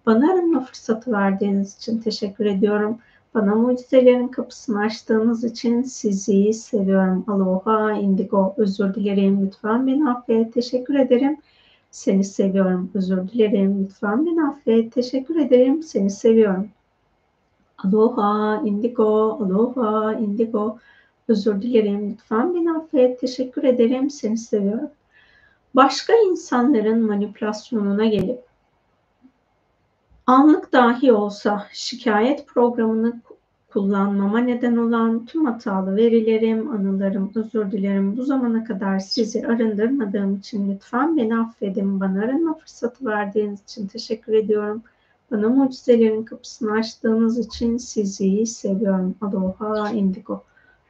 Bana 0.07 0.33
arınma 0.33 0.61
fırsatı 0.61 1.13
verdiğiniz 1.13 1.77
için 1.77 1.99
teşekkür 1.99 2.47
ediyorum. 2.47 2.99
Bana 3.35 3.55
mucizelerin 3.55 4.29
kapısını 4.29 4.81
açtığınız 4.81 5.45
için 5.45 5.83
sizi 5.83 6.53
seviyorum. 6.53 7.25
Aloha, 7.29 7.93
indigo, 7.93 8.55
özür 8.57 8.95
dilerim. 8.95 9.47
Lütfen 9.47 9.87
beni 9.87 10.11
affet. 10.11 10.55
Teşekkür 10.55 10.95
ederim. 10.95 11.37
Seni 11.93 12.25
seviyorum. 12.25 12.91
Özür 12.95 13.29
dilerim. 13.29 13.85
Lütfen 13.85 14.27
beni 14.27 14.45
affet. 14.45 14.93
Teşekkür 14.93 15.37
ederim. 15.37 15.83
Seni 15.83 16.11
seviyorum. 16.11 16.69
Aloha, 17.79 18.63
indigo, 18.65 19.39
aloha, 19.43 20.15
indigo. 20.15 20.79
Özür 21.29 21.63
dilerim. 21.63 22.11
Lütfen 22.11 22.55
beni 22.55 22.73
affet. 22.73 23.21
Teşekkür 23.21 23.65
ederim. 23.65 24.11
Seni 24.11 24.39
seviyorum. 24.39 24.91
Başka 25.75 26.13
insanların 26.31 27.07
manipülasyonuna 27.07 28.05
gelip 28.05 28.45
anlık 30.27 30.73
dahi 30.73 31.13
olsa 31.13 31.67
şikayet 31.73 32.47
programını 32.47 33.21
kullanmama 33.73 34.39
neden 34.39 34.77
olan 34.77 35.27
tüm 35.27 35.45
hatalı 35.45 35.97
verilerim, 35.97 36.71
anılarım, 36.71 37.33
özür 37.35 37.71
dilerim. 37.71 38.17
Bu 38.17 38.23
zamana 38.23 38.65
kadar 38.65 38.99
sizi 38.99 39.47
arındırmadığım 39.47 40.37
için 40.37 40.73
lütfen 40.73 41.17
beni 41.17 41.37
affedin. 41.37 42.01
Bana 42.01 42.25
arınma 42.25 42.55
fırsatı 42.55 43.05
verdiğiniz 43.07 43.63
için 43.63 43.87
teşekkür 43.87 44.33
ediyorum. 44.33 44.83
Bana 45.31 45.49
mucizelerin 45.49 46.23
kapısını 46.23 46.73
açtığınız 46.73 47.39
için 47.39 47.77
sizi 47.77 48.47
seviyorum. 48.47 49.15
Aloha 49.21 49.91
indigo. 49.91 50.43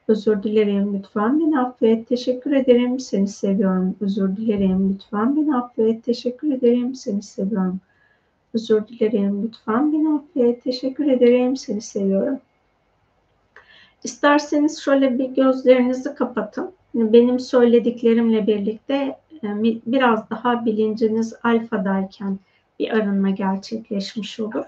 Özür 0.09 0.43
dilerim. 0.43 0.95
Lütfen 0.95 1.41
beni 1.41 1.61
affet. 1.61 2.09
Teşekkür 2.09 2.53
ederim. 2.53 3.01
Seni 3.01 3.29
seviyorum. 3.29 3.97
Özür 4.01 4.37
dilerim. 4.37 4.93
Lütfen 4.95 5.37
beni 5.37 5.57
affet. 5.57 6.05
Teşekkür 6.05 6.53
ederim. 6.53 6.95
Seni 6.95 7.23
seviyorum. 7.23 7.81
Özür 8.55 8.89
dilerim. 8.89 9.43
Lütfen 9.43 9.93
beni 9.93 10.09
affet. 10.09 10.65
Teşekkür 10.65 11.07
ederim. 11.07 11.57
Seni 11.57 11.81
seviyorum. 11.81 12.39
İsterseniz 14.05 14.81
şöyle 14.81 15.19
bir 15.19 15.29
gözlerinizi 15.29 16.15
kapatın. 16.15 16.71
Benim 16.95 17.41
söylediklerimle 17.41 18.47
birlikte 18.47 18.95
e, 19.45 19.49
biraz 19.87 20.31
daha 20.31 20.65
bilinciniz 20.65 21.35
alfadayken 21.43 22.39
bir 22.79 22.91
arınma 22.91 23.31
gerçekleşmiş 23.31 24.41
olur. 24.41 24.65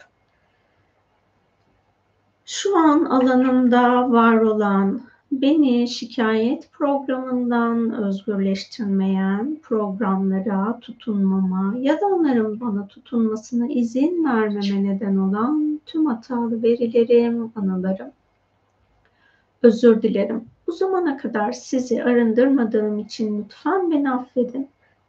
Şu 2.44 2.78
an 2.78 3.04
alanımda 3.04 4.10
var 4.10 4.36
olan 4.36 5.00
beni 5.32 5.88
şikayet 5.88 6.72
programından 6.72 7.92
özgürleştirmeyen 7.92 9.58
programlara 9.62 10.78
tutunmama 10.80 11.74
ya 11.78 12.00
da 12.00 12.06
onların 12.06 12.60
bana 12.60 12.86
tutunmasına 12.86 13.68
izin 13.68 14.24
vermeme 14.24 14.84
neden 14.84 15.16
olan 15.16 15.80
tüm 15.86 16.06
hatalı 16.06 16.62
verilerim, 16.62 17.52
anılarım 17.56 18.10
Özür 19.64 20.02
dilerim. 20.02 20.44
Bu 20.66 20.72
zamana 20.72 21.16
kadar 21.16 21.52
sizi 21.52 22.04
arındırmadığım 22.04 22.98
için 22.98 23.44
lütfen 23.44 23.90
beni 23.90 24.10
affedin. 24.10 24.68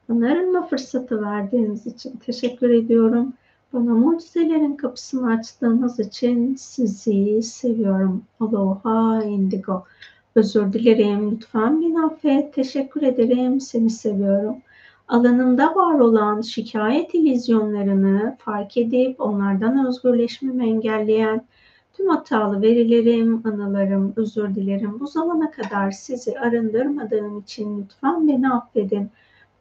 Bana 0.10 0.32
arınma 0.32 0.68
fırsatı 0.68 1.22
verdiğiniz 1.22 1.88
için 1.88 2.18
teşekkür 2.26 2.69
ediyorum. 2.69 3.34
Bana 3.73 3.94
mucizelerin 3.94 4.76
kapısını 4.76 5.32
açtığınız 5.32 5.99
için 5.99 6.56
sizi 6.56 7.44
seviyorum. 7.44 8.23
Aloha 8.40 9.23
indigo. 9.23 9.84
Özür 10.36 10.73
dilerim. 10.73 11.32
Lütfen 11.32 11.82
beni 11.82 12.06
affet. 12.06 12.53
Teşekkür 12.53 13.02
ederim. 13.02 13.60
Seni 13.60 13.90
seviyorum. 13.90 14.56
Alanımda 15.07 15.76
var 15.76 15.99
olan 15.99 16.41
şikayet 16.41 17.14
ilizyonlarını 17.14 18.38
fark 18.40 18.77
edip 18.77 19.22
onlardan 19.22 19.88
özgürleşmemi 19.88 20.69
engelleyen 20.69 21.45
Tüm 21.97 22.07
hatalı 22.07 22.61
verilerim, 22.61 23.41
anılarım, 23.47 24.13
özür 24.15 24.55
dilerim. 24.55 24.99
Bu 24.99 25.07
zamana 25.07 25.51
kadar 25.51 25.91
sizi 25.91 26.39
arındırmadığım 26.39 27.39
için 27.39 27.81
lütfen 27.81 28.27
beni 28.27 28.49
affedin. 28.49 29.09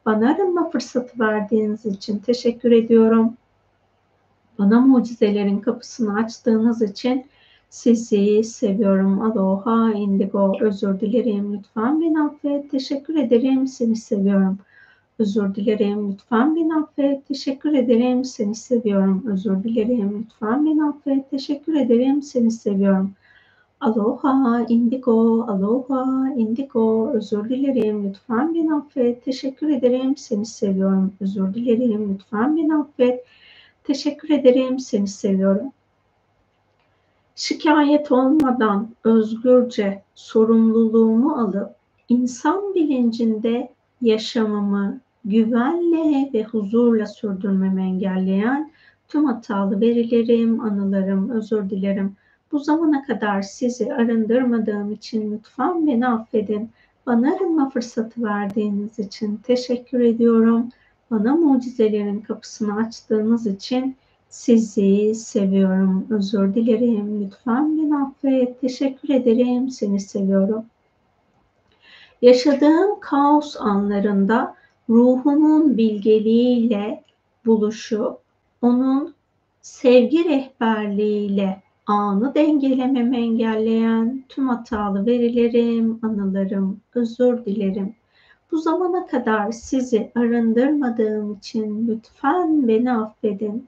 Bana 0.05 0.29
arınma 0.29 0.69
fırsatı 0.69 1.19
verdiğiniz 1.19 1.85
için 1.85 2.19
teşekkür 2.19 2.71
ediyorum. 2.71 3.33
Bana 4.59 4.81
mucizelerin 4.81 5.59
kapısını 5.59 6.19
açtığınız 6.19 6.81
için 6.81 7.25
Sizi 7.75 8.43
seviyorum. 8.43 9.21
Aloha 9.21 9.93
indigo. 9.93 10.53
Özür 10.61 10.99
dilerim. 10.99 11.53
Lütfen 11.53 12.01
beni 12.01 12.21
affet. 12.21 12.71
Teşekkür 12.71 13.15
ederim. 13.15 13.67
Seni 13.67 13.95
seviyorum. 13.95 14.57
Özür 15.19 15.55
dilerim. 15.55 16.11
Lütfen 16.11 16.55
beni 16.55 16.75
affet. 16.75 17.27
Teşekkür 17.27 17.73
ederim. 17.73 18.25
Seni 18.25 18.55
seviyorum. 18.55 19.23
Özür 19.27 19.63
dilerim. 19.63 20.25
Lütfen 20.25 20.65
beni 20.65 20.83
affet. 20.83 21.31
Teşekkür 21.31 21.75
ederim. 21.75 22.21
Seni 22.21 22.51
seviyorum. 22.51 23.11
Aloha 23.79 24.65
indigo. 24.69 25.43
Aloha 25.43 26.33
indigo. 26.35 27.09
Özür 27.13 27.49
dilerim. 27.49 28.09
Lütfen 28.09 28.55
beni 28.55 28.73
affet. 28.73 29.25
Teşekkür 29.25 29.69
ederim. 29.69 30.17
Seni 30.17 30.45
seviyorum. 30.45 31.13
Özür 31.21 31.53
dilerim. 31.53 32.13
Lütfen 32.13 32.57
beni 32.57 32.75
affet. 32.75 33.25
Teşekkür 33.83 34.29
ederim. 34.29 34.79
Seni 34.79 35.07
seviyorum 35.07 35.71
şikayet 37.35 38.11
olmadan 38.11 38.89
özgürce 39.03 40.03
sorumluluğumu 40.15 41.35
alıp 41.35 41.75
insan 42.09 42.73
bilincinde 42.73 43.69
yaşamımı 44.01 44.99
güvenle 45.25 46.29
ve 46.33 46.43
huzurla 46.43 47.05
sürdürmemi 47.05 47.81
engelleyen 47.81 48.71
tüm 49.07 49.25
hatalı 49.25 49.81
verilerim, 49.81 50.59
anılarım, 50.59 51.29
özür 51.29 51.69
dilerim. 51.69 52.15
Bu 52.51 52.59
zamana 52.59 53.03
kadar 53.03 53.41
sizi 53.41 53.93
arındırmadığım 53.93 54.91
için 54.91 55.31
lütfen 55.31 55.87
beni 55.87 56.07
affedin. 56.07 56.69
Bana 57.05 57.35
arınma 57.35 57.69
fırsatı 57.69 58.23
verdiğiniz 58.23 58.99
için 58.99 59.37
teşekkür 59.37 59.99
ediyorum. 59.99 60.69
Bana 61.11 61.35
mucizelerin 61.35 62.21
kapısını 62.21 62.75
açtığınız 62.77 63.47
için 63.47 63.95
sizi 64.29 65.15
seviyorum. 65.15 66.07
Özür 66.09 66.55
dilerim. 66.55 67.25
Lütfen 67.25 67.77
beni 67.77 67.97
affet. 67.97 68.61
Teşekkür 68.61 69.09
ederim. 69.09 69.69
Seni 69.69 69.99
seviyorum. 69.99 70.65
Yaşadığım 72.21 72.99
kaos 72.99 73.55
anlarında 73.59 74.55
ruhumun 74.89 75.77
bilgeliğiyle 75.77 77.03
buluşup 77.45 78.17
onun 78.61 79.13
sevgi 79.61 80.25
rehberliğiyle 80.29 81.61
anı 81.85 82.35
dengelememi 82.35 83.17
engelleyen 83.17 84.23
tüm 84.29 84.47
hatalı 84.49 85.05
verilerim, 85.05 85.99
anılarım, 86.01 86.79
özür 86.95 87.45
dilerim. 87.45 87.95
Bu 88.51 88.57
zamana 88.57 89.07
kadar 89.07 89.51
sizi 89.51 90.11
arındırmadığım 90.15 91.33
için 91.33 91.87
lütfen 91.87 92.67
beni 92.67 92.93
affedin. 92.93 93.67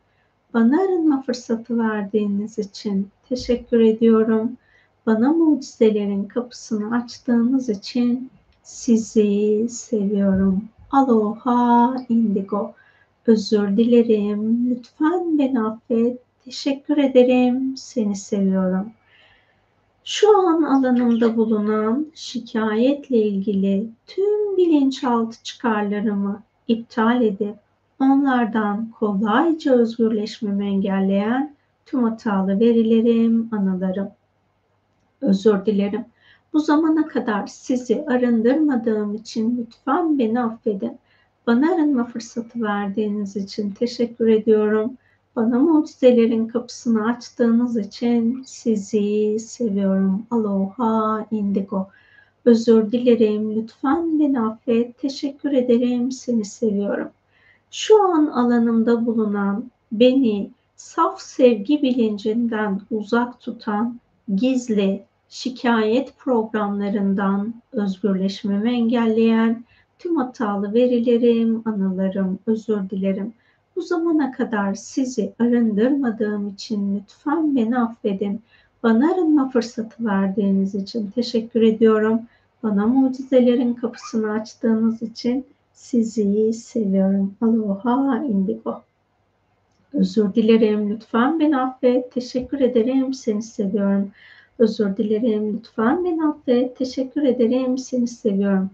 Bana 0.53 0.81
arınma 0.81 1.22
fırsatı 1.22 1.77
verdiğiniz 1.77 2.60
için 2.60 3.10
teşekkür 3.30 3.80
ediyorum. 3.80 4.57
Bana 5.06 5.34
mucizelerin 5.34 6.23
kapısını 6.23 6.95
açtığınız 6.95 7.69
için 7.69 8.31
sizi 8.64 9.69
seviyorum. 9.69 10.64
Aloha 10.92 11.96
indigo. 12.10 12.74
Özür 13.28 13.78
dilerim. 13.78 14.70
Lütfen 14.70 15.40
beni 15.40 15.62
affet. 15.62 16.20
Teşekkür 16.46 16.98
ederim. 16.98 17.78
Seni 17.78 18.16
seviyorum. 18.16 18.92
Şu 20.04 20.38
an 20.38 20.64
alanımda 20.64 21.38
bulunan 21.38 22.08
şikayetle 22.16 23.18
ilgili 23.18 23.88
tüm 24.08 24.58
bilinçaltı 24.58 25.44
çıkarlarımı 25.44 26.44
iptal 26.68 27.22
edip 27.22 27.56
onlardan 28.00 28.92
kolayca 29.00 29.74
özgürleşmemi 29.74 30.66
engelleyen 30.68 31.56
tüm 31.86 32.04
hatalı 32.04 32.60
verilerim, 32.60 33.50
anılarım. 33.52 34.10
Özür 35.22 35.66
dilerim. 35.66 36.06
Bu 36.53 36.60
zamana 36.60 37.07
kadar 37.07 37.48
sizi 37.48 38.06
arındırmadığım 38.07 39.15
için 39.15 39.57
lütfen 39.57 40.19
beni 40.19 40.41
affedin. 40.41 40.98
Bana 41.48 41.74
arınma 41.74 42.06
fırsatı 42.06 42.61
verdiğiniz 42.61 43.36
için 43.36 43.72
teşekkür 43.72 44.28
ediyorum. 44.28 44.98
Bana 45.36 45.60
mucizelerin 45.60 46.48
kapısını 46.48 47.10
açtığınız 47.10 47.78
için 47.78 48.44
sizi 48.45 49.40
seviyorum. 49.40 50.26
Aloha 50.32 51.28
indigo. 51.32 51.88
Özür 52.45 52.91
dilerim. 52.91 53.56
Lütfen 53.56 54.19
beni 54.19 54.41
affet. 54.41 54.98
Teşekkür 54.98 55.52
ederim. 55.52 56.11
Seni 56.11 56.45
seviyorum 56.45 57.10
şu 57.72 58.03
an 58.03 58.28
alanımda 58.28 59.06
bulunan 59.06 59.72
beni 59.91 60.52
saf 60.76 61.22
sevgi 61.22 61.82
bilincinden 61.82 62.82
uzak 62.91 63.41
tutan 63.41 63.99
gizli 64.36 65.03
şikayet 65.30 66.18
programlarından 66.18 67.54
özgürleşmemi 67.72 68.72
engelleyen 68.72 69.64
tüm 69.99 70.16
hatalı 70.16 70.74
verilerim, 70.74 71.62
anılarım, 71.66 72.40
özür 72.45 72.90
dilerim. 72.90 73.34
Bu 73.76 73.82
zamana 73.82 74.32
kadar 74.32 74.74
sizi 74.74 75.34
arındırmadığım 75.40 76.48
için 76.48 76.95
lütfen 76.95 77.56
beni 77.56 77.80
affedin. 77.80 78.41
Bana 78.84 79.14
arınma 79.14 79.49
fırsatı 79.49 80.06
verdiğiniz 80.06 80.76
için 80.76 81.12
teşekkür 81.12 81.62
ediyorum. 81.62 82.22
Bana 82.64 82.88
mucizelerin 82.88 83.74
kapısını 83.74 84.32
açtığınız 84.32 85.02
için 85.02 85.45
sizi 85.74 86.54
seviyorum. 86.54 87.36
Aloha 87.41 88.24
indigo. 88.24 88.82
Özür 89.94 90.34
dilerim. 90.34 90.90
Lütfen 90.90 91.40
beni 91.40 91.58
affet. 91.58 92.12
Teşekkür 92.12 92.60
ederim. 92.60 93.14
Seni 93.14 93.44
seviyorum. 93.44 94.12
Özür 94.60 94.98
dilerim. 94.98 95.54
Lütfen 95.54 96.06
beni 96.06 96.26
affet. 96.26 96.78
Teşekkür 96.78 97.24
ederim. 97.24 97.78
Seni 97.78 98.08
seviyorum. 98.08 98.70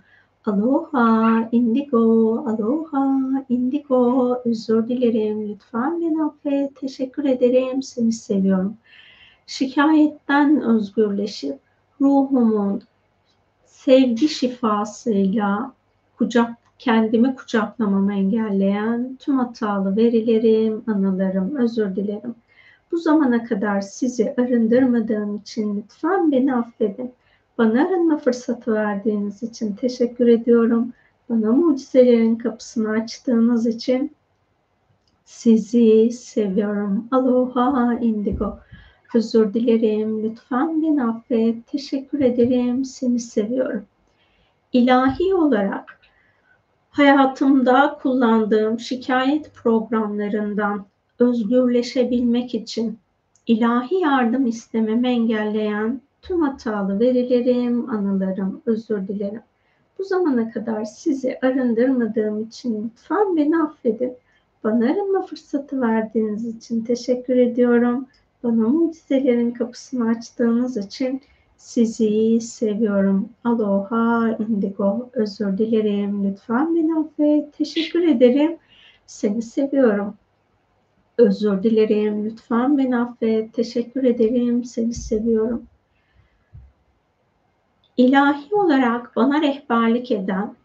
Aloha 0.45 1.49
indigo. 1.51 2.37
Aloha 2.47 3.45
indigo. 3.49 4.41
Özür 4.45 4.87
dilerim. 4.87 5.49
Lütfen 5.49 6.01
beni 6.01 6.23
affet. 6.23 6.75
Teşekkür 6.75 7.25
ederim. 7.25 7.83
Seni 7.83 8.11
seviyorum. 8.11 8.77
Şikayetten 9.47 10.61
özgürleşip 10.61 11.59
ruhumun 12.01 12.81
sevgi 13.65 14.29
şifasıyla 14.29 15.73
kucak 16.17 16.57
kendimi 16.79 17.35
kucaklamamı 17.35 18.13
engelleyen 18.13 19.17
tüm 19.19 19.37
hatalı 19.37 19.97
verilerim, 19.97 20.83
anılarım, 20.87 21.55
özür 21.55 21.95
dilerim. 21.95 22.35
Bu 22.93 22.97
zamana 22.97 23.43
kadar 23.43 23.81
sizi 23.81 24.33
arındırmadığım 24.37 25.37
için 25.37 25.77
lütfen 25.77 26.31
beni 26.31 26.55
affedin. 26.55 27.13
Bana 27.57 27.87
arınma 27.87 28.17
fırsatı 28.17 28.73
verdiğiniz 28.73 29.43
için 29.43 29.75
teşekkür 29.75 30.27
ediyorum. 30.27 30.93
Bana 31.29 31.51
mucizelerin 31.51 32.35
kapısını 32.35 32.89
açtığınız 32.89 33.67
için 33.67 34.15
sizi 35.25 36.11
seviyorum. 36.11 37.07
Aloha 37.11 37.93
indigo. 38.01 38.59
Özür 39.15 39.53
dilerim. 39.53 40.23
Lütfen 40.23 40.81
beni 40.81 41.03
affet. 41.03 41.67
Teşekkür 41.67 42.19
ederim. 42.19 42.85
Seni 42.85 43.19
seviyorum. 43.19 43.85
İlahi 44.73 45.35
olarak 45.35 45.99
Hayatımda 46.93 47.97
kullandığım 48.01 48.79
şikayet 48.79 49.53
programlarından 49.53 50.85
özgürleşebilmek 51.19 52.55
için 52.55 52.99
ilahi 53.47 53.95
yardım 53.95 54.47
istememi 54.47 55.07
engelleyen 55.07 56.01
tüm 56.21 56.41
hatalı 56.41 56.99
verilerim, 56.99 57.89
anılarım, 57.89 58.61
özür 58.65 59.07
dilerim. 59.07 59.41
Bu 59.99 60.03
zamana 60.03 60.51
kadar 60.51 60.85
sizi 60.85 61.39
arındırmadığım 61.41 62.41
için 62.41 62.83
lütfen 62.83 63.35
beni 63.37 63.57
affedin. 63.57 64.13
Bana 64.63 64.85
arınma 64.85 65.21
fırsatı 65.21 65.81
verdiğiniz 65.81 66.47
için 66.47 66.83
teşekkür 66.83 67.35
ediyorum. 67.35 68.07
Bana 68.43 68.67
mucizelerin 68.67 69.51
kapısını 69.51 70.09
açtığınız 70.09 70.77
için 70.77 71.21
sizi 71.57 72.41
seviyorum. 72.41 73.29
Aloha 73.43 74.37
indigo. 74.39 75.09
Özür 75.13 75.57
dilerim. 75.57 76.23
Lütfen 76.23 76.75
beni 76.75 76.99
affet. 76.99 77.57
Teşekkür 77.57 78.07
ederim. 78.07 78.57
Seni 79.05 79.41
seviyorum. 79.41 80.13
Özür 81.17 81.63
dilerim. 81.63 82.25
Lütfen 82.25 82.77
beni 82.77 82.97
affet. 82.97 83.53
Teşekkür 83.53 84.03
ederim. 84.03 84.65
Seni 84.65 84.93
seviyorum. 84.93 85.63
İlahi 87.97 88.55
olarak 88.55 89.15
bana 89.15 89.41
rehberlik 89.41 90.11
eden 90.11 90.55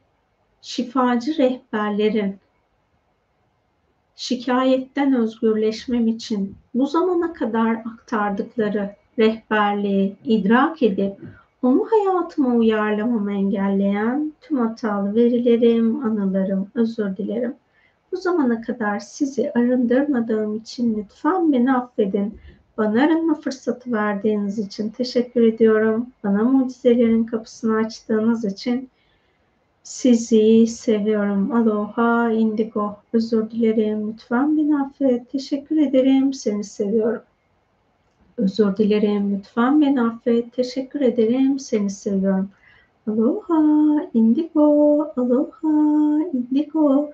şifacı 0.63 1.39
rehberlerin 1.39 2.37
şikayetten 4.17 5.15
özgürleşmem 5.15 6.07
için 6.07 6.57
bu 6.75 6.87
zamana 6.87 7.33
kadar 7.33 7.73
aktardıkları 7.75 8.95
rehberliği 9.19 10.17
idrak 10.25 10.83
edip 10.83 11.17
onu 11.63 11.87
hayatıma 11.91 12.55
uyarlamamı 12.55 13.33
engelleyen 13.33 14.33
tüm 14.41 14.59
hatalı 14.59 15.15
verilerim, 15.15 16.05
anılarım, 16.05 16.71
özür 16.75 17.17
dilerim. 17.17 17.55
Bu 18.13 18.17
zamana 18.17 18.61
kadar 18.61 18.99
sizi 18.99 19.53
arındırmadığım 19.53 20.57
için 20.57 20.99
lütfen 20.99 21.53
beni 21.53 21.73
affedin. 21.73 22.41
Bana 22.79 23.03
arınma 23.03 23.35
fırsatı 23.35 23.93
verdiğiniz 23.93 24.59
için 24.59 24.91
teşekkür 24.91 25.43
ediyorum. 25.43 26.07
Bana 26.25 26.45
mucizelerin 26.45 27.25
kapısını 27.25 27.77
açtığınız 27.77 28.45
için 28.45 28.91
sizi 29.83 30.67
seviyorum. 30.67 31.53
Aloha 31.53 32.31
indigo. 32.31 32.97
Özür 33.13 33.51
dilerim. 33.51 34.13
Lütfen 34.13 34.57
beni 34.57 34.81
affet. 34.81 35.31
Teşekkür 35.31 35.77
ederim. 35.77 36.35
Seni 36.35 36.65
seviyorum. 36.65 37.23
Özür 38.37 38.77
dilerim. 38.77 39.37
Lütfen 39.39 39.81
beni 39.81 40.03
affet. 40.03 40.53
Teşekkür 40.53 41.01
ederim. 41.01 41.59
Seni 41.59 41.91
seviyorum. 41.91 42.51
Aloha 43.07 43.63
indigo. 44.15 45.03
Aloha 45.17 46.25
indigo. 46.33 47.11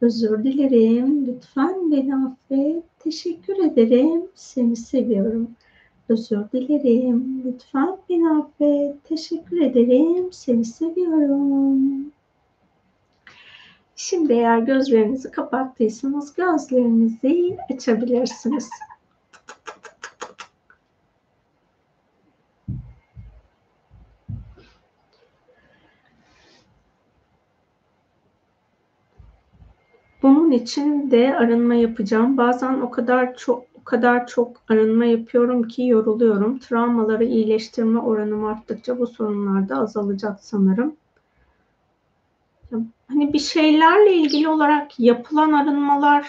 Özür 0.00 0.44
dilerim. 0.44 1.26
Lütfen 1.26 1.90
beni 1.90 2.16
affet. 2.16 2.84
Teşekkür 2.98 3.64
ederim. 3.64 4.22
Seni 4.34 4.76
seviyorum. 4.76 5.50
Özür 6.08 6.50
dilerim. 6.52 7.42
Lütfen 7.44 7.96
beni 8.10 8.30
affet. 8.30 9.04
Teşekkür 9.04 9.60
ederim. 9.60 10.32
Seni 10.32 10.64
seviyorum. 10.64 12.12
Şimdi 13.96 14.32
eğer 14.32 14.58
gözlerinizi 14.58 15.30
kapattıysanız 15.30 16.34
gözlerinizi 16.34 17.56
açabilirsiniz. 17.74 18.70
Bunun 30.24 30.43
için 30.54 31.10
de 31.10 31.36
arınma 31.36 31.74
yapacağım. 31.74 32.36
Bazen 32.36 32.80
o 32.80 32.90
kadar 32.90 33.36
çok 33.36 33.64
o 33.80 33.84
kadar 33.84 34.26
çok 34.26 34.56
arınma 34.68 35.04
yapıyorum 35.04 35.68
ki 35.68 35.86
yoruluyorum. 35.86 36.58
Travmaları 36.58 37.24
iyileştirme 37.24 38.00
oranım 38.00 38.44
arttıkça 38.44 38.98
bu 38.98 39.06
sorunlar 39.06 39.68
da 39.68 39.76
azalacak 39.76 40.40
sanırım. 40.40 40.96
Hani 43.08 43.32
bir 43.32 43.38
şeylerle 43.38 44.14
ilgili 44.14 44.48
olarak 44.48 45.00
yapılan 45.00 45.52
arınmalar 45.52 46.28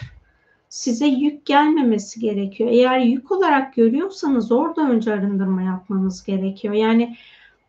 size 0.70 1.08
yük 1.08 1.46
gelmemesi 1.46 2.20
gerekiyor. 2.20 2.70
Eğer 2.70 3.00
yük 3.00 3.32
olarak 3.32 3.76
görüyorsanız 3.76 4.52
orada 4.52 4.90
önce 4.90 5.14
arındırma 5.14 5.62
yapmanız 5.62 6.24
gerekiyor. 6.24 6.74
Yani 6.74 7.18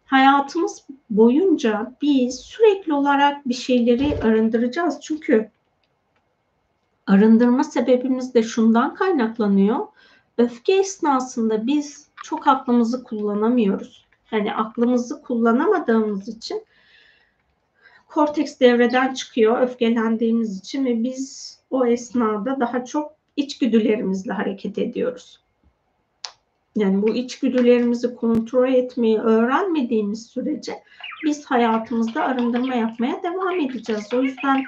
hayatımız 0.07 0.87
boyunca 1.11 1.93
biz 2.03 2.35
sürekli 2.35 2.93
olarak 2.93 3.49
bir 3.49 3.55
şeyleri 3.55 4.19
arındıracağız. 4.23 4.99
Çünkü 5.03 5.51
arındırma 7.07 7.65
sebebimiz 7.65 8.35
de 8.35 8.43
şundan 8.43 8.95
kaynaklanıyor. 8.95 9.87
Öfke 10.39 10.73
esnasında 10.73 11.67
biz 11.67 12.07
çok 12.25 12.49
aklımızı 12.49 13.05
kullanamıyoruz. 13.05 14.07
Yani 14.33 14.55
aklımızı 14.55 15.23
kullanamadığımız 15.23 16.29
için 16.29 16.63
korteks 18.07 18.61
devreden 18.61 19.15
çıkıyor 19.15 19.61
öfkelendiğimiz 19.61 20.59
için 20.59 20.85
ve 20.85 21.03
biz 21.03 21.57
o 21.71 21.87
esnada 21.87 22.61
daha 22.61 22.85
çok 22.85 23.13
içgüdülerimizle 23.37 24.33
hareket 24.33 24.79
ediyoruz. 24.79 25.41
Yani 26.77 27.03
bu 27.03 27.15
içgüdülerimizi 27.15 28.15
kontrol 28.15 28.69
etmeyi 28.69 29.19
öğrenmediğimiz 29.19 30.27
sürece 30.27 30.83
biz 31.25 31.45
hayatımızda 31.45 32.25
arındırma 32.25 32.75
yapmaya 32.75 33.23
devam 33.23 33.61
edeceğiz. 33.61 34.15
O 34.15 34.23
yüzden 34.23 34.65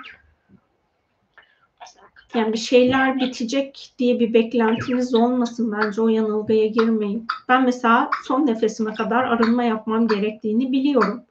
yani 2.34 2.52
bir 2.52 2.59
şeyler 2.59 3.16
bitecek 3.20 3.92
diye 3.98 4.20
bir 4.20 4.34
beklentiniz 4.34 5.14
olmasın. 5.14 5.72
Bence 5.72 6.02
o 6.02 6.09
yanılgıya 6.09 6.66
girmeyin. 6.66 7.26
Ben 7.48 7.64
mesela 7.64 8.10
son 8.24 8.46
nefesime 8.46 8.94
kadar 8.94 9.24
arınma 9.24 9.64
yapmam 9.64 10.09
gerektiğini 10.09 10.72
biliyorum. 10.72 11.22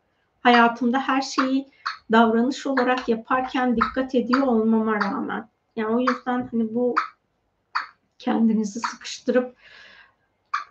Hayatımda 0.42 1.00
her 1.00 1.22
şeyi 1.22 1.68
davranış 2.12 2.68
olarak 2.68 3.10
yaparken 3.10 3.76
dikkat 3.76 4.16
ediyor 4.16 4.48
olmama 4.48 4.96
rağmen. 4.96 5.50
Yani 5.76 5.96
o 5.96 6.00
yüzden 6.00 6.48
hani 6.52 6.76
bu 6.76 6.96
kendinizi 8.20 8.80
sıkıştırıp 8.80 9.56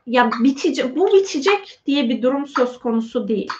ya 0.06 0.30
bitecek 0.40 0.96
bu 0.96 1.06
bitecek 1.12 1.80
diye 1.86 2.08
bir 2.08 2.22
durum 2.22 2.46
söz 2.46 2.78
konusu 2.78 3.28
değil. 3.28 3.52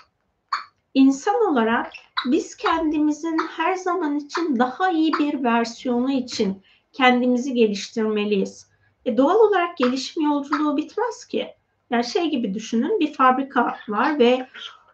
İnsan 0.97 1.35
olarak 1.51 1.93
biz 2.27 2.57
kendimizin 2.57 3.39
her 3.57 3.75
zaman 3.75 4.17
için 4.17 4.59
daha 4.59 4.91
iyi 4.91 5.13
bir 5.13 5.45
versiyonu 5.45 6.13
için 6.13 6.63
kendimizi 6.93 7.55
geliştirmeliyiz. 7.55 8.71
E 9.05 9.17
doğal 9.17 9.37
olarak 9.37 9.77
gelişim 9.77 10.23
yolculuğu 10.23 10.77
bitmez 10.77 11.25
ki. 11.25 11.49
Yani 11.91 12.05
şey 12.05 12.31
gibi 12.31 12.55
düşünün 12.55 13.01
bir 13.01 13.13
fabrika 13.13 13.79
var 13.89 14.19
ve 14.19 14.47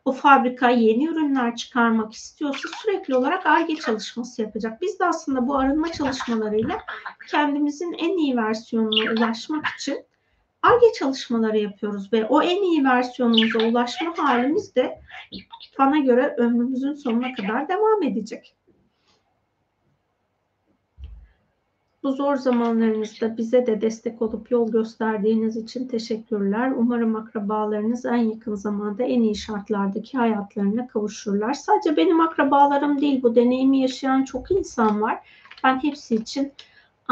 o 0.04 0.12
fabrika 0.12 0.70
yeni 0.70 1.06
ürünler 1.06 1.56
çıkarmak 1.56 2.12
istiyorsa 2.12 2.68
sürekli 2.82 3.16
olarak 3.16 3.46
ARGE 3.46 3.76
çalışması 3.76 4.42
yapacak. 4.42 4.80
Biz 4.80 5.00
de 5.00 5.04
aslında 5.04 5.46
bu 5.46 5.56
arınma 5.58 5.92
çalışmalarıyla 5.92 6.78
kendimizin 7.30 7.92
en 7.92 8.16
iyi 8.16 8.36
versiyonuna 8.36 9.12
ulaşmak 9.12 9.66
için 9.66 10.04
ARGE 10.62 10.92
çalışmaları 10.98 11.58
yapıyoruz 11.58 12.12
ve 12.12 12.26
o 12.26 12.42
en 12.42 12.62
iyi 12.62 12.84
versiyonumuza 12.84 13.58
ulaşma 13.58 14.18
halimiz 14.18 14.76
de 14.76 15.00
bana 15.78 15.98
göre 15.98 16.34
ömrümüzün 16.38 16.92
sonuna 16.92 17.34
kadar 17.34 17.68
devam 17.68 18.02
edecek. 18.02 18.54
Bu 22.02 22.12
zor 22.12 22.36
zamanlarınızda 22.36 23.36
bize 23.36 23.66
de 23.66 23.80
destek 23.80 24.22
olup 24.22 24.50
yol 24.50 24.72
gösterdiğiniz 24.72 25.56
için 25.56 25.88
teşekkürler. 25.88 26.72
Umarım 26.76 27.16
akrabalarınız 27.16 28.04
en 28.06 28.16
yakın 28.16 28.54
zamanda 28.54 29.02
en 29.02 29.22
iyi 29.22 29.36
şartlardaki 29.36 30.18
hayatlarına 30.18 30.86
kavuşurlar. 30.86 31.54
Sadece 31.54 31.96
benim 31.96 32.20
akrabalarım 32.20 33.00
değil, 33.00 33.22
bu 33.22 33.34
deneyimi 33.34 33.80
yaşayan 33.80 34.24
çok 34.24 34.50
insan 34.50 35.00
var. 35.02 35.18
Ben 35.64 35.82
hepsi 35.82 36.14
için 36.14 36.52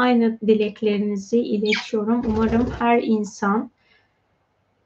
aynı 0.01 0.39
dileklerinizi 0.39 1.39
iletiyorum. 1.39 2.25
Umarım 2.25 2.71
her 2.71 3.03
insan 3.03 3.71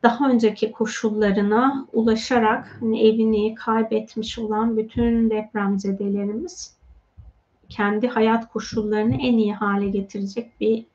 daha 0.03 0.29
önceki 0.29 0.71
koşullarına 0.71 1.87
ulaşarak 1.93 2.77
hani 2.79 3.07
evini 3.07 3.55
kaybetmiş 3.55 4.39
olan 4.39 4.77
bütün 4.77 5.29
depremzedelerimiz 5.29 6.75
kendi 7.69 8.07
hayat 8.07 8.51
koşullarını 8.53 9.15
en 9.15 9.37
iyi 9.37 9.53
hale 9.53 9.89
getirecek 9.89 10.59
bir 10.59 10.85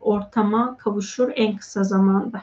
ortama 0.00 0.76
kavuşur 0.76 1.32
en 1.34 1.56
kısa 1.56 1.84
zamanda. 1.84 2.42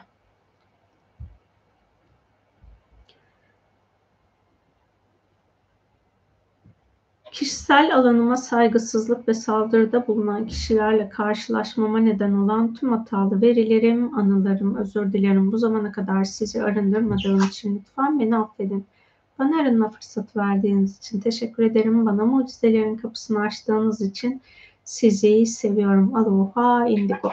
Kişisel 7.34 7.96
alanıma 7.96 8.36
saygısızlık 8.36 9.28
ve 9.28 9.34
saldırıda 9.34 10.06
bulunan 10.06 10.46
kişilerle 10.46 11.08
karşılaşmama 11.08 11.98
neden 11.98 12.32
olan 12.32 12.74
tüm 12.74 12.92
hatalı 12.92 13.40
verilerim, 13.40 14.18
anılarım, 14.18 14.76
özür 14.76 15.12
dilerim. 15.12 15.52
Bu 15.52 15.58
zamana 15.58 15.92
kadar 15.92 16.24
sizi 16.24 16.62
arındırmadığım 16.62 17.42
için 17.42 17.76
lütfen 17.76 18.20
beni 18.20 18.36
affedin. 18.36 18.86
Bana 19.38 19.60
arınma 19.60 19.90
fırsatı 19.90 20.38
verdiğiniz 20.38 20.98
için 20.98 21.20
teşekkür 21.20 21.62
ederim. 21.62 22.06
Bana 22.06 22.24
mucizelerin 22.24 22.96
kapısını 22.96 23.40
açtığınız 23.40 24.00
için 24.00 24.42
sizi 24.84 25.46
seviyorum. 25.46 26.16
Aloha 26.16 26.88
indigo. 26.88 27.32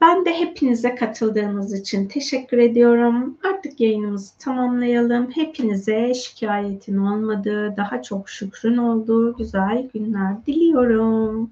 Ben 0.00 0.24
de 0.24 0.40
hepinize 0.40 0.94
katıldığınız 0.94 1.74
için 1.80 2.08
teşekkür 2.08 2.58
ediyorum. 2.58 3.38
Artık 3.50 3.80
yayınımızı 3.80 4.38
tamamlayalım. 4.38 5.30
Hepinize 5.30 6.14
şikayetin 6.14 6.96
olmadığı, 6.96 7.76
daha 7.76 8.02
çok 8.02 8.28
şükrün 8.28 8.76
olduğu 8.76 9.36
güzel 9.36 9.88
günler 9.94 10.46
diliyorum. 10.46 11.50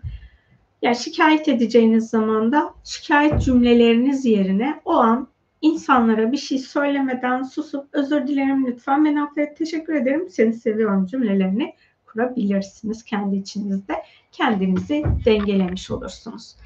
Ya 0.82 0.94
şikayet 0.94 1.48
edeceğiniz 1.48 2.10
zaman 2.10 2.52
da 2.52 2.74
şikayet 2.84 3.42
cümleleriniz 3.42 4.24
yerine 4.24 4.80
o 4.84 4.92
an 4.92 5.28
insanlara 5.62 6.32
bir 6.32 6.36
şey 6.36 6.58
söylemeden 6.58 7.42
susup 7.42 7.88
özür 7.92 8.26
dilerim 8.26 8.66
lütfen 8.66 9.04
beni 9.04 9.22
affet 9.22 9.56
teşekkür 9.56 9.94
ederim 9.94 10.28
seni 10.30 10.52
seviyorum 10.52 11.06
cümlelerini 11.06 11.74
kurabilirsiniz 12.06 13.04
kendi 13.04 13.36
içinizde 13.36 13.94
kendinizi 14.32 15.04
dengelemiş 15.24 15.90
olursunuz. 15.90 16.56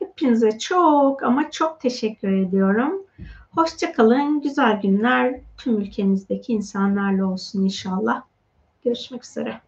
Hepinize 0.00 0.58
çok 0.58 1.22
ama 1.22 1.50
çok 1.50 1.80
teşekkür 1.80 2.32
ediyorum. 2.32 3.06
Hoşçakalın. 3.50 4.40
Güzel 4.40 4.80
günler 4.80 5.40
tüm 5.56 5.80
ülkemizdeki 5.80 6.52
insanlarla 6.52 7.26
olsun 7.26 7.64
inşallah. 7.64 8.22
Görüşmek 8.84 9.24
üzere. 9.24 9.60